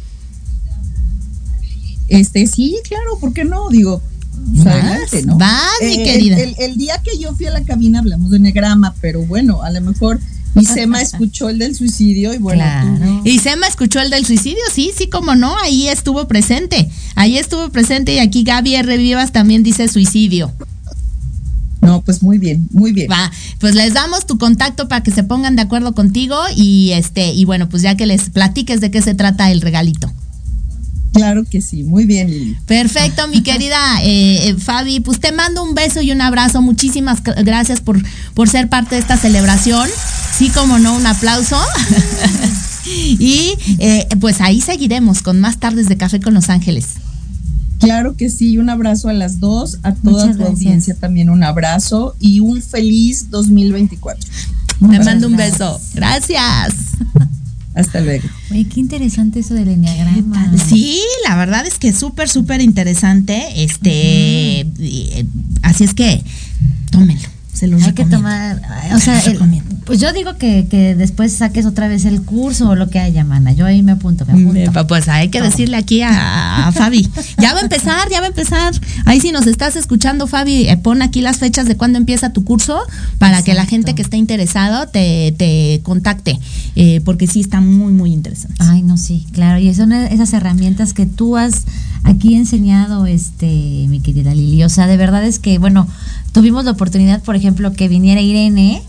Este, 2.07 2.47
sí, 2.47 2.77
claro, 2.87 3.19
¿por 3.19 3.33
qué 3.33 3.45
no? 3.45 3.69
Digo, 3.69 4.01
adelante, 4.61 5.23
¿no? 5.25 5.37
mi 5.37 5.87
Eh, 5.87 6.05
querida. 6.05 6.37
El, 6.39 6.55
el 6.59 6.77
día 6.77 7.01
que 7.03 7.19
yo 7.19 7.35
fui 7.35 7.47
a 7.47 7.51
la 7.51 7.63
cabina 7.63 7.99
hablamos 8.01 8.31
de 8.31 8.39
negrama, 8.39 8.95
pero 9.01 9.23
bueno, 9.25 9.63
a 9.63 9.71
lo 9.71 9.81
mejor 9.81 10.21
Isema 10.57 11.03
escuchó 11.03 11.49
el 11.49 11.59
del 11.59 11.75
suicidio 11.75 12.33
y 12.33 12.39
bueno, 12.39 12.63
tú- 12.63 13.23
Y 13.29 13.41
Sema 13.41 13.67
escuchó 13.67 14.01
el 14.01 14.11
del 14.11 14.25
suicidio, 14.25 14.61
sí, 14.73 14.93
sí, 14.97 15.09
como 15.09 15.35
no, 15.35 15.57
ahí 15.59 15.89
estuvo 15.89 16.29
presente. 16.29 16.89
Ahí 17.17 17.39
estuvo 17.39 17.71
presente 17.71 18.15
y 18.15 18.19
aquí 18.21 18.45
Gaby 18.45 18.77
R. 18.77 18.97
Vivas 18.99 19.33
también 19.33 19.63
dice 19.65 19.89
suicidio. 19.89 20.53
No, 21.81 22.01
pues 22.03 22.23
muy 22.23 22.39
bien, 22.39 22.67
muy 22.73 22.93
bien. 22.93 23.09
Va, 23.11 23.31
pues 23.59 23.75
les 23.75 23.93
damos 23.93 24.27
tu 24.27 24.39
contacto 24.39 24.89
para 24.89 25.03
que 25.03 25.11
se 25.11 25.23
pongan 25.25 25.55
de 25.57 25.63
acuerdo 25.63 25.93
contigo 25.95 26.37
y 26.57 26.93
este, 26.93 27.33
y 27.33 27.45
bueno, 27.45 27.69
pues 27.69 27.83
ya 27.83 27.95
que 27.97 28.07
les 28.07 28.31
platiques 28.31 28.81
de 28.81 28.91
qué 28.91 29.03
se 29.03 29.15
trata 29.15 29.51
el 29.51 29.61
regalito. 29.61 30.11
Claro 31.15 31.45
que 31.45 31.61
sí, 31.63 31.85
muy 31.85 32.05
bien, 32.05 32.29
Lili. 32.29 32.57
Perfecto, 32.67 33.27
mi 33.29 33.43
querida 33.43 33.79
eh, 34.03 34.49
eh, 34.49 34.57
Fabi, 34.59 35.01
pues 35.01 35.21
te 35.21 35.31
mando 35.33 35.63
un 35.63 35.75
beso 35.75 36.03
y 36.03 36.11
un 36.13 36.21
abrazo. 36.21 36.61
Muchísimas 36.61 37.23
gr- 37.23 37.43
gracias 37.45 37.81
por, 37.81 38.03
por 38.35 38.49
ser 38.49 38.69
parte 38.69 38.97
de 38.97 39.01
esta 39.01 39.17
celebración. 39.17 39.89
Sí, 40.37 40.49
como 40.51 40.79
no, 40.81 40.95
un 40.97 41.07
aplauso. 41.07 41.57
y 42.87 43.55
eh, 43.79 44.07
pues 44.21 44.41
ahí 44.41 44.61
seguiremos 44.61 45.23
con 45.23 45.41
más 45.41 45.59
tardes 45.61 45.89
de 45.89 45.97
café 45.97 46.21
con 46.21 46.35
Los 46.35 46.51
Ángeles. 46.51 46.87
Claro 47.79 48.17
que 48.17 48.31
sí, 48.31 48.59
un 48.59 48.71
abrazo 48.71 49.09
a 49.09 49.13
las 49.13 49.41
dos, 49.41 49.79
a 49.83 49.93
toda 49.95 50.13
Muchas 50.27 50.33
tu 50.37 50.39
gracias. 50.39 50.49
audiencia 50.51 50.95
también 50.95 51.29
un 51.31 51.43
abrazo 51.45 52.17
y 52.19 52.41
un 52.41 52.63
feliz 52.63 53.31
2024. 53.31 54.25
Te 54.91 54.99
mando 55.01 55.27
un 55.29 55.37
beso. 55.37 55.81
Gracias. 55.95 56.75
Hasta 57.75 58.01
luego. 58.01 58.29
Oye, 58.51 58.67
qué 58.67 58.81
interesante 58.81 59.41
eso 59.41 59.55
del 59.55 59.69
enneagrama. 59.69 60.53
Sí, 60.69 61.01
la 61.29 61.37
verdad 61.37 61.67
es 61.67 61.79
que 61.79 61.89
es 61.89 61.99
súper, 61.99 62.29
súper 62.29 62.61
interesante. 62.61 63.65
Este, 63.65 64.67
y, 64.79 65.09
eh, 65.13 65.27
así 65.63 65.85
es 65.85 65.95
que 65.95 66.23
tómenlo. 66.91 67.34
Se 67.55 67.67
los 67.69 67.83
Hay 67.85 67.93
que 67.93 68.05
tomar, 68.05 68.61
o 68.95 68.99
sea, 68.99 69.21
Se 69.21 69.33
los 69.35 69.43
el- 69.43 69.63
pues 69.87 70.01
yo 70.01 70.13
digo 70.13 70.37
que, 70.39 70.67
que 70.69 70.95
después 70.95 71.33
saques 71.33 71.67
otra 71.67 71.89
vez 71.89 72.05
el 72.05 72.23
curso 72.23 72.71
o 72.71 72.75
lo 72.75 72.89
que 72.91 72.99
haya, 72.99 73.23
mana. 73.25 73.53
Yo 73.53 73.65
ahí 73.67 73.83
me 73.83 73.93
apunto, 73.93 74.25
me 74.27 74.33
apunto. 74.33 74.73
Me- 74.73 74.85
Pues 74.87 75.09
hay 75.09 75.29
que 75.29 75.41
decirle 75.41 75.77
aquí 75.77 76.03
a, 76.03 76.67
a 76.69 76.73
Fabi. 76.73 77.09
Ya 77.41 77.53
va 77.53 77.61
a 77.61 77.63
empezar, 77.63 78.09
ya 78.11 78.21
va 78.21 78.27
a 78.27 78.31
empezar. 78.31 78.73
Ahí 79.05 79.21
si 79.21 79.31
nos 79.31 79.47
estás 79.47 79.77
escuchando, 79.77 80.27
Fabi, 80.27 80.69
eh, 80.69 80.77
pon 80.79 81.01
aquí 81.03 81.21
las 81.21 81.37
fechas 81.39 81.67
de 81.67 81.77
cuándo 81.77 81.99
empieza 81.99 82.33
tu 82.33 82.45
curso 82.45 82.81
para 83.19 83.43
que 83.43 83.55
la 83.55 83.67
gente 83.67 83.95
que 83.95 84.03
esté 84.03 84.17
interesado 84.17 84.89
te, 84.89 85.33
te 85.39 85.81
contacte. 85.85 86.39
eh, 86.77 87.01
porque 87.05 87.27
sí 87.29 87.41
está 87.41 87.61
muy, 87.61 87.93
muy 87.93 88.13
interesante. 88.13 88.57
Ay, 88.61 88.83
no, 88.83 88.97
sí, 88.97 89.27
claro. 89.33 89.61
Y 89.61 89.73
son 89.75 89.93
esas 89.93 90.33
herramientas 90.33 90.93
que 90.93 91.07
tú 91.07 91.37
has 91.37 91.63
aquí 92.03 92.35
enseñado, 92.35 93.07
este, 93.07 93.47
mi 93.89 94.01
querida 94.01 94.35
Lili. 94.35 94.65
O 94.65 94.69
sea, 94.69 94.87
de 94.89 94.97
verdad 94.97 95.25
es 95.25 95.39
que, 95.39 95.59
bueno, 95.59 95.87
tuvimos 96.33 96.65
la 96.65 96.73
oportunidad, 96.73 97.23
por 97.23 97.37
ejemplo, 97.37 97.44
que 97.75 97.89
viniera 97.89 98.21
Irene 98.21 98.83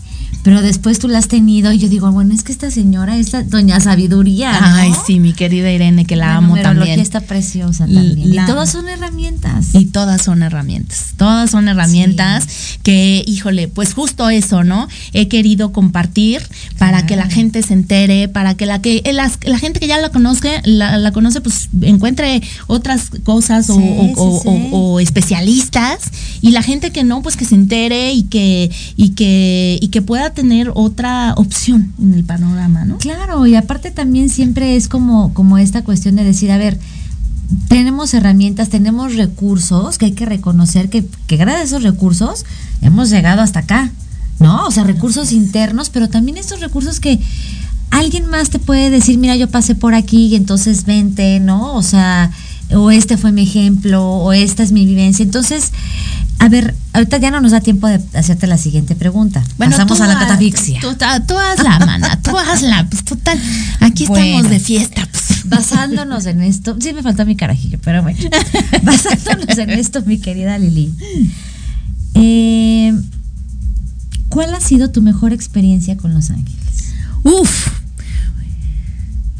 pero 0.46 0.62
después 0.62 1.00
tú 1.00 1.08
la 1.08 1.18
has 1.18 1.26
tenido 1.26 1.72
y 1.72 1.78
yo 1.78 1.88
digo, 1.88 2.08
bueno, 2.12 2.32
es 2.32 2.44
que 2.44 2.52
esta 2.52 2.70
señora 2.70 3.16
es 3.18 3.32
la 3.32 3.42
doña 3.42 3.80
sabiduría. 3.80 4.52
¿no? 4.52 4.58
Ay, 4.76 4.92
sí, 5.04 5.18
mi 5.18 5.32
querida 5.32 5.72
Irene, 5.72 6.04
que 6.04 6.14
la, 6.14 6.26
La 6.26 6.36
amo 6.36 6.54
también. 6.62 7.00
está 7.00 7.18
preciosa 7.20 7.84
también. 7.86 8.32
La- 8.36 8.44
y 8.44 8.46
todas 8.46 8.70
son 8.70 8.88
herramientas. 8.88 9.74
Y 9.74 9.86
todas 9.86 10.22
son 10.22 10.44
herramientas, 10.44 11.14
todas 11.16 11.50
son 11.50 11.66
herramientas 11.66 12.46
que, 12.84 13.24
híjole, 13.26 13.66
pues 13.66 13.92
justo 13.92 14.30
eso, 14.30 14.62
¿no? 14.62 14.86
He 15.12 15.26
querido 15.26 15.72
compartir 15.72 16.40
para 16.78 17.06
que 17.06 17.16
la 17.16 17.26
gente 17.28 17.64
se 17.64 17.72
entere, 17.74 18.28
para 18.28 18.54
que 18.54 18.66
la 18.66 18.80
que 18.80 19.02
eh, 19.04 19.12
las- 19.12 19.40
la 19.44 19.58
gente 19.58 19.80
que 19.80 19.88
ya 19.88 19.98
la 19.98 20.10
conozca, 20.10 20.48
la, 20.64 20.96
la 20.96 21.10
conoce, 21.10 21.40
pues 21.40 21.70
encuentre 21.82 22.40
otras 22.68 23.10
cosas 23.24 23.68
o, 23.68 23.74
Sí, 23.74 23.82
o- 23.82 24.06
sí, 24.06 24.12
o- 24.16 24.40
sí. 24.42 24.48
o- 24.70 24.92
o 24.94 25.00
especialistas 25.00 25.98
y 26.40 26.52
la 26.52 26.62
gente 26.62 26.92
que 26.92 27.02
no, 27.02 27.20
pues 27.20 27.36
que 27.36 27.44
se 27.44 27.56
entere 27.56 28.12
y 28.12 28.22
que 28.24 28.70
y 28.96 29.08
que 29.10 29.78
y 29.82 29.88
que 29.88 30.02
pueda 30.02 30.35
tener 30.36 30.70
otra 30.74 31.34
opción 31.36 31.92
en 32.00 32.14
el 32.14 32.22
panorama, 32.22 32.84
¿no? 32.84 32.98
Claro, 32.98 33.44
y 33.46 33.56
aparte 33.56 33.90
también 33.90 34.28
siempre 34.28 34.76
es 34.76 34.86
como, 34.86 35.34
como 35.34 35.58
esta 35.58 35.82
cuestión 35.82 36.14
de 36.14 36.22
decir, 36.22 36.52
a 36.52 36.58
ver, 36.58 36.78
tenemos 37.68 38.14
herramientas, 38.14 38.68
tenemos 38.68 39.16
recursos 39.16 39.98
que 39.98 40.06
hay 40.06 40.12
que 40.12 40.26
reconocer 40.26 40.88
que, 40.88 41.04
que 41.26 41.36
gracias 41.36 41.60
a 41.60 41.64
esos 41.64 41.82
recursos 41.82 42.44
hemos 42.82 43.10
llegado 43.10 43.42
hasta 43.42 43.60
acá, 43.60 43.90
¿no? 44.38 44.66
O 44.66 44.70
sea, 44.70 44.84
recursos 44.84 45.32
internos, 45.32 45.90
pero 45.90 46.08
también 46.08 46.36
estos 46.36 46.60
recursos 46.60 47.00
que 47.00 47.18
alguien 47.90 48.26
más 48.26 48.50
te 48.50 48.58
puede 48.58 48.90
decir, 48.90 49.18
mira, 49.18 49.34
yo 49.36 49.48
pasé 49.48 49.74
por 49.74 49.94
aquí 49.94 50.26
y 50.26 50.36
entonces 50.36 50.84
vente, 50.84 51.40
¿no? 51.40 51.74
O 51.74 51.82
sea, 51.82 52.30
o 52.74 52.90
este 52.90 53.16
fue 53.16 53.32
mi 53.32 53.42
ejemplo, 53.42 54.02
o 54.04 54.32
esta 54.32 54.62
es 54.62 54.72
mi 54.72 54.84
vivencia. 54.86 55.22
Entonces, 55.22 55.72
a 56.38 56.48
ver, 56.48 56.74
ahorita 56.92 57.18
ya 57.18 57.30
no 57.30 57.40
nos 57.40 57.52
da 57.52 57.60
tiempo 57.60 57.86
de 57.88 58.00
hacerte 58.14 58.46
la 58.46 58.58
siguiente 58.58 58.94
pregunta. 58.96 59.42
Pasamos 59.56 59.98
tú 59.98 60.04
a 60.04 60.06
la 60.08 60.18
catafixia. 60.18 60.80
Tú, 60.80 60.94
tú 61.26 61.34
hazla, 61.38 61.78
mana, 61.80 62.20
tú 62.22 62.36
hazla. 62.36 62.86
Pues 62.90 63.04
total, 63.04 63.40
aquí 63.80 64.04
estamos 64.04 64.20
Bueno. 64.32 64.48
de 64.48 64.60
fiesta. 64.60 65.06
Pues. 65.10 65.48
Basándonos 65.48 66.26
en 66.26 66.42
esto, 66.42 66.76
sí 66.80 66.92
me 66.92 67.02
faltó 67.02 67.24
mi 67.24 67.36
carajillo, 67.36 67.78
pero 67.84 68.02
bueno. 68.02 68.18
Basándonos 68.82 69.56
en 69.58 69.70
esto, 69.70 70.02
mi 70.04 70.18
querida 70.18 70.58
Lili. 70.58 70.92
eh, 72.14 72.92
¿Cuál 74.28 74.54
ha 74.54 74.60
sido 74.60 74.90
tu 74.90 75.02
mejor 75.02 75.32
experiencia 75.32 75.96
con 75.96 76.12
Los 76.14 76.30
Ángeles? 76.30 76.94
Uf. 77.22 77.68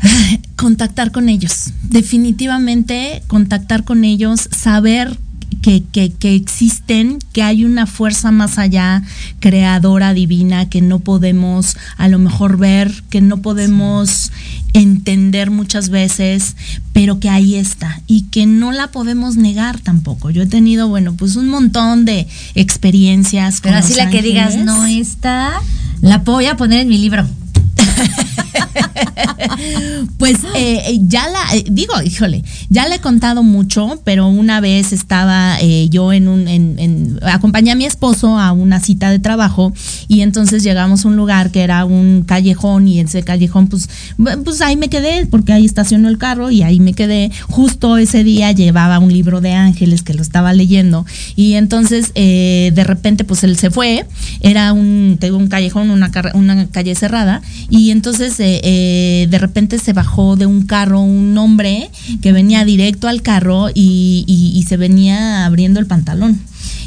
Contactar 0.57 1.13
con 1.13 1.29
ellos. 1.29 1.71
Definitivamente 1.85 3.23
contactar 3.27 3.85
con 3.85 4.05
ellos, 4.05 4.49
saber 4.51 5.19
que, 5.63 5.83
que- 5.93 6.13
que 6.13 6.35
existen, 6.35 7.19
que 7.33 7.43
hay 7.43 7.65
una 7.65 7.87
fuerza 7.87 8.31
más 8.31 8.59
allá, 8.59 9.03
creadora, 9.41 10.13
divina, 10.15 10.69
que 10.69 10.81
no 10.81 10.99
podemos 11.01 11.77
a 11.97 12.09
lo 12.09 12.19
mejor 12.19 12.57
ver, 12.57 12.93
que 13.11 13.21
no 13.21 13.39
podemos 13.43 14.33
entender 14.75 15.51
muchas 15.51 15.89
veces, 15.89 16.57
pero 16.93 17.19
que 17.21 17.31
ahí 17.31 17.55
está 17.55 18.01
y 18.07 18.23
que 18.23 18.47
no 18.47 18.73
la 18.73 18.89
podemos 18.89 19.37
negar 19.37 19.81
tampoco. 19.81 20.31
Yo 20.31 20.43
he 20.43 20.47
tenido, 20.47 20.89
bueno, 20.89 21.15
pues 21.15 21.37
un 21.37 21.49
montón 21.49 22.05
de 22.05 22.27
experiencias. 22.55 23.61
Pero 23.61 23.75
con 23.75 23.83
así 23.85 23.95
Los 23.95 24.05
la 24.05 24.11
que 24.11 24.23
digas, 24.23 24.57
no 24.57 24.85
está, 24.85 25.53
la 26.01 26.19
voy 26.19 26.47
a 26.47 26.57
poner 26.57 26.81
en 26.81 26.89
mi 26.89 26.99
libro. 26.99 27.27
Pues 30.19 30.39
eh, 30.55 30.83
eh, 30.87 30.99
ya 31.03 31.29
la, 31.29 31.57
eh, 31.57 31.65
digo, 31.71 31.95
híjole, 32.03 32.43
ya 32.69 32.89
le 32.89 32.97
he 32.97 33.01
contado 33.01 33.43
mucho, 33.43 34.01
pero 34.05 34.29
una 34.29 34.61
vez 34.61 34.93
estaba 34.93 35.59
eh, 35.61 35.89
yo 35.91 36.13
en 36.13 36.29
un, 36.29 36.49
en, 36.49 37.19
acompañé 37.23 37.73
a 37.73 37.75
mi 37.75 37.85
esposo 37.85 38.39
a 38.39 38.53
una 38.53 38.81
cita 38.81 39.11
de 39.11 39.19
trabajo 39.19 39.73
y 40.09 40.21
entonces 40.23 40.63
llegamos 40.63 41.05
a 41.05 41.09
un 41.09 41.17
lugar 41.17 41.51
que 41.51 41.63
era 41.63 41.85
un 41.85 42.25
callejón 42.27 42.89
y 42.89 43.01
ese 43.01 43.23
callejón, 43.23 43.69
pues, 43.69 43.89
pues 44.45 44.61
ahí 44.61 44.77
me 44.77 44.89
quedé 44.89 45.27
porque 45.27 45.53
ahí 45.53 45.65
estacionó 45.65 46.09
el 46.09 46.19
carro 46.19 46.51
y 46.51 46.63
ahí 46.63 46.81
me 46.81 46.93
quedé. 46.93 47.31
Justo 47.49 47.97
ese 47.99 48.25
día 48.25 48.53
llevaba 48.53 48.99
un 48.99 49.13
libro 49.13 49.41
de 49.41 49.53
ángeles 49.53 50.03
que 50.03 50.15
lo 50.15 50.23
estaba 50.23 50.53
leyendo 50.53 51.05
y 51.35 51.55
entonces 51.55 52.13
de 52.15 52.85
repente 52.85 53.25
pues 53.25 53.45
él 53.45 53.57
se 53.57 53.71
fue, 53.71 54.07
era 54.41 54.73
un, 54.73 55.17
tengo 55.21 55.37
un 55.37 55.49
callejón, 55.49 55.91
una, 55.91 56.11
una 56.35 56.67
calle 56.69 56.95
cerrada 56.95 57.43
y 57.71 57.91
entonces 57.91 58.39
eh, 58.41 58.61
eh, 58.89 59.27
de 59.29 59.39
repente 59.39 59.79
se 59.79 59.93
bajó 59.93 60.37
de 60.37 60.47
un 60.47 60.63
carro 60.67 61.01
un 61.01 61.37
hombre 61.39 61.91
que 62.23 62.33
venía 62.33 62.65
directo 62.65 63.09
al 63.09 63.21
carro 63.23 63.69
y, 63.75 64.25
y- 64.27 64.53
y 64.59 64.63
se 64.65 64.77
venía 64.77 65.45
abriendo 65.47 65.81
el 65.81 65.87
pantalón. 65.87 66.39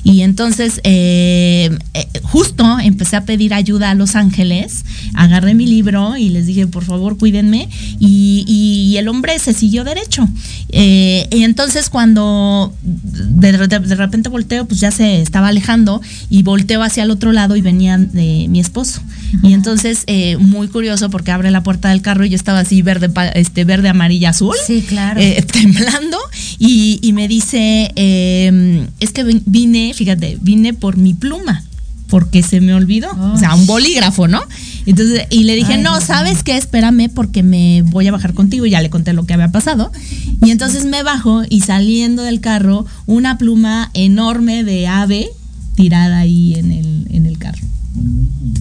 Y 0.04 0.22
entonces, 0.22 0.80
eh, 0.84 1.70
eh, 1.94 2.08
justo 2.24 2.80
empecé 2.80 3.16
a 3.16 3.26
pedir 3.26 3.54
ayuda 3.54 3.92
a 3.92 3.96
Los 3.96 4.16
Ángeles, 4.16 4.86
agarré 5.14 5.54
mi 5.54 5.66
libro 5.66 6.16
y 6.18 6.30
les 6.30 6.46
dije, 6.46 6.68
por 6.68 6.84
favor, 6.86 7.18
cuídenme. 7.18 7.70
Y, 8.00 8.44
y 8.48 8.98
el 8.98 9.08
hombre 9.08 9.38
se 9.40 9.54
siguió 9.54 9.84
derecho. 9.84 10.28
Eh, 10.70 11.28
y 11.32 11.44
entonces, 11.44 11.90
cuando 11.90 12.74
de, 12.84 13.52
de- 13.54 13.80
de 13.80 13.96
repente 13.96 14.30
volteo, 14.30 14.66
pues 14.66 14.80
ya 14.80 14.92
se 14.92 15.22
estaba 15.22 15.48
alejando 15.50 16.02
y 16.30 16.44
volteo 16.44 16.82
hacia 16.84 17.04
el 17.04 17.12
otro 17.12 17.32
lado 17.32 17.56
y 17.56 17.62
venía 17.62 18.00
eh, 18.16 18.48
mi 18.50 18.60
esposo. 18.60 19.02
Y 19.44 19.54
entonces, 19.54 20.04
eh, 20.08 20.38
muy 20.38 20.68
curioso 20.70 21.10
porque 21.10 21.32
abre 21.32 21.52
la 21.52 21.62
puerta 21.64 21.90
del 21.90 22.02
carro 22.02 22.26
y 22.26 22.30
yo 22.30 22.36
estaba 22.36 22.60
así 22.60 22.82
verde, 22.82 23.10
este, 23.36 23.64
verde, 23.66 23.90
amarilla, 23.90 24.30
azul. 24.30 24.56
Sí, 24.66 24.82
claro. 24.82 25.20
eh, 25.20 25.46
temblando 25.52 26.18
y, 26.58 27.00
y 27.02 27.14
me 27.14 27.28
dice, 27.28 27.92
eh, 27.96 28.88
es 29.00 29.12
que 29.12 29.26
vin- 29.26 29.44
vine, 29.90 29.94
fíjate, 29.94 30.38
vine 30.42 30.74
por 30.74 30.98
mi 30.98 31.14
pluma, 31.14 31.64
porque 32.08 32.42
se 32.44 32.62
me 32.62 32.74
olvidó, 32.74 33.10
o 33.34 33.38
sea, 33.38 33.56
un 33.56 33.66
bolígrafo, 33.66 34.28
¿no? 34.28 34.42
Entonces, 34.86 35.28
y 35.30 35.44
le 35.44 35.56
dije, 35.56 35.74
Ay, 35.74 35.84
no, 35.84 36.00
¿sabes 36.02 36.44
qué? 36.44 36.58
Espérame 36.58 37.10
porque 37.14 37.44
me 37.44 37.84
voy 37.84 38.08
a 38.08 38.12
bajar 38.12 38.34
contigo 38.34 38.66
y 38.66 38.72
ya 38.72 38.82
le 38.82 38.90
conté 38.90 39.14
lo 39.14 39.26
que 39.26 39.34
había 39.34 39.52
pasado. 39.52 39.92
Y 40.44 40.52
entonces 40.52 40.86
me 40.86 41.04
bajo 41.04 41.44
y 41.50 41.62
saliendo 41.62 42.24
del 42.24 42.42
carro, 42.42 42.86
una 43.06 43.38
pluma 43.38 43.92
enorme 43.94 44.64
de 44.64 44.88
ave 44.88 45.30
tirada 45.76 46.20
ahí 46.20 46.56
en 46.56 46.72
el, 46.72 47.08
en 47.12 47.26
el 47.26 47.38
carro. 47.38 47.62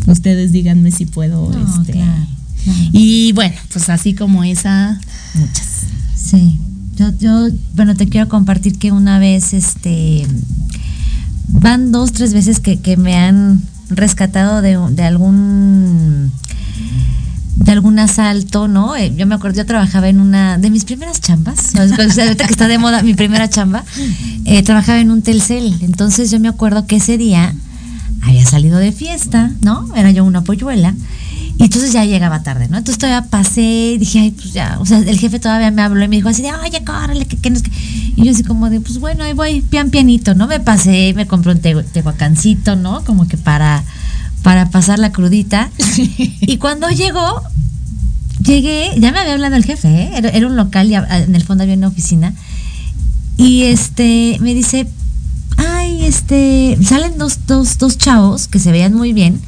Ustedes 0.07 0.53
díganme 0.53 0.91
si 0.91 1.07
puedo. 1.07 1.51
No, 1.51 1.81
este, 1.81 1.93
claro, 1.93 2.27
claro. 2.65 2.79
Y 2.93 3.33
bueno, 3.33 3.55
pues 3.73 3.89
así 3.89 4.15
como 4.15 4.45
esa, 4.45 5.01
muchas. 5.35 5.85
Sí. 6.15 6.59
Yo, 6.97 7.17
yo, 7.21 7.49
bueno, 7.75 7.95
te 7.95 8.09
quiero 8.09 8.29
compartir 8.29 8.77
que 8.77 8.91
una 8.91 9.21
vez, 9.21 9.55
este, 9.55 10.27
van 11.61 11.93
dos, 11.93 12.13
tres 12.13 12.33
veces 12.35 12.61
que, 12.61 12.81
que 12.81 12.97
me 12.97 13.17
han 13.17 13.61
rescatado 13.91 14.63
de, 14.63 14.79
de 14.91 15.03
algún 15.03 16.31
de 17.57 17.73
algún 17.73 17.99
asalto, 17.99 18.69
¿no? 18.69 18.95
Eh, 18.97 19.13
Yo 19.17 19.27
me 19.27 19.35
acuerdo, 19.35 19.57
yo 19.59 19.67
trabajaba 19.67 20.09
en 20.09 20.21
una 20.21 20.59
de 20.59 20.71
mis 20.71 20.85
primeras 20.85 21.21
chambas, 21.21 21.75
sea, 22.11 22.25
ahorita 22.25 22.47
que 22.47 22.53
está 22.53 22.69
de 22.69 22.79
moda 22.79 23.03
mi 23.03 23.15
primera 23.15 23.49
chamba, 23.51 23.85
eh, 24.45 24.63
trabajaba 24.63 25.01
en 25.01 25.11
un 25.11 25.23
Telcel. 25.23 25.75
Entonces 25.81 26.31
yo 26.31 26.39
me 26.39 26.49
acuerdo 26.49 26.87
que 26.87 26.97
ese 26.97 27.19
día 27.19 27.55
había 28.29 28.45
salido 28.47 28.79
de 28.79 28.93
fiesta, 28.93 29.53
¿no? 29.63 29.89
Era 29.95 30.11
yo 30.11 30.25
una 30.25 30.43
polluela. 30.43 30.95
Y 31.61 31.65
entonces 31.65 31.93
ya 31.93 32.05
llegaba 32.05 32.43
tarde, 32.45 32.69
¿no? 32.69 32.79
Entonces 32.79 32.99
todavía 32.99 33.29
pasé 33.29 33.93
y 33.95 33.99
dije, 33.99 34.21
ay, 34.21 34.31
pues 34.31 34.53
ya, 34.53 34.77
o 34.81 34.87
sea, 34.87 34.99
el 34.99 35.19
jefe 35.19 35.41
todavía 35.41 35.73
me 35.73 35.83
habló 35.83 36.05
y 36.05 36.09
me 36.09 36.15
dijo 36.17 36.29
así 36.29 36.41
de, 36.43 36.53
oye, 36.53 36.85
córrele, 36.85 37.27
que, 37.27 37.37
que 37.37 37.51
no 37.51 37.57
es 37.57 37.63
que-". 37.65 37.71
Y 38.17 38.25
yo 38.25 38.31
así 38.31 38.45
como 38.45 38.71
de, 38.71 38.81
pues 38.81 38.99
bueno, 39.01 39.25
ahí 39.25 39.33
voy, 39.33 39.61
pian 39.63 39.91
pianito, 39.91 40.35
¿no? 40.37 40.47
Me 40.47 40.61
pasé, 40.61 41.13
me 41.17 41.27
compré 41.27 41.53
un 41.53 41.59
te- 41.61 41.83
tehuacancito, 41.83 42.77
¿no? 42.77 43.03
Como 43.05 43.27
que 43.27 43.37
para, 43.37 43.83
para 44.45 44.71
pasar 44.71 44.99
la 45.01 45.11
crudita. 45.11 45.71
Y 46.41 46.59
cuando 46.59 46.89
llegó, 46.91 47.43
llegué, 48.45 48.93
ya 48.99 49.11
me 49.11 49.19
había 49.19 49.33
hablado 49.35 49.57
el 49.57 49.65
jefe, 49.65 49.89
¿eh? 49.89 50.11
Era, 50.15 50.29
era 50.29 50.47
un 50.47 50.55
local 50.57 50.89
y 50.91 50.95
en 50.95 51.35
el 51.35 51.43
fondo 51.43 51.65
había 51.65 51.75
una 51.75 51.89
oficina. 51.89 52.35
Y 53.37 53.65
este, 53.65 54.37
me 54.41 54.55
dice, 54.55 54.87
ay, 55.59 56.05
este, 56.05 56.79
salen 56.83 57.19
dos, 57.19 57.47
dos, 57.47 57.79
dos 57.79 57.99
chavos 57.99 58.49
que 58.49 58.59
se 58.59 58.73
veían 58.73 58.95
muy 58.95 59.13
bien. 59.13 59.41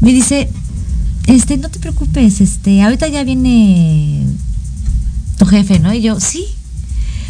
Me 0.00 0.12
dice, 0.12 0.48
este, 1.26 1.56
no 1.56 1.68
te 1.68 1.78
preocupes, 1.78 2.40
este, 2.40 2.82
ahorita 2.82 3.08
ya 3.08 3.24
viene 3.24 4.24
tu 5.38 5.46
jefe, 5.46 5.78
¿no? 5.80 5.92
Y 5.92 6.02
yo, 6.02 6.20
sí. 6.20 6.46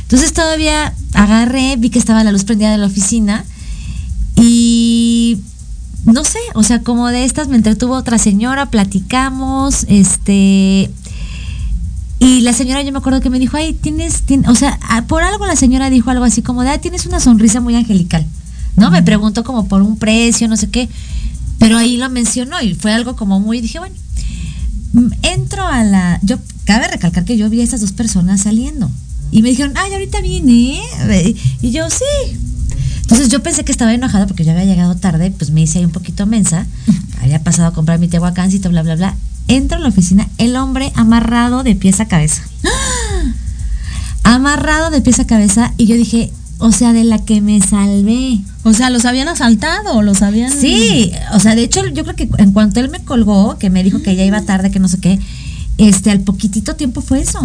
Entonces 0.02 0.32
todavía 0.32 0.94
agarré, 1.14 1.76
vi 1.76 1.90
que 1.90 1.98
estaba 1.98 2.24
la 2.24 2.32
luz 2.32 2.44
prendida 2.44 2.70
de 2.70 2.78
la 2.78 2.86
oficina 2.86 3.44
y 4.36 5.38
no 6.04 6.24
sé, 6.24 6.38
o 6.54 6.62
sea, 6.62 6.82
como 6.82 7.08
de 7.08 7.24
estas 7.24 7.48
me 7.48 7.56
entretuvo 7.56 7.94
otra 7.94 8.18
señora, 8.18 8.66
platicamos, 8.66 9.84
este, 9.88 10.90
y 12.20 12.40
la 12.40 12.52
señora 12.52 12.82
yo 12.82 12.90
me 12.92 12.98
acuerdo 12.98 13.20
que 13.20 13.30
me 13.30 13.38
dijo, 13.38 13.56
ay, 13.56 13.72
tienes, 13.74 14.24
tien- 14.26 14.48
o 14.48 14.54
sea, 14.54 14.78
ah, 14.82 15.04
por 15.06 15.22
algo 15.22 15.46
la 15.46 15.56
señora 15.56 15.88
dijo 15.90 16.10
algo 16.10 16.24
así 16.24 16.42
como 16.42 16.62
de, 16.62 16.70
ay, 16.70 16.78
tienes 16.78 17.06
una 17.06 17.20
sonrisa 17.20 17.60
muy 17.60 17.74
angelical, 17.76 18.26
¿no? 18.76 18.90
Me 18.90 19.02
preguntó 19.02 19.44
como 19.44 19.68
por 19.68 19.82
un 19.82 19.96
precio, 19.98 20.48
no 20.48 20.56
sé 20.56 20.68
qué, 20.70 20.88
pero 21.58 21.76
ahí 21.78 21.96
lo 21.96 22.08
mencionó 22.10 22.60
y 22.60 22.74
fue 22.74 22.92
algo 22.92 23.14
como 23.16 23.38
muy, 23.40 23.60
dije, 23.60 23.78
bueno, 23.78 23.94
mm, 24.94 25.06
entro 25.22 25.66
a 25.66 25.84
la, 25.84 26.18
yo, 26.22 26.38
cabe 26.64 26.88
recalcar 26.88 27.24
que 27.24 27.36
yo 27.36 27.48
vi 27.50 27.60
a 27.60 27.64
estas 27.64 27.80
dos 27.80 27.92
personas 27.92 28.40
saliendo 28.42 28.90
y 29.30 29.42
me 29.42 29.50
dijeron, 29.50 29.74
ay, 29.76 29.92
ahorita 29.92 30.20
viene, 30.20 30.80
¿eh?". 31.10 31.34
y 31.62 31.70
yo, 31.70 31.88
sí. 31.90 32.36
Entonces 33.02 33.28
yo 33.30 33.42
pensé 33.42 33.64
que 33.64 33.72
estaba 33.72 33.94
enojada 33.94 34.26
porque 34.26 34.44
yo 34.44 34.50
había 34.52 34.64
llegado 34.66 34.94
tarde, 34.96 35.30
pues 35.30 35.50
me 35.50 35.62
hice 35.62 35.78
ahí 35.78 35.84
un 35.86 35.92
poquito 35.92 36.26
mensa, 36.26 36.66
había 37.22 37.42
pasado 37.42 37.68
a 37.68 37.72
comprar 37.72 37.98
mi 37.98 38.08
tehuacancito, 38.08 38.68
bla, 38.68 38.82
bla, 38.82 38.96
bla. 38.96 39.16
Entro 39.48 39.78
a 39.78 39.80
la 39.80 39.88
oficina, 39.88 40.28
el 40.38 40.56
hombre 40.56 40.92
amarrado 40.94 41.62
de 41.62 41.74
pies 41.74 42.00
a 42.00 42.06
cabeza. 42.06 42.42
Amarrado 44.22 44.90
de 44.90 45.00
pies 45.00 45.20
a 45.20 45.26
cabeza 45.26 45.72
y 45.78 45.86
yo 45.86 45.96
dije, 45.96 46.30
o 46.58 46.72
sea, 46.72 46.92
de 46.92 47.04
la 47.04 47.24
que 47.24 47.40
me 47.40 47.60
salvé. 47.60 48.40
O 48.64 48.74
sea, 48.74 48.90
¿los 48.90 49.04
habían 49.04 49.28
asaltado? 49.28 50.02
¿Los 50.02 50.22
habían...? 50.22 50.52
Sí, 50.52 51.12
o 51.32 51.40
sea, 51.40 51.54
de 51.54 51.62
hecho 51.62 51.86
yo 51.86 52.04
creo 52.04 52.16
que 52.16 52.28
en 52.38 52.52
cuanto 52.52 52.80
él 52.80 52.90
me 52.90 53.00
colgó, 53.00 53.58
que 53.58 53.70
me 53.70 53.82
dijo 53.82 54.02
que 54.02 54.16
ya 54.16 54.24
iba 54.24 54.42
tarde, 54.42 54.70
que 54.70 54.80
no 54.80 54.88
sé 54.88 54.98
qué, 54.98 55.18
este, 55.78 56.10
al 56.10 56.20
poquitito 56.20 56.74
tiempo 56.74 57.00
fue 57.00 57.20
eso. 57.20 57.40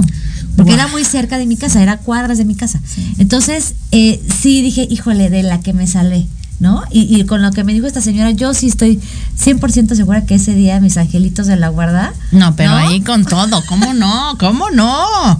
Porque 0.57 0.73
era 0.73 0.87
muy 0.87 1.05
cerca 1.05 1.37
de 1.37 1.45
mi 1.45 1.55
casa, 1.55 1.81
era 1.81 1.97
cuadras 1.97 2.37
de 2.37 2.45
mi 2.45 2.55
casa. 2.55 2.81
Entonces, 3.17 3.75
eh, 3.91 4.21
sí 4.41 4.61
dije, 4.61 4.87
híjole, 4.89 5.29
de 5.29 5.43
la 5.43 5.61
que 5.61 5.73
me 5.73 5.87
salvé. 5.87 6.25
¿No? 6.63 6.81
Y, 6.89 7.13
y 7.13 7.25
con 7.25 7.41
lo 7.41 7.51
que 7.51 7.65
me 7.65 7.73
dijo 7.73 7.87
esta 7.87 7.99
señora, 7.99 8.31
yo 8.31 8.53
sí 8.53 8.67
estoy 8.67 8.97
100% 9.37 9.95
segura 9.95 10.25
que 10.25 10.35
ese 10.35 10.53
día 10.53 10.79
mis 10.79 10.95
angelitos 10.95 11.45
de 11.45 11.57
la 11.57 11.67
guarda. 11.67 12.13
No, 12.31 12.55
pero 12.55 12.71
ahí 12.71 13.01
con 13.01 13.25
todo, 13.25 13.61
¿cómo 13.67 13.93
no? 13.93 14.37
¿Cómo 14.39 14.69
no? 14.69 15.37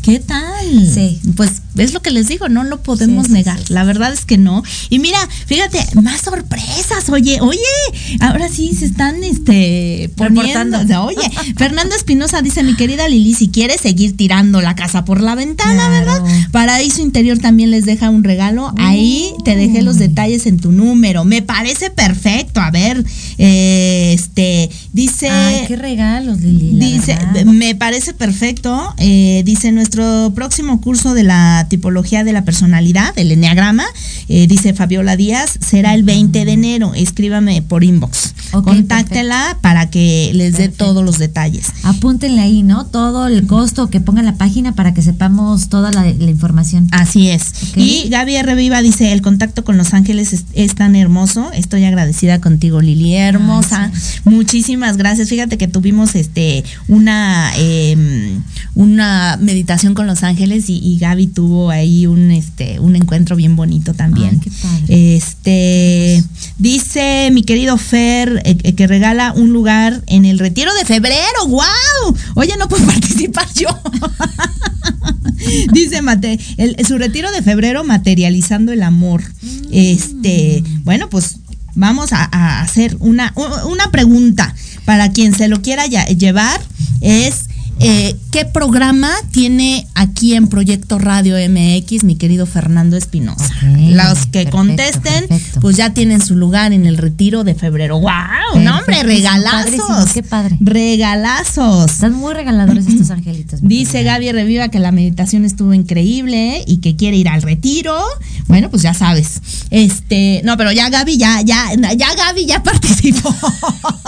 ¿Qué 0.00 0.20
tal? 0.20 0.88
Sí. 0.94 1.20
Pues 1.34 1.62
es 1.84 1.92
lo 1.92 2.02
que 2.02 2.10
les 2.10 2.28
digo, 2.28 2.48
no 2.48 2.64
lo 2.64 2.82
podemos 2.82 3.26
Sí, 3.26 3.32
sí, 3.32 3.34
negar. 3.34 3.58
La 3.68 3.84
verdad 3.84 4.12
es 4.12 4.24
que 4.24 4.38
no. 4.38 4.62
Y 4.88 4.98
mira, 4.98 5.18
fíjate, 5.46 5.78
más 6.00 6.20
sorpresas. 6.22 7.08
Oye, 7.10 7.40
oye, 7.40 7.58
ahora 8.20 8.48
sí 8.48 8.74
se 8.74 8.84
están 8.86 9.22
este 9.24 10.10
poniendo. 10.16 10.42
Reportando. 10.42 11.04
Oye, 11.10 11.30
Fernando 11.56 11.94
Espinosa 11.94 12.42
dice, 12.42 12.62
mi 12.62 12.74
querida 12.76 13.08
Lili, 13.08 13.34
si 13.34 13.48
quieres 13.48 13.80
seguir 13.80 14.16
tirando 14.16 14.60
la 14.60 14.74
casa 14.74 15.04
por 15.04 15.20
la 15.20 15.34
ventana, 15.34 15.88
¿verdad? 15.88 16.22
Paraíso 16.52 17.00
Interior 17.02 17.38
también 17.38 17.70
les 17.70 17.84
deja 17.86 18.10
un 18.10 18.24
regalo. 18.24 18.72
Ahí 18.78 19.32
te 19.44 19.56
dejé 19.56 19.82
los 19.82 19.96
detalles 19.98 20.46
en 20.46 20.58
tu 20.58 20.72
número. 20.72 21.24
Me 21.24 21.42
parece 21.42 21.90
perfecto. 21.90 22.60
A 22.60 22.70
ver, 22.70 23.04
eh, 23.38 24.12
este, 24.14 24.70
dice. 24.92 25.28
Ay, 25.30 25.64
qué 25.68 25.76
regalos, 25.76 26.40
Lili. 26.40 26.78
Dice, 26.78 27.16
verdad. 27.32 27.44
me 27.46 27.74
parece 27.74 28.12
perfecto. 28.14 28.94
eh, 28.98 29.42
dice, 29.44 29.72
nuestro 29.72 30.32
próximo 30.34 30.80
curso 30.80 31.14
de 31.14 31.22
la 31.24 31.66
tipología 31.70 32.22
de 32.24 32.34
la 32.34 32.44
personalidad, 32.44 33.18
el 33.18 33.32
enneagrama, 33.32 33.86
eh, 34.28 34.46
dice 34.46 34.74
Fabiola 34.74 35.16
Díaz, 35.16 35.58
será 35.60 35.94
el 35.94 36.02
20 36.02 36.44
de 36.44 36.52
enero. 36.52 36.92
Escríbame 36.94 37.62
por 37.62 37.82
inbox. 37.82 38.34
Ok, 38.52 38.64
Contáctela 38.64 39.56
para 39.62 39.88
que 39.88 40.32
les 40.34 40.58
dé 40.58 40.68
todos 40.68 41.02
los 41.04 41.18
detalles. 41.18 41.72
Apúntenle 41.84 42.42
ahí, 42.42 42.62
¿no? 42.62 42.84
Todo 42.84 43.28
el 43.28 43.46
costo 43.46 43.88
que 43.88 44.00
pongan 44.00 44.26
la 44.26 44.34
página 44.34 44.74
para 44.74 44.92
que 44.92 45.00
sepamos 45.00 45.68
toda 45.68 45.92
la, 45.92 46.04
la 46.04 46.30
información. 46.30 46.88
Así 46.90 47.30
es. 47.30 47.52
Y 47.76 48.08
Gaby 48.10 48.42
Reviva 48.42 48.82
dice, 48.82 49.12
el 49.12 49.22
contacto 49.22 49.64
con 49.64 49.78
Los 49.78 49.94
Ángeles 49.94 50.32
es, 50.32 50.44
es 50.52 50.74
tan 50.74 50.96
hermoso. 50.96 51.50
Estoy 51.52 51.84
agradecida 51.84 52.40
contigo, 52.40 52.80
Lili, 52.80 53.14
hermosa. 53.14 53.92
Muchísimas 54.24 54.96
gracias. 54.96 55.28
Fíjate 55.28 55.56
que 55.56 55.68
tuvimos 55.68 56.16
este 56.16 56.64
una 56.88 57.52
eh, 57.56 57.96
una 58.74 59.38
meditación 59.40 59.94
con 59.94 60.06
Los 60.06 60.22
Ángeles 60.22 60.68
y, 60.68 60.78
y 60.78 60.98
Gaby 60.98 61.28
tuvo 61.28 61.59
ahí 61.68 62.06
un 62.06 62.30
este 62.30 62.80
un 62.80 62.96
encuentro 62.96 63.36
bien 63.36 63.56
bonito 63.56 63.92
también. 63.92 64.40
Este 64.88 66.24
dice 66.58 67.28
mi 67.32 67.42
querido 67.42 67.76
Fer 67.76 68.40
eh, 68.44 68.56
eh, 68.62 68.74
que 68.74 68.86
regala 68.86 69.32
un 69.34 69.52
lugar 69.52 70.02
en 70.06 70.24
el 70.24 70.38
retiro 70.38 70.72
de 70.72 70.86
febrero. 70.86 71.46
¡Wow! 71.48 72.16
Oye, 72.36 72.54
no 72.58 72.68
puedo 72.68 72.86
participar 72.86 73.46
yo. 73.54 73.68
Dice 75.72 76.02
Mate, 76.02 76.38
el, 76.58 76.76
su 76.86 76.98
retiro 76.98 77.30
de 77.32 77.42
febrero 77.42 77.82
materializando 77.84 78.72
el 78.72 78.82
amor. 78.82 79.22
Este, 79.72 80.62
bueno, 80.84 81.08
pues 81.08 81.36
vamos 81.74 82.12
a, 82.12 82.28
a 82.30 82.60
hacer 82.62 82.96
una, 83.00 83.32
una 83.66 83.90
pregunta 83.90 84.54
para 84.84 85.10
quien 85.12 85.34
se 85.34 85.48
lo 85.48 85.62
quiera 85.62 85.86
ya- 85.86 86.06
llevar. 86.06 86.60
Es 87.00 87.48
eh, 87.80 88.16
¿qué 88.30 88.44
programa 88.44 89.10
tiene 89.32 89.86
aquí 89.94 90.34
en 90.34 90.48
Proyecto 90.48 90.98
Radio 90.98 91.36
MX 91.36 92.04
mi 92.04 92.16
querido 92.16 92.46
Fernando 92.46 92.96
Espinosa? 92.96 93.54
Los 93.62 94.26
que 94.26 94.44
perfecto, 94.44 94.56
contesten, 94.56 95.26
pues 95.60 95.76
ya 95.76 95.94
tienen 95.94 96.20
su 96.20 96.36
lugar 96.36 96.72
en 96.72 96.86
el 96.86 96.96
retiro 96.96 97.44
de 97.44 97.54
febrero. 97.54 97.98
¡Wow! 97.98 98.60
¡No, 98.62 98.78
hombre! 98.78 99.02
¡Regalazos! 99.02 100.12
qué 100.12 100.22
padre. 100.22 100.56
¡Regalazos! 100.60 101.90
Están 101.90 102.14
muy 102.14 102.34
regaladores 102.34 102.86
estos 102.86 103.10
angelitos. 103.10 103.60
Dice 103.62 104.02
Gaby 104.02 104.32
Reviva 104.32 104.68
que 104.68 104.78
la 104.78 104.92
meditación 104.92 105.44
estuvo 105.44 105.74
increíble 105.74 106.62
y 106.66 106.78
que 106.78 106.96
quiere 106.96 107.16
ir 107.16 107.28
al 107.28 107.42
retiro. 107.42 107.96
Bueno, 108.46 108.70
pues 108.70 108.82
ya 108.82 108.94
sabes. 108.94 109.40
Este, 109.70 110.42
no, 110.44 110.56
pero 110.56 110.72
ya 110.72 110.88
Gaby, 110.88 111.16
ya, 111.16 111.40
ya, 111.42 111.66
ya 111.74 112.14
Gaby 112.14 112.46
ya 112.46 112.62
participó. 112.62 113.34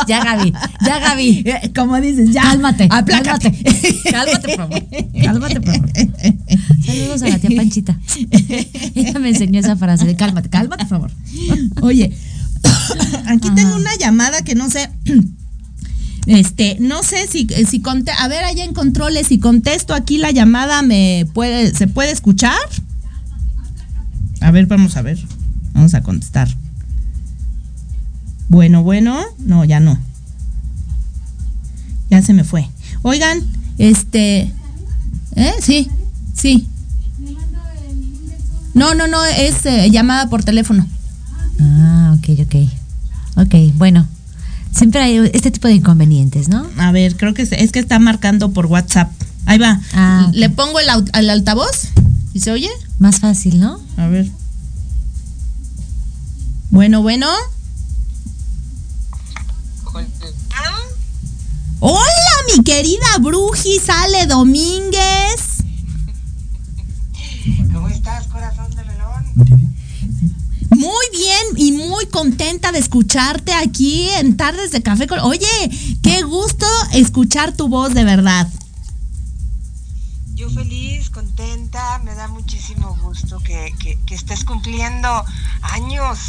Ya 0.07 0.25
Gaby, 0.25 0.53
ya 0.85 0.99
Gaby. 0.99 1.45
Como 1.75 2.01
dices, 2.01 2.33
ya. 2.33 2.43
Cálmate, 2.43 2.89
Aplácate. 2.91 3.51
Cálmate, 3.51 3.62
por 3.63 4.57
favor. 4.57 4.83
Cálmate, 5.23 5.61
por 5.61 5.75
favor. 5.75 5.91
Saludos 6.85 7.23
a 7.23 7.29
la 7.29 7.39
tía 7.39 7.57
Panchita. 7.57 7.99
Ella 8.95 9.19
me 9.19 9.31
enseñó 9.31 9.61
esa 9.61 9.77
frase 9.77 10.05
de 10.07 10.17
cálmate, 10.17 10.49
cálmate, 10.49 10.85
por 10.85 10.89
favor. 10.89 11.11
Oye, 11.83 12.13
aquí 13.27 13.51
tengo 13.55 13.77
una 13.77 13.95
llamada 13.97 14.43
que 14.43 14.55
no 14.55 14.71
sé. 14.71 14.91
Este, 16.25 16.77
no 16.79 17.03
sé 17.03 17.27
si, 17.27 17.49
si 17.69 17.81
conte, 17.81 18.13
a 18.17 18.29
ver 18.29 18.45
allá 18.45 18.65
en 18.65 18.75
controles, 18.75 19.27
si 19.27 19.41
contesto 19.41 19.93
aquí 19.93 20.19
la 20.19 20.31
llamada, 20.31 20.81
me 20.83 21.27
puede, 21.35 21.75
¿se 21.75 21.89
puede 21.89 22.13
escuchar? 22.13 22.57
A 24.41 24.53
ver, 24.53 24.67
vamos 24.67 24.97
a 24.97 25.03
ver. 25.03 25.19
Vamos 25.73 25.95
a 25.95 26.03
contestar. 26.03 26.49
Bueno, 28.49 28.83
bueno, 28.83 29.21
no, 29.39 29.65
ya 29.65 29.81
no. 29.81 29.99
Ya 32.11 32.23
se 32.23 32.35
me 32.35 32.45
fue. 32.45 32.69
Oigan, 33.03 33.43
este, 33.79 34.53
¿eh? 35.37 35.53
Sí, 35.61 35.91
sí. 36.35 36.69
No, 38.75 38.95
no, 38.95 39.07
no, 39.07 39.25
es 39.25 39.67
eh, 39.67 39.91
llamada 39.91 40.29
por 40.31 40.45
teléfono. 40.45 40.87
Ah, 41.61 42.17
ok, 42.17 42.41
ok. 42.41 42.55
Ok, 43.37 43.55
bueno. 43.75 44.07
Siempre 44.75 45.03
hay 45.03 45.31
este 45.35 45.51
tipo 45.51 45.69
de 45.69 45.75
inconvenientes, 45.75 46.49
¿no? 46.49 46.67
A 46.79 46.93
ver, 46.93 47.17
creo 47.17 47.35
que 47.35 47.43
es, 47.43 47.53
es 47.53 47.73
que 47.73 47.79
está 47.79 47.99
marcando 47.99 48.53
por 48.53 48.67
WhatsApp. 48.67 49.11
Ahí 49.45 49.59
va. 49.59 49.81
Ah. 49.93 50.31
Le 50.33 50.49
pongo 50.49 50.81
el, 50.81 50.89
al 50.89 51.31
altavoz 51.31 51.89
y 52.33 52.41
se 52.41 52.51
oye. 52.53 52.71
Más 52.99 53.21
fácil, 53.21 53.61
¿no? 53.61 53.81
A 53.97 54.07
ver. 54.07 54.31
Bueno, 56.71 57.03
bueno. 57.03 57.29
Hola, 61.85 62.37
mi 62.47 62.63
querida 62.63 63.19
Bruji, 63.21 63.81
sale 63.81 64.29
Domínguez. 64.29 65.65
¿Cómo 67.73 67.89
estás, 67.89 68.29
corazón 68.29 68.71
de 68.77 68.85
melón? 68.85 69.75
Muy 70.71 71.07
bien 71.11 71.43
y 71.57 71.73
muy 71.73 72.07
contenta 72.07 72.71
de 72.71 72.79
escucharte 72.79 73.53
aquí 73.53 74.09
en 74.11 74.37
Tardes 74.37 74.71
de 74.71 74.81
Café 74.81 75.09
con... 75.09 75.19
Oye, 75.19 75.49
qué 76.05 76.23
gusto 76.23 76.67
escuchar 76.93 77.51
tu 77.57 77.67
voz 77.67 77.95
de 77.95 78.05
verdad. 78.05 78.49
Yo 80.37 80.51
feliz, 80.51 81.11
contenta, 81.11 81.99
me 82.05 82.15
da 82.15 82.29
muchísimo 82.29 82.97
gusto 83.03 83.41
que, 83.41 83.75
que, 83.81 83.99
que 84.07 84.15
estés 84.15 84.45
cumpliendo 84.45 85.09
años. 85.63 86.21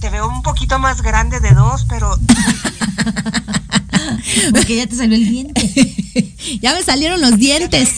Te 0.00 0.10
veo 0.10 0.28
un 0.28 0.42
poquito 0.42 0.78
más 0.78 1.00
grande 1.00 1.40
de 1.40 1.52
dos, 1.52 1.86
pero 1.88 2.14
Porque 4.52 4.76
ya 4.76 4.86
te 4.86 4.96
salió 4.96 5.16
el 5.16 5.28
diente. 5.28 6.34
ya 6.60 6.74
me 6.74 6.82
salieron 6.82 7.20
los 7.20 7.38
dientes. 7.38 7.88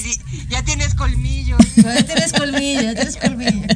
ya 0.49 0.63
tienes 0.63 0.95
colmillo. 0.95 1.57
Ya 1.77 2.03
tienes 2.05 2.33
colmillo, 2.33 2.83
ya 2.83 2.95
tienes 2.95 3.17
colmillo. 3.17 3.67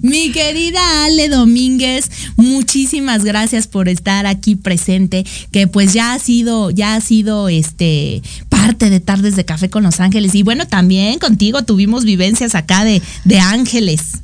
Mi 0.00 0.32
querida 0.32 1.04
Ale 1.04 1.28
Domínguez, 1.28 2.10
muchísimas 2.36 3.22
gracias 3.22 3.66
por 3.66 3.88
estar 3.88 4.26
aquí 4.26 4.56
presente, 4.56 5.26
que 5.50 5.66
pues 5.68 5.92
ya 5.92 6.14
ha 6.14 6.18
sido, 6.18 6.70
ya 6.70 6.94
ha 6.94 7.00
sido 7.00 7.48
este 7.48 8.22
parte 8.48 8.88
de 8.88 9.00
Tardes 9.00 9.36
de 9.36 9.44
Café 9.44 9.68
con 9.68 9.82
Los 9.82 10.00
Ángeles. 10.00 10.34
Y 10.34 10.42
bueno, 10.42 10.66
también 10.66 11.18
contigo 11.18 11.62
tuvimos 11.64 12.04
vivencias 12.04 12.54
acá 12.54 12.84
de, 12.84 13.02
de 13.24 13.40
ángeles. 13.40 14.22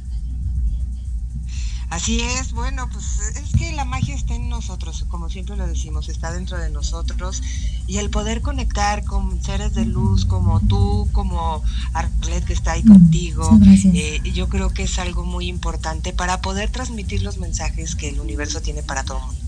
Así 1.90 2.20
es, 2.20 2.52
bueno, 2.52 2.88
pues 2.92 3.04
es 3.36 3.47
que 3.58 3.72
la 3.72 3.84
magia 3.84 4.14
está 4.14 4.34
en 4.34 4.48
nosotros, 4.48 5.04
como 5.08 5.28
siempre 5.28 5.56
lo 5.56 5.66
decimos, 5.66 6.08
está 6.08 6.32
dentro 6.32 6.58
de 6.58 6.70
nosotros 6.70 7.42
y 7.86 7.98
el 7.98 8.10
poder 8.10 8.40
conectar 8.40 9.04
con 9.04 9.42
seres 9.42 9.74
de 9.74 9.84
luz 9.84 10.24
como 10.24 10.60
tú, 10.60 11.08
como 11.12 11.62
Arlet 11.92 12.44
que 12.44 12.52
está 12.52 12.72
ahí 12.72 12.84
contigo, 12.84 13.58
eh, 13.94 14.20
yo 14.32 14.48
creo 14.48 14.70
que 14.70 14.84
es 14.84 14.98
algo 14.98 15.24
muy 15.24 15.48
importante 15.48 16.12
para 16.12 16.40
poder 16.40 16.70
transmitir 16.70 17.22
los 17.22 17.38
mensajes 17.38 17.96
que 17.96 18.08
el 18.08 18.20
universo 18.20 18.60
tiene 18.60 18.82
para 18.82 19.02
todo 19.04 19.18
el 19.18 19.26
mundo. 19.26 19.47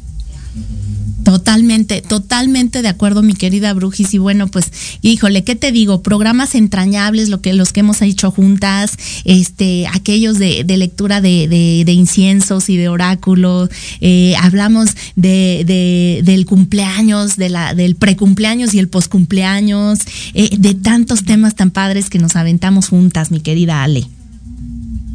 Totalmente, 1.25 2.01
totalmente 2.01 2.83
de 2.83 2.89
acuerdo, 2.89 3.23
mi 3.23 3.35
querida 3.35 3.73
Brujis. 3.75 4.15
Y 4.15 4.19
bueno, 4.19 4.49
pues, 4.49 4.73
híjole, 5.03 5.45
¿qué 5.45 5.55
te 5.55 5.71
digo? 5.71 6.03
Programas 6.03 6.55
entrañables, 6.55 7.29
lo 7.29 7.41
que, 7.41 7.53
los 7.53 7.73
que 7.73 7.81
hemos 7.81 8.01
hecho 8.03 8.31
juntas, 8.31 8.97
este, 9.25 9.87
aquellos 9.89 10.39
de, 10.39 10.65
de 10.65 10.77
lectura 10.77 11.21
de, 11.21 11.47
de, 11.47 11.85
de, 11.85 11.93
inciensos 11.93 12.69
y 12.71 12.77
de 12.77 12.89
oráculos. 12.89 13.69
Eh, 14.01 14.35
hablamos 14.41 14.91
de, 15.15 15.65
de, 15.67 16.23
del 16.25 16.47
cumpleaños, 16.47 17.37
de 17.37 17.51
la, 17.51 17.75
del 17.75 17.97
precumpleaños 17.97 18.73
y 18.75 18.79
el 18.79 18.89
poscumpleaños, 18.89 20.01
eh, 20.35 20.57
de 20.59 20.75
tantos 20.75 21.25
temas 21.25 21.55
tan 21.55 21.71
padres 21.71 22.09
que 22.09 22.19
nos 22.19 22.35
aventamos 22.35 22.89
juntas, 22.89 23.31
mi 23.31 23.41
querida 23.41 23.83
Ale. 23.83 24.09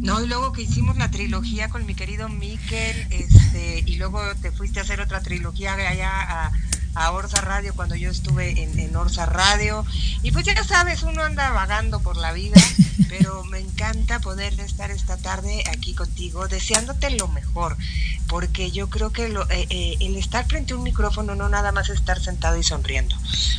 No, 0.06 0.22
y 0.22 0.28
luego 0.28 0.52
que 0.52 0.62
hicimos 0.62 0.96
la 0.96 1.10
trilogía 1.10 1.68
con 1.68 1.84
mi 1.84 1.96
querido 1.96 2.28
Miquel, 2.28 3.08
este, 3.10 3.82
y 3.84 3.96
luego 3.96 4.20
te 4.40 4.52
fuiste 4.52 4.78
a 4.78 4.84
hacer 4.84 5.00
otra 5.00 5.20
trilogía 5.20 5.74
allá 5.74 6.10
a, 6.46 6.52
a 6.96 7.12
Orsa 7.12 7.42
Radio 7.42 7.74
cuando 7.74 7.94
yo 7.94 8.10
estuve 8.10 8.62
en, 8.62 8.78
en, 8.78 8.96
Orsa 8.96 9.26
Radio. 9.26 9.84
Y 10.22 10.32
pues 10.32 10.46
ya 10.46 10.64
sabes, 10.64 11.02
uno 11.02 11.22
anda 11.22 11.50
vagando 11.50 12.00
por 12.00 12.16
la 12.16 12.32
vida, 12.32 12.60
pero 13.08 13.44
me 13.44 13.60
encanta 13.60 14.18
poder 14.18 14.58
estar 14.60 14.90
esta 14.90 15.16
tarde 15.18 15.62
aquí 15.70 15.94
contigo, 15.94 16.48
deseándote 16.48 17.10
lo 17.10 17.28
mejor, 17.28 17.76
porque 18.26 18.70
yo 18.70 18.88
creo 18.88 19.12
que 19.12 19.28
lo, 19.28 19.42
eh, 19.50 19.66
eh, 19.68 19.96
el 20.00 20.16
estar 20.16 20.46
frente 20.46 20.72
a 20.72 20.76
un 20.76 20.82
micrófono 20.82 21.34
no 21.34 21.48
nada 21.50 21.70
más 21.70 21.90
estar 21.90 22.18
sentado 22.18 22.56
y 22.58 22.62
sonriendo. 22.62 23.14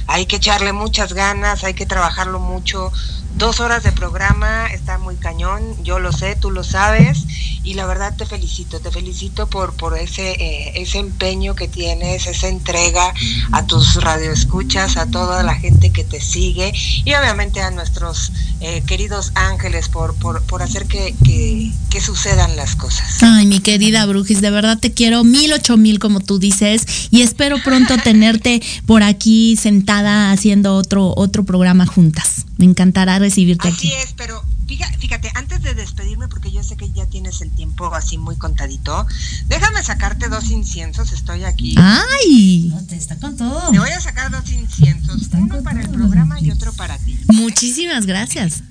Hay 0.08 0.26
que 0.26 0.38
echarle 0.38 0.74
muchas 0.74 1.14
ganas, 1.14 1.64
hay 1.64 1.76
que 1.76 1.86
trabajarlo 1.86 2.40
mucho. 2.40 2.92
Dos 3.36 3.60
horas 3.60 3.84
de 3.84 3.92
programa 3.92 4.66
está 4.68 4.98
muy 4.98 5.16
cañón, 5.16 5.84
yo 5.84 6.00
lo 6.00 6.12
sé, 6.12 6.36
tú 6.36 6.50
lo 6.50 6.64
sabes, 6.64 7.26
y 7.64 7.76
la 7.76 7.86
verdad 7.86 8.16
te 8.16 8.26
felicito, 8.26 8.80
te 8.80 8.90
felicito 8.90 9.48
por, 9.48 9.76
por 9.76 9.96
ese, 9.98 10.32
eh, 10.32 10.82
ese 10.82 10.98
empeño 10.98 11.54
que 11.54 11.68
tienes, 11.68 12.26
esa 12.26 12.48
entrega 12.48 13.14
a 13.52 13.66
tus 13.66 13.96
radioescuchas, 13.96 14.98
a 14.98 15.06
toda 15.06 15.44
la 15.44 15.56
gente 15.56 15.92
que 15.92 16.04
te 16.04 16.22
sigue 16.22 16.74
y 17.06 17.14
obviamente 17.14 17.62
a 17.62 17.72
nuestros 17.72 18.32
eh, 18.60 18.84
queridos 18.86 19.32
ángeles 19.36 19.90
por, 19.90 20.16
por, 20.16 20.42
por 20.44 20.64
hacer 20.64 20.86
que, 20.88 21.16
que, 21.24 21.72
que, 21.90 22.02
sucedan 22.02 22.56
las 22.56 22.76
cosas. 22.76 23.22
Ay, 23.22 23.46
mi 23.46 23.60
querida 23.60 24.06
Brujis, 24.06 24.42
de 24.42 24.50
verdad 24.50 24.80
te 24.80 24.94
quiero 24.94 25.24
mil, 25.24 25.54
ocho 25.54 25.78
mil, 25.78 26.00
como 26.00 26.20
tú 26.20 26.40
dices, 26.40 26.86
y 27.12 27.22
espero 27.22 27.58
pronto 27.64 27.96
tenerte 28.04 28.62
por 28.86 29.04
aquí 29.04 29.58
sentada 29.58 30.32
haciendo 30.32 30.76
otro, 30.76 31.14
otro 31.16 31.44
programa 31.44 31.86
juntas. 31.86 32.46
Me 32.58 32.66
encantará 32.66 33.20
recibirte 33.20 33.68
Así 33.68 33.90
aquí. 33.90 33.94
es, 34.04 34.14
pero 34.14 34.44
fíjate, 34.68 35.32
antes 35.36 35.62
de 35.62 35.74
despedirme, 35.74 36.28
porque 36.28 36.52
yo 36.52 36.64
sé 36.64 36.76
que 36.76 36.92
ya 36.92 37.06
tienes 37.06 37.42
el 37.42 37.52
tiempo 37.52 37.94
así 37.94 38.18
muy 38.18 38.36
contadito, 38.36 39.08
déjame 39.48 39.82
sacarte 39.84 40.28
dos 40.28 40.50
inciensos, 40.52 41.12
estoy 41.14 41.44
aquí. 41.46 41.76
¡Ay! 41.78 42.70
No, 42.70 42.86
te 42.86 42.96
está 42.96 43.18
con 43.18 43.38
todo. 43.38 43.72
Te 43.72 43.80
voy 43.80 43.90
a 43.90 44.02
sacar 44.02 44.30
dos 44.32 44.50
inciensos, 44.52 45.30
uno 45.34 45.64
para 45.64 45.82
el 45.82 45.90
programa 45.90 46.40
y 46.42 46.52
otro 46.52 46.74
para 46.74 46.98
ti. 46.98 47.18
Muchísimas 47.28 48.06
gracias. 48.06 48.64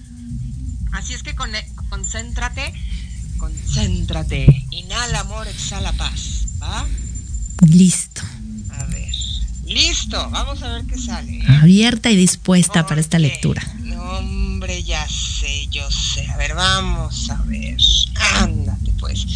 Así 0.93 1.14
es 1.14 1.23
que 1.23 1.35
con, 1.35 1.51
concéntrate, 1.89 2.73
concéntrate. 3.39 4.66
Inhala 4.70 5.20
amor, 5.20 5.47
exhala 5.48 5.93
paz, 5.93 6.47
¿va? 6.62 6.86
Listo. 7.66 8.23
A 8.70 8.85
ver. 8.85 9.14
Listo, 9.64 10.31
vamos 10.31 10.62
a 10.62 10.68
ver 10.74 10.85
qué 10.86 10.98
sale. 10.98 11.39
¿eh? 11.39 11.44
Abierta 11.60 12.10
y 12.10 12.16
dispuesta 12.16 12.81
okay. 12.81 12.89
para 12.89 13.01
esta 13.01 13.18
lectura. 13.18 13.62
Hombre, 14.18 14.82
ya 14.82 15.06
sé, 15.09 15.68
yo 15.70 15.88
sé. 15.90 16.26
A 16.30 16.36
ver, 16.36 16.55
vamos 16.55 17.28
a 17.30 17.36
ver. 17.43 17.76
Ándate, 18.36 18.93
pues. 18.98 19.26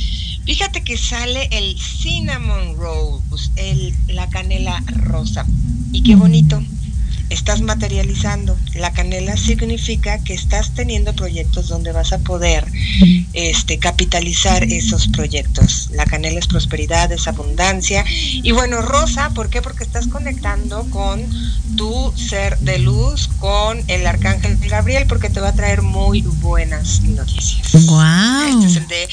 Fíjate 0.44 0.82
que 0.82 0.96
sale 0.96 1.48
el 1.52 1.78
cinnamon 1.78 2.76
rose, 2.76 3.50
el, 3.56 3.94
la 4.08 4.28
canela 4.30 4.82
rosa. 4.86 5.44
Y 5.92 6.02
qué 6.02 6.14
bonito. 6.14 6.62
Estás 7.30 7.62
materializando. 7.62 8.56
La 8.74 8.92
canela 8.92 9.36
significa 9.36 10.18
que 10.22 10.34
estás 10.34 10.74
teniendo 10.74 11.14
proyectos 11.14 11.68
donde 11.68 11.92
vas 11.92 12.12
a 12.12 12.18
poder 12.18 12.66
este, 13.32 13.78
capitalizar 13.78 14.64
esos 14.64 15.08
proyectos. 15.08 15.90
La 15.92 16.04
canela 16.04 16.38
es 16.38 16.46
prosperidad, 16.46 17.10
es 17.12 17.26
abundancia. 17.28 18.04
Y 18.08 18.50
bueno, 18.52 18.82
rosa, 18.82 19.30
¿por 19.30 19.48
qué? 19.48 19.62
Porque 19.62 19.84
estás 19.84 20.08
conectando 20.08 20.84
con 20.90 21.24
tu 21.76 22.12
ser 22.16 22.58
de 22.58 22.78
luz, 22.78 23.28
con 23.38 23.82
el 23.88 24.06
arcángel 24.06 24.58
Gabriel, 24.68 25.06
porque 25.08 25.30
te 25.30 25.40
va 25.40 25.48
a 25.48 25.54
traer 25.54 25.82
muy 25.82 26.22
buenas 26.22 27.00
noticias. 27.02 27.86
¡Wow! 27.86 28.60
Este 28.60 28.66
es 28.66 28.76
el 28.76 28.88
de 28.88 29.08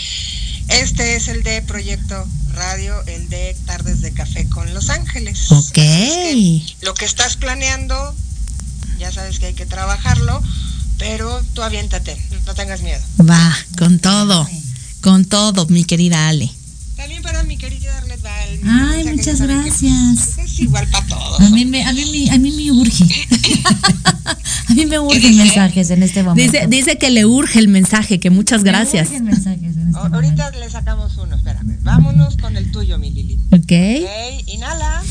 este 0.68 1.16
es 1.16 1.28
el 1.28 1.44
de 1.44 1.62
Proyecto 1.62 2.28
Radio, 2.54 3.02
el 3.06 3.30
de 3.30 3.56
Tardes 3.66 4.02
de 4.02 4.12
Café 4.12 4.48
con 4.50 4.74
Los 4.74 4.90
Ángeles. 4.90 5.52
Ok. 5.52 5.74
Que 5.74 6.62
lo 6.82 6.94
que 6.94 7.06
estás 7.06 7.38
planeando, 7.38 8.16
ya 9.00 9.12
sabes 9.12 9.40
que 9.40 9.48
hay 9.48 9.54
que 9.54 9.66
trabajarlo, 9.66 10.42
pero 10.98 11.42
tú 11.54 11.62
aviéntate, 11.62 12.18
no 12.46 12.56
tengas 12.56 12.82
miedo. 12.82 13.02
Va, 13.20 13.58
con 13.78 14.00
todo, 14.00 14.48
con 15.02 15.26
todo, 15.26 15.68
mi 15.68 15.84
querida 15.84 16.28
Ale. 16.28 16.52
También 17.08 17.24
para 17.24 17.42
mi 17.44 17.56
querida 17.56 17.98
Arlet 18.00 18.22
Val. 18.22 18.60
Ay, 18.68 19.06
muchas 19.16 19.40
gracias. 19.40 20.38
Es 20.40 20.60
igual 20.60 20.86
para 20.90 21.08
todos. 21.08 21.40
A 21.40 21.50
mí 21.52 21.64
me, 21.64 21.86
a 21.86 21.94
mí 21.94 22.04
me, 22.12 22.30
a 22.30 22.38
mí 22.38 22.52
me 22.52 22.70
urge. 22.70 23.06
a 24.68 24.74
mí 24.74 24.86
me 24.86 25.00
urgen 25.00 25.38
mensajes 25.38 25.90
en 25.90 26.04
este 26.04 26.22
momento. 26.22 26.52
Dice, 26.52 26.68
dice 26.68 26.98
que 26.98 27.10
le 27.10 27.26
urge 27.26 27.60
el 27.60 27.70
mensaje, 27.70 28.20
que 28.20 28.30
muchas 28.30 28.66
gracias. 28.66 29.10
Me 29.10 29.16
urgen 29.20 29.24
mensajes 29.24 29.78
en 29.78 29.88
este 29.88 29.98
Ahorita 29.98 30.44
momento. 30.44 30.60
le 30.60 30.70
sacamos 30.70 31.16
uno, 31.16 31.38
espérame. 31.38 31.78
Vámonos 31.82 32.36
con 32.36 32.58
el 32.58 32.70
tuyo, 32.74 32.98
mi 32.98 33.10
Lili. 33.10 33.40
Ok. 33.54 33.72
Ok, 34.04 34.48
inhala. 34.48 35.02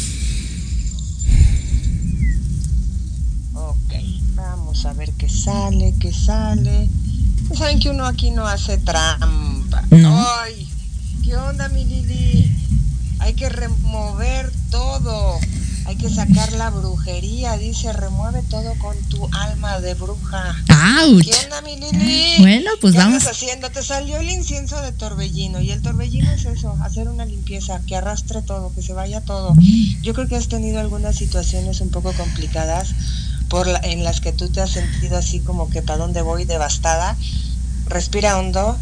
Ok, 3.55 3.95
vamos 4.35 4.85
a 4.85 4.93
ver 4.93 5.13
qué 5.15 5.31
sale, 5.31 5.95
qué 5.99 6.13
sale. 6.13 6.91
Saben 7.57 7.81
que 7.81 7.89
uno 7.89 8.05
aquí 8.05 8.33
no 8.33 8.47
hace 8.47 8.77
trampa. 8.77 9.83
No. 9.91 10.27
Ay, 10.43 10.69
¿qué 11.25 11.37
onda, 11.37 11.69
mi 11.69 11.85
Lili? 11.85 12.53
Hay 13.19 13.35
que 13.35 13.49
remover 13.49 14.53
todo. 14.71 15.39
Hay 15.87 15.95
que 15.95 16.11
sacar 16.11 16.53
la 16.55 16.71
brujería, 16.71 17.57
dice, 17.59 17.93
remueve 17.93 18.43
todo 18.51 18.75
con 18.79 18.97
tu 19.05 19.29
alma 19.33 19.79
de 19.79 19.95
bruja. 19.95 20.57
¡Auch! 20.69 21.23
¿Qué 21.23 21.31
onda, 21.45 21.61
mi 21.63 21.77
Lili? 21.77 22.35
Bueno, 22.39 22.71
pues 22.81 22.93
¿Qué 22.95 22.99
vamos. 22.99 23.15
andas 23.15 23.29
haciendo? 23.29 23.71
Te 23.71 23.85
salió 23.85 24.17
el 24.17 24.29
incienso 24.29 24.81
de 24.83 24.91
torbellino 24.91 25.61
y 25.61 25.71
el 25.71 25.83
torbellino 25.83 26.29
es 26.33 26.45
eso, 26.45 26.77
hacer 26.83 27.09
una 27.09 27.25
limpieza, 27.25 27.81
que 27.87 27.95
arrastre 27.95 28.43
todo, 28.43 28.75
que 28.75 28.83
se 28.83 28.95
vaya 28.95 29.21
todo. 29.21 29.55
Yo 30.03 30.13
creo 30.13 30.27
que 30.27 30.35
has 30.35 30.49
tenido 30.49 30.81
algunas 30.81 31.15
situaciones 31.15 31.81
un 31.81 31.91
poco 31.91 32.13
complicadas 32.15 32.89
por 33.49 33.69
la, 33.69 33.79
en 33.79 34.03
las 34.03 34.21
que 34.21 34.33
tú 34.33 34.49
te 34.49 34.61
has 34.61 34.71
sentido 34.71 35.17
así 35.17 35.39
como 35.39 35.71
que 35.71 35.83
para 35.83 35.99
dónde 35.99 36.21
voy 36.21 36.47
devastada. 36.47 37.17
Respira 37.87 38.39
hondo, 38.39 38.77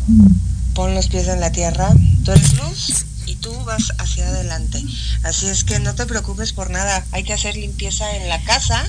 pon 0.75 0.95
los 0.95 1.09
pies 1.09 1.29
en 1.29 1.41
la 1.41 1.53
tierra. 1.53 1.89
Tú 2.25 2.33
eres 2.33 2.55
luz 2.55 3.07
y 3.27 3.37
tú 3.37 3.55
vas 3.65 3.93
hacia 3.99 4.27
adelante. 4.27 4.83
Así 5.23 5.47
es 5.47 5.65
que 5.65 5.79
no 5.79 5.95
te 5.95 6.07
preocupes 6.07 6.53
por 6.53 6.71
nada. 6.71 7.05
Hay 7.13 7.23
que 7.23 7.33
hacer 7.33 7.57
limpieza 7.57 8.15
en 8.17 8.29
la 8.29 8.43
casa, 8.43 8.85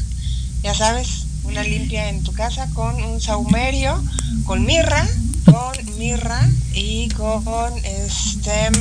ya 0.64 0.74
sabes, 0.74 1.26
una 1.44 1.64
limpia 1.64 2.10
en 2.10 2.24
tu 2.24 2.34
casa 2.34 2.68
con 2.74 3.02
un 3.04 3.22
saumerio, 3.22 4.04
con 4.46 4.66
mirra, 4.66 5.08
con 5.46 5.98
mirra 5.98 6.42
y 6.74 7.08
con 7.10 7.74
este, 7.84 8.72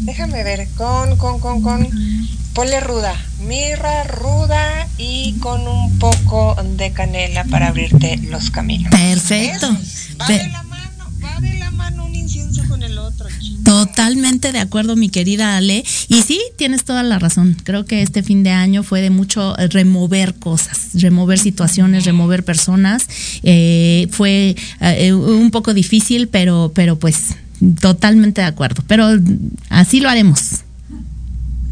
déjame 0.00 0.44
ver, 0.44 0.68
con, 0.76 1.16
con, 1.16 1.40
con, 1.40 1.62
con, 1.62 1.88
ponle 2.52 2.80
ruda, 2.80 3.14
mirra, 3.40 4.04
ruda 4.04 4.86
y 4.98 5.38
con 5.40 5.66
un 5.66 5.98
poco 5.98 6.56
de 6.76 6.92
canela 6.92 7.44
para 7.44 7.68
abrirte 7.68 8.18
los 8.18 8.50
caminos. 8.50 8.90
Perfecto. 8.90 9.72
¿Ves? 9.72 10.16
Va 10.20 10.26
de 10.26 10.48
la 10.48 10.65
un 11.94 12.14
incienso 12.14 12.62
con 12.68 12.82
el 12.82 12.98
otro. 12.98 13.28
Chico. 13.40 13.62
Totalmente 13.64 14.52
de 14.52 14.58
acuerdo, 14.58 14.96
mi 14.96 15.08
querida 15.08 15.56
Ale. 15.56 15.84
Y 16.08 16.22
sí, 16.22 16.40
tienes 16.56 16.84
toda 16.84 17.02
la 17.02 17.18
razón. 17.18 17.56
Creo 17.64 17.84
que 17.84 18.02
este 18.02 18.22
fin 18.22 18.42
de 18.42 18.50
año 18.50 18.82
fue 18.82 19.00
de 19.00 19.10
mucho 19.10 19.54
remover 19.70 20.34
cosas, 20.34 20.90
remover 20.94 21.38
situaciones, 21.38 22.04
remover 22.04 22.44
personas. 22.44 23.06
Eh, 23.42 24.08
fue 24.10 24.56
eh, 24.80 25.12
un 25.12 25.50
poco 25.50 25.74
difícil, 25.74 26.28
pero, 26.28 26.72
pero 26.74 26.98
pues 26.98 27.36
totalmente 27.80 28.40
de 28.40 28.46
acuerdo. 28.46 28.82
Pero 28.86 29.08
así 29.68 30.00
lo 30.00 30.08
haremos. 30.08 30.62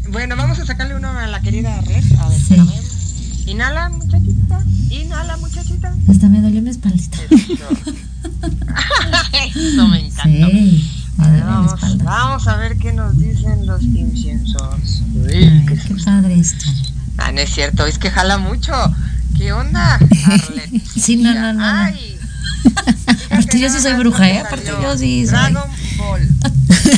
Bueno, 0.09 0.35
vamos 0.35 0.59
a 0.59 0.65
sacarle 0.65 0.95
uno 0.95 1.09
a 1.09 1.27
la 1.27 1.41
querida 1.41 1.81
Red. 1.81 2.03
A 2.19 2.29
ver, 2.29 2.39
sí. 2.39 2.55
Inhala, 3.45 3.89
muchachita. 3.89 4.63
Inhala, 4.89 5.37
muchachita. 5.37 5.93
Hasta 6.09 6.29
me 6.29 6.41
dolió 6.41 6.61
mi 6.61 6.69
espaldita. 6.69 7.17
Eso 9.55 9.87
me 9.87 9.99
encanta. 9.99 10.47
Sí. 10.47 10.91
A 11.17 11.29
ver, 11.29 11.43
vamos, 11.43 12.03
vamos, 12.03 12.47
a 12.47 12.57
ver 12.57 12.77
qué 12.77 12.91
nos 12.91 13.17
dicen 13.17 13.65
los 13.65 13.81
inciensos. 13.83 15.03
Uy, 15.13 15.33
Ay, 15.33 15.65
qué, 15.67 15.75
qué 15.75 15.95
padre 16.03 16.39
esto. 16.39 16.65
Ah, 17.17 17.31
no 17.31 17.39
es 17.39 17.49
cierto, 17.53 17.85
es 17.85 17.97
que 17.97 18.11
jala 18.11 18.37
mucho. 18.37 18.73
¿Qué 19.37 19.53
onda, 19.53 19.95
Arlet? 19.95 20.83
sí, 20.95 21.17
no, 21.17 21.33
no, 21.33 21.53
no. 21.53 21.63
Ay. 21.63 22.17
Aparte 23.29 23.59
yo 23.59 23.69
sí 23.69 23.79
soy 23.79 23.93
bruja, 23.93 24.29
¿eh? 24.29 24.39
Aparte 24.39 24.71
yo 24.81 24.97
sí 24.97 25.25
soy. 25.25 25.35
Dragon 25.35 25.69
Ball. 25.97 26.27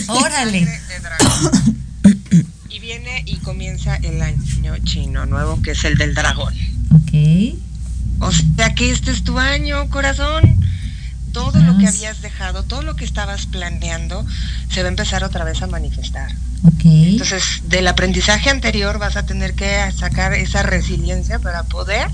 Órale. 0.08 0.68
viene 2.88 3.22
y 3.26 3.36
comienza 3.40 3.98
el 3.98 4.22
año 4.22 4.78
chino 4.86 5.26
nuevo, 5.26 5.62
que 5.62 5.72
es 5.72 5.84
el 5.84 5.98
del 5.98 6.14
dragón. 6.14 6.54
Ok. 6.94 7.58
O 8.22 8.32
sea 8.32 8.74
que 8.76 8.92
este 8.92 9.12
es 9.12 9.26
tu 9.26 9.38
año, 9.40 9.90
corazón. 9.90 10.42
Todo 11.34 11.60
lo 11.60 11.78
que 11.78 11.86
habías 11.86 12.22
dejado, 12.22 12.64
todo 12.64 12.84
lo 12.84 12.96
que 12.96 13.04
estabas 13.04 13.46
planeando, 13.46 14.26
se 14.72 14.82
va 14.84 14.88
a 14.88 14.90
empezar 14.90 15.26
otra 15.26 15.44
vez 15.44 15.62
a 15.62 15.68
manifestar. 15.68 16.32
Ok. 16.64 16.86
Entonces, 16.86 17.64
del 17.68 17.88
aprendizaje 17.88 18.50
anterior 18.50 18.98
vas 19.00 19.18
a 19.18 19.26
tener 19.26 19.54
que 19.54 19.92
sacar 19.94 20.34
esa 20.34 20.64
resiliencia 20.64 21.40
para 21.40 21.64
poder, 21.64 22.08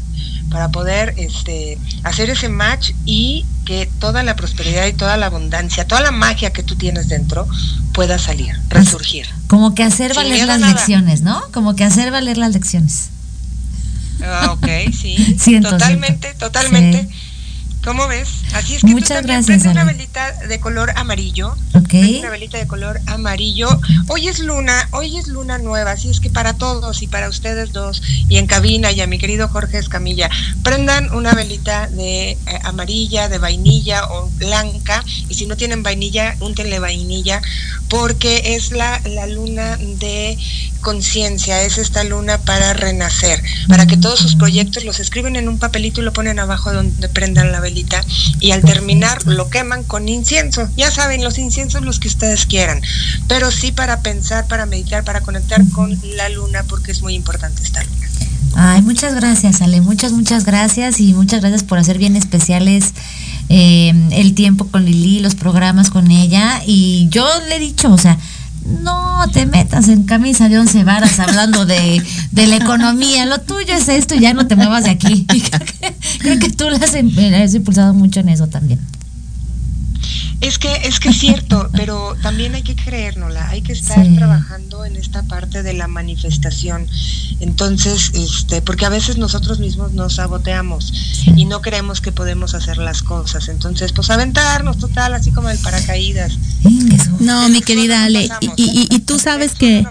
para 0.53 0.69
poder 0.69 1.15
este, 1.17 1.79
hacer 2.03 2.29
ese 2.29 2.47
match 2.47 2.91
y 3.05 3.43
que 3.65 3.89
toda 3.99 4.21
la 4.21 4.35
prosperidad 4.35 4.85
y 4.85 4.93
toda 4.93 5.17
la 5.17 5.25
abundancia, 5.25 5.87
toda 5.87 6.01
la 6.01 6.11
magia 6.11 6.53
que 6.53 6.61
tú 6.61 6.75
tienes 6.75 7.09
dentro 7.09 7.47
pueda 7.91 8.19
salir, 8.19 8.55
resurgir. 8.69 9.25
Como 9.47 9.73
que 9.73 9.83
hacer 9.83 10.13
valer 10.13 10.45
las 10.45 10.59
nada. 10.59 10.73
lecciones, 10.73 11.21
¿no? 11.21 11.41
Como 11.51 11.75
que 11.75 11.83
hacer 11.83 12.11
valer 12.11 12.37
las 12.37 12.53
lecciones. 12.53 13.09
Ah, 14.23 14.51
ok, 14.51 14.93
sí. 14.93 15.35
Siento, 15.39 15.71
totalmente, 15.71 16.27
siento. 16.27 16.45
totalmente. 16.45 17.07
Sí. 17.09 17.22
¿Cómo 17.83 18.07
ves? 18.07 18.29
Así 18.53 18.75
es 18.75 18.81
que 18.81 18.91
Muchas 18.91 19.09
tú 19.09 19.13
también 19.15 19.39
gracias, 19.39 19.63
prende 19.63 19.81
una 19.81 19.83
velita 19.83 20.31
de 20.47 20.59
color 20.61 20.93
amarillo. 20.95 21.53
Ok. 21.73 21.93
Una 22.19 22.29
velita 22.29 22.57
de 22.57 22.65
color 22.65 23.01
amarillo. 23.07 23.67
Hoy 24.07 24.29
es 24.29 24.39
luna, 24.39 24.87
hoy 24.91 25.17
es 25.17 25.27
luna 25.27 25.57
nueva, 25.57 25.91
así 25.91 26.09
es 26.09 26.21
que 26.21 26.29
para 26.29 26.53
todos 26.53 27.01
y 27.01 27.07
para 27.07 27.27
ustedes 27.27 27.73
dos 27.73 28.01
y 28.29 28.37
en 28.37 28.47
cabina 28.47 28.93
y 28.93 29.01
a 29.01 29.07
mi 29.07 29.17
querido 29.17 29.49
Jorge 29.49 29.79
Escamilla, 29.79 30.29
prendan 30.63 31.13
una 31.13 31.33
velita 31.33 31.87
de 31.87 32.31
eh, 32.31 32.37
amarilla, 32.63 33.27
de 33.27 33.37
vainilla 33.37 34.05
o 34.05 34.29
blanca 34.37 35.03
y 35.27 35.33
si 35.33 35.45
no 35.45 35.57
tienen 35.57 35.83
vainilla, 35.83 36.37
úntenle 36.39 36.79
vainilla 36.79 37.41
porque 37.89 38.55
es 38.55 38.71
la, 38.71 39.01
la 39.05 39.27
luna 39.27 39.77
de 39.77 40.37
conciencia, 40.79 41.61
es 41.63 41.77
esta 41.77 42.03
luna 42.03 42.37
para 42.39 42.73
renacer, 42.73 43.41
para 43.67 43.87
que 43.87 43.97
todos 43.97 44.19
sus 44.19 44.35
proyectos 44.35 44.83
los 44.83 44.99
escriben 44.99 45.35
en 45.35 45.47
un 45.47 45.59
papelito 45.59 46.01
y 46.01 46.03
lo 46.03 46.13
ponen 46.13 46.39
abajo 46.39 46.73
donde 46.73 47.09
prendan 47.09 47.51
la 47.51 47.59
velita 47.59 47.72
y 48.39 48.51
al 48.51 48.61
terminar 48.61 49.25
lo 49.25 49.49
queman 49.49 49.83
con 49.83 50.07
incienso. 50.09 50.69
Ya 50.77 50.91
saben, 50.91 51.23
los 51.23 51.37
inciensos 51.37 51.83
los 51.83 51.99
que 51.99 52.07
ustedes 52.07 52.45
quieran, 52.45 52.81
pero 53.27 53.51
sí 53.51 53.71
para 53.71 54.01
pensar, 54.01 54.47
para 54.47 54.65
meditar, 54.65 55.03
para 55.03 55.21
conectar 55.21 55.61
con 55.73 55.97
la 56.15 56.29
luna 56.29 56.63
porque 56.63 56.91
es 56.91 57.01
muy 57.01 57.15
importante 57.15 57.63
esta 57.63 57.83
luna. 57.83 58.07
Ay, 58.55 58.81
muchas 58.81 59.15
gracias, 59.15 59.61
Ale. 59.61 59.81
Muchas, 59.81 60.11
muchas 60.11 60.45
gracias 60.45 60.99
y 60.99 61.13
muchas 61.13 61.41
gracias 61.41 61.63
por 61.63 61.79
hacer 61.79 61.97
bien 61.97 62.15
especiales 62.15 62.93
eh, 63.49 63.93
el 64.11 64.35
tiempo 64.35 64.67
con 64.67 64.85
Lili, 64.85 65.19
los 65.19 65.35
programas 65.35 65.89
con 65.89 66.11
ella. 66.11 66.61
Y 66.65 67.07
yo 67.09 67.27
le 67.49 67.55
he 67.55 67.59
dicho, 67.59 67.91
o 67.91 67.97
sea, 67.97 68.17
no 68.81 69.25
te 69.31 69.45
metas 69.45 69.87
en 69.89 70.03
camisa 70.03 70.49
de 70.49 70.59
once 70.59 70.83
varas 70.83 71.19
hablando 71.19 71.65
de, 71.65 72.01
de 72.31 72.47
la 72.47 72.57
economía. 72.57 73.25
Lo 73.25 73.39
tuyo 73.39 73.73
es 73.73 73.87
esto 73.89 74.15
ya 74.15 74.33
no 74.33 74.47
te 74.47 74.55
muevas 74.55 74.83
de 74.85 74.91
aquí. 74.91 75.25
Creo, 75.27 75.59
que, 75.59 75.95
creo 76.19 76.39
que 76.39 76.49
tú 76.49 76.69
la 76.69 76.77
has, 76.77 76.93
em- 76.95 77.11
has 77.35 77.53
impulsado 77.53 77.93
mucho 77.93 78.19
en 78.19 78.29
eso 78.29 78.47
también. 78.47 78.79
Es 80.41 80.57
que 80.59 80.71
es 80.83 80.99
que 80.99 81.09
es 81.09 81.19
cierto, 81.19 81.69
pero 81.73 82.15
también 82.21 82.55
hay 82.55 82.63
que 82.63 82.75
creérnosla, 82.75 83.49
hay 83.49 83.61
que 83.61 83.73
estar 83.73 84.03
Sí. 84.05 84.15
trabajando 84.15 84.85
en 84.85 84.95
esta 84.95 85.23
parte 85.23 85.63
de 85.63 85.73
la 85.73 85.87
manifestación. 85.87 86.87
Entonces, 87.39 88.11
este, 88.13 88.61
porque 88.61 88.85
a 88.85 88.89
veces 88.89 89.17
nosotros 89.17 89.59
mismos 89.59 89.93
nos 89.93 90.15
saboteamos 90.15 90.93
y 91.35 91.45
no 91.45 91.61
creemos 91.61 92.01
que 92.01 92.11
podemos 92.11 92.53
hacer 92.53 92.77
las 92.77 93.03
cosas. 93.03 93.47
Entonces, 93.49 93.91
pues 93.93 94.09
aventarnos 94.09 94.77
total, 94.77 95.13
así 95.13 95.31
como 95.31 95.49
el 95.49 95.57
paracaídas. 95.59 96.33
No, 97.19 97.47
mi 97.49 97.61
querida 97.61 98.03
Ale, 98.05 98.29
y, 98.41 98.47
y- 98.57 98.87
y 98.95 98.99
tú 98.99 99.19
sabes 99.19 99.53
que 99.53 99.85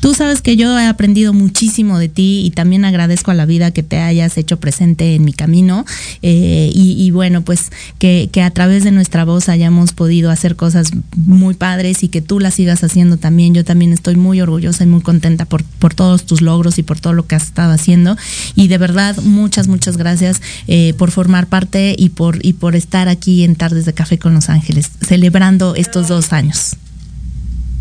tú 0.00 0.14
sabes 0.14 0.40
que 0.42 0.56
yo 0.56 0.78
he 0.78 0.86
aprendido 0.86 1.32
muchísimo 1.32 1.98
de 1.98 2.08
ti 2.08 2.42
y 2.44 2.50
también 2.50 2.84
agradezco 2.84 3.30
a 3.30 3.34
la 3.34 3.46
vida 3.46 3.70
que 3.70 3.82
te 3.82 3.98
hayas 3.98 4.36
hecho 4.38 4.58
presente 4.58 5.14
en 5.14 5.24
mi 5.24 5.32
camino 5.32 5.84
eh, 6.22 6.70
y, 6.74 7.10
bueno, 7.10 7.42
pues 7.42 7.70
que, 7.98 8.28
que 8.32 8.42
a 8.42 8.50
través 8.50 8.84
de 8.84 8.90
nuestra 8.90 9.24
voz 9.24 9.48
hayamos 9.48 9.92
podido 9.92 10.30
hacer 10.30 10.56
cosas 10.56 10.90
muy 11.16 11.54
padres 11.54 12.02
y 12.02 12.08
que 12.08 12.22
tú 12.22 12.40
las 12.40 12.54
sigas 12.54 12.82
haciendo 12.84 13.16
también. 13.16 13.54
Yo 13.54 13.64
también 13.64 13.92
estoy 13.92 14.16
muy 14.16 14.40
orgullosa 14.40 14.84
y 14.84 14.86
muy 14.86 15.00
contenta 15.02 15.44
por, 15.44 15.64
por 15.64 15.94
todos 15.94 16.24
tus 16.24 16.40
logros 16.40 16.78
y 16.78 16.82
por 16.82 17.00
todo 17.00 17.12
lo 17.12 17.26
que 17.26 17.34
has 17.34 17.44
estado 17.44 17.72
haciendo 17.72 18.16
y 18.54 18.68
de 18.68 18.78
verdad 18.78 19.16
muchas, 19.22 19.68
muchas 19.68 19.96
gracias 19.96 20.40
eh, 20.66 20.94
por 20.96 21.10
formar 21.10 21.46
parte 21.46 21.94
y 21.98 22.10
por, 22.10 22.44
y 22.44 22.54
por 22.54 22.76
estar 22.76 23.08
aquí 23.08 23.44
en 23.44 23.56
Tardes 23.56 23.84
de 23.84 23.92
Café 23.92 24.18
con 24.18 24.34
Los 24.34 24.48
Ángeles, 24.48 24.90
celebrando 25.00 25.74
estos 25.74 26.08
dos 26.08 26.32
años. 26.32 26.76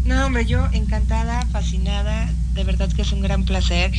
No, 0.10 0.26
hombre, 0.26 0.44
yo 0.44 0.68
encantada, 0.74 1.40
fascinada, 1.52 2.28
de 2.60 2.66
verdad 2.66 2.92
que 2.92 3.04
es 3.04 3.14
un 3.14 3.22
gran 3.22 3.46
placer. 3.46 3.92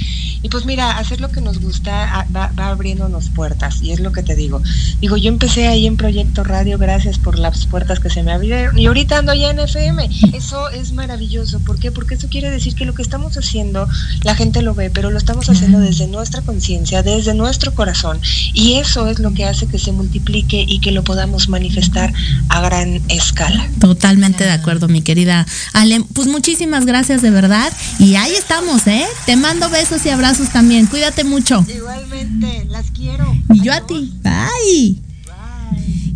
Y 0.43 0.49
pues 0.51 0.66
mira, 0.66 0.99
hacer 0.99 1.20
lo 1.20 1.31
que 1.31 1.41
nos 1.41 1.61
gusta 1.61 2.20
ah, 2.20 2.27
va, 2.35 2.53
va 2.59 2.69
abriéndonos 2.69 3.31
puertas, 3.31 3.81
y 3.81 3.91
es 3.91 4.01
lo 4.01 4.12
que 4.12 4.23
te 4.23 4.35
digo. 4.35 4.62
Digo, 5.01 5.16
yo 5.16 5.28
empecé 5.28 5.66
ahí 5.66 5.87
en 5.87 5.97
Proyecto 5.97 6.45
Radio, 6.45 6.77
gracias 6.77 7.19
por 7.19 7.39
las 7.39 7.65
puertas 7.65 8.01
que 8.01 8.11
se 8.11 8.23
me 8.23 8.32
abrieron, 8.32 8.78
y 8.78 8.87
ahorita 8.87 9.19
ando 9.19 9.32
ya 9.32 9.51
en 9.51 9.61
FM. 9.61 10.11
Eso 10.35 10.69
es 10.69 10.93
maravilloso. 10.93 11.59
¿Por 11.61 11.78
qué? 11.78 11.91
Porque 11.91 12.16
eso 12.16 12.28
quiere 12.28 12.51
decir 12.51 12.74
que 12.74 12.85
lo 12.85 12.95
que 12.95 13.01
estamos 13.03 13.39
haciendo, 13.39 13.89
la 14.24 14.35
gente 14.35 14.61
lo 14.61 14.74
ve, 14.74 14.91
pero 14.91 15.11
lo 15.11 15.16
estamos 15.16 15.49
haciendo 15.49 15.81
desde 15.81 16.07
nuestra 16.07 16.43
conciencia, 16.43 17.03
desde 17.03 17.32
nuestro 17.32 17.74
corazón. 17.74 18.20
Y 18.53 18.74
eso 18.74 19.09
es 19.09 19.20
lo 19.20 19.32
que 19.32 19.47
hace 19.47 19.69
que 19.69 19.78
se 19.78 19.93
multiplique 19.93 20.62
y 20.69 20.81
que 20.81 20.93
lo 20.93 21.03
podamos 21.03 21.49
manifestar 21.49 22.12
a 22.51 22.61
gran 22.61 23.01
escala. 23.09 23.66
Totalmente 23.81 24.45
de 24.45 24.51
acuerdo, 24.51 24.87
mi 24.89 25.01
querida 25.01 25.47
Ale. 25.73 26.05
Pues 26.12 26.28
muchísimas 26.28 26.85
gracias 26.85 27.23
de 27.23 27.31
verdad. 27.31 27.73
Y 27.99 28.16
ahí 28.16 28.32
estamos, 28.51 28.85
¿eh? 28.89 29.07
Te 29.27 29.37
mando 29.37 29.71
besos 29.71 30.05
y 30.07 30.11
abrazos 30.11 30.49
también. 30.49 30.87
Cuídate 30.87 31.23
mucho. 31.23 31.65
Igualmente, 31.69 32.65
las 32.69 32.91
quiero. 32.91 33.33
Y 33.49 33.63
yo 33.63 33.73
a 33.73 33.87
ti. 33.87 34.13
Bye. 34.25 35.10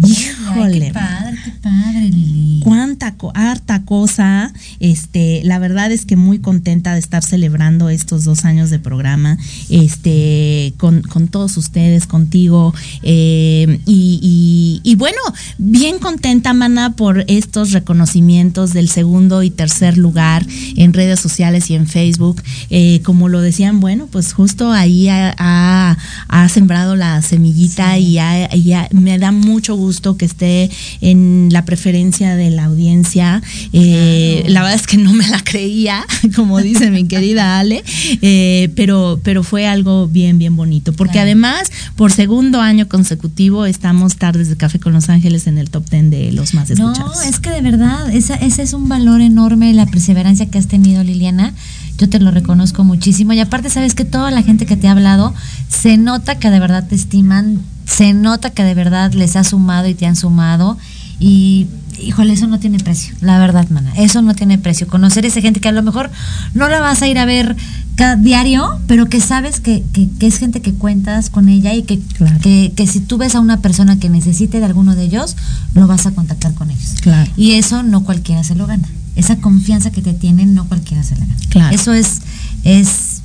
Híjole. 0.09 0.87
qué 0.89 0.93
padre, 0.93 1.37
qué 1.45 1.51
padre, 1.63 2.01
Lili. 2.11 2.61
Cuánta, 2.63 3.15
harta 3.35 3.83
cosa. 3.85 4.53
Este, 4.81 5.43
la 5.45 5.59
verdad 5.59 5.93
es 5.93 6.05
que 6.07 6.17
muy 6.17 6.39
contenta 6.39 6.93
de 6.95 6.99
estar 6.99 7.23
celebrando 7.23 7.89
estos 7.91 8.25
dos 8.25 8.45
años 8.45 8.71
de 8.71 8.79
programa, 8.79 9.37
este, 9.69 10.75
con, 10.79 11.03
con 11.03 11.29
todos 11.29 11.57
ustedes, 11.57 12.07
contigo. 12.07 12.75
eh, 13.03 13.81
y, 13.87 14.19
y- 14.23 14.81
y 14.91 14.95
bueno, 14.97 15.19
bien 15.59 15.99
contenta, 15.99 16.53
Mana, 16.55 16.95
por 16.97 17.25
estos 17.29 17.73
reconocimientos 17.73 18.73
del 18.73 18.89
segundo 18.89 19.43
y 19.43 19.51
tercer 19.51 19.97
lugar 19.99 20.47
en 20.77 20.93
redes 20.93 21.21
sociales 21.21 21.71
y 21.71 21.75
en 21.75 21.87
Facebook. 21.87 22.43
Eh, 22.71 23.01
como 23.05 23.29
lo 23.29 23.41
decían, 23.41 23.81
bueno, 23.81 24.07
pues 24.11 24.33
justo 24.33 24.73
ahí 24.73 25.09
ha, 25.09 25.35
ha- 25.39 25.97
ha 26.29 26.49
sembrado 26.49 26.97
la 26.97 27.21
semillita 27.23 27.99
y, 27.99 28.19
ha- 28.19 28.55
y 28.55 28.73
me 28.93 29.19
da 29.19 29.33
mucho 29.33 29.75
gusto 29.77 29.94
que 30.17 30.25
esté 30.25 30.71
en 31.01 31.49
la 31.51 31.65
preferencia 31.65 32.37
de 32.37 32.51
la 32.51 32.65
audiencia. 32.67 33.43
Eh, 33.73 34.45
La 34.49 34.61
verdad 34.63 34.77
es 34.77 34.87
que 34.87 34.97
no 34.97 35.13
me 35.13 35.27
la 35.29 35.43
creía, 35.43 36.05
como 36.37 36.61
dice 36.61 36.91
mi 36.91 37.07
querida 37.07 37.59
Ale, 37.59 37.83
eh, 38.23 38.71
pero, 38.77 39.21
pero 39.23 39.43
fue 39.43 39.67
algo 39.67 40.07
bien, 40.09 40.39
bien 40.39 40.57
bonito, 40.57 40.93
porque 40.93 41.13
Claro. 41.15 41.27
además, 41.27 41.71
por 41.97 42.13
segundo 42.13 42.61
año 42.61 42.89
consecutivo, 42.89 43.67
estamos 43.67 44.17
tardes 44.17 44.49
de 44.49 44.57
café 44.57 44.79
con 44.81 44.93
Los 44.93 45.09
Ángeles 45.09 45.47
en 45.47 45.59
el 45.59 45.71
top 45.71 45.89
10 45.91 46.11
de 46.11 46.33
los 46.33 46.55
más 46.55 46.71
escuchados. 46.71 47.17
No, 47.17 47.23
es 47.23 47.39
que 47.41 47.51
de 47.51 47.61
verdad, 47.61 48.11
esa, 48.15 48.35
ese 48.35 48.63
es 48.63 48.73
un 48.73 48.89
valor 48.89 49.21
enorme, 49.21 49.73
la 49.75 49.87
perseverancia 49.87 50.47
que 50.47 50.59
has 50.59 50.67
tenido, 50.67 51.03
Liliana. 51.05 51.55
Yo 51.97 52.09
te 52.09 52.19
lo 52.19 52.33
reconozco 52.33 52.83
muchísimo. 52.83 53.33
Y 53.35 53.41
aparte, 53.41 53.71
sabes 53.71 53.95
que 53.95 54.05
toda 54.05 54.33
la 54.33 54.43
gente 54.43 54.67
que 54.67 54.77
te 54.77 54.89
ha 54.89 54.93
hablado, 54.93 55.33
se 55.69 55.97
nota 55.97 56.39
que 56.41 56.51
de 56.51 56.59
verdad 56.59 56.89
te 56.89 56.97
estiman, 56.97 57.61
se 57.87 58.13
nota 58.13 58.51
que 58.51 58.63
de 58.65 58.75
verdad 58.75 59.13
les 59.13 59.37
has 59.37 59.49
sumado 59.49 59.89
y 59.89 59.95
te 59.95 60.07
han 60.07 60.17
sumado. 60.17 60.77
Y, 61.21 61.69
híjole, 62.03 62.33
eso 62.33 62.47
no 62.49 62.59
tiene 62.59 62.79
precio, 62.81 63.15
la 63.21 63.39
verdad, 63.39 63.69
mana. 63.71 63.93
Eso 63.97 64.21
no 64.21 64.35
tiene 64.35 64.59
precio. 64.59 64.89
Conocer 64.89 65.25
a 65.25 65.29
esa 65.29 65.41
gente 65.41 65.61
que 65.61 65.69
a 65.69 65.73
lo 65.73 65.83
mejor 65.83 66.11
no 66.55 66.69
la 66.69 66.81
vas 66.81 67.03
a 67.03 67.07
ir 67.09 67.19
a 67.19 67.25
ver 67.25 67.55
cada 67.95 68.17
diario, 68.17 68.81
pero 68.89 69.09
que 69.09 69.21
sabes 69.21 69.61
que, 69.61 69.85
que- 69.93 70.11
que 70.19 70.27
es 70.27 70.39
gente 70.39 70.61
que 70.61 70.73
cuentas 70.75 71.31
con 71.31 71.49
ella 71.49 71.73
y 71.75 71.85
que, 71.85 72.01
que, 72.43 72.73
que 72.75 72.87
si 72.89 72.99
tú 72.99 73.17
ves 73.19 73.37
a 73.37 73.41
una 73.41 73.59
persona 73.61 73.97
que 74.01 74.09
necesite 74.09 74.59
de 74.59 74.65
alguno 74.67 74.97
de 74.97 75.05
ellos, 75.05 75.37
lo 75.75 75.87
vas 75.87 76.05
a 76.07 76.11
contactar 76.11 76.53
con 76.55 76.71
ellos. 76.71 76.95
Claro. 77.01 77.31
Y 77.37 77.53
eso 77.53 77.85
no 77.85 78.03
cualquiera 78.03 78.43
se 78.43 78.57
lo 78.57 78.67
gana. 78.67 78.89
Esa 79.15 79.37
confianza 79.37 79.93
que 79.93 80.03
te 80.03 80.13
tienen, 80.15 80.55
no 80.55 80.67
cualquiera 80.67 81.05
se 81.05 81.15
la 81.15 81.21
gana. 81.27 81.37
Claro. 81.51 81.75
Eso 81.77 81.93
es, 81.93 82.23
es, 82.65 83.21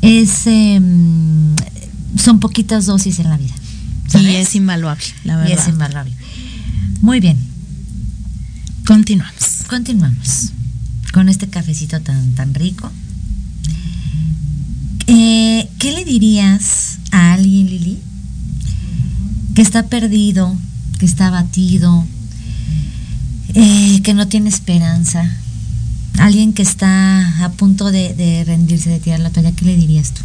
es, 0.00 0.46
em, 0.46 1.54
son 2.16 2.40
poquitas 2.40 2.86
dosis 2.86 3.18
en 3.18 3.28
la 3.30 3.36
vida. 3.36 3.54
Y 4.20 4.26
es 4.36 4.54
invaluable, 4.54 5.04
la 5.24 5.34
Y 5.34 5.36
verdad. 5.48 5.58
es 5.58 5.68
invaluable. 5.68 6.12
Muy 7.00 7.20
bien, 7.20 7.36
Continuamos. 8.86 9.64
continuamos 9.68 10.52
con 11.12 11.28
este 11.28 11.48
cafecito 11.48 12.00
tan, 12.00 12.34
tan 12.34 12.52
rico. 12.54 12.90
Eh, 15.06 15.68
¿Qué 15.78 15.92
le 15.92 16.04
dirías 16.04 16.98
a 17.10 17.32
alguien, 17.34 17.66
Lili, 17.68 17.98
que 19.54 19.62
está 19.62 19.86
perdido, 19.86 20.54
que 20.98 21.06
está 21.06 21.28
abatido, 21.28 22.04
eh, 23.54 24.00
que 24.02 24.14
no 24.14 24.26
tiene 24.28 24.48
esperanza, 24.48 25.24
alguien 26.18 26.52
que 26.52 26.62
está 26.62 27.44
a 27.44 27.52
punto 27.52 27.90
de, 27.90 28.14
de 28.14 28.44
rendirse, 28.44 28.90
de 28.90 29.00
tirar 29.00 29.20
la 29.20 29.30
toalla, 29.30 29.52
¿qué 29.52 29.64
le 29.66 29.76
dirías 29.76 30.12
tú? 30.12 30.22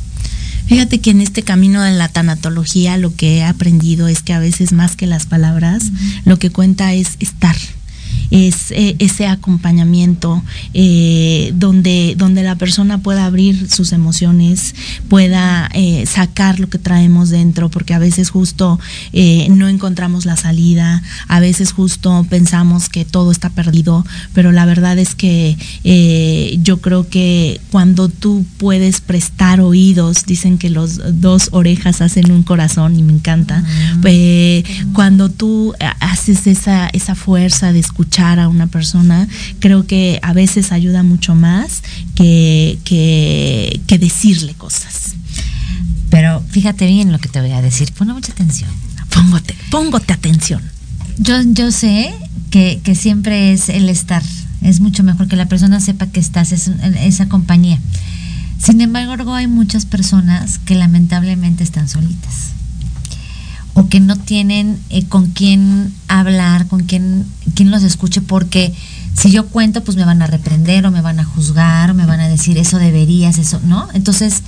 Fíjate 0.69 0.99
que 0.99 1.09
en 1.09 1.19
este 1.19 1.41
camino 1.41 1.81
de 1.81 1.93
la 1.93 2.09
tanatología 2.09 2.95
lo 2.97 3.15
que 3.15 3.37
he 3.37 3.43
aprendido 3.43 4.07
es 4.07 4.21
que 4.21 4.33
a 4.33 4.39
veces 4.39 4.71
más 4.71 4.95
que 4.95 5.07
las 5.07 5.25
palabras, 5.25 5.91
lo 6.25 6.37
que 6.37 6.51
cuenta 6.51 6.93
es 6.93 7.15
estar 7.19 7.55
es 8.31 8.71
eh, 8.71 8.95
ese 8.99 9.27
acompañamiento 9.27 10.43
eh, 10.73 11.51
donde, 11.55 12.15
donde 12.17 12.43
la 12.43 12.55
persona 12.55 12.99
pueda 12.99 13.25
abrir 13.25 13.69
sus 13.69 13.91
emociones, 13.91 14.75
pueda 15.07 15.69
eh, 15.73 16.05
sacar 16.05 16.59
lo 16.59 16.69
que 16.69 16.77
traemos 16.77 17.29
dentro, 17.29 17.69
porque 17.69 17.93
a 17.93 17.99
veces 17.99 18.29
justo 18.29 18.79
no 19.49 19.67
encontramos 19.67 20.25
la 20.25 20.37
salida, 20.37 21.01
a 21.27 21.39
veces 21.39 21.71
justo 21.71 22.25
pensamos 22.29 22.89
que 22.89 23.05
todo 23.05 23.31
está 23.31 23.49
perdido, 23.49 24.05
pero 24.33 24.51
la 24.51 24.65
verdad 24.65 24.97
es 24.97 25.15
que 25.15 25.57
yo 26.61 26.81
creo 26.81 27.09
que 27.09 27.59
cuando 27.71 28.09
tú 28.09 28.45
puedes 28.57 29.01
prestar 29.01 29.61
oídos, 29.61 30.25
dicen 30.25 30.57
que 30.57 30.69
los 30.69 31.21
dos 31.21 31.49
orejas 31.51 32.01
hacen 32.01 32.31
un 32.31 32.43
corazón 32.43 32.97
y 32.97 33.03
me 33.03 33.13
encanta, 33.13 33.63
cuando 34.93 35.29
tú 35.29 35.73
haces 35.99 36.47
esa, 36.47 36.87
esa 36.89 37.15
fuerza 37.15 37.73
de 37.73 37.79
escuchar, 37.79 38.18
a 38.19 38.47
una 38.47 38.67
persona, 38.67 39.27
creo 39.59 39.87
que 39.87 40.19
a 40.21 40.33
veces 40.33 40.71
ayuda 40.71 41.03
mucho 41.03 41.35
más 41.35 41.83
que, 42.15 42.77
que, 42.83 43.97
decirle 43.97 44.53
cosas. 44.53 45.15
Pero 46.09 46.43
fíjate 46.49 46.87
bien 46.87 47.11
lo 47.11 47.19
que 47.19 47.29
te 47.29 47.39
voy 47.39 47.51
a 47.51 47.61
decir, 47.61 47.91
pone 47.93 48.13
mucha 48.13 48.31
atención. 48.31 48.69
Póngote, 49.09 49.55
póngote 49.71 50.13
atención. 50.13 50.61
Yo, 51.17 51.41
yo 51.41 51.71
sé 51.71 52.13
que, 52.51 52.81
siempre 52.95 53.53
es 53.53 53.69
el 53.69 53.89
estar, 53.89 54.23
es 54.61 54.79
mucho 54.79 55.03
mejor 55.03 55.27
que 55.27 55.35
la 55.35 55.47
persona 55.47 55.79
sepa 55.79 56.07
que 56.07 56.19
estás, 56.19 56.51
es 56.51 56.69
esa 57.01 57.29
compañía. 57.29 57.79
Sin 58.61 58.81
embargo, 58.81 59.33
hay 59.33 59.47
muchas 59.47 59.85
personas 59.85 60.59
que 60.59 60.75
lamentablemente 60.75 61.63
están 61.63 61.87
solitas 61.87 62.58
o 63.79 63.87
que 63.87 64.01
no 64.01 64.17
tienen 64.17 64.77
eh, 64.89 65.05
con 65.05 65.27
quién 65.27 65.93
hablar, 66.09 66.67
con 66.67 66.83
quién, 66.83 67.25
quién 67.55 67.71
los 67.71 67.81
escuche, 67.83 68.19
porque 68.19 68.73
si 69.15 69.31
yo 69.31 69.47
cuento, 69.47 69.85
pues 69.85 69.95
me 69.95 70.03
van 70.03 70.21
a 70.21 70.27
reprender 70.27 70.85
o 70.85 70.91
me 70.91 70.99
van 70.99 71.21
a 71.21 71.23
juzgar 71.23 71.89
o 71.89 71.93
me 71.93 72.05
van 72.05 72.19
a 72.19 72.27
decir 72.27 72.57
eso 72.57 72.77
deberías, 72.77 73.37
eso, 73.37 73.61
¿no? 73.63 73.87
Entonces, 73.93 74.43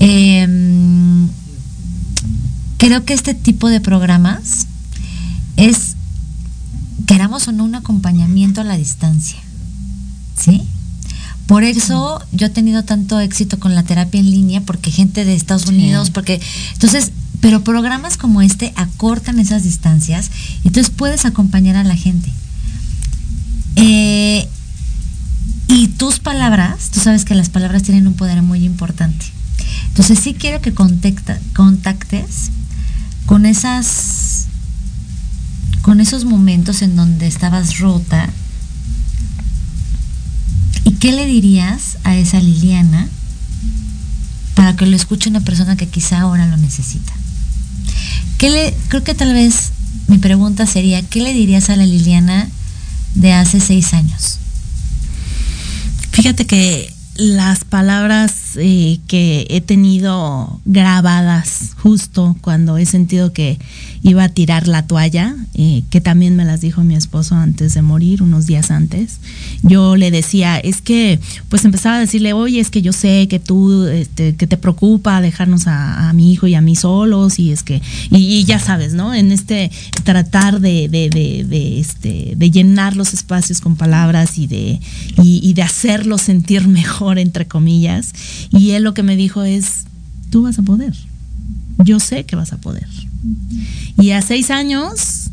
em, 0.00 1.28
creo 2.78 3.04
que 3.04 3.14
este 3.14 3.32
tipo 3.32 3.68
de 3.68 3.80
programas 3.80 4.66
es, 5.56 5.94
queramos 7.06 7.46
o 7.46 7.52
no, 7.52 7.62
un 7.62 7.76
acompañamiento 7.76 8.60
a 8.60 8.64
la 8.64 8.76
distancia, 8.76 9.38
¿sí? 10.36 10.64
Por 11.46 11.62
eso 11.62 12.20
yo 12.32 12.48
he 12.48 12.50
tenido 12.50 12.82
tanto 12.82 13.20
éxito 13.20 13.60
con 13.60 13.76
la 13.76 13.84
terapia 13.84 14.18
en 14.18 14.32
línea, 14.32 14.62
porque 14.62 14.90
gente 14.90 15.24
de 15.24 15.36
Estados 15.36 15.66
Unidos, 15.66 16.10
porque 16.10 16.40
entonces 16.72 17.12
pero 17.40 17.64
programas 17.64 18.16
como 18.16 18.42
este 18.42 18.72
acortan 18.76 19.38
esas 19.38 19.62
distancias 19.62 20.30
y 20.64 20.68
entonces 20.68 20.92
puedes 20.94 21.24
acompañar 21.24 21.76
a 21.76 21.84
la 21.84 21.96
gente. 21.96 22.30
Eh, 23.76 24.48
y 25.68 25.88
tus 25.88 26.18
palabras, 26.18 26.90
tú 26.90 27.00
sabes 27.00 27.24
que 27.24 27.34
las 27.34 27.48
palabras 27.48 27.82
tienen 27.82 28.06
un 28.06 28.14
poder 28.14 28.42
muy 28.42 28.64
importante. 28.64 29.26
Entonces 29.88 30.18
sí 30.18 30.34
quiero 30.34 30.60
que 30.60 30.74
contactes 30.74 32.50
con 33.26 33.46
esas 33.46 34.46
con 35.86 36.00
esos 36.00 36.24
momentos 36.24 36.82
en 36.82 36.96
donde 36.96 37.26
estabas 37.28 37.78
rota. 37.78 38.28
¿Y 40.84 40.92
qué 40.92 41.12
le 41.12 41.26
dirías 41.26 41.98
a 42.02 42.16
esa 42.16 42.40
Liliana 42.40 43.08
para 44.54 44.74
que 44.74 44.86
lo 44.86 44.96
escuche 44.96 45.30
una 45.30 45.40
persona 45.40 45.76
que 45.76 45.88
quizá 45.88 46.20
ahora 46.20 46.46
lo 46.46 46.56
necesita? 46.56 47.15
¿Qué 48.38 48.50
le, 48.50 48.74
creo 48.88 49.02
que 49.02 49.14
tal 49.14 49.32
vez 49.32 49.72
mi 50.08 50.18
pregunta 50.18 50.66
sería, 50.66 51.02
¿qué 51.02 51.20
le 51.20 51.32
dirías 51.32 51.70
a 51.70 51.76
la 51.76 51.86
Liliana 51.86 52.48
de 53.14 53.32
hace 53.32 53.60
seis 53.60 53.92
años? 53.94 54.38
Fíjate 56.12 56.46
que 56.46 56.92
las 57.16 57.64
palabras 57.64 58.56
eh, 58.56 58.98
que 59.06 59.46
he 59.48 59.60
tenido 59.60 60.60
grabadas 60.64 61.70
justo 61.78 62.36
cuando 62.40 62.76
he 62.76 62.86
sentido 62.86 63.32
que 63.32 63.58
iba 64.06 64.22
a 64.22 64.28
tirar 64.28 64.68
la 64.68 64.86
toalla, 64.86 65.34
eh, 65.54 65.82
que 65.90 66.00
también 66.00 66.36
me 66.36 66.44
las 66.44 66.60
dijo 66.60 66.84
mi 66.84 66.94
esposo 66.94 67.34
antes 67.34 67.74
de 67.74 67.82
morir, 67.82 68.22
unos 68.22 68.46
días 68.46 68.70
antes. 68.70 69.18
Yo 69.62 69.96
le 69.96 70.12
decía, 70.12 70.58
es 70.58 70.80
que, 70.80 71.18
pues 71.48 71.64
empezaba 71.64 71.96
a 71.96 72.00
decirle, 72.00 72.32
oye, 72.32 72.60
es 72.60 72.70
que 72.70 72.82
yo 72.82 72.92
sé 72.92 73.26
que 73.28 73.40
tú, 73.40 73.84
este, 73.86 74.36
que 74.36 74.46
te 74.46 74.56
preocupa 74.56 75.20
dejarnos 75.20 75.66
a, 75.66 76.12
mi 76.14 76.32
hijo 76.32 76.46
y 76.46 76.54
a 76.54 76.60
mí 76.60 76.76
solos, 76.76 77.40
y 77.40 77.50
es 77.50 77.64
que, 77.64 77.82
y, 78.12 78.44
ya 78.44 78.60
sabes, 78.60 78.94
¿no? 78.94 79.12
En 79.12 79.32
este 79.32 79.72
tratar 80.04 80.60
de, 80.60 80.88
de, 80.88 81.10
de, 81.10 81.80
este, 81.80 82.34
de 82.36 82.50
llenar 82.52 82.96
los 82.96 83.12
espacios 83.12 83.60
con 83.60 83.74
palabras 83.74 84.38
y 84.38 84.46
de, 84.46 84.80
y, 85.20 85.40
y 85.42 85.52
de 85.54 85.62
hacerlo 85.62 86.16
sentir 86.16 86.68
mejor, 86.68 87.18
entre 87.18 87.48
comillas. 87.48 88.12
Y 88.52 88.70
él 88.70 88.84
lo 88.84 88.94
que 88.94 89.02
me 89.02 89.16
dijo 89.16 89.42
es, 89.42 89.86
tú 90.30 90.42
vas 90.42 90.60
a 90.60 90.62
poder. 90.62 90.94
Yo 91.84 91.98
sé 91.98 92.24
que 92.24 92.36
vas 92.36 92.52
a 92.52 92.60
poder. 92.60 92.86
Y 93.98 94.10
a 94.10 94.22
seis 94.22 94.50
años, 94.50 95.30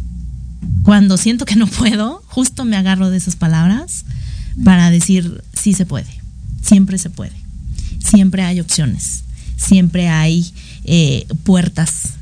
cuando 0.84 1.18
siento 1.18 1.45
que 1.45 1.56
no 1.56 1.68
puedo, 1.68 2.24
justo 2.28 2.65
me 2.65 2.76
agarro 2.76 3.10
de 3.10 3.18
esas 3.18 3.36
palabras 3.36 4.06
para 4.64 4.91
decir, 4.91 5.44
sí 5.53 5.74
se 5.74 5.86
puede, 5.86 6.10
siempre 6.61 6.98
se 6.98 7.10
puede, 7.10 7.36
siempre 7.99 8.44
hay 8.44 8.60
opciones, 8.60 9.24
siempre 9.57 10.10
hay 10.10 10.52
eh, 10.84 11.26
puertas 11.44 12.14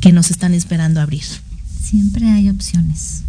que 0.00 0.12
nos 0.12 0.30
están 0.30 0.52
esperando 0.52 1.00
abrir. 1.00 1.24
Siempre 1.82 2.28
hay 2.28 2.48
opciones. 2.50 3.22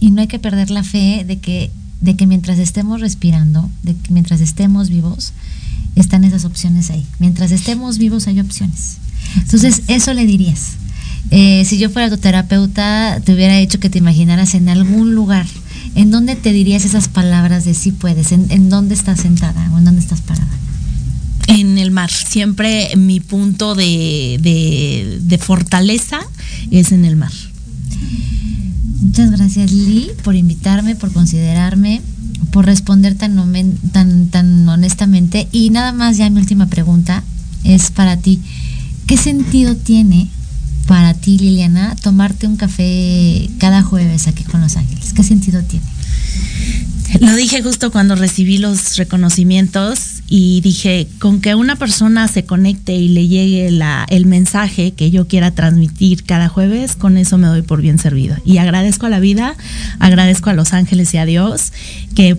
Y 0.00 0.10
no 0.10 0.22
hay 0.22 0.26
que 0.26 0.38
perder 0.38 0.70
la 0.70 0.82
fe 0.82 1.24
de 1.26 1.38
que, 1.38 1.70
de 2.00 2.16
que 2.16 2.26
mientras 2.26 2.58
estemos 2.58 3.00
respirando, 3.00 3.70
de 3.82 3.94
que 3.94 4.12
mientras 4.12 4.40
estemos 4.40 4.88
vivos, 4.88 5.32
están 5.94 6.24
esas 6.24 6.44
opciones 6.44 6.90
ahí. 6.90 7.06
Mientras 7.18 7.52
estemos 7.52 7.98
vivos 7.98 8.26
hay 8.26 8.40
opciones. 8.40 8.96
Entonces, 9.36 9.82
eso 9.88 10.14
le 10.14 10.26
dirías. 10.26 10.72
Eh, 11.30 11.64
si 11.64 11.78
yo 11.78 11.90
fuera 11.90 12.10
tu 12.10 12.16
terapeuta, 12.16 13.20
te 13.24 13.32
hubiera 13.34 13.58
hecho 13.58 13.78
que 13.78 13.90
te 13.90 13.98
imaginaras 13.98 14.54
en 14.54 14.68
algún 14.68 15.14
lugar. 15.14 15.46
¿En 15.94 16.10
dónde 16.10 16.36
te 16.36 16.52
dirías 16.52 16.84
esas 16.84 17.08
palabras 17.08 17.64
de 17.64 17.74
sí 17.74 17.92
puedes? 17.92 18.32
¿En, 18.32 18.68
dónde 18.68 18.94
estás 18.94 19.20
sentada 19.20 19.70
o 19.72 19.78
en 19.78 19.84
dónde 19.84 20.00
estás 20.00 20.20
parada? 20.20 20.50
En 21.46 21.78
el 21.78 21.90
mar. 21.90 22.10
Siempre 22.10 22.96
mi 22.96 23.20
punto 23.20 23.74
de, 23.74 24.38
de, 24.40 25.38
fortaleza 25.38 26.20
es 26.70 26.92
en 26.92 27.04
el 27.04 27.16
mar. 27.16 27.32
Muchas 29.00 29.30
gracias, 29.30 29.72
Lee, 29.72 30.10
por 30.22 30.36
invitarme, 30.36 30.94
por 30.94 31.12
considerarme, 31.12 32.02
por 32.52 32.66
responder 32.66 33.14
tan, 33.14 33.76
tan, 33.92 34.28
tan 34.28 34.68
honestamente. 34.68 35.48
Y 35.50 35.70
nada 35.70 35.92
más, 35.92 36.16
ya 36.16 36.30
mi 36.30 36.40
última 36.40 36.66
pregunta 36.66 37.24
es 37.64 37.90
para 37.90 38.16
ti. 38.16 38.40
¿Qué 39.06 39.16
sentido 39.16 39.74
tiene 39.76 40.28
para 40.90 41.14
ti, 41.14 41.38
Liliana, 41.38 41.94
tomarte 42.02 42.48
un 42.48 42.56
café 42.56 43.48
cada 43.58 43.80
jueves 43.80 44.26
aquí 44.26 44.42
con 44.42 44.60
Los 44.60 44.76
Ángeles? 44.76 45.12
¿Qué 45.12 45.22
sentido 45.22 45.62
tiene? 45.62 45.86
Lo 47.20 47.32
dije 47.36 47.62
justo 47.62 47.92
cuando 47.92 48.16
recibí 48.16 48.58
los 48.58 48.96
reconocimientos 48.96 50.24
y 50.26 50.60
dije, 50.62 51.06
con 51.20 51.40
que 51.40 51.54
una 51.54 51.76
persona 51.76 52.26
se 52.26 52.44
conecte 52.44 52.92
y 52.96 53.06
le 53.06 53.28
llegue 53.28 53.70
la, 53.70 54.04
el 54.10 54.26
mensaje 54.26 54.90
que 54.90 55.12
yo 55.12 55.28
quiera 55.28 55.52
transmitir 55.52 56.24
cada 56.24 56.48
jueves, 56.48 56.96
con 56.96 57.18
eso 57.18 57.38
me 57.38 57.46
doy 57.46 57.62
por 57.62 57.80
bien 57.80 58.00
servido. 58.00 58.36
Y 58.44 58.58
agradezco 58.58 59.06
a 59.06 59.10
la 59.10 59.20
vida, 59.20 59.54
agradezco 60.00 60.50
a 60.50 60.54
Los 60.54 60.72
Ángeles 60.72 61.14
y 61.14 61.18
a 61.18 61.24
Dios, 61.24 61.72
que 62.16 62.36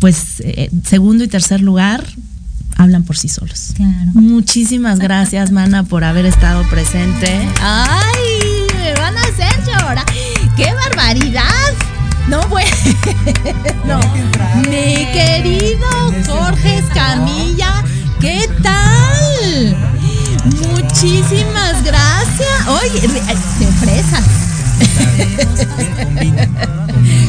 pues 0.00 0.40
eh, 0.40 0.70
segundo 0.84 1.24
y 1.24 1.28
tercer 1.28 1.62
lugar 1.62 2.04
hablan 2.76 3.02
por 3.04 3.16
sí 3.16 3.28
solos. 3.28 3.72
Claro. 3.74 4.12
Muchísimas 4.14 4.98
gracias, 4.98 5.50
Mana, 5.50 5.82
por 5.82 6.04
haber 6.04 6.26
estado 6.26 6.62
presente. 6.68 7.48
¡Ay! 7.60 8.66
Me 8.76 8.94
van 8.94 9.16
a 9.16 9.22
hacer 9.22 9.64
llorar. 9.64 10.04
¡Qué 10.56 10.72
barbaridad! 10.72 11.72
No, 12.28 12.46
bueno. 12.48 12.70
no. 13.84 14.00
Mi 14.68 15.06
querido 15.12 15.86
Jorge 16.26 16.78
Escamilla, 16.78 17.84
¿qué 18.20 18.48
tal? 18.62 19.76
Muchísimas 20.72 21.84
gracias. 21.84 22.68
Oye, 22.68 23.00
de 23.00 23.66
fresas. 23.72 24.24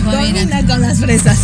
Combina 0.03 0.65
con 0.65 0.81
las 0.81 0.99
fresas. 0.99 1.39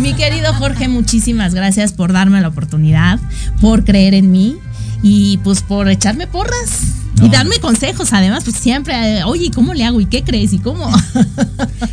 Mi 0.00 0.14
querido 0.14 0.52
Jorge, 0.54 0.88
muchísimas 0.88 1.54
gracias 1.54 1.92
por 1.92 2.12
darme 2.12 2.40
la 2.40 2.48
oportunidad, 2.48 3.18
por 3.60 3.84
creer 3.84 4.14
en 4.14 4.30
mí 4.30 4.56
y 5.02 5.38
pues 5.38 5.62
por 5.62 5.88
echarme 5.88 6.26
porras 6.26 6.82
Y 7.22 7.28
darme 7.28 7.58
consejos, 7.60 8.12
además, 8.12 8.44
pues 8.44 8.56
siempre, 8.56 9.18
eh, 9.18 9.24
oye, 9.24 9.50
¿cómo 9.52 9.74
le 9.74 9.84
hago? 9.84 10.00
¿Y 10.00 10.06
qué 10.06 10.22
crees? 10.22 10.52
¿Y 10.52 10.58
cómo? 10.58 10.88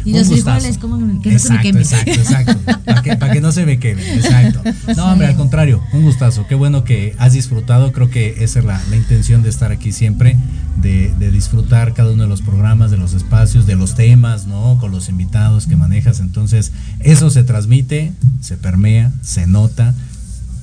Y 0.05 0.11
Un 0.13 0.19
los 0.19 0.29
gustazo. 0.29 0.59
frijoles, 0.61 0.77
que 1.23 1.31
no 1.31 1.39
se 1.39 1.49
me 1.49 1.55
Exacto, 1.55 1.61
quemen. 1.63 1.81
exacto, 1.81 2.11
exacto. 2.11 2.57
Para 2.85 3.01
que, 3.01 3.17
para 3.17 3.33
que 3.33 3.41
no 3.41 3.51
se 3.51 3.65
me 3.65 3.79
queme, 3.79 4.03
exacto. 4.15 4.61
No, 4.95 5.05
hombre, 5.11 5.25
al 5.27 5.35
contrario, 5.35 5.83
un 5.93 6.03
gustazo. 6.03 6.45
Qué 6.47 6.53
bueno 6.53 6.83
que 6.83 7.15
has 7.17 7.33
disfrutado. 7.33 7.91
Creo 7.91 8.11
que 8.11 8.43
esa 8.43 8.59
es 8.59 8.65
la, 8.65 8.79
la 8.91 8.95
intención 8.95 9.41
de 9.41 9.49
estar 9.49 9.71
aquí 9.71 9.91
siempre, 9.91 10.37
de, 10.75 11.13
de 11.17 11.31
disfrutar 11.31 11.93
cada 11.93 12.11
uno 12.11 12.23
de 12.23 12.29
los 12.29 12.41
programas, 12.41 12.91
de 12.91 12.97
los 12.97 13.13
espacios, 13.13 13.65
de 13.65 13.75
los 13.75 13.95
temas, 13.95 14.45
¿no? 14.47 14.77
Con 14.79 14.91
los 14.91 15.09
invitados 15.09 15.67
que 15.67 15.75
manejas. 15.75 16.19
Entonces, 16.19 16.71
eso 16.99 17.29
se 17.29 17.43
transmite, 17.43 18.13
se 18.41 18.57
permea, 18.57 19.11
se 19.21 19.47
nota, 19.47 19.93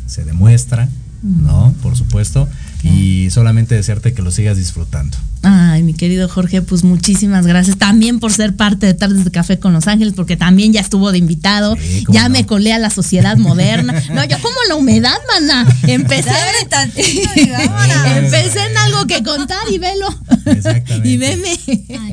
se 0.06 0.24
demuestra, 0.24 0.88
¿no? 1.22 1.74
Por 1.82 1.96
supuesto. 1.96 2.48
Y 2.82 3.30
solamente 3.30 3.74
desearte 3.74 4.12
que 4.12 4.22
lo 4.22 4.30
sigas 4.30 4.56
disfrutando. 4.56 5.16
Ay, 5.42 5.82
mi 5.82 5.92
querido 5.94 6.28
Jorge, 6.28 6.62
pues 6.62 6.84
muchísimas 6.84 7.46
gracias 7.46 7.76
también 7.76 8.20
por 8.20 8.32
ser 8.32 8.54
parte 8.54 8.86
de 8.86 8.94
Tardes 8.94 9.24
de 9.24 9.30
Café 9.32 9.58
con 9.58 9.72
Los 9.72 9.88
Ángeles, 9.88 10.14
porque 10.14 10.36
también 10.36 10.72
ya 10.72 10.80
estuvo 10.80 11.10
de 11.10 11.18
invitado, 11.18 11.76
ya 12.10 12.28
me 12.28 12.46
colé 12.46 12.72
a 12.72 12.78
la 12.78 12.90
sociedad 12.90 13.36
moderna. 13.36 13.92
No, 14.12 14.22
yo 14.24 14.36
como 14.40 14.54
la 14.68 14.76
humedad, 14.76 15.14
mana. 15.40 15.66
Empecé, 15.86 16.30
tantito 16.68 17.30
y 17.36 17.40
empecé 18.18 18.60
en 18.70 18.76
algo 18.76 19.06
que 19.06 19.22
contar 19.22 19.62
y 19.72 19.78
velo. 19.78 20.06
Exactamente. 20.46 21.08
Y 21.08 21.16
veme. 21.16 21.58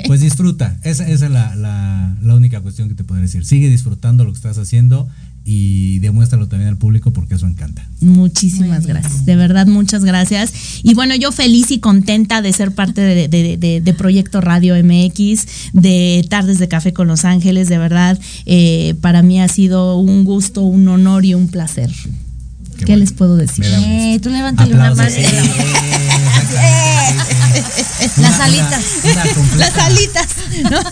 Pues 0.07 0.21
disfruta, 0.21 0.77
esa, 0.83 1.07
esa 1.07 1.25
es 1.25 1.31
la, 1.31 1.55
la- 1.55 2.15
la 2.21 2.35
única 2.35 2.61
cuestión 2.61 2.87
que 2.89 2.95
te 2.95 3.03
podría 3.03 3.23
decir. 3.25 3.45
Sigue 3.45 3.69
disfrutando 3.69 4.23
lo 4.23 4.31
que 4.31 4.37
estás 4.37 4.57
haciendo 4.57 5.07
y 5.45 5.99
demuéstralo 5.99 6.47
también 6.47 6.69
al 6.69 6.77
público 6.77 7.11
porque 7.11 7.35
eso 7.35 7.47
encanta. 7.47 7.87
Muchísimas 8.01 8.85
gracias, 8.85 9.25
de 9.25 9.35
verdad 9.35 9.67
muchas 9.67 10.03
gracias. 10.03 10.53
Y 10.83 10.93
bueno, 10.93 11.15
yo 11.15 11.31
feliz 11.31 11.71
y 11.71 11.79
contenta 11.79 12.41
de 12.41 12.53
ser 12.53 12.73
parte 12.75 13.01
de, 13.01 13.18
de- 13.27 13.57
de- 13.57 13.81
de 13.81 13.93
Proyecto 13.93 14.39
Radio 14.41 14.75
MX, 14.75 15.45
de 15.73 16.25
Tardes 16.29 16.59
de 16.59 16.67
Café 16.67 16.93
con 16.93 17.07
Los 17.07 17.25
Ángeles, 17.25 17.67
de 17.69 17.77
verdad, 17.77 18.19
eh, 18.45 18.95
para 19.01 19.21
mí 19.21 19.41
ha 19.41 19.47
sido 19.47 19.97
un 19.97 20.23
gusto, 20.23 20.61
un 20.61 20.87
honor 20.87 21.25
y 21.25 21.33
un 21.33 21.47
placer. 21.49 21.89
¿Qué, 22.85 22.95
les 22.95 23.11
puedo 23.11 23.35
decir? 23.35 23.65
Eh, 23.65 24.19
tú 24.23 24.29
levántale 24.29 24.73
una 24.73 24.95
mano. 24.95 25.09
Las 28.17 28.39
alitas. 28.39 28.85
Una 29.03 29.25
Las 29.57 29.77
alitas. 29.77 30.27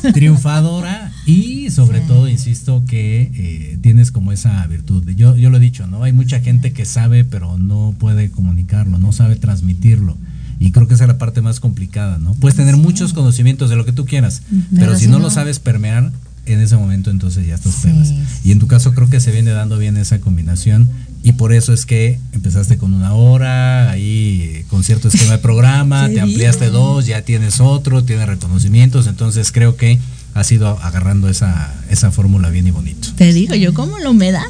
¿no? 0.03 0.11
triunfadora 0.11 1.11
y 1.25 1.69
sobre 1.71 1.99
todo 2.01 2.27
insisto 2.27 2.83
que 2.87 3.31
eh, 3.33 3.77
tienes 3.81 4.11
como 4.11 4.31
esa 4.31 4.65
virtud 4.67 5.03
yo 5.15 5.35
yo 5.35 5.49
lo 5.49 5.57
he 5.57 5.59
dicho 5.59 5.87
no 5.87 6.03
hay 6.03 6.13
mucha 6.13 6.39
gente 6.39 6.71
que 6.73 6.85
sabe 6.85 7.23
pero 7.23 7.57
no 7.57 7.95
puede 7.99 8.29
comunicarlo 8.31 8.97
no 8.97 9.11
sabe 9.11 9.35
transmitirlo 9.35 10.17
y 10.59 10.71
creo 10.71 10.87
que 10.87 10.95
esa 10.95 11.03
es 11.03 11.07
la 11.07 11.17
parte 11.17 11.41
más 11.41 11.59
complicada 11.59 12.17
no 12.17 12.33
puedes 12.35 12.55
tener 12.55 12.77
muchos 12.77 13.13
conocimientos 13.13 13.69
de 13.69 13.75
lo 13.75 13.85
que 13.85 13.91
tú 13.91 14.05
quieras 14.05 14.41
pero, 14.75 14.97
si 14.97 15.07
no, 15.07 15.19
lo 15.19 15.29
sabes 15.29 15.59
permear 15.59 16.11
en 16.45 16.61
ese 16.61 16.77
momento 16.77 17.11
entonces 17.11 17.45
ya 17.45 17.55
estás 17.55 17.75
pelas 17.83 18.13
y 18.43 18.51
en 18.51 18.59
tu 18.59 18.67
caso 18.67 18.93
creo 18.93 19.09
que 19.09 19.19
se 19.19 19.31
viene 19.31 19.51
dando 19.51 19.77
bien 19.77 19.97
esa 19.97 20.19
combinación 20.19 20.89
y 21.23 21.33
por 21.33 21.51
eso 21.51 21.73
es 21.73 21.85
que 21.85 22.19
empezaste 22.31 22.77
con 22.77 22.93
una 22.93 23.13
hora 23.13 23.89
ahí 23.89 24.63
con 24.69 24.83
cierto 24.83 25.09
esquema 25.09 25.33
de 25.33 25.37
programa 25.39 26.07
Te 26.07 26.15
te 26.15 26.21
ampliaste 26.21 26.69
dos 26.69 27.05
ya 27.05 27.21
tienes 27.23 27.59
otro 27.59 28.03
tienes 28.03 28.27
reconocimientos 28.27 29.07
entonces 29.07 29.51
creo 29.51 29.75
que 29.75 29.99
has 30.37 30.51
ido 30.51 30.79
agarrando 30.81 31.29
esa 31.29 31.73
esa 31.89 32.11
fórmula 32.11 32.49
bien 32.49 32.67
y 32.67 32.71
bonito. 32.71 33.09
Te 33.15 33.33
digo, 33.33 33.55
yo 33.55 33.73
como 33.73 33.97
la 33.99 34.09
humedad. 34.09 34.43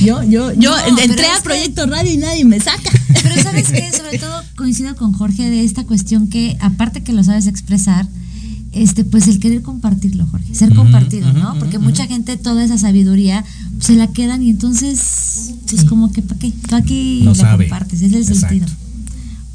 Yo, 0.00 0.22
yo, 0.22 0.52
yo 0.52 0.70
No, 0.70 0.98
entré 0.98 1.22
es 1.26 1.32
a 1.32 1.36
que- 1.38 1.42
Proyecto 1.44 1.86
Radio 1.86 2.12
y 2.12 2.16
nadie 2.18 2.44
me 2.44 2.60
saca. 2.60 2.90
Pero 3.22 3.42
sabes 3.42 3.68
que 3.68 3.90
sobre 3.96 4.18
todo 4.18 4.42
coincido 4.56 4.94
con 4.96 5.12
Jorge 5.12 5.48
de 5.50 5.64
esta 5.64 5.84
cuestión 5.84 6.28
que 6.28 6.56
aparte 6.60 7.02
que 7.02 7.12
lo 7.12 7.24
sabes 7.24 7.46
expresar, 7.46 8.06
este 8.72 9.04
pues 9.04 9.26
el 9.28 9.40
querer 9.40 9.62
compartirlo, 9.62 10.26
Jorge, 10.26 10.54
ser 10.54 10.74
compartido, 10.74 11.32
¿no? 11.32 11.58
Porque 11.58 11.78
mucha 11.78 12.06
gente 12.06 12.36
toda 12.36 12.62
esa 12.64 12.76
sabiduría 12.78 13.44
se 13.80 13.94
la 13.94 14.06
quedan 14.08 14.42
y 14.42 14.50
entonces 14.50 15.54
pues 15.68 15.84
como 15.84 16.12
que 16.12 16.22
para 16.22 16.38
qué, 16.38 16.52
tú 16.68 16.76
aquí 16.76 17.22
No 17.24 17.30
la 17.30 17.36
sabe. 17.36 17.64
compartes, 17.68 18.02
es 18.02 18.12
el 18.12 18.18
Exacto. 18.22 18.40
sentido. 18.48 18.66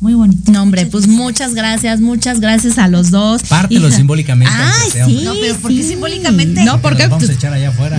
Muy 0.01 0.15
bonito. 0.15 0.51
No, 0.51 0.63
hombre, 0.63 0.85
pues 0.87 1.07
muchas 1.07 1.53
gracias, 1.53 2.01
muchas 2.01 2.41
gracias 2.41 2.77
a 2.77 2.89
los 2.89 3.09
dos. 3.11 3.43
Pártelo 3.43 3.89
simbólicamente, 3.89 4.53
sea, 4.91 5.05
sí. 5.05 5.21
No, 5.23 5.31
pero 5.39 5.55
¿por 5.57 5.71
qué 5.71 5.81
sí. 5.83 5.89
simbólicamente? 5.89 6.65
No, 6.65 6.81
porque 6.81 7.03
Los 7.03 7.11
vamos 7.11 7.29
a 7.29 7.33
echar 7.33 7.53
allá 7.53 7.69
afuera 7.69 7.97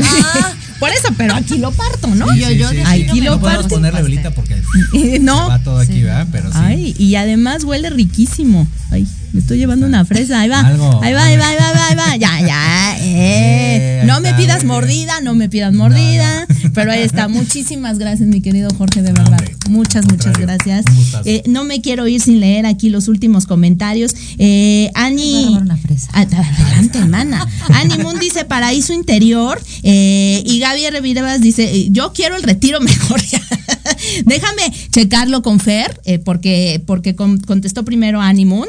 por 0.81 0.91
eso, 0.91 1.09
pero 1.17 1.35
aquí 1.35 1.59
lo 1.59 1.71
parto, 1.73 2.09
¿no? 2.09 2.29
Sí, 2.33 2.41
yo- 2.41 2.49
sí, 2.49 2.59
yo 2.59 2.69
sí, 2.71 2.77
de 2.77 2.85
sí. 2.85 3.03
aquí 3.09 3.21
no 3.21 3.33
lo 3.33 3.41
podemos 3.41 3.63
parto. 3.63 3.75
ponerle 3.77 4.03
velita 4.03 4.31
porque 4.33 4.61
no. 5.21 5.49
va 5.49 5.59
todo 5.61 5.79
aquí 5.79 6.03
¿verdad? 6.03 6.27
pero 6.33 6.51
sí 6.51 6.59
Ay, 6.61 6.95
y 6.99 7.15
además 7.17 7.65
huele 7.65 7.91
riquísimo. 7.91 8.67
Ay, 8.91 9.07
me 9.35 9.41
estoy 9.41 9.59
llevando 9.59 9.87
una 9.87 10.05
fresa. 10.07 10.41
Ahí 10.41 10.49
va. 10.49 10.61
Algo, 10.61 11.01
ahí 11.03 11.13
va, 11.13 11.25
ahí 11.25 11.37
va, 11.37 11.49
ahí 11.49 11.57
va, 11.59 11.67
ahí 11.69 11.75
va, 11.75 11.87
ahí 11.89 11.97
va. 11.97 12.17
Ya, 12.17 12.41
ya. 12.47 12.97
Eh, 13.05 14.01
Eh. 14.01 14.03
No 14.07 14.21
me 14.21 14.33
pidas 14.35 14.65
mordida, 14.65 15.21
no 15.21 15.35
me 15.35 15.49
pidas 15.49 15.73
mordida. 15.75 16.47
Pero 16.73 16.93
ahí 16.93 17.03
está. 17.03 17.29
Muchísimas 17.41 17.99
gracias, 17.99 18.29
mi 18.29 18.41
querido 18.41 18.71
Jorge, 18.77 19.03
de 19.03 19.13
verdad. 19.13 19.43
muchas, 19.69 20.05
muchas 20.07 20.37
gracias. 20.39 20.85
Eh, 21.25 21.43
no 21.47 21.65
me 21.65 21.81
quiero 21.81 22.07
ir 22.09 22.21
sin 22.21 22.41
leer 22.41 22.67
aquí 22.67 22.89
los 22.91 23.09
últimos 23.09 23.47
comentarios. 23.47 24.15
Eh, 24.39 24.91
Voy 24.95 25.03
a 25.03 25.07
Ani. 25.07 25.59
una 25.61 25.77
fresa. 25.77 26.09
Ah, 26.13 26.23
Adelante, 26.23 26.99
hermana. 26.99 27.47
Ani 27.73 27.99
Moon 27.99 28.19
dice 28.19 28.45
paraíso 28.45 28.93
interior. 28.93 29.61
eh, 29.83 30.43
y 30.47 30.59
Gaby 30.61 30.85
R. 30.87 31.01
Videvas 31.01 31.41
dice: 31.41 31.65
eh, 31.75 31.89
Yo 31.91 32.13
quiero 32.13 32.37
el 32.37 32.43
retiro 32.43 32.81
mejor. 32.81 33.21
Déjame 34.27 34.63
checarlo 34.91 35.43
con 35.43 35.61
Fer, 35.61 36.01
eh, 36.05 36.19
porque, 36.19 36.83
porque 36.87 37.15
con- 37.15 37.39
contestó 37.39 37.85
primero 37.85 38.21
Ani 38.21 38.45
Moon. 38.45 38.69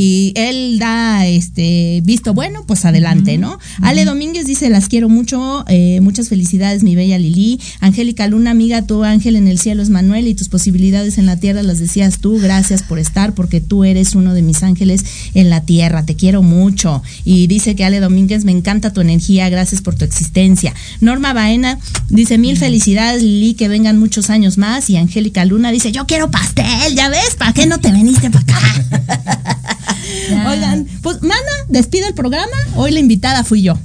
Si 0.00 0.32
él 0.34 0.78
da 0.78 1.26
este 1.26 2.00
visto 2.02 2.32
bueno, 2.32 2.64
pues 2.66 2.86
adelante, 2.86 3.36
¿no? 3.36 3.58
Ale 3.82 4.06
Domínguez 4.06 4.46
dice: 4.46 4.70
Las 4.70 4.88
quiero 4.88 5.10
mucho. 5.10 5.62
eh, 5.68 6.00
muchas 6.00 6.30
felicidades, 6.30 6.82
mi 6.82 6.96
bella 6.96 7.18
Lili. 7.18 7.60
Angélica 7.80 8.26
Luna, 8.26 8.52
amiga, 8.52 8.80
tu 8.80 9.04
ángel 9.04 9.36
en 9.36 9.46
el 9.46 9.58
cielo 9.58 9.82
es 9.82 9.90
Manuel 9.90 10.26
y 10.26 10.34
tus 10.34 10.48
posibilidades 10.48 11.18
en 11.18 11.26
la 11.26 11.36
tierra 11.36 11.62
las 11.62 11.80
decías 11.80 12.18
tú. 12.18 12.38
Gracias 12.40 12.82
por 12.82 12.98
estar, 12.98 13.34
porque 13.34 13.60
tú 13.60 13.84
eres 13.84 14.14
uno 14.14 14.32
de 14.32 14.40
mis 14.40 14.62
ángeles 14.62 15.04
en 15.34 15.50
la 15.50 15.60
tierra. 15.66 16.06
Te 16.06 16.16
quiero 16.16 16.40
mucho. 16.40 17.02
Y 17.26 17.46
dice 17.46 17.76
que 17.76 17.84
Ale 17.84 18.00
Domínguez, 18.00 18.46
me 18.46 18.52
encanta 18.52 18.94
tu 18.94 19.02
energía. 19.02 19.50
Gracias 19.50 19.82
por 19.82 19.96
tu 19.96 20.06
existencia. 20.06 20.72
Norma 21.02 21.34
Baena 21.34 21.78
dice: 22.08 22.38
Mil 22.38 22.56
felicidades, 22.56 23.22
Lili, 23.22 23.52
que 23.52 23.68
vengan 23.68 23.98
muchos 23.98 24.30
años 24.30 24.56
más. 24.56 24.88
Y 24.88 24.96
Angélica 24.96 25.44
Luna 25.44 25.70
dice: 25.70 25.92
Yo 25.92 26.06
quiero 26.06 26.30
pastel, 26.30 26.94
¿ya 26.94 27.10
ves? 27.10 27.36
¿Para 27.36 27.52
qué 27.52 27.66
no 27.66 27.80
te 27.80 27.92
veniste 27.92 28.30
para 28.30 28.44
acá? 28.44 29.66
Oigan, 30.48 30.86
pues, 31.02 31.22
Mana, 31.22 31.34
despide 31.68 32.08
el 32.08 32.14
programa. 32.14 32.46
Hoy 32.76 32.92
la 32.92 33.00
invitada 33.00 33.44
fui 33.44 33.62
yo. 33.62 33.78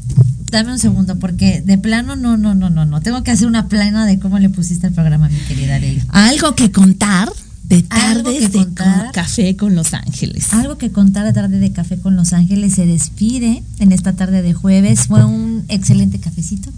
Dame 0.52 0.72
un 0.72 0.80
segundo, 0.80 1.18
porque 1.20 1.62
de 1.62 1.78
plano 1.78 2.16
no, 2.16 2.38
no, 2.38 2.56
no, 2.56 2.70
no, 2.70 2.86
no. 2.86 3.02
Tengo 3.02 3.24
que 3.24 3.32
hacer 3.32 3.48
una 3.48 3.68
plana 3.68 4.06
de 4.06 4.20
cómo 4.20 4.40
le 4.40 4.50
pusiste 4.50 4.88
el 4.88 4.94
programa, 4.94 5.28
mi 5.28 5.40
querida 5.40 5.80
Lili. 5.80 6.02
Algo 6.10 6.56
que 6.56 6.72
contar 6.72 7.32
de 7.64 7.82
tardes 7.82 8.52
de 8.52 8.60
contar. 8.60 9.12
café 9.12 9.56
con 9.56 9.76
Los 9.76 9.94
Ángeles. 9.94 10.54
Algo 10.54 10.78
que 10.78 10.92
contar 10.92 11.26
de 11.26 11.34
tarde 11.34 11.60
de 11.60 11.72
café 11.72 11.98
con 11.98 12.16
Los 12.16 12.34
Ángeles 12.34 12.76
se 12.76 12.86
despide 12.86 13.64
en 13.80 13.92
esta 13.92 14.14
tarde 14.14 14.42
de 14.42 14.54
jueves. 14.54 15.08
Fue 15.08 15.26
un 15.26 15.66
excelente 15.68 16.20
cafecito. 16.20 16.72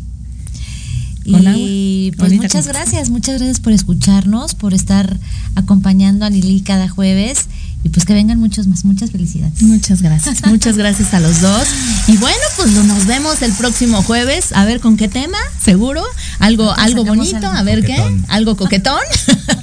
Y 1.25 2.13
pues 2.17 2.33
muchas 2.33 2.67
gracias, 2.67 3.09
muchas 3.09 3.35
gracias 3.35 3.59
por 3.59 3.73
escucharnos, 3.73 4.55
por 4.55 4.73
estar 4.73 5.19
acompañando 5.55 6.25
a 6.25 6.29
Lili 6.29 6.61
cada 6.61 6.87
jueves 6.87 7.47
y 7.87 7.89
pues 7.89 8.05
que 8.05 8.13
vengan 8.13 8.37
muchos 8.37 8.67
más, 8.67 8.83
muchas 8.83 9.11
felicidades. 9.11 9.61
Muchas 9.61 10.01
gracias, 10.01 10.45
muchas 10.45 10.75
gracias 10.75 11.13
a 11.13 11.21
los 11.21 11.39
dos. 11.39 11.65
Y 12.07 12.17
bueno, 12.17 12.37
pues 12.57 12.71
nos 12.71 13.05
vemos 13.05 13.41
el 13.41 13.53
próximo 13.53 14.03
jueves, 14.03 14.51
a 14.51 14.65
ver 14.65 14.81
con 14.81 14.97
qué 14.97 15.07
tema, 15.07 15.37
seguro, 15.63 16.03
algo, 16.39 16.69
algo 16.73 17.05
bonito, 17.05 17.47
a 17.47 17.63
ver 17.63 17.79
Coquetón. 17.85 18.21
qué, 18.21 18.25
algo 18.27 18.57
coquetón. 18.57 18.99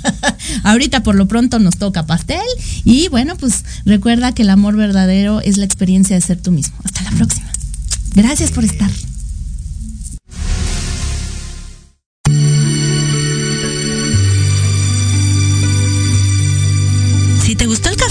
Ahorita 0.63 1.03
por 1.03 1.17
lo 1.17 1.29
pronto 1.29 1.59
nos 1.59 1.77
toca 1.77 2.07
pastel 2.07 2.41
y 2.85 3.09
bueno, 3.09 3.37
pues 3.37 3.63
recuerda 3.85 4.33
que 4.33 4.41
el 4.41 4.49
amor 4.49 4.75
verdadero 4.75 5.43
es 5.43 5.59
la 5.59 5.67
experiencia 5.67 6.17
de 6.17 6.23
ser 6.23 6.41
tú 6.41 6.51
mismo. 6.51 6.77
Hasta 6.83 7.03
la 7.03 7.11
próxima. 7.11 7.53
Gracias 8.15 8.53
por 8.53 8.65
estar. 8.65 8.91